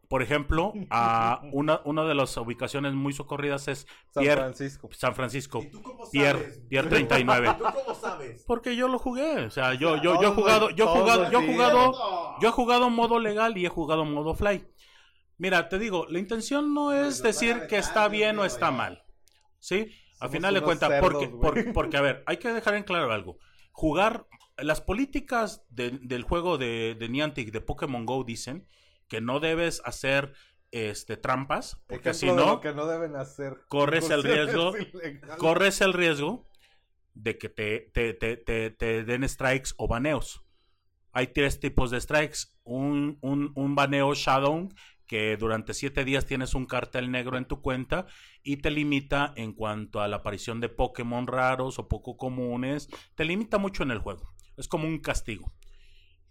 por 0.07 0.21
ejemplo, 0.23 0.73
a 0.89 1.41
una, 1.51 1.81
una 1.85 2.03
de 2.05 2.15
las 2.15 2.35
ubicaciones 2.37 2.93
muy 2.93 3.13
socorridas 3.13 3.67
es 3.67 3.87
San 4.13 4.23
Pier- 4.23 4.37
Francisco. 4.37 4.89
San 4.91 5.15
Francisco. 5.15 5.59
¿Y 5.63 5.69
tú 5.71 5.81
cómo 5.81 6.05
sabes? 6.05 6.11
Pier, 6.11 6.67
Pier 6.69 6.89
39. 6.89 7.55
¿Tú 7.57 7.63
cómo 7.63 7.95
sabes? 7.95 8.43
Porque 8.45 8.75
yo 8.75 8.87
lo 8.87 8.99
jugué, 8.99 9.45
o 9.45 9.51
sea, 9.51 9.73
yo, 9.73 9.97
yo, 10.01 10.21
yo 10.21 10.29
he 10.29 10.35
jugado, 10.35 10.69
yo 10.71 10.85
he 10.85 10.87
jugado, 10.87 11.31
yo 11.31 11.39
he 11.39 11.47
jugado, 11.47 11.93
yo 12.41 12.47
he 12.49 12.51
jugado 12.51 12.89
modo 12.89 13.19
legal 13.19 13.57
y 13.57 13.65
he 13.65 13.69
jugado 13.69 14.05
modo 14.05 14.33
fly. 14.35 14.65
Mira, 15.37 15.69
te 15.69 15.79
digo, 15.79 16.05
la 16.09 16.19
intención 16.19 16.73
no 16.73 16.91
es 16.91 17.23
decir 17.23 17.67
que 17.69 17.77
está 17.77 18.07
bien 18.09 18.37
o 18.39 18.45
está 18.45 18.71
mal, 18.71 19.03
¿sí? 19.57 19.87
A 20.19 20.27
Somos 20.27 20.31
final 20.33 20.53
de 20.53 20.61
cuentas, 20.61 20.91
porque, 21.01 21.27
porque, 21.73 21.97
a 21.97 22.01
ver, 22.01 22.23
hay 22.25 22.37
que 22.37 22.51
dejar 22.53 22.75
en 22.75 22.83
claro 22.83 23.11
algo. 23.11 23.37
Jugar, 23.71 24.25
las 24.57 24.81
políticas 24.81 25.63
de- 25.69 25.91
del 25.91 26.23
juego 26.23 26.57
de, 26.57 26.95
de 26.99 27.09
Niantic, 27.09 27.51
de 27.51 27.61
Pokémon 27.61 28.05
GO, 28.05 28.23
dicen 28.23 28.67
que 29.07 29.21
no 29.21 29.39
debes 29.39 29.81
hacer 29.85 30.33
este, 30.71 31.17
trampas, 31.17 31.81
porque 31.87 32.13
si 32.13 32.27
no, 32.27 32.35
lo 32.35 32.61
que 32.61 32.73
no 32.73 32.85
deben 32.85 33.15
hacer. 33.15 33.57
corres 33.69 34.09
el 34.09 34.23
riesgo, 34.23 34.73
corres 35.37 35.81
el 35.81 35.93
riesgo 35.93 36.45
de 37.13 37.37
que 37.37 37.49
te, 37.49 37.89
te, 37.93 38.13
te, 38.13 38.37
te, 38.37 38.69
te 38.71 39.03
den 39.03 39.27
strikes 39.27 39.71
o 39.77 39.87
baneos. 39.87 40.43
Hay 41.11 41.27
tres 41.27 41.59
tipos 41.59 41.91
de 41.91 41.99
strikes. 41.99 42.39
Un, 42.63 43.17
un, 43.21 43.51
un 43.55 43.75
baneo 43.75 44.13
shadow, 44.13 44.69
que 45.09 45.35
durante 45.37 45.73
siete 45.73 46.05
días 46.05 46.27
tienes 46.27 46.53
un 46.53 46.67
cartel 46.67 47.09
negro 47.09 47.39
en 47.39 47.45
tu 47.45 47.63
cuenta 47.63 48.05
y 48.43 48.57
te 48.57 48.69
limita 48.69 49.33
en 49.35 49.53
cuanto 49.53 50.01
a 50.01 50.07
la 50.07 50.17
aparición 50.17 50.61
de 50.61 50.69
Pokémon 50.69 51.25
raros 51.25 51.79
o 51.79 51.87
poco 51.87 52.15
comunes. 52.15 52.89
Te 53.15 53.25
limita 53.25 53.57
mucho 53.57 53.81
en 53.81 53.89
el 53.89 53.97
juego. 53.97 54.31
Es 54.55 54.67
como 54.67 54.87
un 54.87 54.99
castigo. 54.99 55.51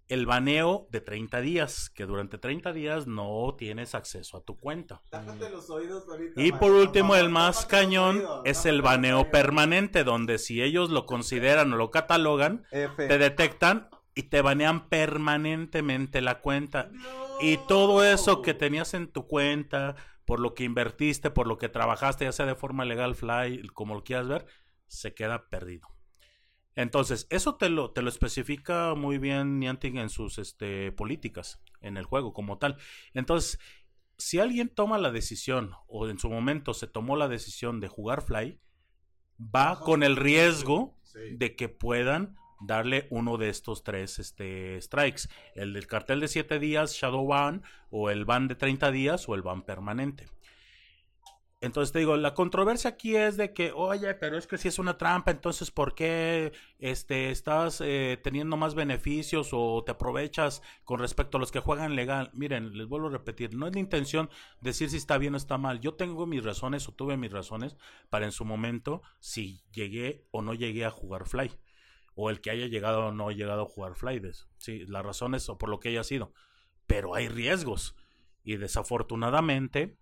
El 0.06 0.26
baneo 0.26 0.86
de 0.92 1.00
30 1.00 1.40
días, 1.40 1.90
que 1.90 2.06
durante 2.06 2.38
30 2.38 2.72
días 2.72 3.09
no 3.09 3.56
tienes 3.59 3.96
acceso 3.96 4.36
a 4.36 4.44
tu 4.44 4.56
cuenta. 4.56 5.02
Los 5.50 5.68
oídos 5.70 6.09
ahorita, 6.09 6.40
Y 6.40 6.52
por 6.52 6.70
último, 6.70 7.16
el 7.16 7.30
más 7.30 7.66
cañón 7.66 8.18
oídos, 8.18 8.42
es 8.44 8.64
el 8.64 8.80
baneo 8.80 9.28
permanente, 9.32 10.05
donde 10.05 10.38
si 10.38 10.62
ellos 10.62 10.90
lo 10.90 11.05
consideran 11.05 11.72
o 11.72 11.76
lo 11.76 11.90
catalogan, 11.90 12.64
F. 12.70 13.09
te 13.09 13.18
detectan 13.18 13.88
y 14.19 14.24
te 14.24 14.43
banean 14.43 14.89
permanentemente 14.89 16.20
la 16.20 16.40
cuenta. 16.40 16.90
Y 17.40 17.57
todo 17.69 18.03
eso 18.03 18.43
que 18.43 18.53
tenías 18.53 18.93
en 18.95 19.07
tu 19.07 19.28
cuenta, 19.28 19.95
por 20.24 20.40
lo 20.40 20.55
que 20.55 20.65
invertiste, 20.65 21.31
por 21.31 21.47
lo 21.47 21.57
que 21.57 21.69
trabajaste, 21.69 22.24
ya 22.24 22.32
sea 22.32 22.45
de 22.45 22.57
forma 22.57 22.85
legal, 22.85 23.15
fly, 23.15 23.69
como 23.69 23.95
lo 23.95 24.03
quieras 24.03 24.27
ver, 24.27 24.47
se 24.89 25.15
queda 25.15 25.49
perdido. 25.49 25.86
Entonces, 26.74 27.28
eso 27.31 27.55
te 27.55 27.69
lo, 27.69 27.93
te 27.93 28.03
lo 28.03 28.09
especifica 28.09 28.97
muy 28.97 29.19
bien 29.19 29.61
Niantic 29.61 29.95
en 29.95 30.11
sus 30.11 30.39
este, 30.39 30.90
políticas, 30.90 31.61
en 31.81 31.97
el 31.97 32.05
juego 32.05 32.32
como 32.32 32.59
tal. 32.59 32.77
Entonces, 33.15 33.61
si 34.16 34.40
alguien 34.40 34.69
toma 34.69 34.99
la 34.99 35.12
decisión, 35.12 35.74
o 35.86 36.09
en 36.09 36.19
su 36.19 36.28
momento 36.28 36.74
se 36.74 36.89
tomó 36.89 37.15
la 37.15 37.28
decisión 37.28 37.78
de 37.78 37.86
jugar 37.86 38.23
Fly, 38.23 38.59
va 39.39 39.78
con 39.78 40.03
el 40.03 40.16
riesgo 40.16 40.99
de 41.15 41.55
que 41.55 41.69
puedan 41.69 42.36
darle 42.60 43.06
uno 43.10 43.36
de 43.36 43.48
estos 43.48 43.85
tres 43.85 44.18
este, 44.18 44.80
strikes. 44.80 45.22
El 45.55 45.72
del 45.72 45.86
cartel 45.86 46.20
de 46.20 46.28
7 46.28 46.59
días, 46.59 46.94
Shadow 46.94 47.26
Ban, 47.26 47.62
o 47.90 48.10
el 48.10 48.24
ban 48.24 48.48
de 48.48 48.55
30 48.55 48.90
días, 48.90 49.28
o 49.28 49.35
el 49.35 49.43
ban 49.43 49.62
permanente. 49.62 50.26
Entonces 51.60 51.93
te 51.93 51.98
digo, 51.98 52.16
la 52.16 52.35
controversia 52.35 52.90
aquí 52.90 53.16
es 53.16 53.36
de 53.36 53.52
que, 53.52 53.72
oye, 53.72 54.14
pero 54.14 54.39
es 54.39 54.47
que 54.47 54.59
si 54.59 54.68
es 54.68 54.78
una 54.78 54.97
trampa, 54.97 55.32
entonces 55.32 55.72
¿por 55.72 55.97
qué 55.97 56.52
este, 56.78 57.30
estás 57.32 57.80
eh, 57.80 58.16
teniendo 58.22 58.56
más 58.56 58.76
beneficios 58.76 59.51
o 59.52 59.82
te 59.85 59.90
aprovechas 59.90 60.62
con 60.85 61.01
respecto 61.01 61.36
a 61.36 61.40
los 61.40 61.51
que 61.51 61.59
juegan 61.59 61.97
legal? 61.97 62.30
Miren, 62.32 62.78
les 62.78 62.86
vuelvo 62.86 63.09
a 63.09 63.10
repetir, 63.10 63.56
no 63.56 63.66
es 63.66 63.74
la 63.74 63.80
intención 63.80 64.30
decir 64.60 64.89
si 64.89 64.98
está 64.98 65.18
bien 65.18 65.35
o 65.35 65.36
está 65.36 65.59
mal. 65.59 65.80
Yo 65.80 65.94
tengo 65.94 66.26
mis 66.26 66.44
razones 66.44 66.89
o 66.89 66.93
tuve 66.93 67.16
mis 67.16 67.32
razones 67.32 67.76
para 68.09 68.26
en 68.26 68.32
su 68.32 68.44
momento 68.44 69.02
si 69.18 69.64
llegué 69.72 70.28
o 70.30 70.43
no 70.43 70.55
llegué 70.55 70.85
a 70.85 70.93
jugar 70.93 71.26
Fly. 71.26 71.51
O 72.20 72.31
el 72.31 72.40
que 72.40 72.51
haya 72.51 72.66
llegado 72.66 73.07
o 73.07 73.12
no 73.12 73.31
llegado 73.31 73.62
a 73.62 73.66
jugar 73.66 73.95
Fly. 73.95 74.19
des- 74.19 74.49
Sí, 74.57 74.85
las 74.86 75.05
razones 75.05 75.49
o 75.49 75.57
por 75.57 75.69
lo 75.69 75.78
que 75.78 75.90
haya 75.90 76.03
sido. 76.03 76.32
Pero 76.89 77.15
hay 77.15 77.28
riesgos. 77.28 77.95
Y 78.43 78.57
desafortunadamente, 78.57 79.97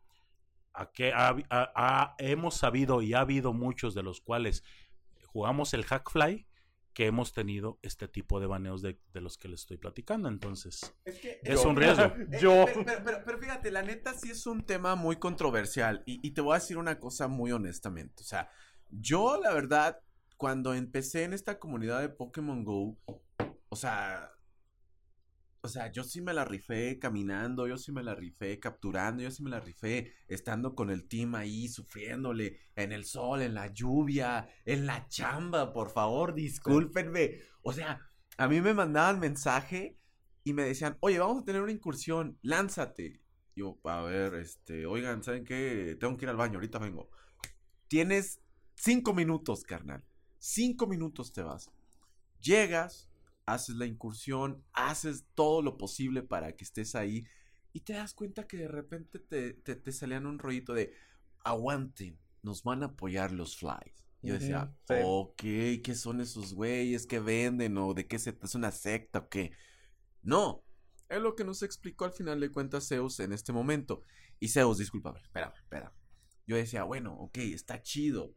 a 0.73 0.91
que 0.93 1.13
ha- 1.13 1.37
ha- 1.51 1.73
ha- 1.75 2.15
hemos 2.19 2.55
sabido 2.57 3.03
y 3.03 3.15
ha 3.15 3.21
habido 3.21 3.53
muchos 3.53 3.95
de 3.95 4.03
los 4.03 4.21
cuales 4.21 4.63
jugamos 5.27 5.75
el 5.75 5.85
hack 5.85 6.11
fly 6.11 6.47
que 6.95 7.05
hemos 7.07 7.35
tenido 7.35 7.79
este 7.83 8.09
tipo 8.09 8.41
de 8.41 8.47
baneos 8.47 8.81
de, 8.81 8.99
de 9.13 9.21
los 9.21 9.37
que 9.37 9.49
les 9.49 9.61
estoy 9.61 9.77
platicando. 9.77 10.29
Entonces, 10.31 10.95
Es 11.05 11.21
que 11.21 11.41
es 11.43 11.63
Yo. 11.63 11.69
un 11.69 11.77
riesgo. 11.77 12.05
Eh, 12.33 12.39
Yo. 12.41 12.65
Pero, 12.67 12.85
pero- 12.87 13.05
pero- 13.05 13.23
pero 13.27 13.39
fíjate, 13.39 13.71
la 13.71 13.83
neta 13.83 14.15
sí 14.15 14.31
es 14.31 14.47
un 14.47 14.65
tema 14.65 14.95
muy 14.95 15.17
controversial. 15.17 16.03
Y, 16.07 16.27
y 16.27 16.31
te 16.31 16.41
voy 16.41 16.53
a 16.57 16.61
decir 16.61 16.79
una 16.79 16.99
cosa 16.99 17.29
muy 17.29 17.53
honestamente. 17.53 18.23
O 18.23 18.27
sea, 18.27 18.49
yo 18.89 19.39
la 19.39 19.53
verdad, 19.53 20.01
cuando 20.37 20.75
empecé 20.75 21.25
en 21.25 21.33
esta 21.33 21.59
comunidad 21.59 22.01
de 22.01 22.09
Pokémon 22.09 22.65
Go, 22.65 22.99
o 23.69 23.77
sea. 23.77 24.33
O 25.63 25.69
sea, 25.69 25.91
yo 25.91 26.05
sí 26.05 26.21
me 26.21 26.33
la 26.33 26.45
rifé 26.45 26.97
caminando, 27.01 27.67
yo 27.67 27.77
sí 27.77 27.91
me 27.91 28.05
la 28.05 28.15
rifé 28.15 28.61
capturando, 28.61 29.25
yo 29.25 29.33
sí 29.33 29.43
me 29.43 29.51
la 29.51 29.59
rifé 29.59 30.13
estando 30.29 30.77
con 30.77 30.91
el 30.91 31.09
team 31.09 31.35
ahí, 31.35 31.67
sufriéndole 31.67 32.61
en 32.77 32.93
el 32.93 33.05
sol, 33.05 33.43
en 33.43 33.55
la 33.55 33.67
lluvia, 33.73 34.49
en 34.65 34.87
la 34.87 35.09
chamba, 35.09 35.73
por 35.73 35.91
favor, 35.91 36.35
discúlpenme. 36.35 37.41
O 37.63 37.73
sea, 37.73 38.01
a 38.37 38.47
mí 38.47 38.61
me 38.61 38.75
mandaban 38.75 39.19
mensaje 39.19 39.99
y 40.45 40.53
me 40.53 40.63
decían, 40.63 40.97
oye, 41.01 41.19
vamos 41.19 41.43
a 41.43 41.45
tener 41.45 41.61
una 41.63 41.73
incursión, 41.73 42.39
lánzate. 42.43 43.21
Yo, 43.57 43.81
a 43.83 44.03
ver, 44.03 44.35
este, 44.35 44.87
oigan, 44.87 45.25
¿saben 45.25 45.45
qué? 45.45 45.97
Tengo 45.99 46.17
que 46.17 46.27
ir 46.27 46.29
al 46.29 46.37
baño, 46.37 46.59
ahorita 46.59 46.79
vengo. 46.79 47.11
Tienes 47.89 48.41
cinco 48.77 49.15
minutos, 49.15 49.65
carnal. 49.65 50.05
Cinco 50.49 50.87
minutos 50.87 51.33
te 51.33 51.43
vas. 51.43 51.73
Llegas, 52.41 53.11
haces 53.47 53.75
la 53.75 53.85
incursión, 53.85 54.65
haces 54.73 55.27
todo 55.35 55.61
lo 55.61 55.77
posible 55.77 56.23
para 56.23 56.55
que 56.55 56.63
estés 56.63 56.95
ahí 56.95 57.27
y 57.73 57.81
te 57.81 57.95
das 57.95 58.15
cuenta 58.15 58.47
que 58.47 58.57
de 58.57 58.69
repente 58.69 59.19
te, 59.19 59.55
te, 59.55 59.75
te 59.75 59.91
salían 59.91 60.25
un 60.25 60.39
rollito 60.39 60.73
de 60.73 60.93
aguanten, 61.43 62.17
nos 62.43 62.63
van 62.63 62.85
a 62.85 62.87
apoyar 62.87 63.33
los 63.33 63.57
flies. 63.57 64.07
Yo 64.23 64.35
decía, 64.35 64.73
ok, 64.89 65.43
¿qué 65.83 65.95
son 65.97 66.21
esos 66.21 66.55
güeyes 66.55 67.09
que 67.09 67.19
venden? 67.19 67.77
¿O 67.77 67.93
de 67.93 68.07
qué 68.07 68.21
se 68.21 68.39
es 68.41 68.55
una 68.55 68.71
secta 68.71 69.19
o 69.19 69.29
qué? 69.29 69.51
No, 70.23 70.63
es 71.09 71.21
lo 71.21 71.35
que 71.35 71.43
nos 71.43 71.65
explicó 71.65 72.05
al 72.05 72.13
final 72.13 72.39
de 72.39 72.53
cuentas 72.53 72.87
Zeus 72.87 73.19
en 73.19 73.33
este 73.33 73.53
momento. 73.53 74.05
Y 74.39 74.51
Zeus, 74.51 74.79
discúlpame, 74.79 75.19
espérame, 75.19 75.57
espérame. 75.57 75.93
Yo 76.47 76.55
decía, 76.55 76.85
bueno, 76.85 77.15
ok, 77.15 77.39
está 77.39 77.83
chido. 77.83 78.37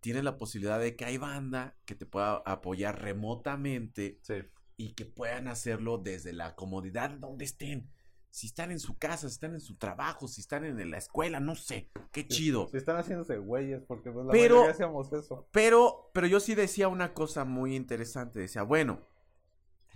Tienes 0.00 0.22
la 0.24 0.36
posibilidad 0.38 0.78
de 0.78 0.94
que 0.96 1.04
hay 1.04 1.18
banda 1.18 1.76
que 1.84 1.94
te 1.94 2.06
pueda 2.06 2.42
apoyar 2.46 3.02
remotamente 3.02 4.18
Sí. 4.22 4.34
y 4.76 4.92
que 4.94 5.04
puedan 5.04 5.48
hacerlo 5.48 5.98
desde 5.98 6.32
la 6.32 6.54
comodidad 6.54 7.10
donde 7.10 7.44
estén. 7.44 7.90
Si 8.30 8.46
están 8.46 8.70
en 8.70 8.78
su 8.78 8.96
casa, 8.98 9.28
si 9.28 9.34
están 9.34 9.54
en 9.54 9.60
su 9.60 9.76
trabajo, 9.76 10.28
si 10.28 10.40
están 10.42 10.64
en 10.64 10.90
la 10.90 10.98
escuela, 10.98 11.40
no 11.40 11.54
sé. 11.56 11.90
Qué 12.12 12.28
chido. 12.28 12.68
Si 12.70 12.76
están 12.76 12.96
haciéndose 12.96 13.38
güeyes, 13.38 13.82
porque 13.88 14.10
pues 14.12 14.26
la 14.26 14.32
Pero- 14.32 14.56
mayoría 14.56 14.72
hacíamos 14.72 15.12
eso. 15.12 15.48
Pero, 15.50 16.10
pero 16.14 16.26
yo 16.26 16.38
sí 16.38 16.54
decía 16.54 16.88
una 16.88 17.14
cosa 17.14 17.44
muy 17.44 17.74
interesante. 17.74 18.38
Decía, 18.38 18.62
bueno, 18.62 19.00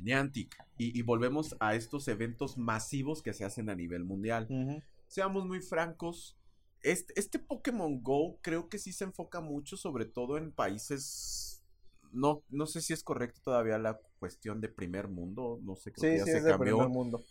Niantic, 0.01 0.57
y, 0.79 0.99
y 0.99 1.03
volvemos 1.03 1.55
a 1.61 1.75
estos 1.75 2.09
eventos 2.09 2.57
masivos 2.59 3.23
que 3.23 3.35
se 3.35 3.45
hacen 3.45 3.71
a 3.71 3.75
nivel 3.77 4.03
mundial. 4.05 4.49
Seamos 5.07 5.47
muy 5.47 5.61
francos. 5.61 6.37
Este, 6.83 7.19
este 7.19 7.39
Pokémon 7.39 8.03
Go 8.03 8.39
creo 8.43 8.69
que 8.69 8.79
sí 8.79 8.93
se 8.93 9.05
enfoca 9.05 9.41
mucho, 9.41 9.77
sobre 9.77 10.05
todo 10.05 10.37
en 10.39 10.53
países. 10.53 11.63
No, 12.13 12.43
no 12.51 12.67
sé 12.67 12.81
si 12.83 12.93
es 12.93 13.03
correcto 13.03 13.41
todavía 13.45 13.79
la 13.79 13.99
cuestión 14.19 14.61
de 14.61 14.69
primer 14.69 15.09
mundo. 15.09 15.59
No 15.63 15.77
sé, 15.77 15.93
creo 15.93 16.07
Sí, 16.07 16.09
que 16.09 16.17
ya 16.19 16.27
sí, 16.27 16.31
se 16.33 16.39
es 16.39 16.45
cambió. 16.45 16.77
primer 16.77 16.89
mundo. 16.89 17.23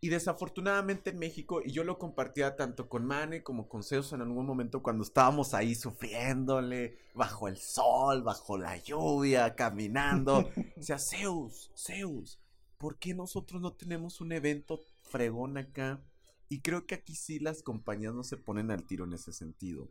Y 0.00 0.10
desafortunadamente 0.10 1.10
en 1.10 1.18
México, 1.18 1.60
y 1.64 1.72
yo 1.72 1.82
lo 1.82 1.98
compartía 1.98 2.54
tanto 2.54 2.88
con 2.88 3.04
Mane 3.04 3.42
como 3.42 3.68
con 3.68 3.82
Zeus 3.82 4.12
en 4.12 4.20
algún 4.20 4.46
momento 4.46 4.80
cuando 4.80 5.02
estábamos 5.02 5.54
ahí 5.54 5.74
sufriéndole, 5.74 6.98
bajo 7.14 7.48
el 7.48 7.56
sol, 7.58 8.22
bajo 8.22 8.56
la 8.56 8.76
lluvia, 8.76 9.56
caminando. 9.56 10.50
o 10.78 10.82
sea, 10.82 10.98
Zeus, 11.00 11.72
Zeus, 11.76 12.38
¿por 12.76 12.96
qué 12.98 13.12
nosotros 13.12 13.60
no 13.60 13.72
tenemos 13.72 14.20
un 14.20 14.30
evento 14.30 14.80
fregón 15.02 15.58
acá? 15.58 16.00
Y 16.48 16.60
creo 16.60 16.86
que 16.86 16.94
aquí 16.94 17.14
sí 17.14 17.38
las 17.38 17.62
compañías 17.62 18.14
no 18.14 18.22
se 18.22 18.36
ponen 18.36 18.70
al 18.70 18.86
tiro 18.86 19.04
en 19.04 19.12
ese 19.12 19.32
sentido. 19.32 19.90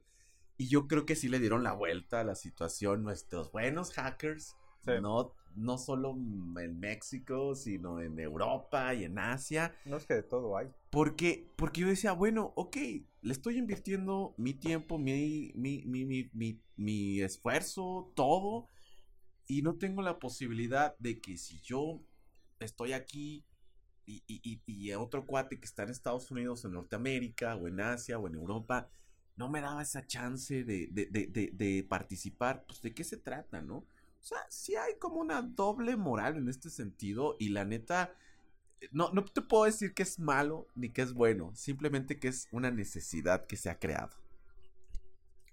Y 0.57 0.67
yo 0.67 0.87
creo 0.87 1.05
que 1.05 1.15
sí 1.15 1.29
le 1.29 1.39
dieron 1.39 1.63
la 1.63 1.73
vuelta 1.73 2.21
a 2.21 2.23
la 2.23 2.35
situación 2.35 3.03
nuestros 3.03 3.51
buenos 3.51 3.91
hackers. 3.93 4.55
Sí. 4.83 4.91
No, 5.01 5.33
no 5.55 5.77
solo 5.77 6.11
en 6.11 6.79
México, 6.79 7.55
sino 7.55 7.99
en 8.01 8.19
Europa 8.19 8.93
y 8.93 9.03
en 9.03 9.19
Asia. 9.19 9.75
No 9.85 9.97
es 9.97 10.05
que 10.05 10.15
de 10.15 10.23
todo 10.23 10.57
hay. 10.57 10.67
Porque, 10.89 11.51
porque 11.55 11.81
yo 11.81 11.87
decía, 11.87 12.13
bueno, 12.13 12.53
ok, 12.55 12.77
le 13.21 13.31
estoy 13.31 13.57
invirtiendo 13.57 14.33
mi 14.37 14.53
tiempo, 14.53 14.97
mi, 14.97 15.51
mi, 15.55 15.83
mi, 15.85 16.05
mi, 16.05 16.29
mi, 16.33 16.61
mi 16.75 17.21
esfuerzo, 17.21 18.11
todo. 18.15 18.67
Y 19.45 19.61
no 19.61 19.75
tengo 19.77 20.01
la 20.01 20.19
posibilidad 20.19 20.97
de 20.99 21.19
que 21.21 21.37
si 21.37 21.59
yo 21.61 22.01
estoy 22.59 22.93
aquí 22.93 23.45
y, 24.07 24.23
y, 24.25 24.61
y, 24.65 24.93
otro 24.93 25.25
cuate 25.25 25.59
que 25.59 25.65
está 25.65 25.83
en 25.83 25.89
Estados 25.89 26.31
Unidos, 26.31 26.63
en 26.63 26.71
Norteamérica, 26.71 27.55
o 27.57 27.67
en 27.67 27.81
Asia, 27.81 28.17
o 28.17 28.27
en 28.27 28.35
Europa, 28.35 28.89
no 29.35 29.49
me 29.49 29.61
daba 29.61 29.81
esa 29.81 30.07
chance 30.07 30.63
de, 30.63 30.87
de, 30.87 31.05
de, 31.07 31.51
de 31.53 31.83
participar, 31.83 32.63
pues 32.65 32.81
de 32.81 32.93
qué 32.93 33.03
se 33.03 33.17
trata, 33.17 33.61
¿no? 33.61 33.77
O 34.19 34.23
sea, 34.23 34.39
sí 34.49 34.75
hay 34.75 34.97
como 34.97 35.17
una 35.17 35.41
doble 35.41 35.95
moral 35.97 36.37
en 36.37 36.47
este 36.47 36.69
sentido 36.69 37.35
y 37.37 37.49
la 37.49 37.65
neta, 37.65 38.13
no, 38.91 39.11
no 39.11 39.25
te 39.25 39.41
puedo 39.41 39.65
decir 39.65 39.93
que 39.93 40.03
es 40.03 40.19
malo 40.19 40.67
ni 40.75 40.89
que 40.89 41.01
es 41.01 41.13
bueno, 41.13 41.51
simplemente 41.53 42.17
que 42.19 42.29
es 42.29 42.47
una 42.51 42.71
necesidad 42.71 43.45
que 43.45 43.57
se 43.57 43.69
ha 43.69 43.77
creado. 43.77 44.15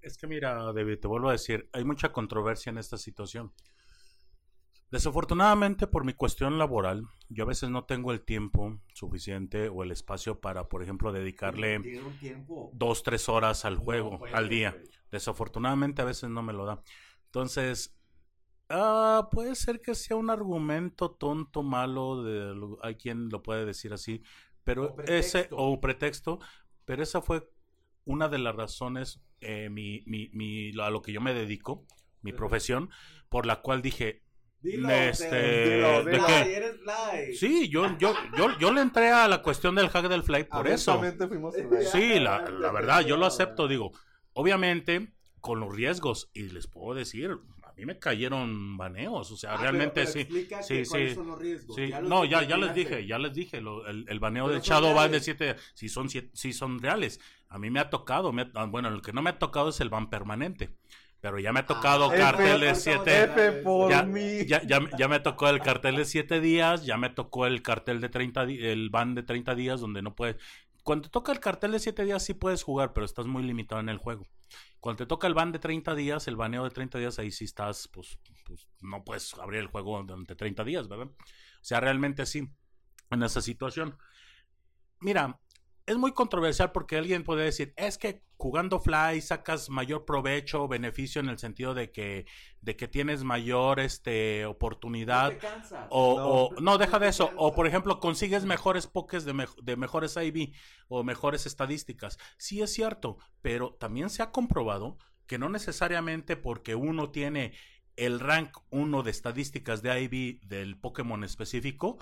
Es 0.01 0.16
que 0.16 0.26
mira, 0.26 0.55
David, 0.72 0.98
te 1.01 1.09
vuelvo 1.09 1.28
a 1.28 1.32
decir, 1.32 1.68
hay 1.72 1.85
mucha 1.85 2.12
controversia 2.12 2.70
en 2.70 2.78
esta 2.78 2.98
situación. 2.98 3.52
Desafortunadamente, 4.90 5.86
por 5.86 6.05
mi 6.05 6.12
cuestión 6.12 6.59
laboral, 6.59 7.05
yo 7.28 7.44
a 7.44 7.48
veces 7.48 7.69
no 7.70 7.85
tengo 7.85 8.12
el 8.12 8.20
tiempo 8.20 8.78
suficiente 8.93 9.69
o 9.69 9.82
el 9.82 9.90
espacio 9.90 10.40
para, 10.40 10.69
por 10.69 10.82
ejemplo, 10.82 11.12
dedicarle 11.12 11.81
dos, 12.73 13.02
tres 13.02 13.28
horas 13.28 13.65
al 13.65 13.77
juego, 13.77 14.20
al 14.32 14.48
día. 14.48 14.77
Desafortunadamente, 15.11 16.02
a 16.02 16.05
veces 16.05 16.31
no 16.31 16.43
me 16.43 16.52
lo 16.52 16.65
da. 16.65 16.82
Entonces, 17.27 17.97
ah, 18.69 19.28
puede 19.31 19.55
ser 19.55 19.81
que 19.81 19.94
sea 19.94 20.16
un 20.16 20.31
argumento 20.31 21.11
tonto, 21.11 21.62
malo, 21.62 22.23
de, 22.23 22.55
hay 22.82 22.94
quien 22.94 23.28
lo 23.28 23.43
puede 23.43 23.65
decir 23.65 23.93
así, 23.93 24.23
pero 24.62 24.94
O 24.94 25.02
ese, 25.02 25.48
o 25.51 25.81
pretexto, 25.81 26.39
pero 26.85 27.02
esa 27.02 27.20
fue 27.20 27.51
una 28.05 28.28
de 28.28 28.39
las 28.39 28.55
razones, 28.55 29.20
eh, 29.40 29.69
mi, 29.70 30.02
mi, 30.06 30.31
mi, 30.32 30.70
a 30.81 30.90
lo 30.90 31.02
que 31.02 31.12
yo 31.12 31.20
me 31.20 31.35
dedico, 31.35 31.86
mi 32.23 32.32
profesión, 32.32 32.90
por 33.28 33.47
la 33.47 33.61
cual 33.61 33.82
dije, 33.82 34.23
Dilo, 34.65 34.89
Este, 34.91 35.28
Teo, 35.28 36.05
¿de 36.05 36.12
Fly, 36.19 36.24
qué? 36.27 36.57
eres 36.57 36.77
Fly. 36.81 37.36
sí, 37.36 37.69
yo, 37.69 37.97
yo, 37.99 38.15
yo, 38.36 38.59
yo 38.59 38.73
le 38.73 38.81
entré 38.81 39.11
a 39.11 39.28
la 39.28 39.43
cuestión 39.43 39.74
del 39.74 39.91
hack 39.91 40.09
del 40.09 40.23
fly 40.23 40.45
por 40.45 40.66
eso. 40.66 40.99
Fuimos. 41.28 41.55
Sí, 41.93 42.19
la, 42.19 42.41
la 42.49 42.73
verdad, 42.73 43.03
yo 43.03 43.16
lo 43.19 43.27
acepto, 43.27 43.69
digo, 43.69 43.93
obviamente 44.32 45.12
con 45.41 45.61
los 45.61 45.74
riesgos, 45.74 46.31
y 46.32 46.45
les 46.45 46.66
puedo 46.66 46.95
decir, 46.95 47.36
a 47.62 47.73
mí 47.74 47.85
me 47.85 47.99
cayeron 47.99 48.78
baneos, 48.78 49.31
o 49.31 49.36
sea, 49.36 49.53
Ah, 49.53 49.57
realmente 49.59 49.93
pero- 49.97 50.07
pero 50.07 50.12
sí. 50.12 50.20
explica 50.20 50.62
sí, 50.62 50.74
que 50.82 50.86
cuáles 50.86 51.09
sí, 51.11 51.15
son 51.15 51.27
los 51.27 51.39
riesgos. 51.39 51.77
Sí, 51.77 51.89
Ya 51.89 52.01
los 52.01 52.09
no, 52.09 52.24
ya, 52.24 52.43
ya 52.45 52.57
les 52.57 52.74
dije, 52.74 53.07
ya 53.07 53.19
les 53.19 53.35
dije, 53.35 53.61
lo- 53.61 53.86
el, 53.86 54.07
el 54.09 54.19
baneo 54.20 54.45
Pero 54.47 54.55
del 54.55 54.62
Shadow 54.62 54.95
Ban 54.95 55.11
de 55.12 55.19
reales. 55.19 55.24
7, 55.24 55.57
si 55.74 55.91
son, 55.91 56.09
siete- 56.09 56.31
sí 56.32 56.55
son 56.55 56.81
reales. 56.81 57.20
A 57.51 57.59
mí 57.59 57.69
me 57.70 57.81
ha 57.81 57.91
tocado, 57.91 58.32
me 58.32 58.43
ha- 58.43 58.51
ah, 58.55 58.65
bueno, 58.65 58.89
el 58.89 59.03
que 59.03 59.12
no 59.12 59.20
me 59.20 59.28
ha 59.28 59.39
tocado 59.39 59.69
es 59.69 59.78
el 59.81 59.91
ban 59.91 60.09
permanente, 60.09 60.70
pero 61.24 61.38
ya 61.38 61.55
me 61.55 61.60
ha 61.60 61.66
tocado 61.66 62.10
Ah, 62.10 62.14
cartel 62.14 62.60
de 62.60 62.74
7, 62.74 63.24
F 63.24 63.52
por 63.62 63.90
ya, 63.90 64.02
mí. 64.02 64.44
ya, 64.46 64.62
ya, 64.62 64.78
ya 64.98 65.09
me 65.09 65.20
tocó 65.20 65.48
el 65.48 65.60
cartel 65.62 65.96
de 65.96 66.05
7 66.05 66.38
días, 66.38 66.84
ya 66.84 66.98
me 66.98 67.09
tocó 67.09 67.46
el 67.46 67.62
cartel 67.62 68.02
de 68.02 68.10
30 68.10 68.44
di- 68.44 68.62
el 68.62 68.90
ban 68.90 69.14
de 69.14 69.22
30 69.22 69.55
días 69.55 69.80
donde 69.80 70.02
no 70.02 70.14
puedes... 70.14 70.36
Cuando 70.82 71.05
te 71.09 71.09
toca 71.09 71.32
el 71.32 71.40
cartel 71.40 71.72
de 71.72 71.78
7 71.78 72.05
días 72.05 72.22
sí 72.22 72.34
puedes 72.34 72.62
jugar, 72.62 72.92
pero 72.92 73.06
estás 73.06 73.24
muy 73.24 73.42
limitado 73.42 73.80
en 73.80 73.88
el 73.88 73.96
juego. 73.96 74.26
Cuando 74.80 74.98
te 74.98 75.06
toca 75.06 75.26
el 75.26 75.32
ban 75.32 75.51
de 75.51 75.59
30 75.59 75.94
días, 75.94 76.28
el 76.28 76.36
baneo 76.36 76.62
de 76.64 76.70
30 76.70 76.98
días, 76.98 77.18
ahí 77.18 77.30
sí 77.30 77.46
estás, 77.46 77.88
pues, 77.88 78.18
pues 78.44 78.68
no 78.82 79.02
puedes 79.02 79.32
abrir 79.38 79.60
el 79.60 79.68
juego 79.68 80.02
durante 80.02 80.36
30 80.36 80.62
días, 80.62 80.88
¿verdad? 80.88 81.06
O 81.06 81.16
sea, 81.62 81.80
realmente 81.80 82.26
sí, 82.26 82.46
en 83.10 83.22
esa 83.22 83.40
situación. 83.40 83.96
Mira, 85.01 85.40
es 85.86 85.97
muy 85.97 86.12
controversial 86.12 86.73
porque 86.73 86.97
alguien 86.97 87.24
puede 87.24 87.44
decir, 87.44 87.74
es 87.77 87.98
que 87.98 88.23
jugando 88.36 88.81
Fly 88.81 89.20
sacas 89.20 89.69
mayor 89.69 90.05
provecho 90.05 90.65
o 90.65 90.69
beneficio 90.69 91.20
en 91.20 91.28
el 91.28 91.39
sentido 91.39 91.74
de 91.74 91.90
que, 91.93 92.27
de 92.62 92.77
que 92.77 92.89
tienes 92.89 93.23
mayor 93.23 93.81
este, 93.81 94.47
oportunidad. 94.47 95.24
No 95.32 95.39
te 95.39 95.47
cansas. 95.47 95.86
O, 95.90 96.16
No. 96.16 96.27
o- 96.28 96.61
no, 96.61 96.78
deja 96.78 96.98
de 96.98 97.09
eso. 97.09 97.31
O, 97.36 97.55
por 97.55 97.66
ejemplo, 97.66 98.01
consigues 98.01 98.44
mejores 98.44 98.86
pokés 98.86 99.24
de, 99.24 99.47
de 99.62 99.77
mejores 99.77 100.16
IB 100.16 100.55
o 100.89 101.05
mejores 101.05 101.44
estadísticas. 101.47 102.19
Sí 102.39 102.62
es 102.62 102.73
cierto, 102.73 103.19
pero 103.43 103.74
también 103.74 104.09
se 104.11 104.23
ha 104.23 104.31
comprobado 104.31 104.97
que 105.27 105.39
no 105.39 105.48
necesariamente 105.48 106.36
porque 106.36 106.74
uno 106.74 107.11
tiene 107.11 107.52
el 107.97 108.20
rank 108.20 108.56
1 108.70 109.02
de 109.02 109.11
estadísticas 109.11 109.82
de 109.82 110.02
IB 110.02 110.40
del 110.48 110.77
Pokémon 110.78 111.23
específico, 111.24 111.98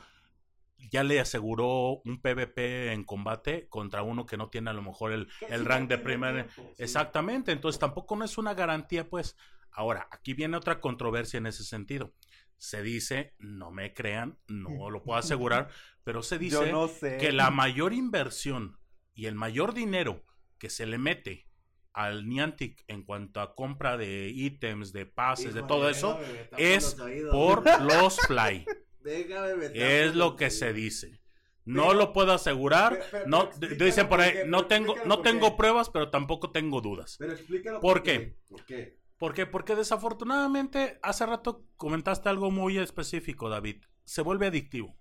ya 0.90 1.02
le 1.02 1.20
aseguró 1.20 2.00
un 2.04 2.20
PvP 2.20 2.92
en 2.92 3.04
combate 3.04 3.68
contra 3.68 4.02
uno 4.02 4.26
que 4.26 4.36
no 4.36 4.48
tiene 4.48 4.70
a 4.70 4.74
lo 4.74 4.82
mejor 4.82 5.12
el, 5.12 5.28
el 5.48 5.60
sí, 5.60 5.66
rank 5.66 5.88
de 5.88 5.98
primer... 5.98 6.34
tiempo, 6.46 6.72
sí. 6.76 6.82
Exactamente, 6.82 7.52
entonces 7.52 7.78
tampoco 7.78 8.16
no 8.16 8.24
es 8.24 8.38
una 8.38 8.54
garantía, 8.54 9.08
pues. 9.08 9.36
Ahora, 9.70 10.08
aquí 10.10 10.34
viene 10.34 10.56
otra 10.56 10.80
controversia 10.80 11.38
en 11.38 11.46
ese 11.46 11.64
sentido. 11.64 12.12
Se 12.58 12.82
dice, 12.82 13.34
no 13.38 13.70
me 13.70 13.94
crean, 13.94 14.38
no 14.46 14.90
lo 14.90 15.02
puedo 15.02 15.18
asegurar, 15.18 15.68
pero 16.04 16.22
se 16.22 16.38
dice 16.38 16.66
Yo 16.66 16.72
no 16.72 16.88
sé. 16.88 17.16
que 17.18 17.32
la 17.32 17.50
mayor 17.50 17.92
inversión 17.92 18.78
y 19.14 19.26
el 19.26 19.34
mayor 19.34 19.74
dinero 19.74 20.22
que 20.58 20.70
se 20.70 20.86
le 20.86 20.98
mete 20.98 21.48
al 21.92 22.28
Niantic 22.28 22.84
en 22.88 23.02
cuanto 23.02 23.40
a 23.40 23.54
compra 23.54 23.96
de 23.96 24.30
ítems, 24.34 24.92
de 24.92 25.06
pases, 25.06 25.54
de 25.54 25.62
todo 25.62 25.88
eso, 25.88 26.18
es 26.56 26.96
por 27.30 27.64
los 27.82 28.18
fly. 28.20 28.64
Déjame 29.02 29.70
Es 29.74 30.14
lo 30.14 30.36
que 30.36 30.50
se 30.50 30.72
dice. 30.72 31.20
No 31.64 31.88
Pero- 31.88 31.94
lo 31.94 32.12
puedo 32.12 32.32
asegurar. 32.32 32.98
Pero- 32.98 33.06
pero- 33.10 33.26
no, 33.26 33.50
dicen 33.84 34.08
por 34.08 34.20
ahí, 34.20 34.34
no 34.46 34.66
tengo, 34.66 34.96
no 35.06 35.20
tengo 35.20 35.56
pruebas, 35.56 35.90
pero 35.90 36.10
tampoco 36.10 36.50
tengo 36.50 36.80
dudas. 36.80 37.16
Pero 37.18 37.32
explícalo 37.32 37.80
¿Por 37.80 38.02
qué? 38.02 38.36
¿Por 38.48 38.64
qué? 38.64 38.98
¿Por 39.18 39.34
qué? 39.34 39.46
Porque 39.46 39.76
desafortunadamente 39.76 40.98
hace 41.02 41.24
rato 41.24 41.64
comentaste 41.76 42.28
algo 42.28 42.50
muy 42.50 42.78
específico, 42.78 43.48
David. 43.48 43.82
Se 44.04 44.22
vuelve 44.22 44.48
adictivo. 44.48 44.96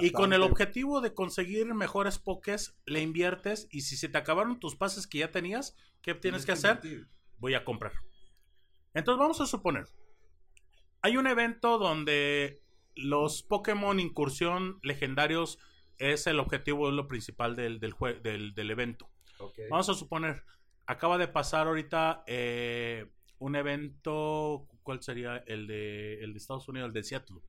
Y 0.00 0.12
con 0.12 0.32
el 0.32 0.40
objetivo 0.40 1.02
de 1.02 1.12
conseguir 1.12 1.66
mejores 1.74 2.18
pokés, 2.18 2.74
le 2.86 3.02
inviertes 3.02 3.68
y 3.70 3.82
si 3.82 3.98
se 3.98 4.08
te 4.08 4.16
acabaron 4.16 4.58
tus 4.58 4.76
pases 4.76 5.06
que 5.06 5.18
ya 5.18 5.30
tenías, 5.30 5.76
¿qué 6.00 6.14
tienes 6.14 6.46
que 6.46 6.52
hacer? 6.52 6.80
Voy 7.36 7.52
a 7.52 7.66
comprar. 7.66 7.92
Entonces 8.94 9.18
vamos 9.18 9.42
a 9.42 9.46
suponer, 9.46 9.86
hay 11.02 11.18
un 11.18 11.26
evento 11.26 11.76
donde 11.76 12.62
los 12.96 13.42
Pokémon 13.42 13.98
incursión 14.00 14.78
legendarios 14.82 15.58
es 15.98 16.26
el 16.26 16.40
objetivo, 16.40 16.88
es 16.88 16.94
lo 16.94 17.06
principal 17.08 17.54
del, 17.56 17.78
del, 17.80 17.94
jue- 17.94 18.20
del, 18.20 18.54
del 18.54 18.70
evento. 18.70 19.10
Vamos 19.70 19.88
a 19.88 19.94
suponer, 19.94 20.44
acaba 20.86 21.18
de 21.18 21.28
pasar 21.28 21.66
ahorita 21.66 22.24
eh, 22.26 23.10
un 23.38 23.56
evento, 23.56 24.66
¿cuál 24.82 25.02
sería? 25.02 25.38
El 25.46 25.66
de, 25.66 26.22
el 26.22 26.32
de 26.32 26.38
Estados 26.38 26.68
Unidos, 26.68 26.88
el 26.88 26.92
de 26.94 27.02
Seattle 27.04 27.40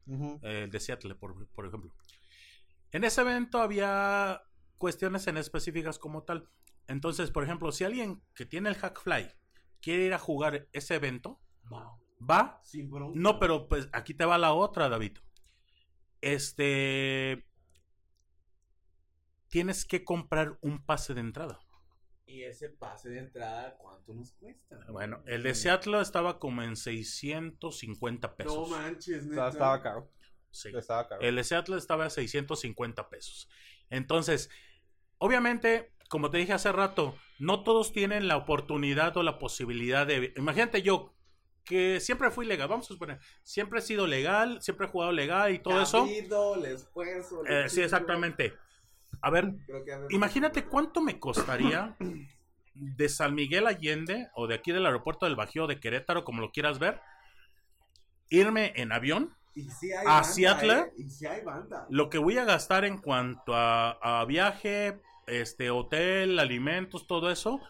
eh, 0.44 0.64
el 0.64 0.72
de 0.72 0.80
Seattle, 0.80 1.16
por, 1.16 1.48
por 1.50 1.66
ejemplo. 1.68 1.94
En 2.92 3.04
ese 3.04 3.22
evento 3.22 3.60
había 3.60 4.42
cuestiones 4.78 5.28
en 5.28 5.38
específicas 5.38 6.00
como 6.00 6.24
tal. 6.24 6.50
Entonces, 6.88 7.32
por 7.32 7.44
ejemplo, 7.44 7.72
si 7.72 7.84
alguien 7.84 8.22
que 8.36 8.46
tiene 8.46 8.70
el 8.70 8.76
Hackfly 8.76 9.28
quiere 9.82 10.06
ir 10.06 10.14
a 10.14 10.20
jugar 10.20 10.68
ese 10.72 10.96
evento, 10.96 11.40
va. 12.30 12.62
Sin. 12.64 12.90
No, 13.16 13.40
pero 13.40 13.68
pues 13.68 13.90
aquí 13.92 14.14
te 14.14 14.26
va 14.26 14.38
la 14.38 14.54
otra, 14.54 14.88
David. 14.90 15.18
Este. 16.26 17.46
Tienes 19.48 19.86
que 19.86 20.04
comprar 20.04 20.58
un 20.62 20.84
pase 20.84 21.14
de 21.14 21.22
entrada. 21.22 21.60
Y 22.26 22.42
ese 22.44 22.70
pase 22.70 23.10
de 23.10 23.20
entrada, 23.20 23.78
¿cuánto 23.78 24.14
nos 24.14 24.34
cuesta? 24.34 24.78
Bueno, 24.90 25.22
el 25.28 25.44
de 25.44 25.54
Seattle 25.54 26.02
estaba 26.02 26.40
como 26.40 26.64
en 26.64 26.76
650 26.76 28.28
No 28.30 28.36
pesos. 28.36 28.70
manches, 28.72 29.18
Estaba, 29.24 29.30
neta. 29.36 29.50
estaba 29.50 29.82
caro. 29.84 30.12
Sí. 30.50 30.72
Estaba 30.76 31.08
caro. 31.08 31.22
El 31.22 31.36
de 31.36 31.44
Seattle 31.44 31.78
estaba 31.78 32.06
a 32.06 32.10
650 32.10 33.08
pesos. 33.10 33.48
Entonces, 33.92 34.50
obviamente, 35.20 35.94
como 36.10 36.32
te 36.32 36.40
dije 36.40 36.54
hace 36.54 36.72
rato, 36.72 37.16
no 37.38 37.64
todos 37.64 37.94
tienen 37.94 38.28
la 38.28 38.38
oportunidad 38.38 39.16
o 39.18 39.24
la 39.24 39.38
posibilidad 39.38 40.08
de... 40.08 40.34
Imagínate 40.38 40.82
yo, 40.82 41.15
que 41.66 42.00
siempre 42.00 42.30
fui 42.32 42.46
legal, 42.46 42.68
vamos 42.68 42.86
a 42.86 42.94
suponer, 42.94 43.20
siempre 43.44 43.80
he 43.80 43.82
sido 43.82 44.08
legal, 44.08 44.62
siempre 44.62 44.86
he 44.86 44.90
jugado 44.90 45.12
legal 45.12 45.54
y 45.54 45.60
todo 45.60 45.82
eso. 45.82 46.06
Cabido, 46.06 46.56
el 46.56 46.66
esfuerzo. 46.66 47.46
el 47.46 47.66
Eh, 47.66 47.70
sí, 47.70 47.82
exactamente. 47.82 48.54
A 49.22 49.30
ver, 49.30 49.54
imagínate 50.10 50.66
cuánto 50.66 51.02
me 51.02 51.20
costaría 51.20 51.96
de 52.76 53.10
San 53.10 53.34
Miguel 53.34 53.66
Allende 53.66 54.30
o 54.36 54.48
de 54.48 54.56
aquí 54.56 54.72
del 54.72 54.86
aeropuerto 54.86 55.26
del 55.26 55.36
Bajío 55.36 55.66
de 55.68 55.80
Querétaro, 55.80 56.24
como 56.24 56.42
lo 56.42 56.52
quieras 56.52 56.78
ver, 56.78 57.02
irme 58.30 58.74
en 58.76 58.92
avión 58.92 59.36
Y 59.56 59.70
sí 59.70 59.92
hay 59.92 60.06
a 60.06 60.10
banda, 60.10 60.24
Seattle. 60.24 60.74
¿eh? 60.74 60.94
Y 60.98 61.10
sí 61.10 61.26
hay 61.26 61.42
banda. 61.42 61.88
lo 61.90 62.10
que 62.10 62.18
voy 62.18 62.38
a 62.38 62.46
gastar 62.46 62.86
en 62.86 62.98
cuanto 62.98 63.56
a, 63.56 63.92
a 64.02 64.26
viaje, 64.26 65.02
este 65.28 65.70
hotel, 65.70 66.38
alimentos, 66.38 67.08
todo 67.08 67.32
eso, 67.32 67.62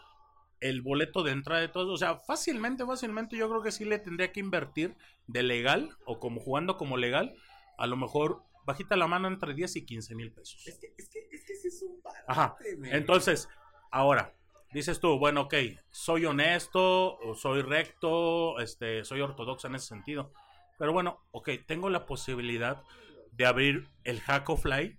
el 0.59 0.81
boleto 0.81 1.23
de 1.23 1.31
entrada 1.31 1.61
de 1.61 1.67
todo, 1.67 1.93
o 1.93 1.97
sea, 1.97 2.19
fácilmente, 2.19 2.85
fácilmente 2.85 3.37
yo 3.37 3.49
creo 3.49 3.61
que 3.61 3.71
sí 3.71 3.85
le 3.85 3.99
tendría 3.99 4.31
que 4.31 4.39
invertir 4.39 4.95
de 5.27 5.43
legal 5.43 5.95
o 6.05 6.19
como 6.19 6.39
jugando 6.39 6.77
como 6.77 6.97
legal, 6.97 7.35
a 7.77 7.87
lo 7.87 7.97
mejor 7.97 8.43
bajita 8.65 8.95
la 8.95 9.07
mano 9.07 9.27
entre 9.27 9.53
10 9.53 9.75
y 9.75 9.85
15 9.85 10.15
mil 10.15 10.31
pesos. 10.31 10.65
Es 10.67 10.79
que, 10.79 10.93
es 10.97 11.09
que, 11.09 11.19
es 11.31 11.45
que 11.45 11.53
ese 11.53 11.67
es 11.67 11.81
un 11.83 12.01
barate, 12.01 12.25
Ajá. 12.27 12.55
Entonces, 12.91 13.47
ahora, 13.91 14.33
dices 14.73 14.99
tú, 14.99 15.19
bueno, 15.19 15.41
ok, 15.41 15.53
soy 15.91 16.25
honesto, 16.25 17.17
soy 17.35 17.61
recto, 17.61 18.59
este, 18.59 19.05
soy 19.05 19.21
ortodoxo 19.21 19.67
en 19.67 19.75
ese 19.75 19.87
sentido. 19.87 20.33
Pero 20.77 20.93
bueno, 20.93 21.25
ok, 21.31 21.49
tengo 21.65 21.89
la 21.89 22.05
posibilidad 22.05 22.83
de 23.31 23.45
abrir 23.45 23.89
el 24.03 24.19
Hackofly 24.21 24.97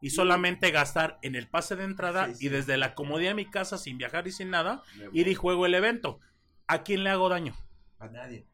y 0.00 0.10
solamente 0.10 0.70
gastar 0.70 1.18
en 1.22 1.34
el 1.34 1.48
pase 1.48 1.76
de 1.76 1.84
entrada 1.84 2.26
Sí, 2.26 2.34
sí. 2.34 2.46
y 2.46 2.48
desde 2.50 2.76
la 2.76 2.94
comodidad 2.94 3.30
de 3.30 3.34
mi 3.34 3.50
casa, 3.50 3.78
sin 3.78 3.98
viajar 3.98 4.26
y 4.28 4.32
sin 4.32 4.50
nada, 4.50 4.82
ir 5.12 5.28
y 5.28 5.34
juego 5.34 5.66
el 5.66 5.74
evento. 5.74 6.20
¿A 6.66 6.82
quién 6.82 7.02
le 7.04 7.10
hago 7.10 7.28
daño? 7.28 7.54
A 7.98 8.08
nadie. 8.08 8.46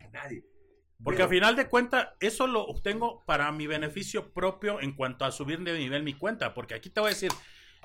A 0.00 0.08
nadie. 0.08 0.44
Porque 1.02 1.16
Pero- 1.18 1.26
a 1.26 1.30
final 1.30 1.56
de 1.56 1.68
cuentas, 1.68 2.08
eso 2.20 2.46
lo 2.46 2.62
obtengo 2.62 3.22
para 3.26 3.50
mi 3.52 3.66
beneficio 3.66 4.32
propio 4.32 4.80
en 4.80 4.94
cuanto 4.94 5.24
a 5.24 5.32
subir 5.32 5.60
de 5.60 5.78
nivel 5.78 6.02
mi 6.02 6.14
cuenta. 6.14 6.54
Porque 6.54 6.74
aquí 6.74 6.90
te 6.90 7.00
voy 7.00 7.08
a 7.08 7.14
decir, 7.14 7.32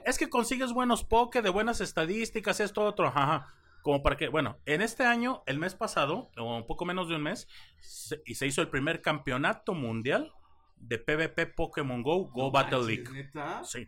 es 0.06 0.18
que 0.18 0.30
consigues 0.30 0.72
buenos 0.73 1.03
poke, 1.03 1.41
de 1.41 1.49
buenas 1.49 1.81
estadísticas, 1.81 2.60
esto, 2.60 2.81
otro, 2.84 3.07
ajá. 3.07 3.53
Como 3.81 4.03
para 4.03 4.18
que, 4.18 4.27
bueno, 4.27 4.57
en 4.65 4.81
este 4.81 5.03
año, 5.06 5.41
el 5.48 5.57
mes 5.57 5.73
pasado, 5.76 6.30
o 6.38 6.57
un 6.57 6.68
poco 6.68 6.86
menos 6.86 7.07
de 7.10 7.15
un 7.15 7.23
mes, 7.23 7.48
se, 7.80 8.22
y 8.26 8.36
se 8.36 8.45
hizo 8.45 8.61
el 8.61 8.68
primer 8.69 9.02
campeonato 9.02 9.73
mundial 9.73 10.31
de 10.80 10.97
PvP 10.97 11.47
Pokémon 11.47 12.01
Go, 12.01 12.26
Go 12.30 12.43
No 12.45 12.51
Battle 12.51 12.80
manches, 12.80 12.97
League. 13.10 13.11
¿neta? 13.23 13.64
Sí. 13.64 13.88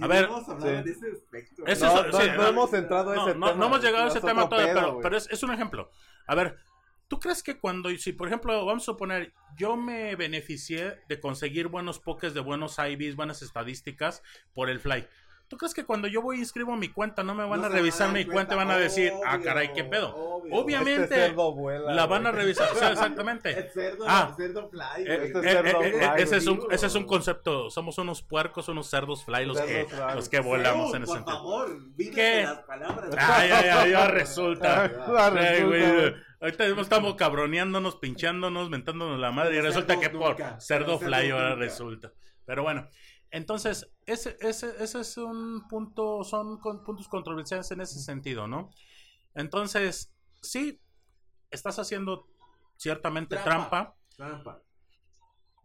A 0.00 0.06
ver, 0.08 0.24
hemos 0.24 0.48
hablado 0.48 0.78
sí. 0.78 0.82
de 0.84 0.90
ese 0.90 1.10
aspecto. 1.12 1.66
Ese 1.66 1.84
no, 1.84 2.00
es- 2.00 2.12
no, 2.12 2.20
sí, 2.20 2.26
no 2.36 2.46
hemos 2.48 2.72
entrado 2.74 3.10
a 3.10 3.14
ese 3.14 3.20
no, 3.20 3.32
tema. 3.32 3.52
no 3.54 3.66
hemos 3.66 3.82
llegado 3.82 4.04
a 4.04 4.08
Es 4.08 4.16
ese 4.16 4.26
tema 4.26 4.48
todavía, 4.48 4.74
pedo, 4.74 4.86
pero, 4.86 5.00
pero 5.00 5.16
es, 5.16 5.30
es 5.30 5.42
un 5.44 5.52
ejemplo. 5.52 5.88
A 6.26 6.34
ver, 6.34 6.56
¿tú 7.06 7.20
crees 7.20 7.42
que 7.44 7.60
cuando, 7.60 7.90
si 7.90 8.12
por 8.12 8.26
ejemplo, 8.26 8.64
vamos 8.66 8.82
a 8.82 8.86
suponer, 8.86 9.32
yo 9.56 9.76
me 9.76 10.16
beneficié 10.16 10.98
de 11.08 11.20
conseguir 11.20 11.68
buenos 11.68 12.00
pokés 12.00 12.34
de 12.34 12.40
buenos 12.40 12.76
IVs, 12.78 13.14
buenas 13.14 13.42
estadísticas 13.42 14.22
por 14.52 14.68
el 14.68 14.80
fly? 14.80 15.06
¿Tú 15.54 15.58
crees 15.58 15.72
que 15.72 15.84
cuando 15.84 16.08
yo 16.08 16.20
voy 16.20 16.38
y 16.38 16.40
inscribo 16.40 16.74
mi 16.74 16.88
cuenta 16.88 17.22
no 17.22 17.32
me 17.32 17.44
van 17.46 17.60
No 17.60 17.66
a 17.66 17.68
revisar 17.68 18.10
mi 18.10 18.24
cuenta 18.24 18.54
y 18.54 18.56
van 18.56 18.72
a 18.72 18.76
decir, 18.76 19.12
ah, 19.24 19.38
caray, 19.40 19.72
qué 19.72 19.84
pedo? 19.84 20.12
obvio. 20.16 20.52
Obviamente, 20.56 21.04
Este 21.04 21.14
cerdo 21.28 21.54
vuela, 21.54 21.92
la 21.94 22.06
van 22.06 22.26
a 22.26 22.32
revisar, 22.32 22.72
o 22.72 22.74
sea, 22.74 22.90
exactamente. 22.92 23.56
El 23.56 23.70
cerdo, 23.70 24.04
Ah. 24.08 24.26
el 24.30 24.34
cerdo 24.34 24.68
fly, 24.68 24.82
Eh, 25.06 25.16
güey. 25.16 25.26
Este 25.28 25.38
eh, 25.38 25.52
cerdo 25.52 25.82
eh, 25.82 25.88
eh, 25.88 25.92
fly, 26.10 26.22
ese, 26.24 26.36
es 26.38 26.46
un, 26.48 26.60
ese 26.72 26.86
es 26.86 26.94
un 26.96 27.04
concepto, 27.04 27.70
somos 27.70 27.98
unos 27.98 28.22
puercos, 28.22 28.66
unos 28.68 28.88
cerdos 28.90 29.24
fly 29.24 29.46
los, 29.46 29.60
que, 29.60 29.84
fly. 29.88 30.14
los 30.16 30.28
que 30.28 30.40
volamos 30.40 30.92
en 30.94 31.04
ese 31.04 31.06
por 31.06 31.16
sentido. 31.18 31.36
favor, 31.38 31.78
vídete 31.94 32.14
¿Qué? 32.16 32.42
las 32.42 32.58
palabras. 32.64 33.14
Ay, 33.16 33.50
ay, 33.52 33.68
ay, 33.72 33.90
ya 33.92 34.08
resulta. 34.08 34.90
Ah, 35.16 35.30
Ay, 35.32 35.60
resulta, 35.60 35.64
güey, 35.66 35.92
güey. 35.92 36.14
ahorita 36.40 36.66
estamos 36.80 37.14
cabroneándonos, 37.14 37.94
pinchándonos, 37.96 38.70
mentándonos 38.70 39.20
la 39.20 39.30
madre 39.30 39.56
y 39.56 39.60
resulta 39.60 40.00
que 40.00 40.10
por 40.10 40.36
cerdo 40.58 40.98
fly 40.98 41.30
ahora 41.30 41.54
resulta. 41.54 42.12
Pero 42.44 42.64
bueno, 42.64 42.88
entonces, 43.30 43.90
ese, 44.06 44.36
ese, 44.40 44.74
ese 44.82 45.00
es 45.00 45.16
un 45.16 45.66
punto, 45.68 46.24
son 46.24 46.58
con- 46.58 46.82
puntos 46.84 47.08
controversiales 47.08 47.70
en 47.70 47.80
ese 47.80 47.98
sentido, 48.00 48.46
¿no? 48.46 48.70
Entonces, 49.34 50.12
sí, 50.42 50.80
estás 51.50 51.78
haciendo 51.78 52.26
ciertamente 52.76 53.36
Trampa. 53.36 53.94
trampa, 54.16 54.42
Trampa. 54.50 54.62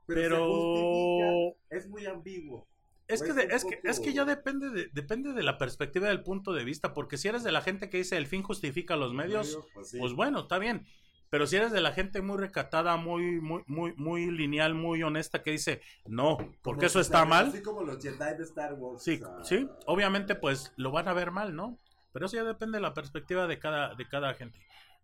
pero... 0.05 1.55
es 1.69 1.87
muy 1.87 2.05
ambiguo. 2.05 2.67
Es 3.07 3.23
que, 3.23 3.33
de- 3.33 3.45
es, 3.45 3.65
que, 3.65 3.79
es 3.83 3.99
que 3.99 4.13
ya 4.13 4.23
depende 4.23 4.69
de, 4.69 4.89
depende 4.93 5.33
de 5.33 5.41
la 5.41 5.57
perspectiva 5.57 6.07
del 6.09 6.21
punto 6.23 6.53
de 6.53 6.63
vista, 6.63 6.93
porque 6.93 7.17
si 7.17 7.27
eres 7.27 7.43
de 7.43 7.51
la 7.51 7.61
gente 7.61 7.89
que 7.89 7.97
dice 7.97 8.17
el 8.17 8.27
fin 8.27 8.43
justifica 8.43 8.95
los 8.95 9.13
medios, 9.13 9.57
Pues, 9.73 9.89
sí. 9.89 9.99
pues 9.99 10.13
bueno, 10.13 10.41
está 10.41 10.59
bien. 10.59 10.85
Pero 11.29 11.45
si 11.45 11.57
eres 11.57 11.71
de 11.71 11.81
la 11.81 11.91
gente 11.91 12.21
muy 12.21 12.37
recatada, 12.37 12.97
muy, 12.97 13.39
muy, 13.39 13.63
muy, 13.67 13.93
muy 13.95 14.31
lineal, 14.31 14.73
muy 14.73 15.03
honesta, 15.03 15.43
que 15.43 15.51
dice, 15.51 15.81
no, 16.05 16.37
porque 16.63 16.79
Como 16.79 16.87
eso 16.87 16.99
está 16.99 17.23
mal, 17.25 17.49
Así 17.49 17.61
como 17.61 17.83
los 17.83 18.01
Jedi 18.01 18.37
de 18.37 18.43
Star 18.43 18.73
Wars. 18.73 19.03
sí, 19.03 19.21
o 19.21 19.43
sea, 19.43 19.43
sí, 19.43 19.69
obviamente 19.85 20.35
pues 20.35 20.73
lo 20.75 20.91
van 20.91 21.07
a 21.07 21.13
ver 21.13 21.31
mal, 21.31 21.55
¿no? 21.55 21.77
Pero 22.11 22.25
eso 22.25 22.35
ya 22.35 22.43
depende 22.43 22.79
de 22.79 22.81
la 22.81 22.95
perspectiva 22.95 23.45
de 23.45 23.59
cada, 23.59 23.93
de 23.93 24.07
cada 24.07 24.33
gente. 24.33 24.59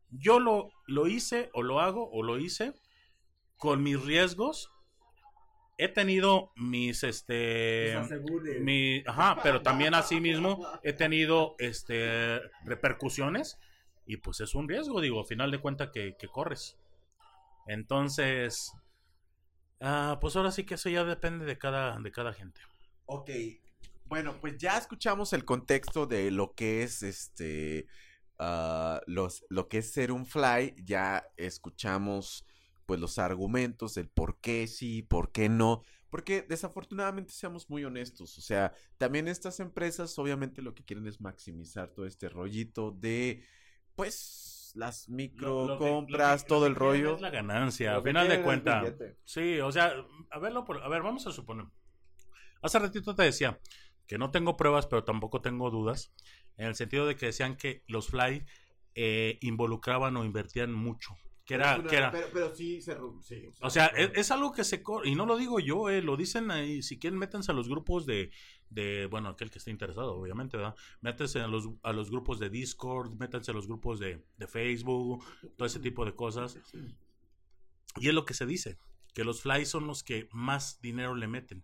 Yo 0.09 0.39
lo, 0.39 0.69
lo 0.87 1.07
hice, 1.07 1.49
o 1.53 1.61
lo 1.61 1.79
hago, 1.79 2.09
o 2.09 2.23
lo 2.23 2.39
hice, 2.39 2.73
con 3.57 3.83
mis 3.83 4.03
riesgos. 4.03 4.71
He 5.77 5.89
tenido 5.89 6.51
mis, 6.55 7.03
este... 7.03 7.95
Mi, 8.61 9.03
ajá, 9.05 9.37
pero 9.43 9.61
también 9.61 9.93
así 9.93 10.21
mismo 10.21 10.65
he 10.83 10.93
tenido 10.93 11.55
este 11.59 12.39
repercusiones 12.63 13.59
y 14.05 14.17
pues 14.17 14.39
es 14.41 14.55
un 14.55 14.67
riesgo, 14.67 15.01
digo, 15.01 15.21
a 15.21 15.25
final 15.25 15.51
de 15.51 15.59
cuentas 15.59 15.89
que, 15.91 16.15
corres. 16.31 16.77
Entonces, 17.67 18.71
ah, 19.81 20.17
pues 20.21 20.35
ahora 20.35 20.51
sí 20.51 20.63
que 20.63 20.75
eso 20.75 20.89
ya 20.89 21.03
depende 21.03 21.45
de 21.45 21.57
cada, 21.57 21.99
de 21.99 22.11
cada 22.11 22.33
gente. 22.33 22.61
Ok. 23.05 23.31
Bueno, 24.05 24.39
pues 24.39 24.57
ya 24.57 24.77
escuchamos 24.77 25.33
el 25.33 25.45
contexto 25.45 26.05
de 26.05 26.29
lo 26.29 26.53
que 26.53 26.83
es 26.83 27.01
este. 27.01 27.87
ah, 28.37 29.01
los, 29.07 29.43
lo 29.49 29.67
que 29.67 29.79
es 29.79 29.91
ser 29.91 30.11
un 30.11 30.25
fly. 30.25 30.75
Ya 30.83 31.27
escuchamos 31.37 32.45
pues 32.85 32.99
los 32.99 33.17
argumentos 33.17 33.95
del 33.95 34.09
por 34.09 34.39
qué 34.39 34.67
sí, 34.67 35.01
por 35.01 35.31
qué 35.31 35.49
no. 35.49 35.81
Porque 36.11 36.43
desafortunadamente 36.43 37.33
seamos 37.33 37.69
muy 37.69 37.83
honestos. 37.83 38.37
O 38.37 38.41
sea, 38.41 38.73
también 38.97 39.27
estas 39.27 39.59
empresas 39.59 40.17
obviamente 40.19 40.61
lo 40.61 40.75
que 40.75 40.83
quieren 40.83 41.07
es 41.07 41.19
maximizar 41.19 41.89
todo 41.89 42.05
este 42.05 42.29
rollito 42.29 42.91
de 42.91 43.43
pues 43.95 44.71
las 44.75 45.07
micro 45.09 45.47
Lo- 45.47 45.67
lo 45.67 45.79
que- 45.79 45.89
compras, 45.89 46.41
lo 46.43 46.47
todo 46.47 46.67
el 46.67 46.75
rollo. 46.75 47.15
Es 47.15 47.21
la 47.21 47.29
ganancia, 47.29 47.95
a 47.95 48.01
final 48.01 48.27
de 48.27 48.37
billete. 48.39 49.17
Sí, 49.23 49.59
o 49.59 49.71
sea, 49.71 49.93
a 50.31 50.39
verlo 50.39 50.65
por, 50.65 50.83
a 50.83 50.87
ver, 50.89 51.01
vamos 51.01 51.25
a 51.27 51.31
suponer. 51.31 51.65
Hace 52.61 52.79
ratito 52.79 53.15
te 53.15 53.23
decía 53.23 53.59
que 54.07 54.17
no 54.17 54.31
tengo 54.31 54.57
pruebas, 54.57 54.85
pero 54.87 55.03
tampoco 55.03 55.41
tengo 55.41 55.71
dudas, 55.71 56.13
en 56.57 56.67
el 56.67 56.75
sentido 56.75 57.05
de 57.07 57.15
que 57.15 57.27
decían 57.27 57.55
que 57.57 57.83
los 57.87 58.07
Fly 58.09 58.45
eh, 58.95 59.37
involucraban 59.41 60.15
o 60.17 60.23
invertían 60.25 60.71
mucho 60.73 61.15
Que 61.45 61.53
era, 61.53 61.75
Una- 61.77 61.87
que 61.89 61.95
era, 61.95 62.11
Pero, 62.11 62.27
pero 62.33 62.55
sí 62.55 62.81
se... 62.81 62.97
Sí, 63.21 63.47
o 63.61 63.69
sea, 63.69 63.85
es, 63.87 64.09
es 64.15 64.31
algo 64.31 64.51
que 64.51 64.63
se... 64.63 64.81
Y 65.03 65.13
no 65.13 65.27
lo 65.27 65.37
digo 65.37 65.59
yo, 65.59 65.89
eh, 65.89 66.01
lo 66.01 66.17
dicen 66.17 66.49
ahí, 66.49 66.81
si 66.81 66.97
quieren 66.97 67.19
métanse 67.19 67.51
a 67.51 67.55
los 67.55 67.69
grupos 67.69 68.07
de, 68.07 68.31
de, 68.71 69.05
bueno, 69.05 69.29
aquel 69.29 69.51
que 69.51 69.59
esté 69.59 69.69
interesado, 69.69 70.15
obviamente, 70.17 70.57
¿verdad? 70.57 70.75
Métanse 71.01 71.39
a 71.41 71.47
los, 71.47 71.69
a 71.83 71.93
los 71.93 72.09
grupos 72.09 72.39
de 72.39 72.49
Discord, 72.49 73.13
métanse 73.19 73.51
a 73.51 73.53
los 73.53 73.67
grupos 73.67 73.99
de, 73.99 74.25
de 74.37 74.47
Facebook, 74.47 75.23
todo 75.55 75.67
ese 75.67 75.79
tipo 75.79 76.03
de 76.03 76.15
cosas. 76.15 76.57
Y 77.97 78.07
es 78.07 78.13
lo 78.15 78.25
que 78.25 78.33
se 78.33 78.47
dice, 78.47 78.79
que 79.13 79.23
los 79.23 79.43
flies 79.43 79.69
son 79.69 79.85
los 79.85 80.03
que 80.03 80.27
más 80.31 80.81
dinero 80.81 81.13
le 81.13 81.27
meten. 81.27 81.63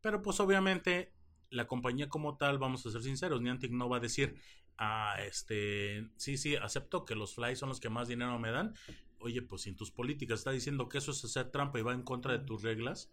Pero 0.00 0.22
pues 0.22 0.40
obviamente 0.40 1.12
la 1.50 1.68
compañía 1.68 2.08
como 2.08 2.36
tal, 2.36 2.58
vamos 2.58 2.84
a 2.84 2.90
ser 2.90 3.02
sinceros, 3.02 3.40
Niantic 3.40 3.70
no 3.70 3.88
va 3.88 3.98
a 3.98 4.00
decir, 4.00 4.34
ah, 4.76 5.14
este, 5.24 6.08
sí, 6.16 6.36
sí, 6.36 6.56
acepto 6.56 7.04
que 7.04 7.14
los 7.14 7.34
flies 7.36 7.58
son 7.60 7.68
los 7.68 7.78
que 7.78 7.90
más 7.90 8.08
dinero 8.08 8.36
me 8.40 8.50
dan. 8.50 8.74
Oye, 9.20 9.42
pues 9.42 9.62
si 9.62 9.70
en 9.70 9.76
tus 9.76 9.90
políticas 9.90 10.40
está 10.40 10.50
diciendo 10.50 10.88
que 10.88 10.98
eso 10.98 11.10
es 11.12 11.24
hacer 11.24 11.50
trampa 11.50 11.78
y 11.78 11.82
va 11.82 11.92
en 11.92 12.02
contra 12.02 12.32
de 12.32 12.38
tus 12.44 12.62
reglas, 12.62 13.10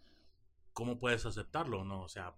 ¿cómo 0.72 0.98
puedes 0.98 1.26
aceptarlo? 1.26 1.84
No, 1.84 2.02
o 2.02 2.08
sea, 2.08 2.34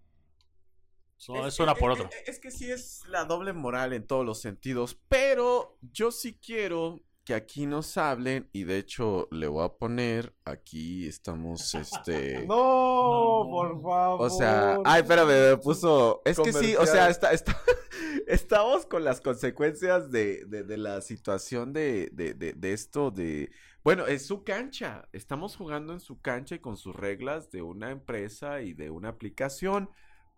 eso 1.19 1.47
es 1.47 1.57
que- 1.57 1.63
una 1.63 1.75
por 1.75 1.93
es- 1.93 2.01
otra. 2.01 2.19
Es, 2.19 2.29
es 2.31 2.41
que 2.41 2.51
sí 2.51 2.71
es 2.71 3.03
la 3.07 3.25
doble 3.25 3.53
moral 3.53 3.93
en 3.93 4.07
todos 4.07 4.27
los 4.27 4.41
sentidos, 4.41 4.99
pero 5.09 5.77
yo 5.93 6.11
sí 6.11 6.35
quiero 6.35 7.01
que 7.31 7.35
aquí 7.37 7.65
nos 7.65 7.97
hablen 7.97 8.51
y 8.53 8.65
de 8.65 8.79
hecho 8.79 9.29
le 9.31 9.47
voy 9.47 9.65
a 9.65 9.69
poner, 9.69 10.35
aquí 10.45 11.07
estamos, 11.07 11.77
este... 11.77 12.45
No, 12.45 13.45
No. 13.45 13.49
por 13.49 13.81
favor. 13.81 14.27
O 14.27 14.31
sea, 14.31 14.79
ay, 14.85 15.03
espérame, 15.03 15.51
me 15.51 15.57
puso. 15.59 16.23
Es 16.25 16.41
que 16.41 16.53
sí, 16.53 16.75
o 16.75 16.85
sea, 16.87 17.09
está, 17.09 17.31
está- 17.31 17.57
estamos 18.27 18.85
con 18.85 19.05
las 19.05 19.21
consecuencias 19.21 20.11
de, 20.11 20.45
de- 20.47 20.65
de 20.65 20.77
la 20.77 21.01
situación 21.03 21.73
de, 21.73 22.11
de- 22.13 22.35
de- 22.35 22.53
de 22.55 22.73
esto 22.73 23.13
de. 23.13 23.53
Bueno, 23.85 24.09
es 24.09 24.27
su 24.27 24.43
cancha. 24.43 25.09
Estamos 25.13 25.57
jugando 25.57 25.93
en 25.93 26.01
su 26.01 26.21
cancha 26.21 26.57
y 26.57 26.59
con 26.59 26.77
sus 26.77 26.97
reglas 26.97 27.53
de 27.53 27.63
una 27.63 27.93
empresa 27.93 28.61
y 28.61 28.73
de 28.75 28.91
una 28.91 29.11
aplicación. 29.11 29.89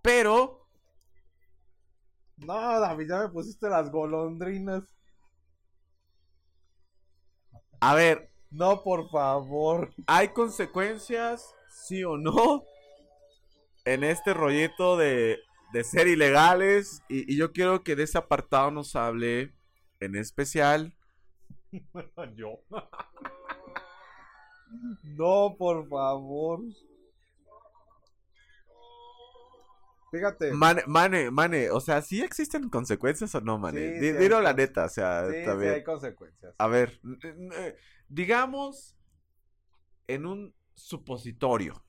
Pero. 0.03 0.69
No, 2.37 2.81
David, 2.81 3.09
ya 3.09 3.21
me 3.23 3.29
pusiste 3.31 3.67
las 3.71 3.91
golondrinas. 3.91 4.83
A 7.85 7.95
ver, 7.97 8.31
No, 8.51 8.85
por 8.85 9.11
favor. 9.11 9.93
¿hay 10.07 10.29
consecuencias? 10.29 11.53
¿Sí 11.69 12.05
o 12.05 12.17
no? 12.17 12.65
En 13.85 14.05
este 14.05 14.35
rollito 14.35 14.97
de, 14.97 15.41
de 15.73 15.83
ser 15.83 16.07
ilegales. 16.07 17.03
Y, 17.09 17.33
y 17.33 17.37
yo 17.37 17.53
quiero 17.53 17.83
que 17.83 17.97
de 17.97 18.05
ese 18.05 18.19
apartado 18.19 18.71
nos 18.71 18.95
hable 18.95 19.53
en 19.99 20.15
especial. 20.15 20.95
Yo. 22.37 22.61
No, 25.03 25.55
por 25.59 25.87
favor. 25.87 26.61
Fíjate. 30.13 30.53
Mane, 30.53 30.83
Mane, 30.87 31.31
Mane, 31.31 31.71
o 31.71 31.81
sea, 31.81 32.03
¿sí 32.03 32.23
existen 32.23 32.69
consecuencias 32.69 33.35
o 33.35 33.41
no, 33.41 33.59
Mane? 33.59 33.99
Sí, 33.99 34.13
la 34.29 34.53
neta, 34.53 34.85
o 34.85 34.89
sea, 34.89 35.27
sí, 35.29 35.37
está 35.37 35.59
sí 35.59 35.67
hay 35.67 35.83
consecuencias. 35.83 36.55
A 36.59 36.67
ver, 36.69 37.01
digamos 38.09 38.95
en 40.07 40.27
un 40.27 40.55
supositorio. 40.75 41.83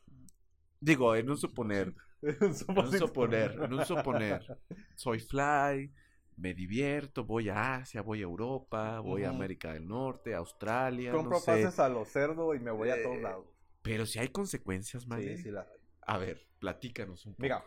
Digo, 0.79 1.15
en 1.15 1.29
un 1.29 1.37
suponer, 1.37 1.93
en 2.21 2.37
un 2.41 2.53
suponer, 2.91 3.51
en 3.61 3.73
un 3.73 3.85
suponer. 3.85 4.57
Soy 4.95 5.19
fly, 5.19 5.93
me 6.37 6.53
divierto, 6.53 7.25
voy 7.25 7.49
a 7.49 7.75
Asia, 7.75 8.01
voy 8.01 8.19
a 8.19 8.23
Europa, 8.23 8.99
voy 8.99 9.23
a. 9.23 9.29
América 9.29 9.73
del 9.73 9.87
Norte, 9.87 10.33
Australia, 10.33 11.11
Compro 11.11 11.31
no 11.31 11.39
sé. 11.39 11.45
pases 11.51 11.79
a 11.79 11.89
los 11.89 12.07
cerdos 12.07 12.55
y 12.55 12.59
me 12.59 12.71
voy 12.71 12.89
a 12.89 13.01
todos 13.03 13.17
Eh, 13.17 13.21
lados. 13.21 13.45
Pero 13.81 14.05
si 14.05 14.19
hay 14.19 14.29
consecuencias, 14.29 15.07
Mane. 15.07 15.37
Sí, 15.37 15.43
sí 15.43 15.51
las 15.51 15.67
hay. 15.67 15.77
A 16.05 16.17
ver, 16.17 16.45
platícanos 16.59 17.25
un 17.25 17.33
poco. 17.33 17.43
Mira, 17.43 17.63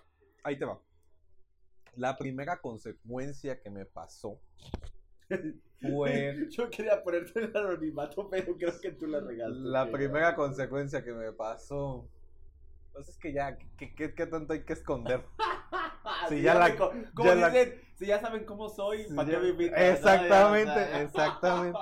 ahí 0.46 0.58
te 0.58 0.64
va. 0.64 0.80
La 1.96 2.16
primera 2.16 2.60
consecuencia 2.60 3.60
que 3.60 3.70
me 3.70 3.84
pasó 3.84 4.38
fue 5.80 6.46
Yo 6.50 6.70
quería 6.70 7.02
ponerte 7.02 7.40
el 7.44 7.56
anonimato, 7.56 8.28
pero 8.30 8.56
creo 8.56 8.80
que 8.80 8.92
tú 8.92 9.06
la 9.06 9.20
regaste. 9.20 9.58
la 9.58 9.90
primera 9.90 10.34
consecuencia 10.36 11.02
que 11.04 11.12
me 11.12 11.32
pasó. 11.32 12.08
Pues 12.92 13.08
es 13.08 13.18
que 13.18 13.32
ya, 13.32 13.58
¿qué, 13.76 13.94
qué- 13.94 14.14
qué 14.14 14.26
tanto 14.26 14.52
hay 14.52 14.64
que 14.64 14.72
esconder? 14.72 15.22
Sí, 16.28 16.40
ya 16.40 16.54
la- 16.54 16.68
la- 17.34 17.50
dicen, 17.50 17.80
si 17.96 18.06
ya 18.06 18.20
saben 18.20 18.44
cómo 18.44 18.68
soy, 18.68 19.04
¿para 19.14 19.28
ya- 19.30 19.40
qué 19.40 19.48
invitan? 19.48 19.74
Exactamente, 19.92 20.90
No, 20.92 20.98
exactamente. 20.98 21.78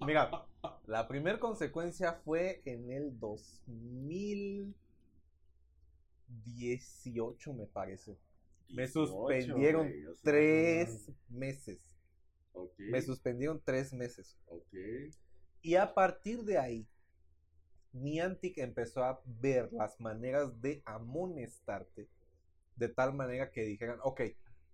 Mira, 0.00 0.46
la 0.86 1.06
primera 1.06 1.38
consecuencia 1.38 2.14
fue 2.24 2.62
en 2.64 2.90
el 2.90 3.10
2018, 6.30 7.52
me 7.54 7.66
parece. 7.66 8.18
Me 8.68 8.82
18, 8.82 9.06
suspendieron 9.06 9.88
güey, 9.88 10.06
o 10.06 10.14
sea, 10.14 10.32
Tres 10.32 11.10
meses. 11.28 11.96
Me 12.78 13.00
suspendieron 13.02 13.60
tres 13.64 13.92
meses. 13.92 14.36
ok. 14.46 14.74
Y 15.62 15.74
a 15.74 15.92
partir 15.92 16.42
de 16.44 16.58
ahí, 16.58 16.88
Niantic 17.92 18.58
empezó 18.58 19.04
a 19.04 19.20
ver 19.26 19.72
las 19.72 20.00
maneras 20.00 20.60
de 20.60 20.82
amonestarte 20.84 22.08
de 22.76 22.88
tal 22.88 23.12
manera 23.12 23.50
que 23.50 23.62
dijeran, 23.62 23.98
ok, 24.02 24.20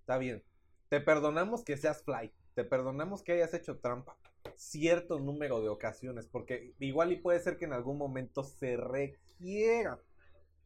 está 0.01 0.19
bien, 0.19 0.45
te 0.89 1.01
perdonamos 1.01 1.65
que 1.65 1.77
seas 1.77 2.03
fly, 2.03 2.31
te 2.55 2.65
perdonamos 2.65 3.23
que 3.23 3.33
hayas 3.33 3.53
hecho 3.55 3.79
trampa 3.79 4.17
cierto 4.55 5.19
número 5.19 5.61
de 5.61 5.69
ocasiones, 5.69 6.27
porque 6.27 6.73
igual 6.79 7.13
y 7.13 7.17
puede 7.17 7.41
ser 7.41 7.57
que 7.57 7.65
en 7.65 7.73
algún 7.73 7.99
momento 7.99 8.45
se 8.45 8.77
requiera 8.77 10.01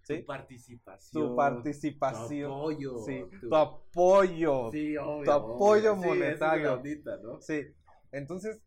Tu 0.07 0.25
participación. 0.27 1.29
tu 1.29 1.37
participación, 1.37 2.51
Tu 2.51 2.57
apoyo. 2.57 2.99
sí, 2.99 3.25
tu- 3.41 3.49
tu 3.49 3.57
apoyo, 3.57 4.71
Sí, 4.73 4.97
obvio. 4.97 5.25
tu 5.25 5.31
apoyo 5.31 5.93
obvio. 5.95 6.13
Sí, 6.15 6.21
esa 6.23 6.33
es 6.33 6.41
la 6.41 6.47
monetario. 6.77 6.83
¿no? 7.23 7.41
sí. 7.41 7.67
Entonces, 8.13 8.61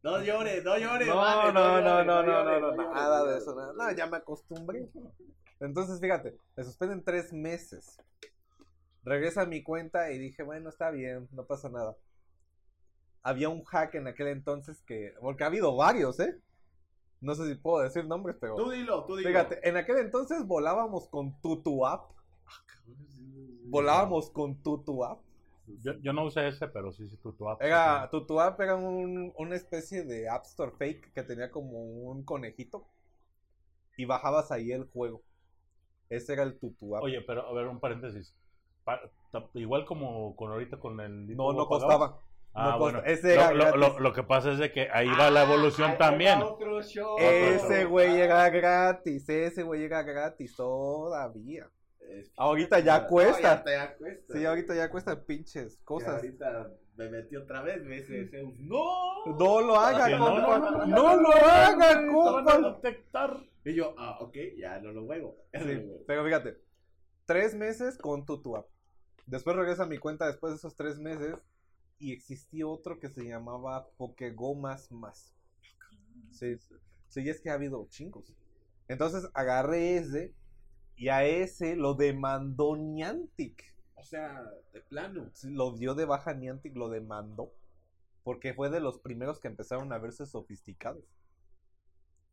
No 0.00 0.22
llores, 0.22 0.62
no 0.64 0.78
llores. 0.78 1.08
No, 1.08 1.16
vale, 1.16 1.52
no, 1.52 1.80
no, 1.80 2.04
no, 2.04 2.04
no, 2.04 2.22
no, 2.22 2.22
no, 2.22 2.70
llores, 2.70 2.76
nada 2.94 3.24
de 3.32 3.38
eso, 3.38 3.54
nada. 3.56 3.72
No, 3.76 3.90
ya 3.96 4.06
me 4.06 4.16
acostumbré. 4.18 4.88
Entonces, 5.58 6.00
fíjate, 6.00 6.36
me 6.56 6.62
suspenden 6.62 7.02
tres 7.02 7.32
meses. 7.32 7.98
Regresa 9.02 9.42
a 9.42 9.46
mi 9.46 9.62
cuenta 9.64 10.12
y 10.12 10.18
dije, 10.18 10.44
bueno, 10.44 10.68
está 10.68 10.90
bien, 10.92 11.28
no 11.32 11.44
pasa 11.46 11.68
nada. 11.68 11.96
Había 13.24 13.48
un 13.48 13.64
hack 13.64 13.96
en 13.96 14.06
aquel 14.06 14.28
entonces 14.28 14.80
que, 14.82 15.14
porque 15.20 15.42
ha 15.42 15.48
habido 15.48 15.74
varios, 15.74 16.20
¿eh? 16.20 16.38
No 17.20 17.34
sé 17.34 17.46
si 17.48 17.54
puedo 17.56 17.82
decir 17.82 18.04
nombres, 18.06 18.36
pero 18.40 18.54
Tú 18.56 18.70
dilo, 18.70 19.04
tú 19.04 19.16
dilo. 19.16 19.28
fíjate, 19.30 19.68
en 19.68 19.76
aquel 19.76 19.98
entonces 19.98 20.46
volábamos 20.46 21.08
con 21.08 21.40
Tutu 21.40 21.84
App. 21.86 22.10
Volábamos 23.66 24.30
con 24.30 24.62
Tutu 24.62 25.04
App. 25.04 25.20
Yo, 25.82 25.92
yo 26.00 26.12
no 26.14 26.24
usé 26.24 26.48
ese, 26.48 26.66
pero 26.68 26.92
sí, 26.92 27.06
sí, 27.08 27.16
tu, 27.18 27.32
tu 27.34 27.48
app. 27.48 27.60
Era, 27.60 28.08
Tutu 28.10 28.40
App 28.40 28.58
era 28.60 28.74
un- 28.76 29.32
una 29.36 29.54
especie 29.54 30.02
de 30.02 30.28
App 30.28 30.44
Store 30.44 30.72
fake 30.78 31.12
que 31.12 31.22
tenía 31.22 31.50
como 31.50 31.78
un 31.78 32.24
conejito. 32.24 32.86
Y 33.98 34.06
bajabas 34.06 34.50
ahí 34.50 34.72
el 34.72 34.84
juego. 34.84 35.22
Ese 36.08 36.32
era 36.32 36.44
el 36.44 36.58
Tutu 36.58 36.96
App. 36.96 37.02
Oye, 37.02 37.20
pero 37.20 37.46
a 37.46 37.52
ver, 37.52 37.66
un 37.66 37.80
paréntesis. 37.80 38.34
Pa- 38.84 39.10
ta- 39.30 39.50
igual 39.54 39.84
como 39.84 40.34
con 40.36 40.50
ahorita 40.52 40.78
con 40.78 40.98
el... 41.00 41.36
no, 41.36 41.52
no 41.52 41.68
pagabas. 41.68 41.98
costaba. 41.98 42.20
Ah, 42.54 42.70
no 42.72 42.78
bueno. 42.78 43.02
ese 43.04 43.34
era 43.34 43.52
Lo, 43.52 43.70
lo- 43.70 43.76
lo- 43.76 44.00
lo 44.00 44.12
que 44.12 44.22
pasa 44.24 44.52
es 44.52 44.58
de 44.58 44.72
que 44.72 44.88
ahí 44.92 45.08
va 45.18 45.30
la 45.30 45.44
evolución 45.44 45.96
también. 45.98 46.40
va 46.40 46.46
otro 46.46 46.82
show. 46.82 47.16
Ese 47.18 47.84
güey 47.84 48.20
era 48.20 48.48
gratis. 48.50 49.28
Ese 49.28 49.62
güey 49.62 49.84
era 49.84 50.02
gratis 50.02 50.56
todavía. 50.56 51.68
Es- 52.00 52.32
Ahorita 52.36 52.80
ya 52.80 53.00
No, 53.02 53.06
cuesta. 53.06 53.62
ya, 53.64 53.70
ya 53.72 53.96
cuesta. 53.96 54.32
Sí, 54.32 54.44
ahorita 54.44 54.74
ya 54.74 54.90
cuesta 54.90 55.24
pinches 55.24 55.76
Que 55.76 55.84
cosas. 55.84 56.14
ahorita 56.16 56.70
me 56.96 57.10
metí 57.10 57.36
otra 57.36 57.62
vez, 57.62 57.84
me 57.84 57.96
dice 57.96 58.26
Zeus. 58.28 58.58
¡No! 58.58 59.24
No 59.38 59.60
lo 59.60 59.76
haga, 59.76 60.06
Sí, 60.06 60.12
no, 60.12 60.18
compa. 60.26 60.58
no, 60.58 60.70
no, 60.70 60.86
No 60.86 61.16
lo 61.20 61.32
haga, 61.32 62.00
no, 62.00 62.40
no, 62.40 62.44
compa. 62.44 62.58
no. 62.58 63.44
Y 63.64 63.74
yo, 63.74 63.94
ah, 63.98 64.16
ok, 64.20 64.36
ya 64.56 64.80
no 64.80 64.90
lo 64.92 65.04
juego. 65.04 65.36
Sí, 65.52 65.92
pero 66.06 66.24
fíjate, 66.24 66.56
tres 67.26 67.54
meses 67.54 67.98
con 67.98 68.24
App. 68.56 68.66
Después 69.26 69.54
regresa 69.54 69.82
a 69.82 69.86
mi 69.86 69.98
cuenta 69.98 70.26
después 70.26 70.52
de 70.52 70.56
esos 70.56 70.74
tres 70.74 70.98
meses 70.98 71.36
y 71.98 72.12
existía 72.12 72.66
otro 72.66 72.98
que 72.98 73.08
se 73.08 73.24
llamaba 73.24 73.88
Pokego 73.96 74.54
más 74.54 74.90
más. 74.92 75.34
Sí, 76.30 76.56
sí, 77.08 77.28
es 77.28 77.40
que 77.40 77.50
ha 77.50 77.54
habido 77.54 77.86
chingos. 77.88 78.34
Entonces 78.86 79.28
agarré 79.34 79.96
ese 79.96 80.34
y 80.96 81.08
a 81.08 81.24
ese 81.24 81.76
lo 81.76 81.94
demandó 81.94 82.76
Niantic. 82.76 83.64
O 83.94 84.02
sea, 84.02 84.48
de 84.72 84.80
plano. 84.80 85.30
Sí, 85.32 85.50
Lo 85.50 85.72
dio 85.72 85.94
de 85.94 86.04
baja 86.04 86.34
Niantic, 86.34 86.76
lo 86.76 86.88
demandó. 86.88 87.52
Porque 88.22 88.54
fue 88.54 88.70
de 88.70 88.80
los 88.80 88.98
primeros 88.98 89.40
que 89.40 89.48
empezaron 89.48 89.92
a 89.92 89.98
verse 89.98 90.26
sofisticados. 90.26 91.04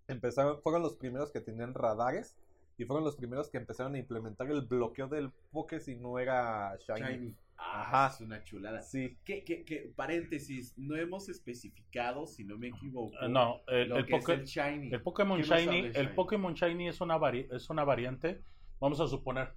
Empezaron, 0.07 0.61
fueron 0.61 0.83
los 0.83 0.95
primeros 0.95 1.31
que 1.31 1.41
tenían 1.41 1.73
radares 1.73 2.35
y 2.77 2.85
fueron 2.85 3.03
los 3.03 3.15
primeros 3.15 3.49
que 3.49 3.57
empezaron 3.57 3.95
a 3.95 3.97
implementar 3.97 4.49
el 4.51 4.61
bloqueo 4.61 5.07
del 5.07 5.31
Poké 5.51 5.79
si 5.79 5.95
no 5.95 6.19
era 6.19 6.77
Shiny. 6.77 6.99
Shiny. 6.99 7.35
Ah, 7.57 7.81
Ajá. 7.83 8.13
es 8.13 8.21
una 8.21 8.43
chulada. 8.43 8.81
Sí. 8.81 9.17
Que, 9.23 9.43
que, 9.45 9.63
que, 9.63 9.91
paréntesis, 9.95 10.77
no 10.77 10.95
hemos 10.95 11.29
especificado, 11.29 12.27
si 12.27 12.43
no 12.43 12.57
me 12.57 12.67
equivoco, 12.67 13.15
Eh, 13.21 13.29
no, 13.29 13.61
el, 13.67 13.89
lo 13.89 13.97
el 13.97 14.05
que 14.05 14.13
Poké- 14.13 14.33
es 14.33 14.39
el 14.39 14.45
Shiny. 14.45 14.93
el 14.93 15.01
Pokémon 15.01 15.41
¿Qué 15.41 15.47
nos 15.47 15.59
Shiny, 15.61 15.79
el 15.79 15.93
Shiny? 15.93 16.07
Pokémon 16.15 16.53
Shiny 16.53 16.87
es 16.89 16.99
una 17.01 17.17
vari- 17.17 17.47
es 17.53 17.69
una 17.69 17.83
variante. 17.85 18.41
Vamos 18.79 18.99
a 18.99 19.07
suponer, 19.07 19.53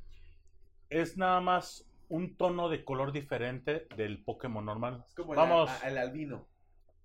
es 0.91 1.17
nada 1.17 1.41
más 1.41 1.85
un 2.09 2.37
tono 2.37 2.69
de 2.69 2.85
color 2.85 3.13
diferente 3.13 3.87
del 3.97 4.23
Pokémon 4.23 4.65
normal. 4.65 5.05
Es 5.07 5.15
como 5.15 5.33
el, 5.35 5.37
Vamos, 5.39 5.71
el 5.85 5.99
albino. 5.99 6.47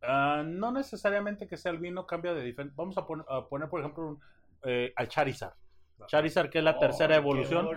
ah, 0.03 0.43
no 0.45 0.71
necesariamente 0.71 1.47
que 1.47 1.57
sea 1.57 1.71
el 1.71 1.79
vino, 1.79 2.05
cambia 2.05 2.33
de 2.33 2.43
diferente. 2.43 2.75
Vamos 2.77 2.97
a, 2.97 3.05
pon- 3.07 3.25
a 3.27 3.47
poner, 3.49 3.67
por 3.67 3.79
ejemplo, 3.81 4.07
un, 4.09 4.19
eh, 4.63 4.93
al 4.95 5.07
Charizard. 5.07 5.53
Charizard, 6.07 6.49
que 6.49 6.57
es 6.59 6.63
la 6.63 6.77
tercera 6.79 7.15
evolución 7.15 7.67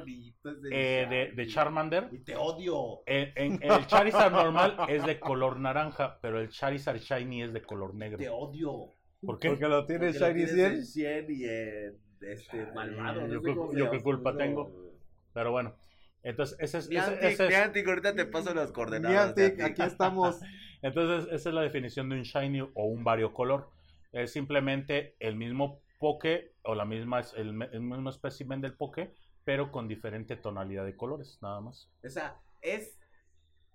eh, 0.72 1.32
de. 1.34 1.46
Charmander. 1.46 2.08
Y 2.12 2.18
te 2.20 2.36
odio. 2.36 3.02
En, 3.06 3.32
en- 3.36 3.62
el 3.62 3.86
Charizard 3.86 4.32
normal 4.32 4.76
es 4.88 5.04
de 5.06 5.18
color 5.20 5.58
naranja, 5.60 6.18
pero 6.20 6.40
el 6.40 6.48
Charizard 6.48 6.98
Shiny 6.98 7.42
es 7.44 7.52
de 7.52 7.62
color 7.62 7.92
Te 7.92 7.96
negro. 7.98 8.36
odio. 8.36 8.92
¿Por 9.24 9.38
qué? 9.38 9.48
Porque 9.50 9.68
lo 9.68 9.86
tiene 9.86 10.12
Porque 10.12 10.18
Shiny 10.18 10.44
tienes 10.46 10.92
100. 10.92 11.08
en 11.16 11.26
100 11.26 11.30
y 11.30 11.44
en 11.44 11.98
este, 12.20 12.66
malvado. 12.74 13.26
yo 13.28 13.40
no 13.40 13.70
sé 13.72 13.78
yo 13.78 13.90
qué 13.90 14.02
culpa 14.02 14.32
No. 14.32 14.38
tengo. 14.38 14.92
Pero 15.32 15.52
bueno, 15.52 15.74
entonces 16.22 16.56
ese 16.60 16.78
es, 16.78 16.88
Niantic, 16.88 17.22
ese 17.22 17.44
es- 17.44 17.50
Niantic, 17.50 17.86
ahorita 17.88 18.14
te 18.14 18.24
paso 18.26 18.54
las 18.54 18.72
coordenadas. 18.72 19.34
Niantic, 19.36 19.56
Niantic. 19.58 19.80
aquí 19.80 19.82
estamos. 19.92 20.40
entonces 20.82 21.32
esa 21.32 21.48
es 21.48 21.54
la 21.54 21.62
definición 21.62 22.08
de 22.08 22.16
un 22.16 22.22
shiny 22.22 22.60
o 22.60 22.84
un 22.86 23.04
variocolor. 23.04 23.70
Es 24.12 24.32
simplemente 24.32 25.14
el 25.20 25.36
mismo 25.36 25.80
poke 25.98 26.54
o 26.62 26.74
la 26.74 26.84
misma 26.84 27.20
el, 27.36 27.62
el 27.72 27.80
mismo 27.80 28.10
espécimen 28.10 28.60
del 28.60 28.74
poke, 28.74 29.12
pero 29.44 29.70
con 29.72 29.88
diferente 29.88 30.36
tonalidad 30.36 30.84
de 30.84 30.96
colores, 30.96 31.38
nada 31.42 31.60
más. 31.60 31.90
O 32.04 32.08
sea, 32.08 32.40
es 32.60 32.98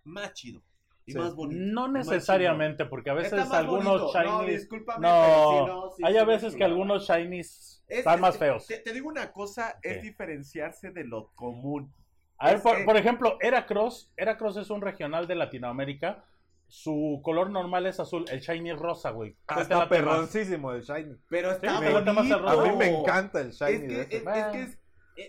más 0.03 0.34
chido. 0.34 0.61
Y 1.06 1.14
Sí. 1.14 1.18
más 1.18 1.35
bonito. 1.35 1.60
No 1.64 1.88
necesariamente, 1.88 2.85
porque 2.85 3.10
a 3.10 3.15
veces 3.15 3.34
Está 3.34 3.45
más 3.45 3.53
algunos 3.57 4.02
bonito. 4.02 4.23
No, 4.23 4.41
shinies 4.43 4.69
no, 4.99 5.89
hay 6.03 6.18
a 6.18 6.22
es 6.22 6.27
veces 6.27 6.56
que 6.56 6.64
algunos 6.64 7.07
shinies 7.07 7.84
Es- 7.88 7.98
están 7.99 8.15
es- 8.15 8.22
más 8.22 8.38
feos. 8.38 8.68
Te, 8.68 8.77
te 8.77 8.93
digo 8.93 9.10
una 9.10 9.31
cosa, 9.31 9.80
es 9.81 10.02
diferenciarse 10.03 10.91
de 10.91 11.03
lo 11.03 11.31
común. 11.34 11.91
A 12.38 12.52
ver, 12.52 12.61
por, 12.61 12.85
por 12.85 12.98
ejemplo, 12.98 13.38
Heracross. 13.39 14.11
Heracross 14.15 14.57
es 14.57 14.69
un 14.69 14.81
regional 14.81 15.27
de 15.27 15.35
Latinoamérica. 15.35 16.23
Su 16.72 17.19
color 17.22 17.49
normal 17.49 17.85
es 17.85 17.99
azul. 17.99 18.23
El 18.31 18.39
shiny 18.39 18.72
es 18.72 18.80
rosa, 18.80 19.10
güey. 19.11 19.35
Ah, 19.45 19.56
¿Cuál 19.56 19.68
te 19.68 19.73
está 19.73 19.89
perroncísimo 19.89 20.72
el 20.72 20.81
Shiny. 20.84 21.18
Pero 21.30 21.52
está 21.52 21.80
bonito. 21.81 22.48
A 22.48 22.64
mí 22.64 22.76
me 22.77 22.98
encanta 23.02 23.41
el 23.41 23.49
Es 23.49 23.60
Shiny. 23.60 23.88
de 23.88 24.02
es, 24.03 24.07
es 24.14 24.23
que 24.23 24.61
es, 24.61 24.69
es- 24.69 24.80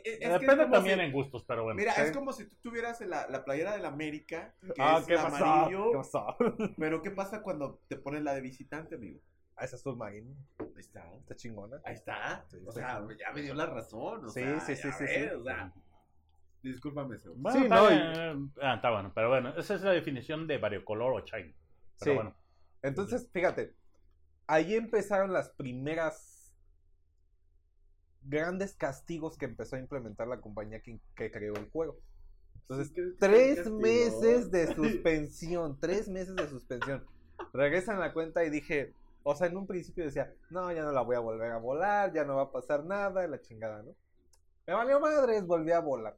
es 0.06 0.18
que 0.20 0.24
es 0.24 0.40
Depende 0.40 0.66
también 0.66 0.98
si- 1.00 1.04
en 1.06 1.12
gustos, 1.12 1.44
pero 1.44 1.64
bueno. 1.64 1.76
Mira, 1.76 1.94
Sí. 1.94 2.02
es 2.02 2.12
como 2.12 2.32
si 2.32 2.48
tú 2.48 2.56
tuvieras 2.62 3.00
la, 3.00 3.26
la 3.28 3.44
playera 3.44 3.72
del 3.72 3.84
América, 3.86 4.54
que 4.60 4.72
Ah, 4.80 4.98
es 5.00 5.06
¿qué 5.06 5.14
el 5.14 5.18
pasó? 5.20 5.44
amarillo, 5.44 5.90
¿Qué 5.90 5.96
pasó? 5.96 6.36
pero 6.78 7.02
¿qué 7.02 7.10
pasa 7.10 7.42
cuando 7.42 7.80
te 7.88 7.96
pones 7.96 8.22
la 8.22 8.34
de 8.34 8.40
visitante, 8.40 8.94
amigo? 8.94 9.18
Ah, 9.56 9.64
ese 9.64 9.74
azul 9.74 9.96
marino. 9.96 10.30
Ahí 10.60 10.66
está. 10.78 11.12
Está 11.16 11.34
chingona. 11.34 11.80
Ahí 11.84 11.94
está. 11.94 12.44
Sí, 12.48 12.58
o 12.64 12.70
sí. 12.70 12.78
sea, 12.78 13.02
ya 13.18 13.32
me 13.32 13.42
dio 13.42 13.54
la 13.54 13.66
razón. 13.66 14.26
O 14.26 14.28
Sí, 14.28 14.40
sea, 14.40 14.60
sí, 14.60 14.76
sí, 14.76 14.82
ya 14.88 14.92
sí, 14.94 15.04
ves, 15.04 15.30
sí. 15.30 15.36
O 15.36 15.42
sea, 15.42 15.72
discúlpame. 16.62 17.18
Bueno, 17.36 17.58
Sí, 17.58 17.64
está 17.64 17.76
no, 17.76 17.88
bien, 17.88 18.52
ah, 18.62 18.74
está 18.74 18.90
bueno. 18.90 19.12
Pero 19.14 19.28
bueno, 19.28 19.50
esa 19.56 19.74
es 19.74 19.82
la 19.82 19.92
definición 19.92 20.46
de 20.46 20.58
variocolor 20.58 21.12
o 21.12 21.24
shiny. 21.24 21.54
Pero 21.98 22.10
Sí. 22.12 22.14
bueno. 22.14 22.34
Entonces, 22.82 23.28
fíjate, 23.32 23.74
ahí 24.46 24.74
empezaron 24.74 25.32
las 25.32 25.50
primeras 25.50 26.54
grandes 28.22 28.74
castigos 28.74 29.36
que 29.36 29.46
empezó 29.46 29.76
a 29.76 29.80
implementar 29.80 30.28
la 30.28 30.40
compañía 30.40 30.80
que, 30.80 31.00
que 31.14 31.30
creó 31.30 31.54
el 31.54 31.68
juego. 31.70 31.98
Entonces, 32.68 32.92
tres 33.18 33.70
meses 33.70 34.50
de 34.50 34.66
suspensión, 34.74 35.78
tres 35.80 36.08
meses 36.08 36.34
de 36.36 36.48
suspensión. 36.48 37.04
Regresan 37.52 37.98
la 37.98 38.12
cuenta 38.12 38.44
y 38.44 38.50
dije, 38.50 38.94
o 39.24 39.34
sea, 39.34 39.48
en 39.48 39.56
un 39.56 39.66
principio 39.66 40.04
decía, 40.04 40.32
no, 40.50 40.72
ya 40.72 40.82
no 40.82 40.92
la 40.92 41.02
voy 41.02 41.16
a 41.16 41.20
volver 41.20 41.50
a 41.50 41.58
volar, 41.58 42.12
ya 42.12 42.24
no 42.24 42.36
va 42.36 42.42
a 42.42 42.52
pasar 42.52 42.84
nada, 42.84 43.24
y 43.24 43.28
la 43.28 43.40
chingada, 43.40 43.82
¿no? 43.82 43.94
Me 44.66 44.74
valió 44.74 45.00
madres, 45.00 45.44
volví 45.44 45.72
a 45.72 45.80
volar. 45.80 46.16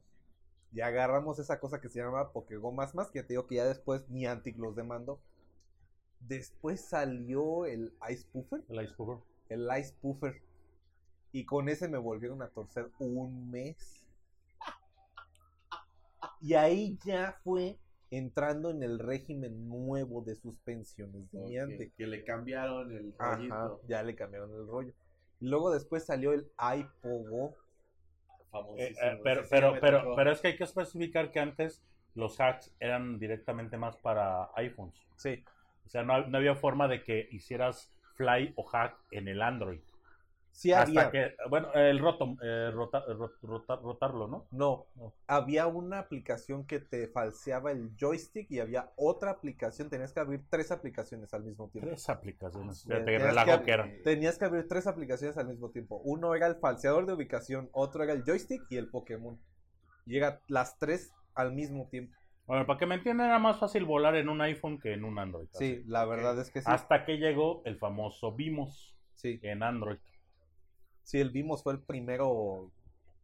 Y 0.75 0.81
agarramos 0.81 1.39
esa 1.39 1.57
cosa 1.59 1.79
que 1.79 1.87
se 1.87 1.99
llama 1.99 2.33
Pokégomas 2.33 2.93
más, 2.93 3.09
que 3.09 3.23
te 3.23 3.29
digo 3.29 3.47
que 3.47 3.55
ya 3.55 3.65
después 3.65 4.09
Niantic 4.09 4.57
los 4.57 4.75
demandó. 4.75 5.21
Después 6.19 6.81
salió 6.81 7.65
el 7.65 7.93
Ice 8.09 8.25
Puffer, 8.31 8.61
El 8.67 8.83
Ice 8.83 8.93
Puffer. 8.93 9.17
el 9.47 9.69
Ice 9.79 9.93
Puffer. 10.01 10.41
Y 11.31 11.45
con 11.45 11.69
ese 11.69 11.87
me 11.87 11.97
volvieron 11.97 12.41
a 12.41 12.49
torcer 12.49 12.89
un 12.99 13.49
mes. 13.49 14.05
Y 16.41 16.55
ahí 16.55 16.97
ya 17.05 17.39
fue 17.43 17.77
entrando 18.11 18.69
en 18.69 18.83
el 18.83 18.99
régimen 18.99 19.69
nuevo 19.69 20.21
de 20.23 20.35
suspensiones 20.35 21.31
de 21.31 21.39
Ok, 21.39 21.45
Niantic. 21.47 21.95
Que 21.95 22.07
le 22.07 22.23
cambiaron 22.25 22.91
el 22.91 23.13
Ajá, 23.17 23.35
rollito. 23.37 23.81
ya 23.87 24.03
le 24.03 24.15
cambiaron 24.15 24.53
el 24.53 24.67
rollo. 24.67 24.93
Y 25.39 25.47
luego 25.47 25.71
después 25.71 26.03
salió 26.05 26.33
el 26.33 26.51
iPogo. 26.59 27.55
Eh, 28.77 28.93
Famosísimo. 28.93 29.17
eh, 29.17 29.21
pero, 29.23 29.43
sí 29.43 29.49
pero, 29.49 29.79
pero, 29.79 29.99
tocó. 30.01 30.15
pero 30.15 30.31
es 30.31 30.41
que 30.41 30.47
hay 30.49 30.55
que 30.57 30.63
especificar 30.63 31.31
que 31.31 31.39
antes 31.39 31.83
los 32.13 32.39
hacks 32.39 32.75
eran 32.79 33.19
directamente 33.19 33.77
más 33.77 33.97
para 33.97 34.49
iPhones. 34.55 34.95
Sí. 35.17 35.43
O 35.85 35.89
sea, 35.89 36.03
no, 36.03 36.25
no 36.27 36.37
había 36.37 36.55
forma 36.55 36.87
de 36.87 37.03
que 37.03 37.27
hicieras 37.31 37.93
fly 38.15 38.53
o 38.55 38.63
hack 38.63 38.97
en 39.11 39.27
el 39.27 39.41
Android. 39.41 39.81
Sí 40.55 40.71
Hasta 40.71 41.07
había. 41.07 41.11
que, 41.11 41.35
bueno, 41.49 41.67
el 41.73 41.99
roto, 41.99 42.37
eh, 42.41 42.71
rota- 42.73 43.05
rot- 43.07 43.37
rota- 43.41 43.75
rotarlo, 43.75 44.29
¿no? 44.29 44.47
No, 44.51 44.85
No. 44.95 45.13
había 45.27 45.67
una 45.67 45.99
aplicación 45.99 46.65
que 46.65 46.79
te 46.79 47.09
falseaba 47.09 47.73
el 47.73 47.91
joystick 47.99 48.49
y 48.49 48.59
había 48.61 48.89
otra 48.95 49.31
aplicación. 49.31 49.89
Tenías 49.89 50.13
que 50.13 50.21
abrir 50.21 50.45
tres 50.49 50.71
aplicaciones 50.71 51.33
al 51.33 51.43
mismo 51.43 51.67
tiempo. 51.69 51.89
Tres 51.89 52.07
aplicaciones. 52.07 52.85
Tenías 52.87 53.21
relajo 53.21 53.63
que-. 53.63 54.01
Tenías 54.05 54.37
que 54.39 54.45
abrir 54.45 54.65
tres 54.69 54.87
aplicaciones 54.87 55.37
al 55.37 55.47
mismo 55.49 55.71
tiempo. 55.71 55.99
Uno 56.05 56.33
era 56.35 56.47
el 56.47 56.55
falseador 56.55 57.05
de 57.05 57.11
ubicación, 57.13 57.69
otro 57.73 58.03
era 58.05 58.13
el 58.13 58.23
joystick 58.23 58.63
y 58.69 58.77
el 58.77 58.87
Pokémon. 58.89 59.37
Llega 60.05 60.39
las 60.47 60.79
tres 60.79 61.13
al 61.33 61.51
mismo 61.51 61.89
tiempo. 61.89 62.15
Bueno, 62.47 62.65
para 62.65 62.79
que 62.79 62.85
me 62.85 62.95
entiendan, 62.95 63.27
era 63.27 63.39
más 63.39 63.59
fácil 63.59 63.83
volar 63.83 64.15
en 64.15 64.29
un 64.29 64.39
iPhone 64.39 64.79
que 64.79 64.93
en 64.93 65.03
un 65.03 65.19
Android. 65.19 65.47
Sí, 65.51 65.83
la 65.85 66.05
verdad 66.05 66.39
es 66.39 66.49
que 66.49 66.61
sí. 66.61 66.67
Hasta 66.69 67.03
que 67.03 67.17
llegó 67.17 67.61
el 67.65 67.77
famoso 67.77 68.31
Vimos 68.31 68.95
Sí, 69.15 69.39
en 69.43 69.63
Android. 69.63 69.97
Sí, 71.05 71.19
el 71.21 71.29
Vimos 71.29 71.63
fue 71.63 71.73
el 71.73 71.79
primero 71.79 72.71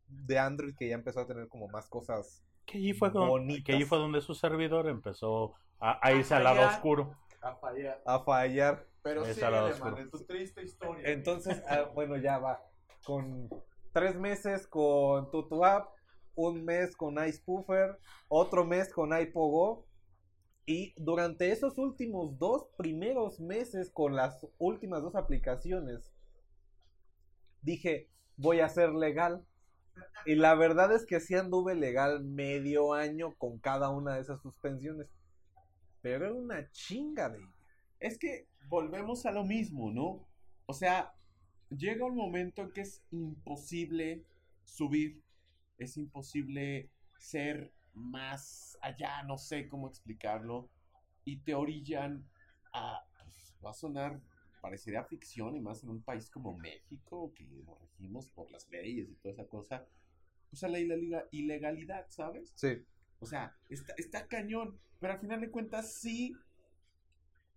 de 0.07 0.39
Android 0.39 0.75
que 0.77 0.87
ya 0.87 0.95
empezó 0.95 1.19
a 1.21 1.27
tener 1.27 1.47
como 1.49 1.67
más 1.67 1.89
cosas. 1.89 2.43
Que 2.65 2.77
allí 2.77 2.93
fue, 2.93 3.11
con- 3.11 3.27
Bonitas. 3.27 3.65
que 3.65 3.73
allí 3.73 3.85
fue 3.85 3.97
donde 3.97 4.21
su 4.21 4.33
servidor 4.33 4.87
empezó 4.87 5.55
a, 5.79 5.99
a 6.05 6.13
irse 6.13 6.33
al 6.33 6.43
lado 6.43 6.67
oscuro. 6.67 7.17
A 7.41 7.55
fallar. 7.55 8.01
a 8.05 8.19
fallar. 8.19 8.87
Pero 9.01 9.25
sí, 9.25 9.41
en 9.41 10.11
tu 10.11 10.23
triste 10.25 10.63
historia. 10.63 11.09
Entonces, 11.09 11.61
ah, 11.67 11.89
bueno, 11.93 12.17
ya 12.17 12.37
va. 12.37 12.61
Con 13.03 13.49
tres 13.93 14.15
meses 14.15 14.67
con 14.67 15.31
Tutu 15.31 15.65
App, 15.65 15.89
un 16.35 16.63
mes 16.63 16.95
con 16.95 17.15
Ice 17.27 17.41
Puffer, 17.43 17.97
otro 18.27 18.63
mes 18.63 18.93
con 18.93 19.19
iPogo. 19.19 19.87
Y 20.67 20.93
durante 20.97 21.51
esos 21.51 21.79
últimos 21.79 22.37
dos 22.37 22.67
primeros 22.77 23.39
meses 23.39 23.89
con 23.91 24.15
las 24.15 24.45
últimas 24.59 25.01
dos 25.01 25.15
aplicaciones, 25.15 26.10
dije, 27.61 28.09
voy 28.37 28.59
a 28.59 28.69
ser 28.69 28.91
legal. 28.91 29.45
Y 30.25 30.35
la 30.35 30.55
verdad 30.55 30.93
es 30.93 31.05
que 31.05 31.19
sí 31.19 31.35
anduve 31.35 31.75
legal 31.75 32.23
medio 32.23 32.93
año 32.93 33.35
con 33.35 33.59
cada 33.59 33.89
una 33.89 34.15
de 34.15 34.21
esas 34.21 34.41
suspensiones. 34.41 35.07
Pero 36.01 36.25
era 36.25 36.33
una 36.33 36.71
chinga 36.71 37.29
de 37.29 37.39
Es 37.99 38.17
que 38.17 38.47
volvemos 38.67 39.25
a 39.25 39.31
lo 39.31 39.43
mismo, 39.43 39.91
¿no? 39.91 40.27
O 40.65 40.73
sea, 40.73 41.13
llega 41.69 42.05
un 42.05 42.15
momento 42.15 42.61
en 42.61 42.71
que 42.71 42.81
es 42.81 43.03
imposible 43.11 44.23
subir, 44.63 45.21
es 45.77 45.97
imposible 45.97 46.89
ser 47.17 47.71
más 47.93 48.77
allá, 48.81 49.23
no 49.23 49.37
sé 49.37 49.67
cómo 49.67 49.87
explicarlo, 49.87 50.69
y 51.25 51.37
te 51.37 51.53
orillan 51.53 52.25
a, 52.73 53.05
pues, 53.23 53.53
va 53.63 53.71
a 53.71 53.73
sonar, 53.73 54.21
parecería 54.61 55.03
ficción, 55.03 55.55
y 55.55 55.59
más 55.59 55.83
en 55.83 55.89
un 55.89 56.01
país 56.01 56.29
como 56.29 56.57
México, 56.57 57.33
que 57.35 57.43
nos 57.45 57.79
regimos 57.81 58.27
por 58.29 58.49
las 58.51 58.69
leyes 58.69 59.09
y 59.09 59.15
toda 59.15 59.33
esa 59.33 59.47
cosa, 59.47 59.85
pues 60.49 60.63
a 60.63 60.67
la 60.69 60.79
ilega- 60.79 61.27
ilegalidad, 61.31 62.05
¿sabes? 62.09 62.53
Sí. 62.55 62.85
O 63.19 63.25
sea, 63.25 63.55
está, 63.69 63.93
está 63.97 64.27
cañón. 64.27 64.79
Pero 64.99 65.13
al 65.13 65.19
final 65.19 65.41
de 65.41 65.49
cuentas, 65.49 65.93
sí 65.93 66.33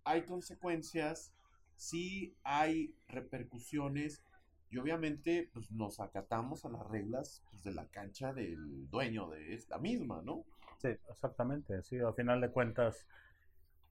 hay 0.03 0.23
consecuencias, 0.25 1.31
sí 1.75 2.35
hay 2.43 2.95
repercusiones. 3.07 4.23
Y 4.71 4.77
obviamente, 4.77 5.49
pues 5.53 5.71
nos 5.71 5.99
acatamos 5.99 6.65
a 6.65 6.69
las 6.69 6.85
reglas 6.87 7.43
pues, 7.51 7.63
de 7.63 7.73
la 7.73 7.87
cancha 7.87 8.33
del 8.33 8.89
dueño 8.89 9.29
de 9.29 9.53
esta 9.53 9.77
misma, 9.77 10.21
¿no? 10.23 10.43
Sí, 10.81 10.89
exactamente. 11.09 11.81
Sí, 11.83 11.99
al 11.99 12.13
final 12.15 12.41
de 12.41 12.49
cuentas, 12.51 13.05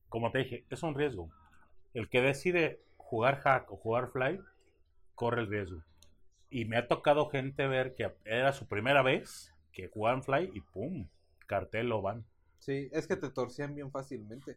como 0.09 0.31
te 0.31 0.39
dije, 0.39 0.66
es 0.70 0.82
un 0.82 0.95
riesgo. 0.95 1.31
El 1.95 2.09
que 2.09 2.20
decide 2.20 2.82
jugar 3.05 3.40
hack 3.40 3.70
o 3.70 3.76
jugar 3.76 4.09
fly, 4.10 4.40
corre 5.14 5.43
el 5.43 5.48
riesgo. 5.48 5.82
Y 6.51 6.64
me 6.66 6.76
ha 6.76 6.89
tocado 6.89 7.28
gente 7.31 7.66
ver 7.66 7.94
que 7.94 8.12
era 8.24 8.52
su 8.52 8.66
primera 8.66 9.02
vez 9.02 9.52
que 9.72 9.89
jugaban 9.89 10.22
fly 10.22 10.51
y 10.55 10.60
¡pum! 10.60 11.09
Cartel 11.47 11.89
lo 11.89 12.01
van. 12.02 12.24
Sí, 12.59 12.89
es 12.93 13.06
que 13.06 13.16
te 13.16 13.31
torcían 13.31 13.74
bien 13.74 13.90
fácilmente. 13.90 14.56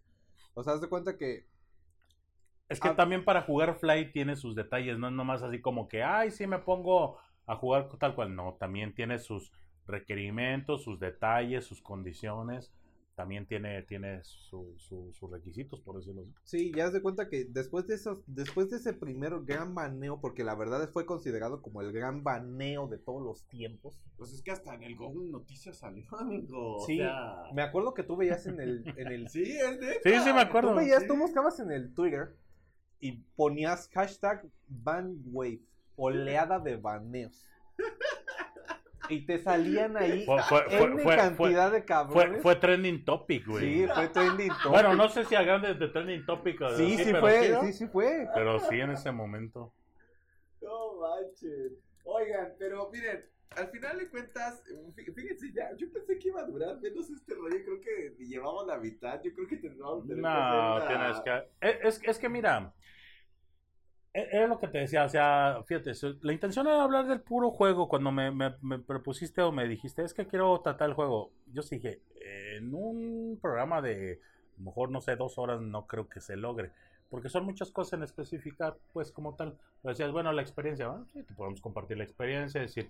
O 0.54 0.64
sea, 0.64 0.74
haz 0.74 0.82
de 0.82 0.90
cuenta 0.90 1.18
que 1.18 1.46
Es 2.70 2.80
que 2.82 2.90
Ah. 2.90 2.96
también 2.98 3.24
para 3.24 3.42
jugar 3.44 3.76
Fly 3.80 4.12
tiene 4.12 4.36
sus 4.36 4.54
detalles, 4.56 4.98
no 5.00 5.08
es 5.08 5.14
nomás 5.14 5.42
así 5.42 5.62
como 5.62 5.88
que, 5.88 6.04
ay, 6.04 6.32
sí 6.32 6.48
me 6.48 6.60
pongo 6.60 7.18
a 7.46 7.56
jugar 7.56 7.88
tal 7.98 8.14
cual. 8.14 8.36
No, 8.36 8.56
también 8.60 8.94
tiene 8.94 9.20
sus 9.20 9.54
requerimientos, 9.86 10.84
sus 10.84 11.00
detalles, 11.00 11.66
sus 11.66 11.82
condiciones. 11.82 12.74
También 13.18 13.48
tiene, 13.48 13.82
tiene 13.82 14.24
su- 14.24 14.76
su- 14.78 15.12
sus 15.12 15.32
requisitos, 15.32 15.82
por 15.82 15.96
decirlo 15.96 16.22
así. 16.22 16.32
Sí, 16.44 16.72
ya 16.72 16.86
haz 16.86 16.94
de 16.94 17.02
cuenta 17.02 17.28
que 17.30 17.46
después 17.46 17.88
de 17.88 17.96
esos, 17.96 18.20
después 18.28 18.70
de 18.70 18.78
ese 18.78 18.94
primer 18.94 19.34
gran 19.44 19.74
baneo, 19.74 20.22
porque 20.22 20.44
la 20.44 20.54
verdad 20.54 20.88
fue 20.92 21.08
considerado 21.08 21.64
como 21.64 21.82
el 21.82 21.92
gran 21.92 22.24
baneo 22.24 22.88
de 22.88 23.00
todos 23.00 23.24
los 23.24 23.48
tiempos. 23.48 24.06
Pues 24.18 24.34
es 24.34 24.44
que 24.44 24.52
hasta 24.52 24.76
en 24.76 24.84
el 24.84 24.96
Google 24.96 25.32
Noticias 25.32 25.80
salió, 25.80 26.06
amigo. 26.20 26.86
Sí, 26.86 27.02
o 27.02 27.06
sea... 27.06 27.42
me 27.56 27.64
acuerdo 27.64 27.96
que 27.96 28.04
tú 28.04 28.18
veías 28.18 28.46
en 28.46 28.60
el, 28.62 28.84
en 28.96 29.08
el 29.08 29.28
Sí, 29.30 29.42
es 29.42 29.80
de... 29.80 29.94
Sí, 30.04 30.20
sí, 30.24 30.32
me 30.32 30.42
acuerdo. 30.42 30.70
Tú 30.74 30.76
veías, 30.76 31.02
Sí. 31.02 31.08
tú 31.08 31.18
buscabas 31.18 31.60
en 31.60 31.72
el 31.72 31.96
Twitter 31.96 32.36
y 33.00 33.14
ponías 33.36 33.90
hashtag 33.96 34.48
banwave, 34.68 35.62
oleada 35.96 36.60
de 36.60 36.78
baneos. 36.78 37.50
Y 39.10 39.26
te 39.26 39.40
salían 39.40 39.96
ahí 39.98 40.26
Fue, 40.26 40.42
fue, 40.44 40.62
fue, 40.70 40.84
N 40.88 41.04
fue, 41.04 41.16
cantidad 41.16 41.72
de 41.72 41.86
cabrones. 41.86 42.42
fue 42.42 42.56
trending 42.58 43.06
topic, 43.06 43.46
güey. 43.48 43.64
sí, 43.64 43.88
fue 43.94 44.08
trending 44.10 44.50
topic. 44.50 44.70
Bueno, 44.70 44.96
no 44.96 45.10
sé 45.10 45.26
si 45.26 45.36
a 45.36 45.44
grandes 45.44 45.80
de 45.80 45.88
trending 45.90 46.26
topic. 46.26 46.58
Sí, 46.60 46.66
así, 46.66 46.98
sí 46.98 47.04
pero 47.06 47.20
fue, 47.22 47.50
¿no? 47.50 47.62
sí, 47.64 47.74
sí 47.74 47.88
fue. 47.88 48.28
Pero 48.34 48.60
sí 48.60 48.80
en 48.80 48.92
ese 48.92 49.12
momento. 49.12 49.74
No 50.62 50.96
manches. 51.00 51.74
Oigan, 52.04 52.54
pero 52.58 52.90
miren, 52.92 53.26
al 53.56 53.68
final 53.70 53.98
de 53.98 54.10
cuentas, 54.10 54.64
fí- 54.96 55.14
fíjense 55.14 55.52
ya, 55.54 55.76
yo 55.76 55.92
pensé 55.92 56.18
que 56.20 56.30
iba 56.30 56.42
a 56.42 56.46
durar 56.46 56.80
menos 56.80 57.10
este 57.10 57.34
rollo, 57.34 57.58
creo 57.64 57.82
que 57.82 58.16
ni 58.18 58.28
llevamos 58.28 58.66
la 58.68 58.78
mitad, 58.78 59.22
yo 59.24 59.34
creo 59.34 59.48
que 59.48 59.58
tendríamos 59.58 60.06
que 60.06 60.16
No, 60.16 60.76
hacer 60.78 60.96
una- 60.98 61.22
tienes 61.24 61.48
que... 61.62 61.88
Es, 61.88 62.02
es- 62.04 62.20
que 62.20 62.30
mira, 62.30 62.60
e- 62.60 62.88
era 64.18 64.48
lo 64.48 64.60
que 64.60 64.68
te 64.68 64.80
decía, 64.80 65.06
o 65.06 65.10
sea, 65.10 65.62
fíjate, 65.66 65.92
la 66.22 66.34
intención 66.34 66.68
era 66.68 66.84
hablar 66.84 67.08
del 67.08 67.22
puro 67.22 67.52
juego 67.52 67.88
cuando 67.88 68.12
me, 68.12 68.32
me, 68.32 68.56
me 68.62 68.80
propusiste 68.80 69.42
o 69.42 69.52
me 69.52 69.68
dijiste, 69.68 70.04
es 70.04 70.14
que 70.14 70.28
quiero 70.28 70.60
tratar 70.62 70.90
el 70.90 70.96
juego. 70.96 71.32
Yo 71.54 71.62
sí 71.62 71.76
dije, 71.76 72.02
en 72.58 72.74
un 72.74 73.38
programa 73.42 73.82
de, 73.82 74.20
mejor, 74.58 74.92
no 74.92 75.02
sé, 75.02 75.16
dos 75.16 75.38
horas 75.38 75.62
no 75.62 75.88
creo 75.88 76.10
que 76.10 76.20
se 76.20 76.36
logre. 76.36 76.72
Porque 77.10 77.30
son 77.30 77.46
muchas 77.46 77.72
cosas 77.72 77.94
en 77.94 78.04
especificar, 78.04 78.78
pues 78.92 79.12
como 79.12 79.36
tal. 79.36 79.58
Pero 79.82 79.94
decías, 79.94 80.12
bueno, 80.12 80.32
la 80.34 80.42
experiencia, 80.42 80.88
¿no? 80.88 81.06
sí, 81.14 81.24
te 81.24 81.34
podemos 81.34 81.62
compartir 81.62 81.98
la 81.98 82.04
experiencia, 82.04 82.60
decir 82.60 82.90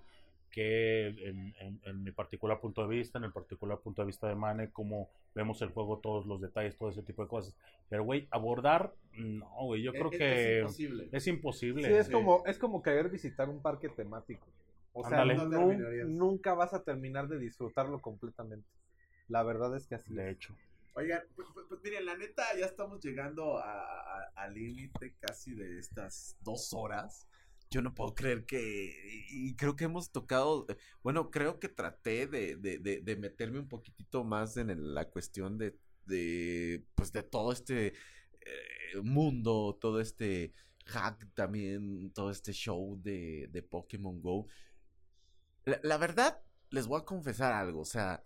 que 0.50 1.08
en, 1.08 1.54
en- 1.60 1.80
en 1.84 2.02
mi 2.02 2.10
particular 2.10 2.60
punto 2.60 2.86
de 2.86 2.96
vista, 2.96 3.18
en 3.18 3.24
el 3.24 3.32
particular 3.32 3.78
punto 3.78 4.02
de 4.02 4.06
vista 4.06 4.28
de 4.28 4.34
Mane, 4.34 4.70
cómo 4.70 5.10
vemos 5.34 5.60
el 5.62 5.68
juego, 5.70 5.98
todos 5.98 6.26
los 6.26 6.40
detalles, 6.40 6.76
todo 6.76 6.88
ese 6.90 7.02
tipo 7.02 7.22
de 7.22 7.28
cosas. 7.28 7.54
Pero, 7.88 8.04
güey, 8.04 8.26
abordar, 8.30 8.94
no, 9.12 9.48
güey, 9.64 9.82
yo 9.82 9.92
Es- 9.92 9.98
creo 9.98 10.10
es- 10.12 10.18
que 10.18 10.56
Es 10.58 10.60
imposible. 10.60 11.08
es 11.12 11.26
imposible. 11.26 11.84
Sí, 11.86 11.92
es 11.92 12.06
Sí. 12.06 12.12
como, 12.12 12.44
es 12.46 12.58
como 12.58 12.82
querer 12.82 13.08
visitar 13.10 13.48
un 13.48 13.60
parque 13.62 13.88
temático. 13.88 14.46
O 14.94 15.06
sea. 15.08 15.24
No 15.24 15.68
nunca 16.06 16.54
vas 16.54 16.74
a 16.74 16.82
terminar 16.82 17.28
de 17.28 17.38
disfrutarlo 17.38 18.00
completamente. 18.00 18.66
La 19.28 19.42
verdad 19.42 19.76
es 19.76 19.86
que 19.86 19.94
así 19.96 20.12
De 20.14 20.30
hecho. 20.30 20.54
Oigan, 20.94 21.22
pues, 21.36 21.46
pues- 21.54 21.66
pues 21.68 21.80
miren, 21.84 22.06
la 22.06 22.16
neta, 22.16 22.42
ya 22.58 22.66
estamos 22.66 23.00
llegando 23.04 23.58
a- 23.58 23.84
a- 23.84 24.32
al 24.34 24.54
límite 24.54 25.14
casi 25.20 25.54
de 25.54 25.78
estas 25.78 26.36
dos 26.42 26.72
horas. 26.74 27.27
Yo 27.70 27.82
no 27.82 27.94
puedo 27.94 28.14
creer 28.14 28.46
que, 28.46 29.26
y 29.30 29.54
creo 29.56 29.76
que 29.76 29.84
hemos 29.84 30.10
tocado, 30.10 30.66
eh, 30.68 30.76
bueno, 31.02 31.30
creo 31.30 31.60
que 31.60 31.68
traté 31.68 32.26
de, 32.26 32.56
de, 32.56 32.78
de, 32.78 33.16
meterme 33.16 33.58
un 33.58 33.68
poquitito 33.68 34.24
más 34.24 34.56
en 34.56 34.94
la 34.94 35.10
cuestión 35.10 35.58
de, 35.58 35.78
de, 36.06 36.86
pues 36.94 37.12
de 37.12 37.22
todo 37.22 37.52
este 37.52 37.88
eh, 37.88 39.00
mundo, 39.02 39.76
todo 39.80 40.00
este 40.00 40.54
hack 40.86 41.28
también, 41.34 42.10
todo 42.12 42.30
este 42.30 42.52
show 42.52 42.98
de, 43.02 43.48
de 43.52 43.62
Pokémon 43.62 44.20
Go. 44.22 44.46
La 45.82 45.98
verdad, 45.98 46.40
les 46.70 46.86
voy 46.86 47.00
a 47.00 47.04
confesar 47.04 47.52
algo, 47.52 47.80
o 47.80 47.84
sea, 47.84 48.24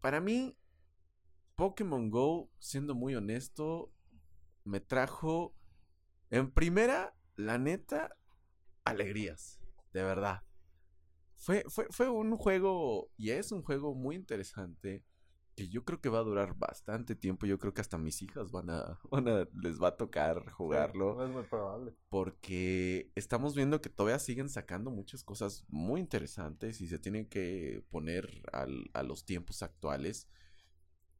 para 0.00 0.20
mí, 0.20 0.56
Pokémon 1.54 2.10
Go, 2.10 2.50
siendo 2.58 2.94
muy 2.94 3.14
honesto, 3.14 3.90
me 4.64 4.80
trajo 4.80 5.54
en 6.30 6.50
primera, 6.50 7.16
la 7.36 7.58
neta, 7.58 8.16
alegrías, 8.86 9.60
de 9.92 10.02
verdad. 10.02 10.42
Fue, 11.36 11.64
fue, 11.68 11.86
fue 11.90 12.08
un 12.08 12.36
juego, 12.36 13.10
y 13.16 13.30
es 13.30 13.52
un 13.52 13.62
juego 13.62 13.94
muy 13.94 14.16
interesante, 14.16 15.04
que 15.54 15.68
yo 15.68 15.84
creo 15.84 16.00
que 16.00 16.08
va 16.08 16.18
a 16.18 16.22
durar 16.22 16.54
bastante 16.56 17.14
tiempo. 17.14 17.46
Yo 17.46 17.58
creo 17.58 17.72
que 17.74 17.80
hasta 17.80 17.98
mis 17.98 18.20
hijas 18.22 18.50
van 18.50 18.70
a, 18.70 18.98
van 19.10 19.28
a 19.28 19.48
les 19.54 19.80
va 19.80 19.88
a 19.88 19.96
tocar 19.96 20.50
jugarlo 20.50 21.22
Es 21.24 21.30
muy 21.30 21.44
probable. 21.44 21.94
porque 22.08 23.10
estamos 23.14 23.54
viendo 23.54 23.80
que 23.80 23.88
todavía 23.90 24.18
siguen 24.18 24.48
sacando 24.48 24.90
muchas 24.90 25.24
cosas 25.24 25.64
muy 25.68 26.00
interesantes 26.00 26.80
y 26.80 26.88
se 26.88 26.98
tienen 26.98 27.26
que 27.26 27.82
poner 27.90 28.42
al- 28.52 28.90
a 28.94 29.02
los 29.02 29.24
tiempos 29.24 29.62
actuales. 29.62 30.28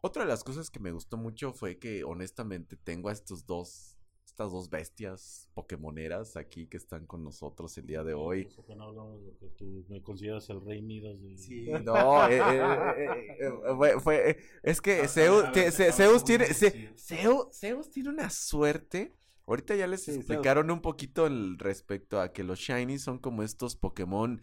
Otra 0.02 0.22
de 0.24 0.28
las 0.28 0.44
cosas 0.44 0.70
que 0.70 0.80
me 0.80 0.92
gustó 0.92 1.16
mucho 1.16 1.52
fue 1.52 1.78
que 1.78 2.04
honestamente 2.04 2.76
tengo 2.76 3.08
a 3.08 3.12
estos 3.12 3.46
dos, 3.46 3.95
estas 4.36 4.52
dos 4.52 4.68
bestias 4.68 5.48
pokemoneras 5.54 6.36
aquí 6.36 6.66
que 6.66 6.76
están 6.76 7.06
con 7.06 7.24
nosotros 7.24 7.78
el 7.78 7.86
día 7.86 8.04
de 8.04 8.12
hoy. 8.12 8.46
No 8.76 8.84
hablamos 8.84 9.24
de 9.24 9.34
que 9.38 9.46
tú 9.56 9.86
me 9.88 10.02
consideras 10.02 10.50
el 10.50 10.60
rey 10.60 10.82
Midas 10.82 11.18
de... 11.22 11.38
Sí, 11.38 11.64
no, 11.86 12.28
eh, 12.28 12.36
eh, 12.38 13.36
eh, 13.40 13.50
fue, 13.78 13.98
fue- 13.98 14.36
es 14.62 14.82
que 14.82 15.08
Zeus, 15.08 15.42
a 15.42 15.42
ver, 15.44 15.52
te- 15.52 15.66
a 15.68 15.72
Ze- 15.72 15.84
ver, 15.84 15.92
Zeus 15.94 16.12
¿cómo 16.12 16.24
tiene, 16.26 16.44
Zeus, 16.52 17.58
Zeus 17.58 17.90
tiene 17.90 18.10
una 18.10 18.28
suerte. 18.28 19.16
Ahorita 19.46 19.74
ya 19.74 19.86
les 19.86 20.00
Sí, 20.02 20.10
Zeus. 20.12 20.18
explicaron 20.18 20.70
un 20.70 20.82
poquito 20.82 21.26
el 21.26 21.58
respecto 21.58 22.20
a 22.20 22.34
que 22.34 22.44
los 22.44 22.58
shiny 22.58 22.98
son 22.98 23.18
como 23.18 23.42
estos 23.42 23.74
Pokémon 23.74 24.42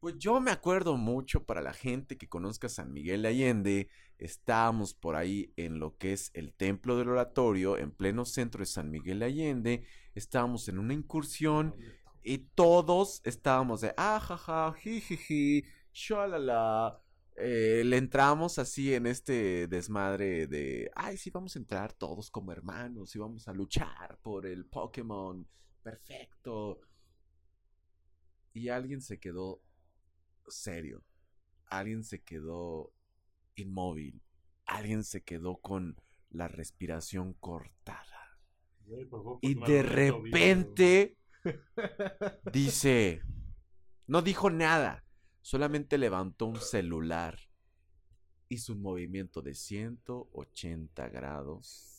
Pues 0.00 0.16
yo 0.16 0.40
me 0.40 0.50
acuerdo 0.50 0.96
mucho 0.96 1.44
para 1.44 1.60
la 1.60 1.74
gente 1.74 2.16
que 2.16 2.26
conozca 2.26 2.70
San 2.70 2.90
Miguel 2.90 3.20
de 3.20 3.28
Allende. 3.28 3.88
Estábamos 4.16 4.94
por 4.94 5.14
ahí 5.14 5.52
en 5.56 5.78
lo 5.78 5.98
que 5.98 6.14
es 6.14 6.30
el 6.32 6.54
templo 6.54 6.96
del 6.96 7.10
oratorio, 7.10 7.76
en 7.76 7.90
pleno 7.90 8.24
centro 8.24 8.60
de 8.60 8.66
San 8.66 8.90
Miguel 8.90 9.18
de 9.18 9.26
Allende. 9.26 9.84
Estábamos 10.14 10.68
en 10.70 10.78
una 10.78 10.94
incursión 10.94 11.76
y 12.22 12.38
todos 12.38 13.20
estábamos 13.24 13.82
de 13.82 13.92
ajaja, 13.94 14.72
jijiji, 14.72 15.66
shalala. 15.92 16.98
Eh, 17.36 17.82
le 17.84 17.98
entramos 17.98 18.58
así 18.58 18.94
en 18.94 19.04
este 19.06 19.66
desmadre 19.66 20.46
de, 20.46 20.90
ay, 20.94 21.18
sí, 21.18 21.28
vamos 21.28 21.56
a 21.56 21.58
entrar 21.58 21.92
todos 21.92 22.30
como 22.30 22.52
hermanos 22.52 23.14
y 23.14 23.18
vamos 23.18 23.48
a 23.48 23.52
luchar 23.52 24.18
por 24.22 24.46
el 24.46 24.64
Pokémon 24.64 25.46
perfecto. 25.82 26.80
Y 28.54 28.70
alguien 28.70 29.02
se 29.02 29.20
quedó 29.20 29.60
serio. 30.50 31.02
Alguien 31.66 32.04
se 32.04 32.22
quedó 32.22 32.92
inmóvil. 33.54 34.22
Alguien 34.66 35.04
se 35.04 35.22
quedó 35.22 35.56
con 35.56 35.96
la 36.30 36.48
respiración 36.48 37.34
cortada. 37.34 38.06
Favor, 39.08 39.38
Y 39.42 39.54
de 39.54 39.82
repente 39.82 41.16
dice, 42.52 43.22
no 44.06 44.22
dijo 44.22 44.50
nada, 44.50 45.04
solamente 45.42 45.96
levantó 45.98 46.46
un 46.46 46.60
celular. 46.60 47.38
Hizo 48.48 48.72
un 48.72 48.82
movimiento 48.82 49.42
de 49.42 49.54
180 49.54 51.08
grados 51.10 51.90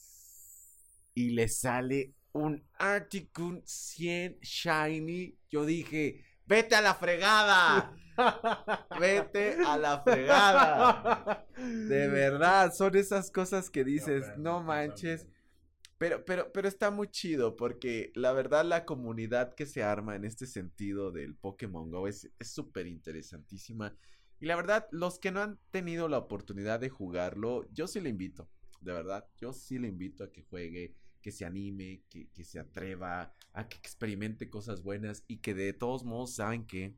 y 1.13 1.31
le 1.31 1.47
sale 1.47 2.13
un 2.33 2.63
Articuno 2.73 3.61
100 3.65 4.39
Shiny. 4.41 5.37
Yo 5.49 5.65
dije, 5.65 6.23
vete 6.51 6.75
a 6.75 6.81
la 6.81 6.93
fregada. 6.93 7.95
Vete 8.99 9.57
a 9.65 9.77
la 9.77 10.01
fregada. 10.01 11.47
De 11.57 12.09
verdad, 12.09 12.73
son 12.73 12.95
esas 12.97 13.31
cosas 13.31 13.69
que 13.69 13.85
dices, 13.85 14.37
no 14.37 14.61
manches. 14.61 15.27
Pero, 15.97 16.25
pero, 16.25 16.51
pero 16.51 16.67
está 16.67 16.91
muy 16.91 17.07
chido 17.07 17.55
porque 17.55 18.11
la 18.15 18.33
verdad 18.33 18.65
la 18.65 18.85
comunidad 18.85 19.53
que 19.53 19.65
se 19.65 19.83
arma 19.83 20.15
en 20.15 20.25
este 20.25 20.45
sentido 20.45 21.11
del 21.11 21.35
Pokémon 21.35 21.89
Go 21.89 22.07
es 22.07 22.29
es 22.37 22.51
súper 22.51 22.87
interesantísima. 22.87 23.95
Y 24.39 24.47
la 24.47 24.55
verdad, 24.55 24.87
los 24.91 25.19
que 25.19 25.31
no 25.31 25.41
han 25.41 25.59
tenido 25.69 26.09
la 26.09 26.17
oportunidad 26.17 26.79
de 26.79 26.89
jugarlo, 26.89 27.65
yo 27.71 27.87
sí 27.87 28.01
le 28.01 28.09
invito. 28.09 28.49
De 28.81 28.91
verdad, 28.91 29.25
yo 29.37 29.53
sí 29.53 29.77
le 29.77 29.87
invito 29.87 30.23
a 30.23 30.31
que 30.31 30.41
juegue, 30.41 30.95
que 31.21 31.31
se 31.31 31.45
anime, 31.45 32.03
que, 32.09 32.29
que 32.31 32.43
se 32.43 32.59
atreva, 32.59 33.33
a 33.53 33.67
que 33.67 33.77
experimente 33.77 34.49
cosas 34.49 34.83
buenas 34.83 35.23
y 35.27 35.37
que 35.37 35.53
de 35.53 35.73
todos 35.73 36.03
modos 36.03 36.35
saben 36.35 36.65
que 36.65 36.95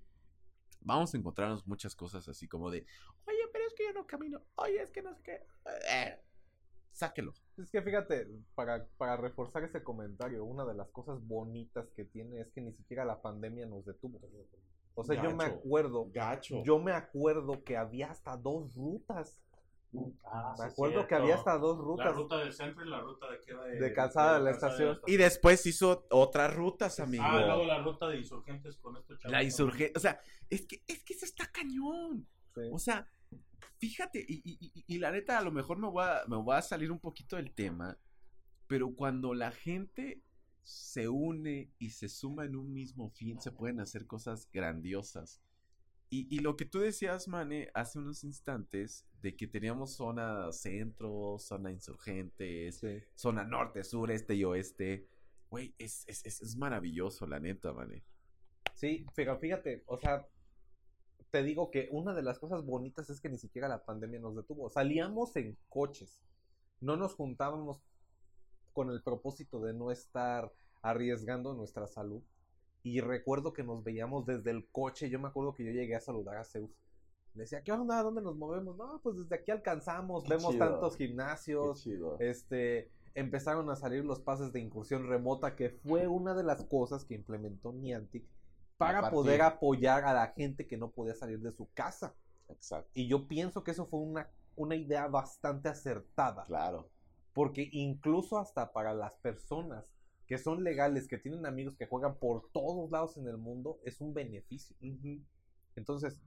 vamos 0.81 1.13
a 1.13 1.17
encontrarnos 1.17 1.67
muchas 1.67 1.95
cosas 1.95 2.27
así 2.27 2.47
como 2.47 2.69
de, 2.69 2.85
oye, 3.27 3.47
pero 3.51 3.65
es 3.65 3.73
que 3.73 3.83
yo 3.85 3.93
no 3.93 4.05
camino, 4.07 4.41
oye, 4.55 4.81
es 4.81 4.91
que 4.91 5.01
no 5.01 5.13
sé 5.15 5.21
qué. 5.23 5.45
Eh, 5.89 6.19
sáquelo. 6.91 7.33
Es 7.57 7.69
que 7.69 7.81
fíjate, 7.81 8.27
para, 8.55 8.87
para 8.97 9.17
reforzar 9.17 9.63
ese 9.63 9.83
comentario, 9.83 10.43
una 10.43 10.65
de 10.65 10.73
las 10.73 10.89
cosas 10.89 11.25
bonitas 11.25 11.89
que 11.91 12.05
tiene 12.05 12.39
es 12.39 12.51
que 12.51 12.61
ni 12.61 12.73
siquiera 12.73 13.05
la 13.05 13.21
pandemia 13.21 13.65
nos 13.65 13.85
detuvo. 13.85 14.19
O 14.95 15.03
sea, 15.03 15.21
yo 15.21 15.35
me 15.35 15.45
acuerdo, 15.45 16.09
Gacho. 16.11 16.63
yo 16.63 16.79
me 16.79 16.91
acuerdo 16.91 17.63
que 17.63 17.77
había 17.77 18.11
hasta 18.11 18.37
dos 18.37 18.75
rutas. 18.75 19.39
Ah, 20.25 20.55
me 20.57 20.65
sí, 20.65 20.71
acuerdo 20.71 21.07
que 21.07 21.15
había 21.15 21.35
hasta 21.35 21.57
dos 21.57 21.77
La 21.77 21.83
rutas. 21.83 22.15
ruta 22.15 22.37
del 22.37 22.53
centro 22.53 22.85
y 22.85 22.89
la 22.89 22.99
ruta 23.01 23.29
de 23.29 23.35
aquí 23.37 23.51
de, 23.51 23.79
De 23.79 23.93
calzada 23.93 24.39
de 24.39 24.43
la 24.45 24.51
calzada 24.51 24.71
estación. 24.73 24.99
Y 25.07 25.17
después 25.17 25.65
hizo 25.65 26.05
otras 26.09 26.53
rutas, 26.55 26.99
amigo. 26.99 27.23
Ah, 27.25 27.39
luego 27.45 27.65
la 27.65 27.81
ruta 27.83 28.07
de 28.07 28.17
insurgentes 28.17 28.77
con 28.77 28.97
estos 28.97 29.19
chavos. 29.19 29.31
La 29.31 29.43
insurgencia. 29.43 29.93
O 29.95 29.99
sea, 29.99 30.19
es 30.49 30.65
que, 30.65 30.81
es 30.87 31.03
que 31.03 31.13
eso 31.13 31.25
está 31.25 31.51
cañón. 31.51 32.27
Sí. 32.55 32.61
O 32.71 32.79
sea, 32.79 33.07
fíjate, 33.77 34.25
y, 34.27 34.41
y- 34.43 34.71
y- 34.73 34.83
y 34.87 34.97
la 34.99 35.11
neta, 35.11 35.37
a 35.37 35.41
lo 35.43 35.51
mejor 35.51 35.77
me 35.77 35.87
voy, 35.89 36.03
a, 36.05 36.23
me 36.27 36.37
voy 36.37 36.55
a 36.55 36.61
salir 36.61 36.91
un 36.91 36.99
poquito 36.99 37.35
del 37.35 37.53
tema, 37.53 37.97
pero 38.67 38.93
cuando 38.95 39.33
la 39.33 39.51
gente 39.51 40.23
se 40.63 41.09
une 41.09 41.71
y 41.77 41.89
se 41.89 42.07
suma 42.07 42.45
en 42.45 42.55
un 42.55 42.71
mismo 42.71 43.09
fin, 43.09 43.39
se 43.41 43.51
pueden 43.51 43.79
hacer 43.81 44.07
cosas 44.07 44.49
grandiosas. 44.51 45.41
Y, 46.13 46.27
y 46.29 46.39
lo 46.41 46.55
que 46.55 46.65
tú 46.65 46.77
decías, 46.77 47.27
Mane, 47.27 47.71
hace 47.73 47.97
unos 47.97 48.23
instantes, 48.23 49.03
de 49.23 49.35
que 49.35 49.47
teníamos 49.47 49.95
zona 49.95 50.51
centro, 50.51 51.37
zona 51.39 51.71
insurgentes, 51.71 52.77
Sí. 52.77 53.01
zona 53.15 53.43
norte, 53.43 53.83
sur, 53.83 54.11
este 54.11 54.35
y 54.35 54.43
oeste. 54.43 55.07
Güey, 55.49 55.73
es, 55.79 56.03
es, 56.07 56.23
es, 56.23 56.39
es 56.39 56.55
maravilloso, 56.55 57.25
la 57.25 57.39
neta, 57.39 57.73
Mane. 57.73 58.03
Sí, 58.75 59.07
pero 59.15 59.39
fíjate, 59.39 59.81
o 59.87 59.97
sea, 59.97 60.27
te 61.31 61.41
digo 61.41 61.71
que 61.71 61.89
una 61.91 62.13
de 62.13 62.21
las 62.21 62.37
cosas 62.37 62.63
bonitas 62.63 63.09
es 63.09 63.19
que 63.19 63.29
ni 63.29 63.39
siquiera 63.39 63.67
la 63.67 63.83
pandemia 63.83 64.19
nos 64.19 64.35
detuvo. 64.35 64.69
Salíamos 64.69 65.35
en 65.35 65.57
coches, 65.67 66.21
no 66.79 66.95
nos 66.95 67.15
juntábamos 67.15 67.81
con 68.71 68.91
el 68.91 69.01
propósito 69.01 69.59
de 69.61 69.73
no 69.73 69.89
estar 69.89 70.53
arriesgando 70.83 71.55
nuestra 71.55 71.87
salud. 71.87 72.21
Y 72.83 72.99
recuerdo 72.99 73.53
que 73.53 73.63
nos 73.63 73.83
veíamos 73.83 74.25
desde 74.25 74.51
el 74.51 74.67
coche. 74.69 75.09
Yo 75.09 75.19
me 75.19 75.29
acuerdo 75.29 75.53
que 75.55 75.63
yo 75.65 75.71
llegué 75.71 75.95
a 75.95 76.01
saludar 76.01 76.37
a 76.37 76.43
Zeus. 76.43 76.69
Le 77.33 77.43
decía, 77.43 77.63
¿qué 77.63 77.71
onda? 77.71 78.03
¿Dónde 78.03 78.21
nos 78.21 78.35
movemos? 78.35 78.77
No, 78.77 78.99
pues 79.01 79.17
desde 79.17 79.35
aquí 79.35 79.51
alcanzamos. 79.51 80.23
Qué 80.23 80.29
Vemos 80.35 80.51
chido. 80.53 80.69
tantos 80.69 80.97
gimnasios. 80.97 81.81
chido. 81.81 82.17
Este, 82.19 82.91
empezaron 83.15 83.69
a 83.69 83.75
salir 83.75 84.03
los 84.05 84.19
pases 84.19 84.51
de 84.53 84.59
incursión 84.59 85.07
remota, 85.07 85.55
que 85.55 85.69
fue 85.69 86.07
una 86.07 86.35
de 86.35 86.43
las 86.43 86.63
cosas 86.65 87.05
que 87.05 87.15
implementó 87.15 87.71
Niantic 87.73 88.25
para 88.77 89.09
poder 89.09 89.41
apoyar 89.41 90.03
a 90.03 90.13
la 90.13 90.27
gente 90.33 90.67
que 90.67 90.77
no 90.77 90.91
podía 90.91 91.15
salir 91.15 91.39
de 91.39 91.51
su 91.51 91.69
casa. 91.73 92.15
Exacto. 92.49 92.91
Y 92.93 93.07
yo 93.07 93.27
pienso 93.27 93.63
que 93.63 93.71
eso 93.71 93.85
fue 93.87 94.01
una, 94.01 94.29
una 94.55 94.75
idea 94.75 95.07
bastante 95.07 95.69
acertada, 95.69 96.43
Claro. 96.45 96.89
porque 97.33 97.69
incluso 97.71 98.37
hasta 98.37 98.73
para 98.73 98.93
las 98.93 99.15
personas 99.17 99.85
que 100.27 100.37
son 100.37 100.63
legales, 100.63 101.07
que 101.07 101.17
tienen 101.17 101.45
amigos 101.45 101.75
que 101.75 101.85
juegan 101.85 102.15
por 102.15 102.49
todos 102.51 102.89
lados 102.91 103.17
en 103.17 103.27
el 103.27 103.37
mundo, 103.37 103.79
es 103.83 103.99
un 104.01 104.13
beneficio. 104.13 104.75
Entonces, 105.75 106.21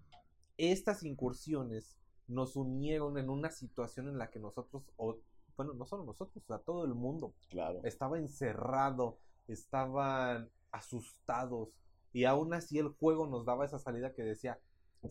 estas 0.58 1.02
incursiones 1.02 1.96
nos 2.28 2.56
unieron 2.56 3.18
en 3.18 3.30
una 3.30 3.50
situación 3.50 4.08
en 4.08 4.18
la 4.18 4.30
que 4.30 4.38
nosotros, 4.38 4.82
o, 4.96 5.18
bueno, 5.56 5.72
no 5.74 5.86
solo 5.86 6.04
nosotros, 6.04 6.42
o 6.44 6.46
sea, 6.46 6.58
todo 6.58 6.84
el 6.84 6.94
mundo 6.94 7.34
Claro. 7.48 7.80
estaba 7.84 8.18
encerrado, 8.18 9.18
estaban 9.48 10.50
asustados 10.72 11.70
y 12.12 12.24
aún 12.24 12.52
así 12.52 12.78
el 12.78 12.88
juego 12.88 13.26
nos 13.26 13.44
daba 13.44 13.64
esa 13.64 13.78
salida 13.78 14.12
que 14.12 14.22
decía, 14.22 14.58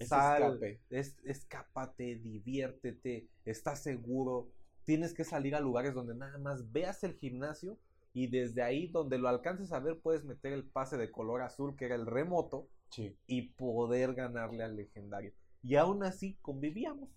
sal, 0.02 0.60
es, 0.90 1.16
escápate, 1.24 2.16
diviértete, 2.16 3.28
estás 3.46 3.82
seguro, 3.82 4.50
tienes 4.84 5.14
que 5.14 5.24
salir 5.24 5.56
a 5.56 5.60
lugares 5.60 5.94
donde 5.94 6.16
nada 6.16 6.38
más 6.38 6.72
veas 6.72 7.04
el 7.04 7.14
gimnasio 7.14 7.78
y 8.16 8.28
desde 8.28 8.64
ahí 8.64 8.88
donde 8.88 9.18
lo 9.18 9.28
alcances 9.28 9.74
a 9.74 9.80
ver 9.80 10.00
puedes 10.00 10.24
meter 10.24 10.54
el 10.54 10.64
pase 10.64 10.96
de 10.96 11.12
color 11.12 11.42
azul 11.42 11.76
que 11.76 11.86
era 11.86 11.96
el 11.96 12.06
remoto 12.06 12.70
Sí. 12.90 13.14
y 13.28 13.50
poder 13.50 14.14
ganarle 14.14 14.64
al 14.64 14.78
legendario. 14.78 15.34
Y 15.62 15.76
aún 15.76 16.02
así 16.02 16.38
convivíamos. 16.42 17.10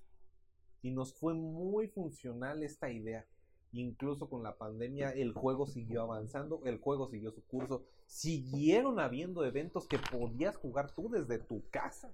Y 0.83 0.91
nos 0.91 1.15
fue 1.15 1.35
muy 1.35 1.87
funcional 1.87 2.65
esta 2.65 2.91
idea. 2.91 3.25
Incluso 3.70 4.29
con 4.29 4.43
la 4.43 4.57
pandemia 4.59 5.11
el 5.11 5.33
juego 5.35 5.66
siguió 5.66 6.03
avanzando, 6.03 6.62
el 6.65 6.79
juego 6.79 7.09
siguió 7.09 7.31
su 7.31 7.45
curso. 7.45 7.85
Siguieron 8.07 8.99
habiendo 8.99 9.45
eventos 9.45 9.87
que 9.87 9.99
podías 9.99 10.57
jugar 10.57 10.91
tú 10.91 11.11
desde 11.11 11.39
tu 11.39 11.62
casa. 11.70 12.12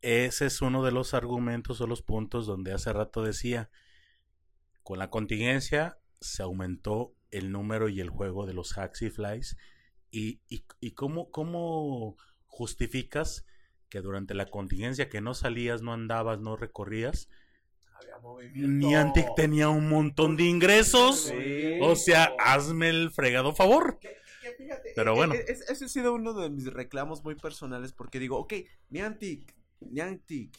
Ese 0.00 0.46
es 0.46 0.60
uno 0.60 0.82
de 0.82 0.90
los 0.90 1.14
argumentos 1.14 1.80
o 1.80 1.86
los 1.86 2.02
puntos 2.02 2.46
donde 2.46 2.72
hace 2.72 2.92
rato 2.92 3.22
decía, 3.22 3.70
con 4.82 4.98
la 4.98 5.08
contingencia 5.08 6.01
se 6.22 6.42
aumentó 6.42 7.14
el 7.30 7.52
número 7.52 7.88
y 7.88 8.00
el 8.00 8.10
juego 8.10 8.46
de 8.46 8.54
los 8.54 8.76
hacks 8.78 9.02
y 9.02 9.10
flies. 9.10 9.56
¿Y, 10.10 10.40
y, 10.48 10.64
y 10.80 10.92
cómo, 10.92 11.30
cómo 11.30 12.16
justificas 12.46 13.44
que 13.88 14.00
durante 14.00 14.34
la 14.34 14.46
contingencia 14.46 15.08
que 15.08 15.20
no 15.20 15.34
salías, 15.34 15.82
no 15.82 15.92
andabas, 15.92 16.40
no 16.40 16.56
recorrías, 16.56 17.28
Niantic 18.54 19.34
tenía 19.34 19.68
un 19.68 19.88
montón 19.88 20.36
de 20.36 20.44
ingresos? 20.44 21.20
Sí. 21.28 21.78
O 21.80 21.96
sea, 21.96 22.32
hazme 22.38 22.88
el 22.90 23.10
fregado 23.10 23.54
favor. 23.54 23.98
Pero 24.94 25.12
Eh, 25.12 25.16
bueno. 25.16 25.34
eh, 25.34 25.44
es- 25.48 25.68
ese 25.70 25.84
ha 25.86 25.88
sido 25.88 26.12
uno 26.14 26.32
de 26.34 26.50
mis 26.50 26.66
reclamos 26.66 27.22
muy 27.24 27.34
personales 27.36 27.92
porque 27.92 28.18
digo, 28.18 28.38
ok, 28.38 28.54
Niantic, 28.90 29.54
Niantic, 29.80 30.56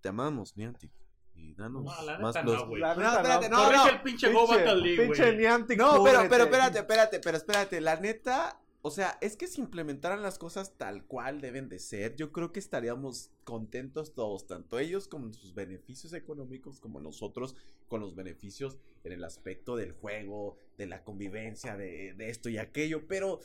te 0.00 0.08
amamos, 0.08 0.56
Niantic. 0.56 0.90
Y 1.36 1.54
danos 1.54 1.84
No, 1.84 2.02
la 2.02 2.18
más 2.18 2.34
neta 2.34 2.46
los... 2.46 2.54
no, 2.56 2.68
güey. 2.68 2.80
La 2.80 2.94
No, 2.94 3.12
espérate, 3.16 3.48
no, 3.48 3.72
no. 3.72 3.88
el 3.88 4.02
pinche 4.02 4.28
League, 4.28 5.02
pinche 5.02 5.22
güey. 5.24 5.36
Niantic, 5.36 5.78
No, 5.78 6.02
pero, 6.02 6.28
pero 6.28 6.44
espérate, 6.44 6.78
espérate, 6.78 7.20
pero 7.20 7.36
espérate. 7.36 7.80
La 7.80 7.96
neta, 7.96 8.60
o 8.82 8.90
sea, 8.90 9.18
es 9.20 9.36
que 9.36 9.46
si 9.46 9.60
implementaran 9.60 10.22
las 10.22 10.38
cosas 10.38 10.76
tal 10.76 11.04
cual 11.04 11.40
deben 11.40 11.68
de 11.68 11.78
ser, 11.78 12.16
yo 12.16 12.32
creo 12.32 12.52
que 12.52 12.60
estaríamos 12.60 13.30
contentos 13.44 14.14
todos, 14.14 14.46
tanto 14.46 14.78
ellos 14.78 15.08
con 15.08 15.34
sus 15.34 15.54
beneficios 15.54 16.12
económicos 16.12 16.80
como 16.80 17.00
nosotros 17.00 17.54
con 17.88 18.00
los 18.00 18.14
beneficios 18.14 18.78
en 19.04 19.12
el 19.12 19.24
aspecto 19.24 19.76
del 19.76 19.92
juego, 19.92 20.56
de 20.78 20.86
la 20.86 21.04
convivencia, 21.04 21.76
de, 21.76 22.14
de 22.14 22.30
esto 22.30 22.48
y 22.48 22.58
aquello, 22.58 23.06
pero 23.06 23.40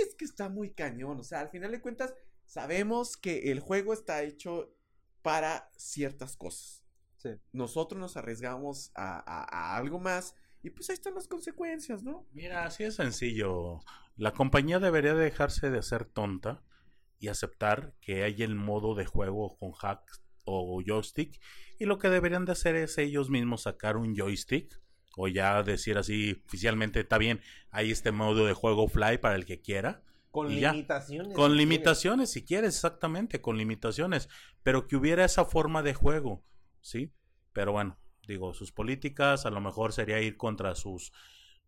es 0.00 0.14
que 0.14 0.24
está 0.24 0.48
muy 0.48 0.70
cañón, 0.70 1.20
o 1.20 1.24
sea, 1.24 1.40
al 1.40 1.50
final 1.50 1.70
de 1.70 1.80
cuentas 1.80 2.14
sabemos 2.44 3.16
que 3.16 3.50
el 3.52 3.60
juego 3.60 3.92
está 3.92 4.22
hecho 4.22 4.72
para 5.22 5.70
ciertas 5.76 6.36
cosas. 6.36 6.85
Sí. 7.34 7.40
Nosotros 7.52 8.00
nos 8.00 8.16
arriesgamos 8.16 8.90
a, 8.94 9.18
a- 9.18 9.44
a 9.74 9.76
algo 9.76 9.98
más 10.00 10.34
y 10.62 10.70
pues 10.70 10.90
ahí 10.90 10.94
están 10.94 11.14
las 11.14 11.28
consecuencias, 11.28 12.02
¿no? 12.02 12.26
Mira, 12.32 12.64
así 12.64 12.84
es 12.84 12.96
sencillo. 12.96 13.80
La 14.16 14.32
compañía 14.32 14.78
debería 14.80 15.14
dejarse 15.14 15.70
de 15.70 15.82
ser 15.82 16.04
tonta 16.06 16.62
y 17.18 17.28
aceptar 17.28 17.94
que 18.00 18.24
hay 18.24 18.42
el 18.42 18.54
modo 18.54 18.94
de 18.94 19.06
juego 19.06 19.56
con 19.58 19.72
hack 19.72 20.00
o 20.44 20.80
joystick 20.84 21.40
y 21.78 21.84
lo 21.86 21.98
que 21.98 22.08
deberían 22.08 22.44
de 22.44 22.52
hacer 22.52 22.76
es 22.76 22.98
ellos 22.98 23.30
mismos 23.30 23.62
sacar 23.62 23.96
un 23.96 24.14
joystick 24.16 24.80
o 25.16 25.28
ya 25.28 25.62
decir 25.62 25.98
así 25.98 26.42
oficialmente 26.46 27.00
está 27.00 27.16
bien, 27.18 27.40
hay 27.70 27.90
este 27.90 28.12
modo 28.12 28.44
de 28.46 28.52
juego 28.52 28.86
fly 28.88 29.18
para 29.18 29.34
el 29.36 29.46
que 29.46 29.60
quiera. 29.60 30.02
Con 30.30 30.52
y 30.52 30.60
ya. 30.60 30.72
limitaciones. 30.72 31.34
Con 31.34 31.52
si 31.52 31.56
limitaciones, 31.58 32.30
si 32.30 32.44
quieres, 32.44 32.74
exactamente, 32.74 33.40
con 33.40 33.56
limitaciones, 33.56 34.28
pero 34.62 34.86
que 34.86 34.96
hubiera 34.96 35.24
esa 35.24 35.46
forma 35.46 35.82
de 35.82 35.94
juego, 35.94 36.44
¿sí? 36.86 37.12
Pero 37.52 37.72
bueno, 37.72 37.98
digo, 38.26 38.54
sus 38.54 38.72
políticas 38.72 39.44
a 39.44 39.50
lo 39.50 39.60
mejor 39.60 39.92
sería 39.92 40.20
ir 40.20 40.36
contra 40.36 40.74
sus 40.74 41.12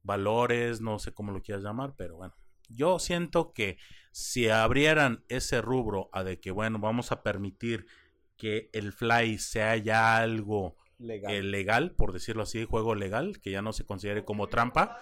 valores, 0.03 0.81
no 0.81 0.99
sé 0.99 1.12
cómo 1.12 1.32
lo 1.32 1.43
quieras 1.43 1.65
llamar, 1.65 1.95
pero 1.97 2.16
bueno, 2.16 2.35
yo 2.69 2.99
siento 2.99 3.53
que 3.53 3.78
si 4.12 4.49
abrieran 4.49 5.24
ese 5.28 5.61
rubro 5.61 6.09
a 6.12 6.23
de 6.23 6.39
que, 6.40 6.51
bueno, 6.51 6.78
vamos 6.78 7.11
a 7.11 7.23
permitir 7.23 7.86
que 8.36 8.70
el 8.73 8.93
fly 8.93 9.39
sea 9.39 9.77
ya 9.77 10.19
algo 10.19 10.77
quieres. 10.77 10.89
Legal. 10.99 11.32
eh, 11.32 11.43
legal, 11.43 11.93
por 11.93 12.12
decirlo 12.12 12.43
así, 12.43 12.65
juego 12.65 12.95
legal, 12.95 13.40
que 13.40 13.51
ya 13.51 13.62
no 13.62 13.73
se 13.73 13.85
considere 13.85 14.24
como 14.24 14.49
trampa, 14.49 14.99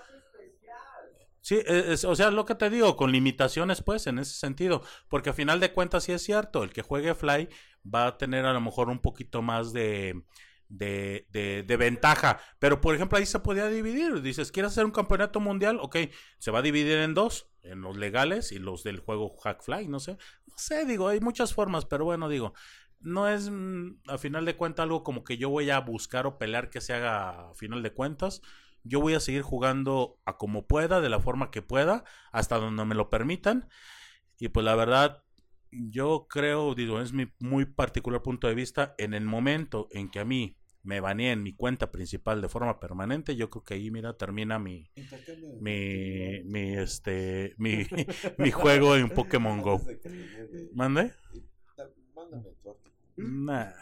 Sí, 1.47 1.57
e, 1.65 1.93
es- 1.93 2.05
o 2.05 2.15
sea, 2.17 2.31
lo 2.33 2.45
que 2.45 2.55
te 2.57 2.71
digo, 2.71 2.97
con 2.97 3.13
limitaciones, 3.13 3.81
pues, 3.83 4.07
en 4.09 4.19
ese 4.19 4.35
sentido. 4.35 4.83
Porque 5.09 5.31
a 5.31 5.33
final 5.33 5.61
de 5.61 5.73
cuentas, 5.73 6.05
sí 6.05 6.13
es 6.13 6.23
cierto, 6.23 6.65
el 6.65 6.73
que 6.73 6.83
juegue 6.83 7.15
Fly 7.15 7.49
va 7.95 8.07
a 8.09 8.19
tener 8.19 8.45
a 8.47 8.53
lo 8.53 8.61
mejor 8.61 8.89
un 8.89 8.99
poquito 9.01 9.43
más 9.43 9.73
de, 9.73 10.25
de, 10.69 11.27
de, 11.31 11.63
de 11.63 11.77
ventaja. 11.77 12.41
Pero, 12.59 12.81
por 12.81 12.95
ejemplo, 12.97 13.17
ahí 13.19 13.27
se 13.27 13.39
podía 13.41 13.69
dividir. 13.69 14.23
Dices, 14.23 14.51
¿quieres 14.51 14.73
hacer 14.73 14.85
un 14.85 14.91
campeonato 14.91 15.39
mundial? 15.41 15.79
Ok, 15.81 15.97
se 16.39 16.51
va 16.51 16.59
a 16.59 16.63
dividir 16.63 16.99
en 16.99 17.15
dos, 17.15 17.49
en 17.63 17.81
los 17.83 17.97
legales 17.97 18.51
y 18.51 18.59
los 18.59 18.83
del 18.83 18.99
juego 18.99 19.37
Hack 19.45 19.63
Fly, 19.63 19.87
no 19.89 20.01
sé. 20.01 20.19
No 20.47 20.55
sé, 20.59 20.85
digo, 20.85 21.07
hay 21.09 21.21
muchas 21.21 21.55
formas, 21.55 21.85
pero 21.85 22.05
bueno, 22.05 22.29
digo, 22.29 22.55
no 23.01 23.29
es 23.29 23.51
mm, 23.51 24.01
a 24.09 24.19
final 24.19 24.45
de 24.45 24.57
cuentas 24.57 24.83
algo 24.85 25.05
como 25.05 25.23
que 25.23 25.37
yo 25.39 25.49
voy 25.51 25.71
a 25.71 25.79
buscar 25.81 26.27
o 26.27 26.39
pelear 26.39 26.71
que 26.71 26.81
se 26.81 26.93
haga 26.95 27.51
a 27.51 27.55
final 27.55 27.83
de 27.85 27.93
cuentas. 27.93 28.43
Yo 28.87 29.01
voy 29.01 29.15
a 29.15 29.21
seguir 29.21 29.43
jugando 29.43 30.19
a 30.25 30.37
como 30.37 30.67
pueda, 30.67 31.01
de 31.01 31.09
la 31.09 31.21
forma 31.21 31.51
que 31.51 31.63
pueda, 31.63 32.05
hasta 32.33 32.59
donde 32.59 32.85
me 32.85 32.95
lo 32.95 33.11
permitan. 33.11 33.69
Y 34.39 34.49
pues 34.49 34.65
la 34.65 34.75
verdad, 34.75 35.23
yo 35.71 36.27
creo, 36.29 36.75
digo, 36.75 37.01
es 37.01 37.13
mi 37.13 37.33
muy 37.39 37.65
particular 37.65 38.23
punto 38.23 38.49
de 38.49 38.55
vista, 38.55 38.95
en 38.99 39.15
el 39.15 39.25
momento 39.25 39.89
en 39.91 40.11
que 40.11 40.21
a 40.21 40.25
mí 40.25 40.57
me 40.83 41.01
baneen 41.01 41.43
mi 41.43 41.53
cuenta 41.53 41.91
principal 41.91 42.41
de 42.41 42.49
forma 42.49 42.79
permanente, 42.79 43.35
yo 43.35 43.51
creo 43.51 43.65
que 43.65 43.75
ahí, 43.75 43.91
mira, 43.91 44.17
termina 44.17 44.59
mi, 44.61 44.89
mi, 45.61 46.43
mi, 46.45 46.75
este, 46.77 47.55
mi, 47.59 47.87
mi 48.39 48.51
juego 48.53 48.97
en 48.97 49.11
Pokémon 49.11 49.61
Go. 49.63 49.83
¿Mande? 50.75 51.13
Nah. 53.17 53.73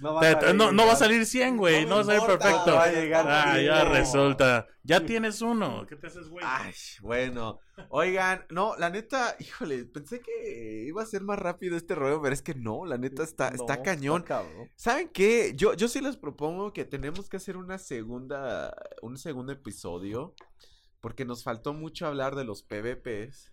No 0.00 0.14
va, 0.14 0.20
Te- 0.20 0.26
a 0.28 0.38
te- 0.38 0.54
no, 0.54 0.72
no 0.72 0.86
va 0.86 0.92
a 0.92 0.96
salir. 0.96 1.24
salir 1.24 1.26
100, 1.26 1.56
güey. 1.56 1.84
No 1.84 1.88
No 1.90 1.94
va 1.96 2.00
a 2.00 2.04
salir 2.04 2.20
importa, 2.20 2.44
perfecto. 2.46 2.74
va 2.74 2.82
a 2.84 2.92
llegar 2.92 3.26
Ah, 3.28 3.60
ya 3.60 3.84
resulta. 3.84 4.66
Ya 4.82 5.04
tienes 5.04 5.40
uno. 5.42 5.84
¿Qué 5.88 5.96
te 5.96 6.06
haces, 6.06 6.28
güey? 6.28 6.44
Ay, 6.46 6.72
bueno. 7.00 7.58
Oigan, 7.88 8.44
no, 8.50 8.76
la 8.76 8.88
neta, 8.90 9.34
híjole, 9.38 9.84
pensé 9.86 10.20
que 10.20 10.84
iba 10.86 11.02
a 11.02 11.06
ser 11.06 11.22
más 11.22 11.38
rápido 11.38 11.76
este 11.76 11.94
rollo, 11.94 12.22
pero 12.22 12.32
es 12.34 12.42
que 12.42 12.54
no, 12.54 12.84
la 12.86 12.96
neta 12.98 13.22
está, 13.22 13.48
está 13.48 13.82
cañón. 13.82 14.24
¿Saben 14.76 15.08
qué? 15.12 15.52
Yo, 15.56 15.74
yo 15.74 15.88
sí 15.88 16.00
les 16.00 16.16
propongo 16.16 16.72
que 16.72 16.84
tenemos 16.84 17.28
que 17.28 17.36
hacer 17.36 17.56
una 17.56 17.78
segunda, 17.78 18.74
un 19.02 19.16
segundo 19.18 19.52
episodio, 19.52 20.34
porque 21.00 21.24
nos 21.24 21.42
faltó 21.44 21.74
mucho 21.74 22.06
hablar 22.06 22.34
de 22.36 22.44
los 22.44 22.62
PvPs. 22.62 23.52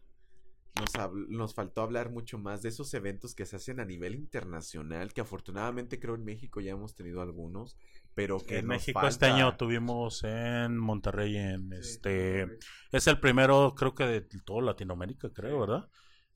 Nos, 0.79 1.11
nos 1.29 1.53
faltó 1.53 1.81
hablar 1.81 2.09
mucho 2.09 2.39
más 2.39 2.63
de 2.63 2.69
esos 2.69 2.93
eventos 2.95 3.35
que 3.35 3.45
se 3.45 3.57
hacen 3.57 3.79
a 3.79 3.85
nivel 3.85 4.15
internacional, 4.15 5.13
que 5.13 5.21
afortunadamente 5.21 5.99
creo 5.99 6.15
en 6.15 6.25
México 6.25 6.61
ya 6.61 6.71
hemos 6.71 6.95
tenido 6.95 7.21
algunos, 7.21 7.77
pero 8.15 8.39
que 8.39 8.57
en 8.57 8.67
nos 8.67 8.77
México 8.77 9.07
este 9.07 9.27
año 9.27 9.55
tuvimos 9.55 10.23
en 10.23 10.77
Monterrey, 10.77 11.37
en 11.37 11.71
este... 11.73 12.57
Es 12.91 13.05
el 13.07 13.19
primero, 13.19 13.75
creo 13.75 13.93
que 13.93 14.05
de 14.05 14.21
toda 14.21 14.63
Latinoamérica, 14.63 15.29
creo, 15.31 15.59
¿verdad? 15.59 15.89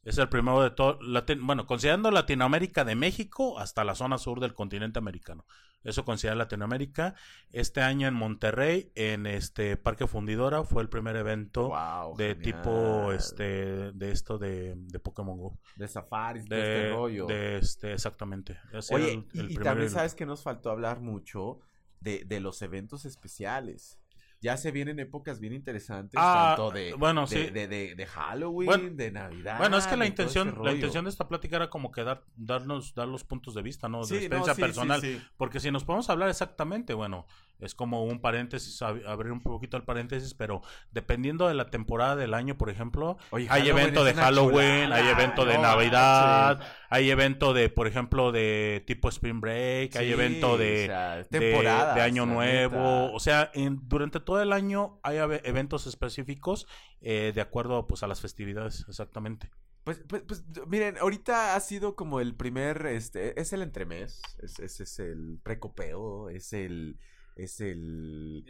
Es 0.04 0.18
el 0.20 0.30
primero 0.30 0.62
de 0.62 0.70
todo, 0.70 1.00
Latin- 1.02 1.46
bueno, 1.46 1.66
considerando 1.66 2.12
Latinoamérica 2.12 2.86
de 2.86 2.96
México 2.96 3.60
hasta 3.60 3.84
la 3.84 3.96
zona 3.96 4.18
sur 4.18 4.40
del 4.40 4.54
continente 4.54 5.00
americano. 5.00 5.46
Eso 5.88 6.04
considera 6.06 6.36
Latinoamérica. 6.36 7.16
Este 7.52 7.82
año 7.82 8.08
en 8.08 8.14
Monterrey, 8.14 8.92
en 8.96 9.26
este 9.26 9.78
Parque 9.78 10.06
Fundidora, 10.06 10.64
fue 10.64 10.82
el 10.84 10.90
primer 10.90 11.16
evento 11.16 11.70
Wow, 11.70 12.16
de 12.18 12.36
genial. 12.36 12.42
tipo, 12.62 13.12
este, 13.14 13.92
de 13.94 14.12
esto 14.12 14.38
de, 14.38 14.74
de 14.76 15.00
Pokémon 15.00 15.38
Go. 15.38 15.58
de 15.78 15.88
safaris, 15.88 16.46
de, 16.50 16.56
De, 16.58 16.62
este 16.84 16.94
rollo. 16.94 17.26
de 17.26 17.58
este, 17.58 17.94
exactamente. 17.94 18.60
Ese 18.74 18.94
Oye, 18.94 19.14
el- 19.14 19.28
y, 19.34 19.40
el 19.40 19.46
y 19.46 19.48
primer 19.56 19.64
también 19.64 19.78
evento. 19.84 19.96
sabes 19.96 20.14
que 20.14 20.26
nos 20.26 20.44
faltó 20.44 20.72
hablar 20.72 21.00
mucho 21.00 21.60
de, 22.02 22.26
de 22.26 22.40
los 22.42 22.62
eventos 22.62 23.06
especiales. 23.06 23.98
Ya 24.40 24.56
se 24.58 24.72
vienen 24.72 25.00
épocas 25.00 25.40
bien 25.40 25.54
interesantes, 25.54 26.20
Ah, 26.22 26.54
tanto 26.56 26.72
de, 26.72 26.94
bueno, 26.94 27.26
de, 27.26 27.46
sí. 27.46 27.52
de, 27.52 27.68
de- 27.68 27.96
de 27.96 28.06
Halloween, 28.06 28.66
Bueno, 28.68 28.90
de 28.96 29.12
Navidad. 29.12 29.58
Bueno, 29.58 29.78
es 29.78 29.88
que 29.88 29.98
la 29.98 30.06
intención, 30.06 30.58
la 30.64 30.72
intención 30.74 31.06
de 31.06 31.10
esta 31.10 31.28
plática 31.28 31.56
era 31.56 31.70
como 31.70 31.92
que 31.92 32.04
dar, 32.04 32.24
darnos, 32.36 32.94
dar 32.94 33.08
los 33.08 33.24
puntos 33.24 33.56
de 33.56 33.64
vista, 33.64 33.90
¿no? 33.90 34.02
De 34.02 34.06
Sí, 34.06 34.16
experiencia 34.16 34.54
sí, 34.54 34.62
personal. 34.62 35.02
Porque 35.38 35.60
si 35.60 35.72
nos 35.72 35.84
podemos 35.84 36.10
hablar 36.12 36.30
exactamente, 36.30 36.94
bueno, 36.94 37.26
es 37.60 37.74
como 37.76 38.04
un 38.04 38.20
paréntesis, 38.22 38.82
ab- 38.82 39.06
abrir 39.08 39.32
un 39.32 39.42
poquito 39.42 39.78
el 39.78 39.84
paréntesis, 39.84 40.34
pero 40.34 40.62
dependiendo 40.92 41.48
de 41.48 41.54
la 41.54 41.70
temporada 41.70 42.16
del 42.16 42.34
año, 42.34 42.58
por 42.58 42.70
ejemplo, 42.70 43.18
Oye, 43.32 43.48
hay 43.50 43.68
evento 43.70 44.04
de 44.04 44.14
Halloween, 44.14 44.92
hay 44.94 45.08
evento 45.08 45.46
de 45.46 45.56
no 45.56 45.62
Navidad, 45.64 46.60
hay 46.90 47.10
evento 47.10 47.54
de, 47.54 47.70
por 47.70 47.88
ejemplo, 47.88 48.32
de 48.32 48.84
tipo 48.86 49.10
Spring 49.10 49.42
Break, 49.42 49.96
hay 49.96 50.12
evento 50.12 50.52
o 50.52 50.58
de, 50.58 50.86
sea, 50.88 51.20
es 51.20 51.30
de- 51.30 52.02
Año 52.02 52.26
Nuevo, 52.26 53.12
o 53.14 53.20
sea, 53.20 53.52
en- 53.54 53.80
durante 53.88 54.20
todo 54.20 54.42
el 54.42 54.54
año 54.54 55.00
hay 55.04 55.18
eventos 55.44 55.88
específicos 55.88 56.68
eh, 57.02 57.32
de 57.34 57.42
acuerdo 57.42 57.86
pues 57.88 58.04
a 58.04 58.08
las 58.08 58.22
festividades, 58.22 58.86
exactamente. 58.88 59.50
Pues, 59.84 60.04
pues, 60.08 60.24
pues, 60.28 60.44
miren, 60.68 60.98
ahorita 60.98 61.56
ha 61.56 61.60
sido 61.62 61.96
como 61.96 62.20
el 62.20 62.36
primer, 62.36 62.88
este, 62.88 63.40
es 63.40 63.54
el 63.54 63.62
entremés, 63.62 64.22
es, 64.42 64.60
es, 64.60 64.80
es 64.82 65.00
el 65.00 65.40
precopeo, 65.44 66.30
es 66.30 66.52
el, 66.54 66.98
es 67.38 67.62
el, 67.62 68.44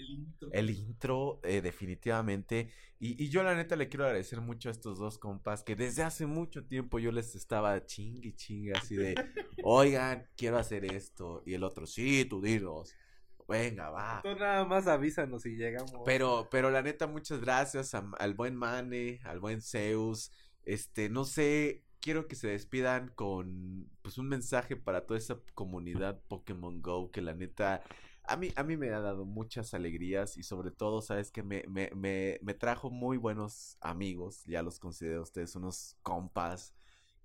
el 0.52 0.70
intro, 0.70 1.40
eh, 1.44 1.62
definitivamente. 1.62 2.72
Y, 3.00 3.22
y 3.24 3.30
yo 3.30 3.44
la 3.44 3.56
neta 3.56 3.76
le 3.76 3.90
quiero 3.90 4.06
agradecer 4.06 4.42
mucho 4.42 4.70
a 4.70 4.72
estos 4.72 4.98
dos 4.98 5.18
compas 5.20 5.64
que 5.64 5.76
desde 5.76 6.04
hace 6.04 6.26
mucho 6.26 6.66
tiempo 6.66 7.00
yo 7.00 7.12
les 7.12 7.36
estaba 7.36 7.86
chingue 7.86 8.34
chingue 8.36 8.74
así 8.74 8.96
de, 8.96 9.16
oigan, 9.64 10.28
quiero 10.36 10.58
hacer 10.58 10.86
esto. 10.86 11.44
Y 11.46 11.54
el 11.54 11.64
otro, 11.64 11.86
sí, 11.86 12.26
tú 12.26 12.42
dinos. 12.42 12.94
Venga, 13.48 13.90
va. 13.90 14.20
Tú 14.24 14.36
nada 14.36 14.66
más 14.66 14.88
avísanos 14.88 15.44
si 15.44 15.52
llegamos. 15.56 16.02
Pero, 16.06 16.48
pero 16.52 16.70
la 16.70 16.82
neta, 16.82 17.08
muchas 17.08 17.40
gracias 17.40 17.94
a- 17.96 18.10
al 18.20 18.34
buen 18.34 18.56
Mane, 18.56 19.20
al 19.24 19.40
buen 19.40 19.62
Zeus. 19.62 20.32
Este, 20.66 21.08
no 21.10 21.24
sé, 21.24 21.86
quiero 22.02 22.28
que 22.28 22.36
se 22.36 22.50
despidan 22.50 23.10
con 23.16 23.90
pues 24.02 24.18
un 24.18 24.28
mensaje 24.28 24.76
para 24.76 25.06
toda 25.06 25.18
esa 25.18 25.40
comunidad 25.54 26.22
Pokémon 26.28 26.82
Go 26.82 27.10
que 27.12 27.22
la 27.22 27.34
neta 27.34 27.84
a 28.28 28.38
mí, 28.38 28.52
a 28.56 28.64
mí 28.64 28.78
me 28.78 28.90
ha 28.92 29.00
dado 29.00 29.26
muchas 29.26 29.74
alegrías 29.74 30.38
y 30.38 30.44
sobre 30.44 30.72
todo, 30.72 31.02
sabes 31.02 31.32
que 31.32 31.44
me, 31.44 31.64
me, 31.68 31.92
me, 31.96 32.40
me 32.42 32.54
trajo 32.54 32.90
muy 32.92 33.18
buenos 33.18 33.78
amigos, 33.82 34.44
ya 34.46 34.62
los 34.64 34.80
considero 34.80 35.24
ustedes 35.24 35.56
unos 35.56 35.96
compas, 36.04 36.74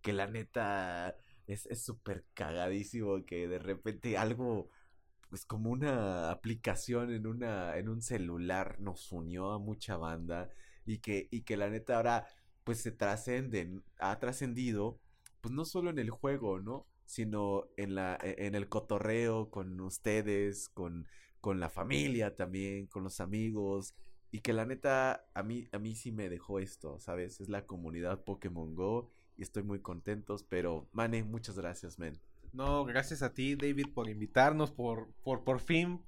que 0.03 0.13
la 0.13 0.27
neta 0.27 1.17
es 1.47 1.67
es 1.67 1.83
súper 1.85 2.25
cagadísimo 2.35 3.25
que 3.27 3.49
de 3.49 3.59
repente 3.59 4.17
algo 4.17 4.71
pues 5.29 5.45
como 5.47 5.71
una 5.71 6.31
aplicación 6.31 7.13
en 7.13 7.27
una 7.27 7.77
en 7.79 7.89
un 7.89 8.03
celular 8.03 8.81
nos 8.81 9.11
unió 9.13 9.53
a 9.53 9.59
mucha 9.59 9.97
banda 9.97 10.51
y 10.87 10.99
que 10.99 11.29
y 11.31 11.43
que 11.43 11.57
la 11.57 11.69
neta 11.71 11.97
ahora 11.97 12.27
pues 12.65 12.81
se 12.81 12.93
trascenden 12.93 13.85
ha 13.99 14.19
trascendido 14.19 15.01
pues 15.41 15.55
no 15.55 15.65
solo 15.65 15.91
en 15.91 15.99
el 15.99 16.11
juego 16.11 16.61
no 16.61 16.87
sino 17.07 17.69
en 17.77 17.95
la 17.95 18.19
e- 18.23 18.47
en 18.47 18.55
el 18.55 18.69
cotorreo 18.69 19.51
con 19.51 19.81
ustedes 19.81 20.69
con 20.71 21.07
con 21.41 21.61
la 21.61 21.69
familia 21.71 22.37
también 22.37 22.87
con 22.87 23.05
los 23.05 23.21
amigos 23.21 23.95
y 24.31 24.41
que 24.41 24.53
la 24.53 24.65
neta 24.67 25.27
a 25.35 25.43
mí 25.43 25.69
a 25.73 25.79
mí 25.79 25.95
sí 25.95 26.13
me 26.13 26.29
dejó 26.29 26.59
esto 26.61 27.01
sabes 27.01 27.41
es 27.41 27.49
la 27.49 27.67
comunidad 27.67 28.25
Pokémon 28.25 28.75
Go 28.75 29.11
y 29.37 29.43
estoy 29.43 29.63
muy 29.63 29.81
contentos 29.81 30.45
pero 30.45 30.89
Mane 30.93 31.23
muchas 31.25 31.57
gracias 31.59 31.99
men. 31.99 32.21
No, 32.53 32.85
gracias 32.85 33.23
a 33.23 33.33
ti, 33.33 33.55
David, 33.55 33.87
por 33.95 34.09
invitarnos, 34.11 34.71
por, 34.71 35.09
por, 35.25 35.43
por 35.43 35.61
fin 35.61 36.01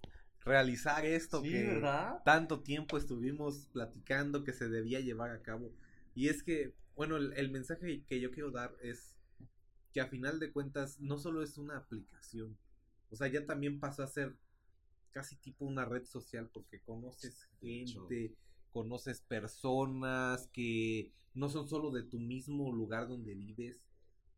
realizar 0.45 1.07
esto 1.07 1.43
que 1.43 1.81
tanto 2.23 2.61
tiempo 2.61 2.99
estuvimos 2.99 3.67
platicando 3.73 4.45
que 4.45 4.53
se 4.53 4.69
debía 4.69 5.01
llevar 5.01 5.31
a 5.31 5.41
cabo. 5.41 5.73
Y 6.15 6.29
es 6.29 6.43
que, 6.43 6.75
bueno, 6.97 7.17
el, 7.17 7.33
el 7.33 7.51
mensaje 7.51 8.05
que 8.07 8.21
yo 8.21 8.31
quiero 8.31 8.51
dar 8.51 8.77
es 8.83 9.14
que 9.95 10.01
a 10.01 10.09
final 10.09 10.41
de 10.41 10.53
cuentas 10.53 11.01
no 11.01 11.19
solo 11.19 11.43
es 11.43 11.57
una 11.57 11.79
aplicación, 11.79 12.59
o 13.11 13.17
sea, 13.17 13.29
ya 13.29 13.47
también 13.47 13.79
pasó 13.79 14.03
a 14.03 14.09
ser 14.09 14.37
casi 15.13 15.37
tipo 15.37 15.65
una 15.65 15.85
red 15.85 16.05
social 16.05 16.51
porque 16.53 16.81
conoces 16.81 17.49
gente, 17.61 18.35
conoces 18.73 19.21
personas 19.21 20.49
que 20.49 21.13
no 21.33 21.49
son 21.49 21.69
solo 21.69 21.93
de 21.93 22.03
tu 22.03 22.19
mismo 22.19 22.73
lugar 22.73 23.07
donde 23.07 23.37
vives, 23.37 23.85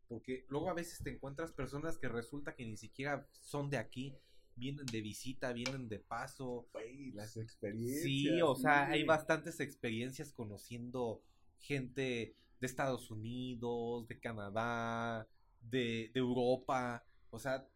porque 0.07 0.45
luego 0.47 0.69
a 0.69 0.75
veces 0.75 0.99
te 1.03 1.09
encuentras 1.09 1.51
personas 1.51 1.97
que 1.97 2.07
resulta 2.07 2.55
que 2.55 2.67
ni 2.67 2.77
siquiera 2.77 3.27
son 3.31 3.71
de 3.71 3.77
aquí, 3.77 4.15
vienen 4.55 4.85
de 4.85 5.01
visita, 5.01 5.53
vienen 5.53 5.89
de 5.89 5.97
paso. 5.97 6.67
las 7.13 7.35
experiencias 7.35 8.03
Sí, 8.03 8.41
o 8.43 8.55
sea, 8.55 8.85
hay 8.87 9.03
bastantes 9.05 9.59
experiencias 9.59 10.31
conociendo 10.33 11.23
gente 11.59 12.35
de 12.59 12.67
Estados 12.67 13.09
Unidos, 13.09 14.07
de 14.07 14.19
Canadá, 14.19 15.27
de, 15.69 16.11
de 16.13 16.19
Europa. 16.19 17.03
O 17.29 17.39
sea, 17.39 17.67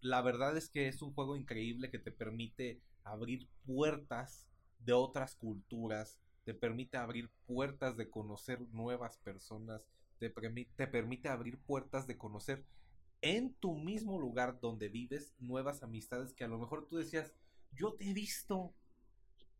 la 0.00 0.22
verdad 0.22 0.56
es 0.56 0.68
que 0.68 0.88
es 0.88 1.02
un 1.02 1.12
juego 1.12 1.36
increíble 1.36 1.90
que 1.90 1.98
te 1.98 2.10
permite 2.10 2.80
abrir 3.04 3.48
puertas 3.66 4.46
de 4.84 4.92
otras 4.92 5.34
culturas, 5.34 6.18
te 6.44 6.54
permite 6.54 6.96
abrir 6.96 7.30
puertas 7.46 7.96
de 7.96 8.08
conocer 8.08 8.60
nuevas 8.72 9.18
personas, 9.18 9.86
te, 10.18 10.30
te 10.30 10.86
permite 10.86 11.28
abrir 11.28 11.58
puertas 11.58 12.06
de 12.06 12.16
conocer 12.16 12.64
en 13.22 13.52
tu 13.54 13.74
mismo 13.74 14.18
lugar 14.18 14.60
donde 14.60 14.88
vives 14.88 15.34
nuevas 15.38 15.82
amistades 15.82 16.32
que 16.32 16.44
a 16.44 16.48
lo 16.48 16.58
mejor 16.58 16.86
tú 16.86 16.96
decías, 16.96 17.32
yo 17.72 17.92
te 17.94 18.10
he 18.10 18.14
visto, 18.14 18.72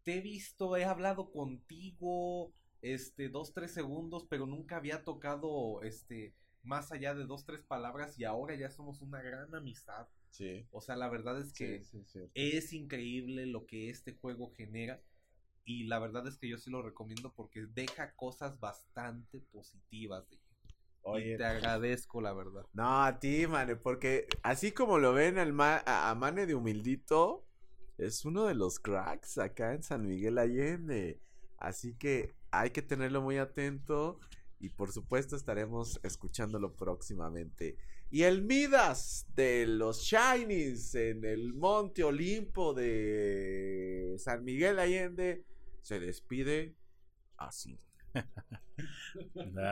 te 0.02 0.18
he 0.18 0.20
visto, 0.20 0.76
he 0.76 0.84
hablado 0.84 1.30
contigo, 1.30 2.52
este, 2.82 3.28
dos, 3.28 3.52
tres 3.52 3.72
segundos, 3.72 4.26
pero 4.28 4.46
nunca 4.46 4.76
había 4.76 5.04
tocado, 5.04 5.82
este, 5.82 6.34
más 6.62 6.92
allá 6.92 7.14
de 7.14 7.24
dos, 7.26 7.44
tres 7.44 7.62
palabras 7.64 8.18
y 8.18 8.24
ahora 8.24 8.54
ya 8.54 8.70
somos 8.70 9.00
una 9.02 9.22
gran 9.22 9.54
amistad. 9.54 10.08
Sí. 10.30 10.66
O 10.70 10.80
sea, 10.80 10.96
la 10.96 11.08
verdad 11.08 11.40
es 11.40 11.52
que 11.52 11.82
Sí, 11.84 12.04
sí, 12.04 12.04
sí. 12.06 12.20
es 12.34 12.72
increíble 12.72 13.46
lo 13.46 13.66
que 13.66 13.90
este 13.90 14.14
juego 14.14 14.52
genera 14.56 15.02
y 15.64 15.84
la 15.84 15.98
verdad 15.98 16.26
es 16.26 16.38
que 16.38 16.48
yo 16.48 16.58
sí 16.58 16.70
lo 16.70 16.82
recomiendo 16.82 17.32
porque 17.34 17.66
deja 17.66 18.14
cosas 18.14 18.58
bastante 18.60 19.40
positivas. 19.40 20.28
de- 20.30 20.38
Oye, 21.02 21.34
y 21.34 21.36
te 21.38 21.44
agradezco, 21.44 22.20
la 22.20 22.32
verdad. 22.34 22.66
No, 22.74 23.02
a 23.04 23.18
ti, 23.18 23.46
Mane, 23.46 23.76
porque 23.76 24.26
así 24.42 24.72
como 24.72 24.98
lo 24.98 25.12
ven 25.14 25.38
al 25.38 25.52
ma- 25.52 25.82
a 25.86 26.14
Mane 26.14 26.46
de 26.46 26.54
Humildito, 26.54 27.46
es 27.96 28.24
uno 28.24 28.44
de 28.46 28.54
los 28.54 28.78
cracks 28.78 29.38
acá 29.38 29.74
en 29.74 29.82
San 29.82 30.06
Miguel 30.06 30.38
Allende. 30.38 31.20
Así 31.58 31.94
que 31.96 32.34
hay 32.50 32.70
que 32.70 32.82
tenerlo 32.82 33.22
muy 33.22 33.38
atento 33.38 34.18
y 34.60 34.68
por 34.68 34.92
supuesto 34.92 35.34
estaremos 35.36 35.98
escuchándolo 36.02 36.74
próximamente. 36.76 37.76
Y 38.10 38.22
el 38.24 38.42
Midas 38.42 39.26
de 39.34 39.66
los 39.66 40.02
Shinies 40.02 40.94
en 40.94 41.24
el 41.24 41.54
Monte 41.54 42.04
Olimpo 42.04 42.74
de 42.74 44.16
San 44.18 44.44
Miguel 44.44 44.78
Allende 44.78 45.44
se 45.80 45.98
despide 46.00 46.74
así. 47.36 47.78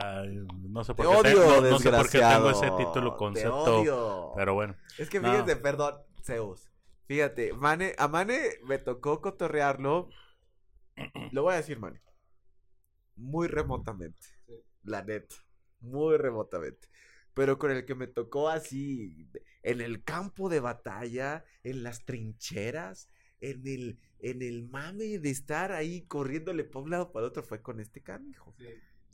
Ay, 0.01 0.37
no 0.69 0.83
sé 0.83 0.93
Te 0.93 1.03
por 1.03 1.23
qué, 1.23 1.29
te- 1.31 1.35
odio, 1.35 1.61
no, 1.61 1.69
no 1.71 1.79
sé 1.79 1.89
por 1.91 2.09
qué 2.09 2.19
tengo 2.19 2.47
desgraciado. 2.49 2.51
ese 2.51 2.71
título 2.77 3.11
Te 3.11 3.17
concepto. 3.17 3.79
odio. 3.81 4.31
Pero 4.35 4.53
bueno, 4.53 4.75
Es 4.97 5.09
que 5.09 5.19
No. 5.19 5.31
fíjate, 5.31 5.55
perdón, 5.55 5.95
Zeus. 6.23 6.69
Fíjate, 7.05 7.53
Mane, 7.53 7.93
a 7.97 8.07
Mane 8.07 8.39
me 8.65 8.77
tocó 8.77 9.19
cotorrearlo. 9.21 10.09
Lo 11.31 11.43
voy 11.43 11.53
a 11.53 11.57
decir, 11.57 11.79
Mane. 11.79 12.01
Muy 13.15 13.47
remotamente. 13.47 14.27
La 14.83 15.03
neta. 15.03 15.35
Muy 15.81 16.17
remotamente. 16.17 16.89
Pero 17.33 17.57
con 17.57 17.71
el 17.71 17.85
que 17.85 17.95
me 17.95 18.07
tocó 18.07 18.49
así, 18.49 19.29
en 19.63 19.81
el 19.81 20.03
campo 20.03 20.49
de 20.49 20.59
batalla, 20.59 21.45
en 21.63 21.83
las 21.83 22.03
trincheras, 22.05 23.07
en 23.39 23.65
el, 23.65 23.99
en 24.19 24.41
el 24.41 24.67
mame 24.67 25.19
de 25.19 25.29
estar 25.29 25.71
ahí 25.71 26.01
corriéndole 26.01 26.63
para 26.63 26.83
un 26.83 26.89
lado 26.89 27.11
para 27.11 27.25
el 27.25 27.29
otro, 27.29 27.43
fue 27.43 27.61
con 27.61 27.79
este 27.79 28.01
canijo. 28.01 28.55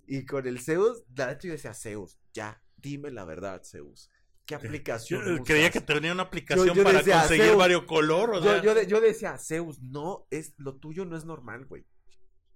Y 0.07 0.25
con 0.25 0.47
el 0.47 0.59
Zeus, 0.59 1.03
la 1.15 1.27
neta 1.27 1.41
yo 1.47 1.51
decía, 1.51 1.73
Zeus, 1.73 2.17
ya, 2.33 2.61
dime 2.77 3.11
la 3.11 3.25
verdad, 3.25 3.61
Zeus. 3.63 4.09
¿Qué 4.45 4.53
yo 4.59 4.59
aplicación 4.59 5.37
eh, 5.37 5.41
creía 5.43 5.69
usas?" 5.69 5.73
que 5.73 5.93
tenía 5.93 6.11
una 6.11 6.23
aplicación 6.23 6.75
yo 6.75 6.83
para 6.83 6.99
decía, 6.99 7.19
conseguir 7.19 7.45
Zeus, 7.45 7.57
variocolor. 7.57 8.29
O 8.31 8.43
yo, 8.43 8.61
yo, 8.61 8.81
yo 8.83 9.01
decía, 9.01 9.37
Zeus, 9.37 9.81
no, 9.81 10.27
es, 10.29 10.53
lo 10.57 10.75
tuyo 10.77 11.05
no 11.05 11.17
es 11.17 11.25
normal, 11.25 11.65
güey. 11.65 11.85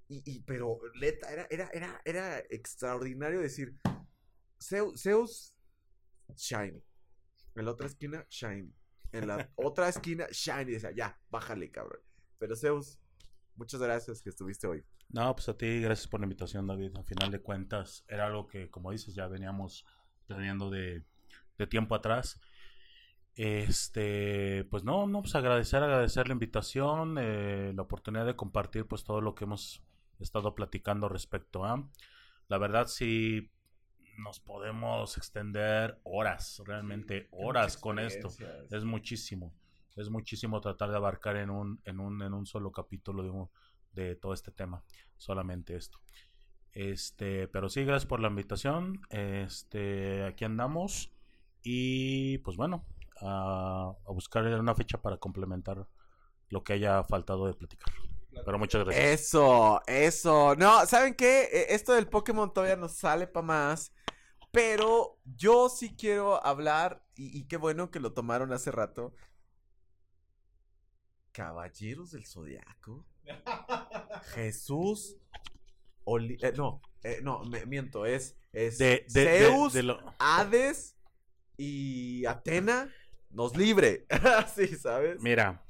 Y, 0.09 0.23
y, 0.25 0.39
pero, 0.39 0.79
neta, 0.99 1.31
era, 1.31 1.47
era, 1.51 1.69
era, 1.71 2.01
era 2.03 2.39
extraordinario 2.49 3.39
decir, 3.39 3.77
Zeus, 4.61 4.99
Zeus, 5.01 5.55
shiny. 6.35 6.83
En 7.55 7.65
la 7.65 7.71
otra 7.71 7.85
esquina, 7.85 8.25
shiny. 8.27 8.73
En 9.11 9.27
la 9.27 9.49
otra 9.55 9.87
esquina, 9.87 10.27
shiny. 10.31 10.71
Decía, 10.71 10.91
ya, 10.91 11.19
bájale, 11.29 11.69
cabrón. 11.69 12.01
Pero 12.39 12.55
Zeus, 12.55 12.99
muchas 13.55 13.79
gracias 13.79 14.21
que 14.21 14.29
estuviste 14.29 14.65
hoy. 14.65 14.83
No, 15.09 15.35
pues 15.35 15.47
a 15.47 15.57
ti, 15.57 15.79
gracias 15.79 16.07
por 16.07 16.19
la 16.19 16.25
invitación, 16.25 16.65
David. 16.65 16.97
Al 16.97 17.05
final 17.05 17.31
de 17.31 17.41
cuentas, 17.41 18.03
era 18.07 18.25
algo 18.25 18.47
que, 18.47 18.69
como 18.69 18.91
dices, 18.91 19.13
ya 19.13 19.27
veníamos 19.27 19.85
teniendo 20.27 20.71
de, 20.71 21.03
de 21.57 21.67
tiempo 21.67 21.93
atrás. 21.93 22.41
Este, 23.35 24.65
pues 24.65 24.83
no, 24.83 25.07
no, 25.07 25.21
pues 25.21 25.35
agradecer, 25.35 25.83
agradecer 25.83 26.27
la 26.27 26.33
invitación, 26.33 27.17
eh, 27.19 27.73
la 27.75 27.83
oportunidad 27.83 28.25
de 28.25 28.35
compartir, 28.35 28.85
pues 28.85 29.03
todo 29.03 29.21
lo 29.21 29.33
que 29.35 29.45
hemos 29.45 29.83
estado 30.23 30.55
platicando 30.55 31.09
respecto 31.09 31.65
a. 31.65 31.87
La 32.47 32.57
verdad, 32.57 32.87
sí, 32.87 33.51
nos 34.17 34.39
podemos 34.39 35.17
extender 35.17 35.99
horas, 36.03 36.61
realmente 36.65 37.27
horas 37.31 37.77
con 37.77 37.99
esto. 37.99 38.29
Es 38.71 38.83
muchísimo. 38.83 39.53
Es 39.95 40.09
muchísimo 40.09 40.61
tratar 40.61 40.89
de 40.91 40.97
abarcar 40.97 41.35
en 41.37 41.49
un, 41.49 41.81
en 41.85 41.99
un, 41.99 42.21
en 42.21 42.33
un 42.33 42.45
solo 42.45 42.71
capítulo 42.71 43.23
de, 43.23 43.29
un- 43.29 43.49
de 43.93 44.15
todo 44.15 44.33
este 44.33 44.51
tema. 44.51 44.83
Solamente 45.17 45.75
esto. 45.75 45.99
Este, 46.71 47.47
pero 47.47 47.67
sí, 47.69 47.83
gracias 47.83 48.07
por 48.07 48.19
la 48.19 48.27
invitación. 48.29 49.01
Este, 49.09 50.23
aquí 50.25 50.45
andamos. 50.45 51.11
Y 51.61 52.37
pues 52.39 52.55
bueno, 52.57 52.85
a, 53.21 53.91
a 54.07 54.11
buscar 54.11 54.45
una 54.45 54.75
fecha 54.75 55.01
para 55.01 55.17
complementar 55.17 55.87
lo 56.49 56.63
que 56.63 56.73
haya 56.73 57.03
faltado 57.03 57.47
de 57.47 57.53
platicar. 57.53 57.93
Pero 58.45 58.57
muchas 58.59 58.83
gracias. 58.85 59.21
Eso, 59.21 59.81
eso. 59.87 60.55
No, 60.55 60.85
¿saben 60.85 61.13
qué? 61.15 61.43
Eh, 61.51 61.65
Esto 61.69 61.93
del 61.93 62.07
Pokémon 62.07 62.53
todavía 62.53 62.75
nos 62.75 62.93
sale 62.97 63.27
para 63.27 63.45
más. 63.45 63.91
Pero 64.51 65.19
yo 65.25 65.69
sí 65.69 65.95
quiero 65.95 66.43
hablar, 66.45 67.03
y, 67.15 67.37
y 67.37 67.43
qué 67.47 67.57
bueno 67.57 67.91
que 67.91 67.99
lo 67.99 68.13
tomaron 68.13 68.51
hace 68.51 68.71
rato. 68.71 69.13
Caballeros 71.31 72.11
del 72.11 72.25
Zodiaco. 72.25 73.05
Jesús. 74.33 75.17
Oli- 76.05 76.37
eh, 76.41 76.53
no, 76.57 76.81
eh, 77.03 77.19
no, 77.21 77.43
me 77.43 77.65
miento, 77.67 78.05
es, 78.07 78.35
es 78.51 78.79
De, 78.79 79.05
Zeus, 79.07 79.73
de 79.73 79.83
lo- 79.83 79.99
Hades 80.17 80.95
y 81.55 82.25
Atena 82.25 82.91
nos 83.29 83.55
libre. 83.55 84.07
sí, 84.55 84.67
¿sabes? 84.75 85.21
Mira, 85.21 85.63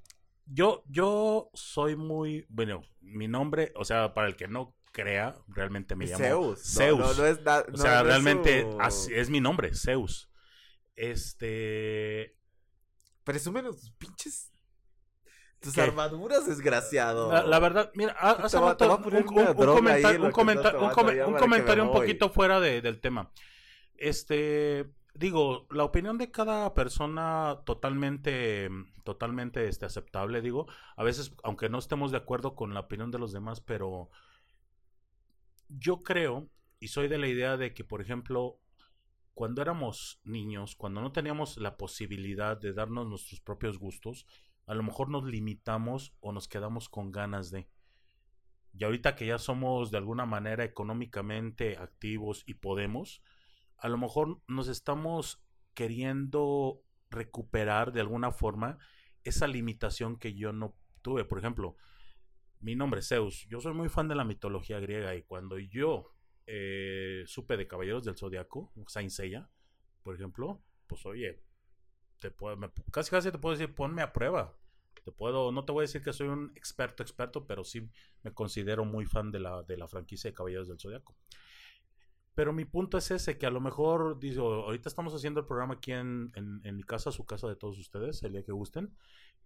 yo, 0.51 0.83
yo 0.87 1.49
soy 1.53 1.95
muy, 1.95 2.45
bueno, 2.49 2.81
mi 3.01 3.27
nombre, 3.27 3.71
o 3.75 3.85
sea, 3.85 4.13
para 4.13 4.27
el 4.27 4.35
que 4.35 4.47
no 4.47 4.75
crea, 4.91 5.35
realmente 5.47 5.95
me 5.95 6.05
llamo 6.07 6.17
Zeus. 6.17 6.59
Zeus. 6.63 6.99
No, 6.99 7.07
no, 7.07 7.13
no 7.13 7.25
es 7.27 7.41
na- 7.41 7.63
O 7.71 7.77
sea, 7.77 8.03
realmente 8.03 8.63
su- 8.63 8.81
así 8.81 9.13
es 9.13 9.29
mi 9.29 9.39
nombre, 9.39 9.73
Zeus. 9.75 10.29
Este, 10.95 12.35
Presúmenos 13.23 13.79
tus 13.79 13.91
pinches. 13.91 14.51
Tus 15.59 15.73
¿Qué? 15.73 15.81
armaduras, 15.81 16.47
desgraciado. 16.47 17.31
la, 17.31 17.43
la 17.43 17.59
verdad, 17.59 17.91
mira, 17.93 18.15
ha- 18.17 18.31
hace 18.31 18.57
Te 18.57 18.63
rato 18.63 18.87
va 18.87 18.95
un, 18.95 19.03
un- 19.05 19.13
un 19.13 19.47
un 20.25 20.33
comentario 21.37 21.83
un 21.83 21.91
poquito 21.91 22.29
fuera 22.29 22.59
de- 22.61 22.81
del 22.81 22.99
tema. 23.01 23.31
Este, 23.95 24.89
digo, 25.19 25.67
la 25.69 25.83
opinión 25.83 26.17
de 26.17 26.31
cada 26.31 26.73
persona 26.73 27.59
totalmente, 27.65 28.69
totalmente 29.03 29.67
este, 29.67 29.85
aceptable, 29.85 30.41
digo. 30.41 30.67
A 30.95 31.03
veces, 31.03 31.35
aunque 31.43 31.69
no 31.69 31.77
estemos 31.77 32.11
de 32.11 32.17
acuerdo 32.17 32.55
con 32.55 32.73
la 32.73 32.79
opinión 32.81 33.11
de 33.11 33.19
los 33.19 33.33
demás, 33.33 33.59
pero 33.59 34.09
yo 35.67 36.03
creo 36.03 36.49
y 36.79 36.87
soy 36.87 37.09
de 37.09 37.17
la 37.17 37.27
idea 37.27 37.57
de 37.57 37.73
que, 37.73 37.83
por 37.83 38.01
ejemplo, 38.01 38.59
cuando 39.33 39.61
éramos 39.61 40.21
niños, 40.23 40.75
cuando 40.75 41.01
no 41.01 41.11
teníamos 41.11 41.57
la 41.57 41.75
posibilidad 41.75 42.57
de 42.57 42.71
darnos 42.71 43.05
nuestros 43.05 43.41
propios 43.41 43.77
gustos, 43.77 44.25
a 44.67 44.73
lo 44.73 44.83
mejor 44.83 45.09
nos 45.09 45.25
limitamos 45.25 46.13
o 46.21 46.31
nos 46.31 46.47
quedamos 46.47 46.87
con 46.87 47.11
ganas 47.11 47.51
de. 47.51 47.67
Y 48.73 48.85
ahorita 48.85 49.15
que 49.15 49.25
ya 49.25 49.37
somos 49.37 49.91
de 49.91 49.97
alguna 49.97 50.25
manera 50.25 50.63
económicamente 50.63 51.77
activos 51.77 52.43
y 52.45 52.53
podemos, 52.53 53.21
a 53.81 53.89
lo 53.89 53.97
mejor 53.97 54.41
nos 54.47 54.67
estamos 54.67 55.43
queriendo 55.73 56.83
recuperar 57.09 57.91
de 57.93 58.01
alguna 58.01 58.31
forma 58.31 58.77
esa 59.23 59.47
limitación 59.47 60.17
que 60.17 60.33
yo 60.35 60.53
no 60.53 60.75
tuve. 61.01 61.25
Por 61.25 61.39
ejemplo, 61.39 61.75
mi 62.61 62.75
nombre 62.75 62.99
es 63.01 63.07
Zeus. 63.07 63.47
Yo 63.49 63.61
soy 63.61 63.73
muy 63.73 63.89
fan 63.89 64.07
de 64.07 64.15
la 64.15 64.23
mitología 64.25 64.79
griega 64.79 65.15
y 65.15 65.23
cuando 65.23 65.57
yo 65.59 66.13
eh, 66.47 67.23
supe 67.27 67.57
de 67.57 67.67
Caballeros 67.67 68.03
del 68.03 68.17
Zodiaco, 68.17 68.71
Saint 68.87 69.11
Seiya, 69.11 69.49
por 70.03 70.15
ejemplo, 70.15 70.61
pues 70.87 71.05
oye, 71.05 71.41
te 72.19 72.31
puedo, 72.31 72.57
me- 72.57 72.71
casi 72.91 73.09
casi 73.11 73.31
te 73.31 73.37
puedo 73.37 73.55
decir, 73.57 73.73
ponme 73.75 74.01
a 74.01 74.13
prueba. 74.13 74.57
Te 75.05 75.11
puedo, 75.11 75.51
no 75.51 75.65
te 75.65 75.71
voy 75.71 75.81
a 75.83 75.87
decir 75.87 76.01
que 76.03 76.13
soy 76.13 76.27
un 76.27 76.51
experto, 76.55 77.03
experto, 77.03 77.47
pero 77.47 77.63
sí 77.63 77.89
me 78.23 78.33
considero 78.33 78.85
muy 78.85 79.05
fan 79.05 79.31
de 79.31 79.39
la, 79.39 79.63
de 79.63 79.77
la 79.77 79.87
franquicia 79.87 80.29
de 80.29 80.35
Caballeros 80.35 80.67
del 80.67 80.79
Zodiaco. 80.79 81.15
Pero 82.35 82.53
mi 82.53 82.65
punto 82.65 82.97
es 82.97 83.11
ese, 83.11 83.37
que 83.37 83.45
a 83.45 83.49
lo 83.51 83.59
mejor, 83.59 84.19
digo, 84.19 84.65
ahorita 84.65 84.87
estamos 84.87 85.13
haciendo 85.13 85.41
el 85.41 85.45
programa 85.45 85.75
aquí 85.75 85.91
en, 85.91 86.31
en, 86.35 86.61
en 86.63 86.77
mi 86.77 86.83
casa, 86.83 87.11
su 87.11 87.25
casa 87.25 87.47
de 87.47 87.55
todos 87.55 87.77
ustedes, 87.79 88.23
el 88.23 88.31
día 88.33 88.43
que 88.43 88.53
gusten. 88.53 88.95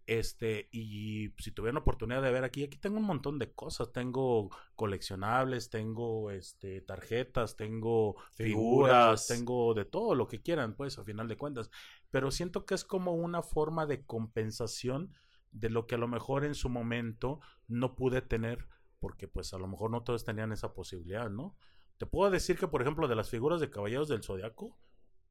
Este, 0.05 0.67
y 0.71 1.29
si 1.37 1.51
tuvieran 1.51 1.77
oportunidad 1.77 2.21
de 2.21 2.31
ver 2.31 2.43
aquí, 2.43 2.63
aquí 2.65 2.77
tengo 2.77 2.97
un 2.97 3.05
montón 3.05 3.39
de 3.39 3.53
cosas. 3.53 3.91
Tengo 3.93 4.49
coleccionables, 4.75 5.69
tengo 5.69 6.29
este 6.29 6.81
tarjetas, 6.81 7.55
tengo 7.55 8.15
figuras, 8.31 9.25
Figuras. 9.25 9.27
tengo 9.27 9.73
de 9.73 9.85
todo 9.85 10.13
lo 10.13 10.27
que 10.27 10.41
quieran, 10.41 10.75
pues, 10.75 10.99
a 10.99 11.03
final 11.03 11.27
de 11.27 11.37
cuentas. 11.37 11.71
Pero 12.11 12.31
siento 12.31 12.65
que 12.65 12.75
es 12.75 12.83
como 12.83 13.13
una 13.13 13.41
forma 13.41 13.85
de 13.85 14.05
compensación 14.05 15.13
de 15.51 15.69
lo 15.69 15.87
que 15.87 15.95
a 15.95 15.99
lo 15.99 16.07
mejor 16.07 16.43
en 16.45 16.55
su 16.55 16.69
momento 16.69 17.39
no 17.67 17.95
pude 17.95 18.21
tener, 18.21 18.67
porque 18.99 19.27
pues 19.27 19.53
a 19.53 19.57
lo 19.57 19.67
mejor 19.67 19.91
no 19.91 20.03
todos 20.03 20.25
tenían 20.25 20.51
esa 20.51 20.73
posibilidad, 20.73 21.29
¿no? 21.29 21.55
Te 21.97 22.05
puedo 22.05 22.29
decir 22.31 22.57
que, 22.57 22.67
por 22.67 22.81
ejemplo, 22.81 23.07
de 23.07 23.15
las 23.15 23.29
figuras 23.29 23.59
de 23.59 23.69
Caballeros 23.69 24.07
del 24.07 24.23
Zodiaco, 24.23 24.77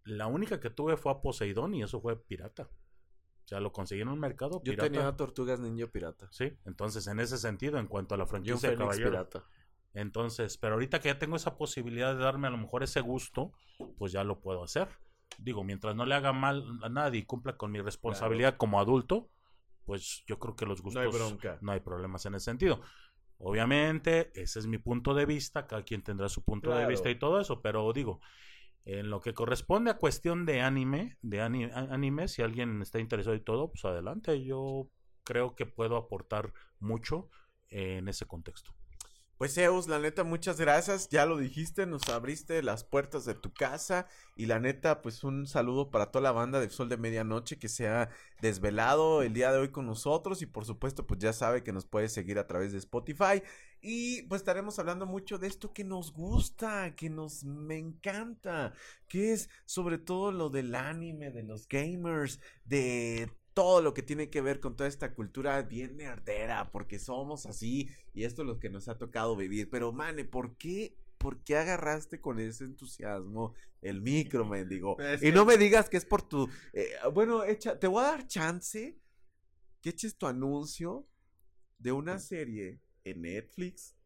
la 0.05 0.27
única 0.27 0.61
que 0.61 0.71
tuve 0.71 0.97
fue 0.97 1.13
a 1.13 1.21
Poseidón 1.21 1.75
y 1.75 1.83
eso 1.83 2.01
fue 2.01 2.17
pirata. 2.17 2.69
O 3.45 3.49
sea, 3.49 3.61
lo 3.61 3.73
conseguí 3.73 4.01
en 4.01 4.09
un 4.09 4.21
mercado 4.21 4.63
Yo 4.65 4.73
pirata. 4.73 4.91
tenía 4.91 5.17
tortugas 5.17 5.61
ninja 5.61 5.87
pirata. 5.89 6.29
Sí, 6.31 6.57
entonces 6.65 7.07
en 7.09 7.21
ese 7.21 7.39
sentido, 7.39 7.79
en 7.79 7.87
cuanto 7.87 8.15
a 8.15 8.19
la 8.19 8.27
franquicia 8.27 8.71
de 8.71 8.77
Caballeros, 8.77 9.11
pirata. 9.11 9.45
Entonces, 9.95 10.57
pero 10.57 10.75
ahorita 10.75 11.01
que 11.01 11.09
ya 11.09 11.19
tengo 11.19 11.37
esa 11.37 11.57
posibilidad 11.59 12.15
de 12.17 12.23
darme 12.23 12.47
a 12.49 12.51
lo 12.51 12.57
mejor 12.57 12.83
ese 12.83 13.01
gusto, 13.01 13.53
pues 13.99 14.13
ya 14.13 14.25
lo 14.25 14.41
puedo 14.41 14.63
hacer. 14.63 14.89
Digo, 15.39 15.65
mientras 15.65 15.95
no 15.97 16.07
le 16.07 16.15
haga 16.15 16.33
mal 16.33 16.65
a 16.83 16.89
nadie 16.89 17.21
y 17.21 17.25
cumpla 17.25 17.57
con 17.57 17.73
mi 17.73 17.81
responsabilidad 17.81 18.57
como 18.57 18.81
adulto, 18.81 19.29
pues 19.85 20.23
yo 20.27 20.39
creo 20.39 20.57
que 20.57 20.65
los 20.67 20.81
gustos 20.81 21.03
No 21.03 21.11
hay 21.11 21.15
bronca. 21.15 21.59
no 21.61 21.73
hay 21.73 21.81
problemas 21.81 22.25
en 22.27 22.35
ese 22.37 22.45
sentido. 22.47 22.81
Obviamente, 23.45 24.31
ese 24.41 24.61
es 24.61 24.67
mi 24.67 24.79
punto 24.79 25.15
de 25.15 25.27
vista, 25.27 25.67
cada 25.67 25.83
quien 25.83 26.03
tendrá 26.03 26.29
su 26.29 26.45
punto 26.45 26.75
de 26.75 26.87
vista 26.87 27.11
y 27.11 27.19
todo 27.19 27.41
eso, 27.41 27.61
pero 27.61 27.93
digo, 27.93 28.21
en 28.85 29.11
lo 29.11 29.21
que 29.21 29.35
corresponde 29.35 29.91
a 29.91 29.99
cuestión 29.99 30.47
de 30.47 30.61
anime, 30.63 31.19
de 31.23 31.41
ani- 31.43 31.65
a- 31.65 31.89
anime, 31.93 32.29
si 32.29 32.43
alguien 32.43 32.83
está 32.83 33.01
interesado 33.01 33.37
y 33.37 33.41
todo, 33.41 33.71
pues 33.71 33.85
adelante, 33.85 34.45
yo 34.45 34.89
creo 35.25 35.57
que 35.57 35.67
puedo 35.67 35.97
aportar 35.97 36.53
mucho 36.81 37.31
en 37.69 38.09
ese 38.09 38.27
contexto. 38.27 38.73
Pues 39.43 39.55
Zeus, 39.55 39.89
la 39.89 39.99
neta, 39.99 40.23
muchas 40.23 40.61
gracias. 40.61 41.09
Ya 41.09 41.27
lo 41.27 41.37
dijiste, 41.37 41.85
nos 41.85 42.09
abriste 42.09 42.63
las 42.63 42.85
puertas 42.85 43.25
de 43.25 43.35
tu 43.35 43.53
casa. 43.53 44.07
Y 44.37 44.47
la 44.47 44.61
neta, 44.61 45.03
pues 45.03 45.25
un 45.25 45.49
saludo 45.49 45.91
para 45.91 46.13
toda 46.13 46.23
la 46.23 46.31
banda 46.31 46.61
del 46.61 46.71
Sol 46.71 46.89
de 46.89 46.97
Medianoche 46.97 47.59
que 47.59 47.69
se 47.69 47.89
ha 47.89 48.09
desvelado 48.41 49.21
el 49.23 49.33
día 49.33 49.51
de 49.51 49.59
hoy 49.59 49.71
con 49.73 49.85
nosotros. 49.85 50.43
Y 50.43 50.47
por 50.47 50.65
supuesto, 50.65 51.09
pues 51.09 51.19
ya 51.19 51.33
sabe 51.33 51.65
que 51.65 51.73
nos 51.73 51.87
puede 51.87 52.09
seguir 52.09 52.39
a 52.39 52.47
través 52.47 52.71
de 52.71 52.79
Spotify. 52.79 53.43
Y 53.81 54.23
pues 54.29 54.43
estaremos 54.43 54.79
hablando 54.79 55.07
mucho 55.07 55.39
de 55.39 55.49
esto 55.49 55.73
que 55.73 55.83
nos 55.83 56.13
gusta, 56.13 56.95
que 56.95 57.11
nos 57.11 57.43
me 57.43 57.79
encanta, 57.79 58.75
que 59.09 59.33
es 59.33 59.51
sobre 59.65 59.99
todo 59.99 60.31
lo 60.31 60.51
del 60.51 60.73
anime, 60.77 61.33
de 61.33 61.43
los 61.43 61.67
gamers, 61.67 62.39
de 62.65 63.29
todo 63.55 63.83
lo 63.83 63.95
que 63.95 64.03
tiene 64.03 64.31
que 64.31 64.41
ver 64.41 64.61
con 64.61 64.77
toda 64.77 64.89
esta 64.89 65.15
cultura 65.15 65.61
bien 65.63 65.97
nerdera, 65.97 66.71
porque 66.71 66.99
somos 66.99 67.47
así 67.47 67.89
y 68.15 68.25
esto 68.25 68.43
es 68.43 68.49
lo 68.49 68.59
que 68.59 68.71
nos 68.71 68.89
ha 68.89 68.99
tocado 68.99 69.37
vivir. 69.37 69.69
Pero, 69.71 69.93
mane, 69.93 70.25
¿por 70.25 70.57
qué, 70.57 70.97
por 71.19 71.43
qué 71.45 71.57
agarraste 71.57 72.21
con 72.21 72.39
ese 72.41 72.65
entusiasmo 72.65 73.55
el 73.83 74.01
micro, 74.01 74.45
mendigo? 74.47 74.97
Es 75.01 75.23
y 75.23 75.27
que- 75.27 75.33
no 75.33 75.45
me 75.45 75.57
digas 75.59 75.89
que 75.89 75.97
es 75.99 76.05
por 76.05 76.23
tu... 76.23 76.49
eh, 76.73 76.91
bueno, 77.13 77.45
echa, 77.45 77.79
te 77.79 77.87
voy 77.87 78.03
a 78.05 78.09
dar 78.09 78.27
chance 78.27 78.99
que 79.81 79.91
eches 79.91 80.17
tu 80.17 80.27
anuncio 80.27 81.07
de 81.79 81.93
una 81.93 82.19
serie 82.19 82.81
en 83.05 83.23
Netflix 83.23 83.97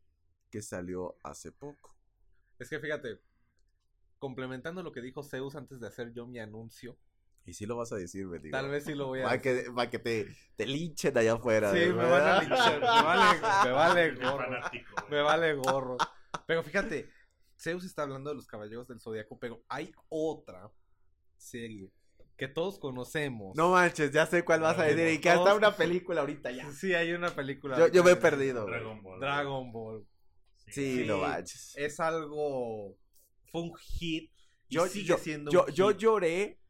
que 0.50 0.62
salió 0.62 1.18
hace 1.22 1.52
poco. 1.52 1.94
Es 2.58 2.70
que 2.70 2.80
fíjate, 2.80 3.20
complementando 4.18 4.82
lo 4.82 4.92
que 4.92 5.02
dijo 5.02 5.22
Zeus 5.22 5.54
antes 5.56 5.80
de 5.80 5.86
hacer 5.88 6.12
yo 6.14 6.26
mi 6.26 6.38
anuncio, 6.38 6.96
Y 7.46 7.54
si 7.54 7.64
lo 7.64 7.76
vas 7.76 7.92
a 7.92 7.96
decir, 7.96 8.26
mendigo. 8.26 8.56
tal 8.56 8.68
vez 8.68 8.84
sí 8.84 8.94
lo 8.94 9.06
voy 9.06 9.20
a 9.20 9.24
Para 9.24 9.40
que, 9.40 9.66
pa' 9.74 9.88
que 9.88 9.98
te, 10.00 10.26
te 10.56 10.66
linchen 10.66 11.16
allá 11.16 11.34
afuera. 11.34 11.72
Sí, 11.72 11.78
me 11.78 11.92
van 11.94 12.22
a 12.22 12.40
linchar, 12.40 12.80
me 12.80 12.86
vale, 12.86 13.40
me 13.64 13.70
vale 13.72 14.14
gorro. 14.14 14.60
Me 15.08 15.20
vale 15.22 15.54
gorro. 15.54 15.96
Pero 16.46 16.62
fíjate, 16.64 17.08
Zeus 17.58 17.84
está 17.84 18.02
hablando 18.02 18.30
de 18.30 18.36
los 18.36 18.46
Caballeros 18.46 18.88
del 18.88 19.00
Zodiaco, 19.00 19.38
pero 19.38 19.62
hay 19.68 19.92
otra 20.08 20.70
serie 21.36 21.90
que 22.36 22.48
todos 22.48 22.78
conocemos. 22.78 23.56
No 23.56 23.70
manches, 23.70 24.10
ya 24.10 24.26
sé 24.26 24.44
cuál 24.44 24.60
vas 24.60 24.78
a 24.78 24.82
decir. 24.84 25.08
Y 25.08 25.20
que 25.20 25.30
hasta 25.30 25.54
una 25.54 25.74
película 25.74 26.20
ahorita 26.20 26.50
ya. 26.50 26.70
Sí, 26.72 26.92
hay 26.94 27.12
una 27.12 27.30
película. 27.34 27.78
Yo, 27.78 27.88
yo 27.88 28.04
me 28.04 28.10
he 28.10 28.16
perdido. 28.16 28.66
Dragon 28.66 29.02
Ball. 29.02 29.20
Dragon 29.20 29.72
Ball. 29.72 30.06
Sí, 30.66 30.72
Sí. 30.98 31.04
no 31.06 31.18
manches. 31.18 31.74
Es 31.76 32.00
algo. 32.00 32.96
Fue 33.50 33.62
un 33.62 33.74
hit. 33.76 34.30
Y 34.68 34.74
Yo, 34.74 34.86
sigue 34.88 35.06
yo, 35.06 35.16
siendo 35.18 35.50
yo, 35.52 35.64
un 35.66 35.72
yo 35.72 35.88
hit. 35.90 35.96
lloré, 35.98 36.60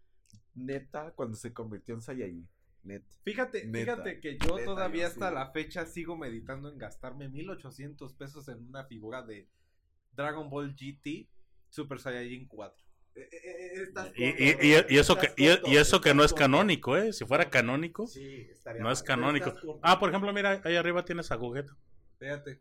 neta, 0.57 1.12
cuando 1.12 1.37
se 1.37 1.53
convirtió 1.53 1.95
en 1.95 2.03
Saiyajin. 2.03 2.49
Neta. 2.83 3.07
Fíjate, 3.24 3.65
Neta, 3.66 3.93
fíjate 3.97 4.20
que 4.20 4.39
yo 4.39 4.55
neta, 4.57 4.65
todavía 4.65 5.03
yo 5.03 5.09
hasta 5.09 5.28
sí. 5.28 5.35
la 5.35 5.51
fecha 5.53 5.87
sigo 5.87 6.16
meditando 6.16 6.69
en 6.69 6.78
gastarme 6.78 7.28
1800 7.28 8.15
pesos 8.15 8.49
en 8.49 8.66
una 8.69 8.85
figura 8.85 9.23
de 9.23 9.49
Dragon 10.12 10.49
Ball 10.51 10.74
GT 10.74 11.28
Super 11.69 11.99
Saiyajin 11.99 12.47
4. 12.47 12.85
Y, 14.15 14.24
y- 14.24 14.57
y- 14.61 14.95
y 14.95 14.99
eso 14.99 15.16
que, 15.16 15.33
y, 15.37 15.47
y 15.73 15.77
eso 15.77 16.01
que 16.01 16.15
no 16.15 16.23
es 16.23 16.33
canónico, 16.35 16.97
¿eh? 16.97 17.12
Si 17.12 17.24
fuera 17.24 17.49
canónico, 17.51 18.07
Sí, 18.07 18.47
estaría 18.51 18.83
no 18.83 18.91
es 18.91 19.01
mal, 19.01 19.07
canónico. 19.07 19.55
Ah, 19.83 19.99
por 19.99 20.11
ejemplo, 20.11 20.33
mira, 20.33 20.61
ahí 20.65 20.77
arriba 20.77 21.05
tienes 21.05 21.31
a 21.33 21.37
Gogeta. 21.37 21.77
Fíjate. 22.19 22.61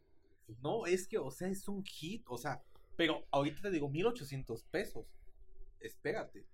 No, 0.61 0.85
es 0.85 1.07
que, 1.07 1.17
o 1.17 1.29
sea, 1.29 1.49
es 1.49 1.67
un 1.67 1.83
hit. 1.83 2.23
O 2.27 2.37
sea, 2.37 2.63
pero 2.95 3.25
ahorita 3.31 3.61
te 3.63 3.71
digo 3.71 3.89
1800 3.89 4.63
pesos. 4.65 5.05
Espérate. 5.79 6.45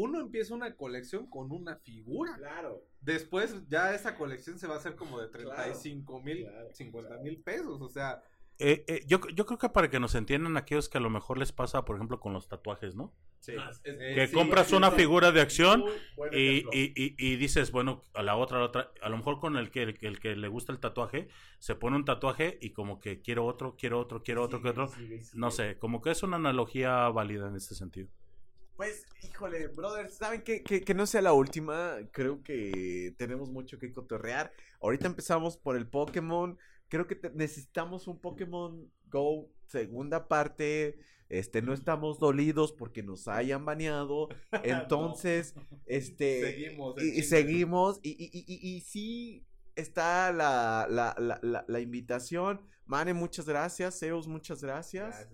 Uno 0.00 0.20
empieza 0.20 0.54
una 0.54 0.74
colección 0.76 1.28
con 1.28 1.50
una 1.52 1.76
figura. 1.76 2.36
Claro. 2.36 2.84
Después 3.00 3.54
ya 3.68 3.94
esa 3.94 4.14
colección 4.16 4.58
se 4.58 4.66
va 4.66 4.74
a 4.74 4.78
hacer 4.78 4.94
como 4.96 5.20
de 5.20 5.30
Claro, 5.30 5.50
35 5.54 6.20
mil, 6.22 6.42
claro, 6.46 6.68
50 6.74 7.18
mil 7.18 7.42
pesos. 7.42 7.80
O 7.80 7.88
sea, 7.88 8.22
Eh, 8.62 8.84
eh, 8.88 9.02
yo, 9.06 9.20
yo 9.34 9.46
creo 9.46 9.56
que 9.58 9.70
para 9.70 9.88
que 9.88 9.98
nos 9.98 10.14
entiendan 10.14 10.56
aquellos 10.58 10.90
que 10.90 10.98
a 10.98 11.00
lo 11.00 11.08
mejor 11.08 11.38
les 11.38 11.50
pasa, 11.50 11.84
por 11.86 11.96
ejemplo, 11.96 12.20
con 12.20 12.34
los 12.34 12.46
tatuajes, 12.46 12.94
¿no? 12.94 13.14
Sí. 13.40 13.52
eh, 13.84 14.12
Que 14.14 14.26
sí, 14.26 14.34
compras 14.34 14.66
sí, 14.68 14.74
una 14.74 14.90
sí. 14.90 14.96
figura 14.96 15.32
de 15.32 15.40
acción 15.40 15.82
y, 16.30 16.58
y, 16.58 16.92
y, 16.94 17.14
y 17.16 17.36
dices, 17.36 17.70
bueno, 17.72 18.02
a 18.12 18.22
la 18.22 18.36
otra, 18.36 18.58
a 18.58 18.60
la 18.60 18.66
otra, 18.66 18.92
a 19.00 19.08
lo 19.08 19.16
mejor 19.16 19.40
con 19.40 19.56
el 19.56 19.70
que, 19.70 19.82
el, 19.84 19.98
que- 19.98 20.06
el 20.08 20.20
que 20.20 20.36
le 20.36 20.48
gusta 20.48 20.72
el 20.72 20.78
tatuaje, 20.78 21.28
se 21.58 21.74
pone 21.74 21.96
un 21.96 22.04
tatuaje 22.04 22.58
y 22.60 22.72
como 22.72 23.00
que 23.00 23.22
quiero 23.22 23.46
otro, 23.46 23.76
quiero 23.78 23.98
otro, 23.98 24.22
quiero 24.22 24.42
otro, 24.42 24.60
quiero 24.60 24.84
otro. 24.84 24.94
No 25.32 25.50
sé, 25.50 25.78
como 25.78 26.02
que 26.02 26.10
es 26.10 26.22
una 26.22 26.36
analogía 26.36 27.08
válida 27.08 27.48
en 27.48 27.56
este 27.56 27.74
sentido. 27.74 28.10
Pues, 28.80 29.04
híjole, 29.22 29.66
brothers, 29.66 30.16
¿saben 30.16 30.40
qué? 30.42 30.62
Que, 30.62 30.80
que 30.80 30.94
no 30.94 31.06
sea 31.06 31.20
la 31.20 31.34
última. 31.34 31.98
Creo 32.12 32.42
que 32.42 33.14
tenemos 33.18 33.50
mucho 33.50 33.78
que 33.78 33.92
cotorrear. 33.92 34.50
Ahorita 34.80 35.06
empezamos 35.06 35.58
por 35.58 35.76
el 35.76 35.86
Pokémon. 35.86 36.56
Creo 36.88 37.06
que 37.06 37.14
te- 37.14 37.28
necesitamos 37.32 38.08
un 38.08 38.18
Pokémon 38.22 38.90
Go 39.04 39.50
segunda 39.66 40.28
parte. 40.28 40.98
Este, 41.28 41.60
no 41.60 41.74
estamos 41.74 42.18
dolidos 42.18 42.72
porque 42.72 43.02
nos 43.02 43.28
hayan 43.28 43.66
baneado. 43.66 44.28
Entonces, 44.64 45.54
este. 45.84 46.40
Seguimos, 46.40 47.02
Y, 47.02 47.22
seguimos. 47.22 48.00
Y, 48.02 48.12
y, 48.12 48.30
y, 48.32 48.76
y- 48.76 48.80
sí 48.80 49.46
está 49.76 50.32
la, 50.32 50.86
la, 50.88 51.14
la, 51.18 51.38
la, 51.42 51.66
la 51.68 51.80
invitación. 51.80 52.62
Mane, 52.86 53.12
muchas 53.12 53.44
gracias. 53.46 53.98
Zeus, 53.98 54.26
muchas 54.26 54.62
gracias. 54.62 55.28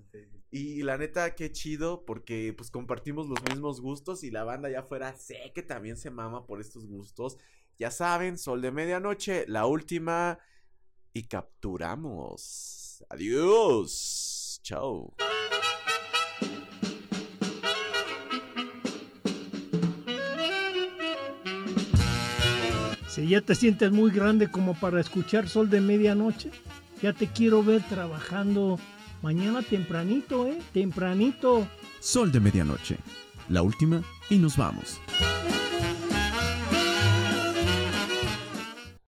Y 0.51 0.83
la 0.83 0.97
neta, 0.97 1.35
qué 1.35 1.51
chido, 1.51 2.05
porque 2.05 2.55
pues 2.57 2.71
compartimos 2.71 3.29
los 3.29 3.43
mismos 3.43 3.81
gustos 3.81 4.23
y 4.23 4.31
la 4.31 4.45
banda 4.45 4.69
allá 4.69 4.81
afuera 4.81 5.15
sé 5.17 5.53
que 5.55 5.63
también 5.63 5.97
se 5.97 6.11
mama 6.11 6.47
por 6.47 6.61
estos 6.61 6.87
gustos. 6.87 7.37
Ya 7.79 7.91
saben, 7.91 8.39
Sol 8.39 8.63
de 8.63 8.71
Medianoche, 8.71 9.45
la 9.49 9.67
última. 9.67 10.39
Y 11.13 11.25
capturamos. 11.25 13.05
Adiós. 13.09 14.61
Chao. 14.63 15.15
Si 23.09 23.29
ya 23.29 23.41
te 23.41 23.55
sientes 23.55 23.91
muy 23.93 24.11
grande 24.11 24.51
como 24.51 24.79
para 24.79 25.01
escuchar 25.01 25.49
Sol 25.49 25.71
de 25.71 25.81
Medianoche, 25.81 26.51
ya 27.01 27.15
te 27.15 27.27
quiero 27.27 27.63
ver 27.63 27.83
trabajando 27.89 28.79
mañana 29.23 29.63
tempranito, 29.63 30.47
¿eh? 30.47 30.59
Tempranito. 30.73 31.67
Sol 32.01 32.33
de 32.33 32.41
medianoche. 32.41 32.99
La 33.49 33.63
última 33.63 34.03
y 34.29 34.39
nos 34.39 34.57
vamos. 34.57 35.01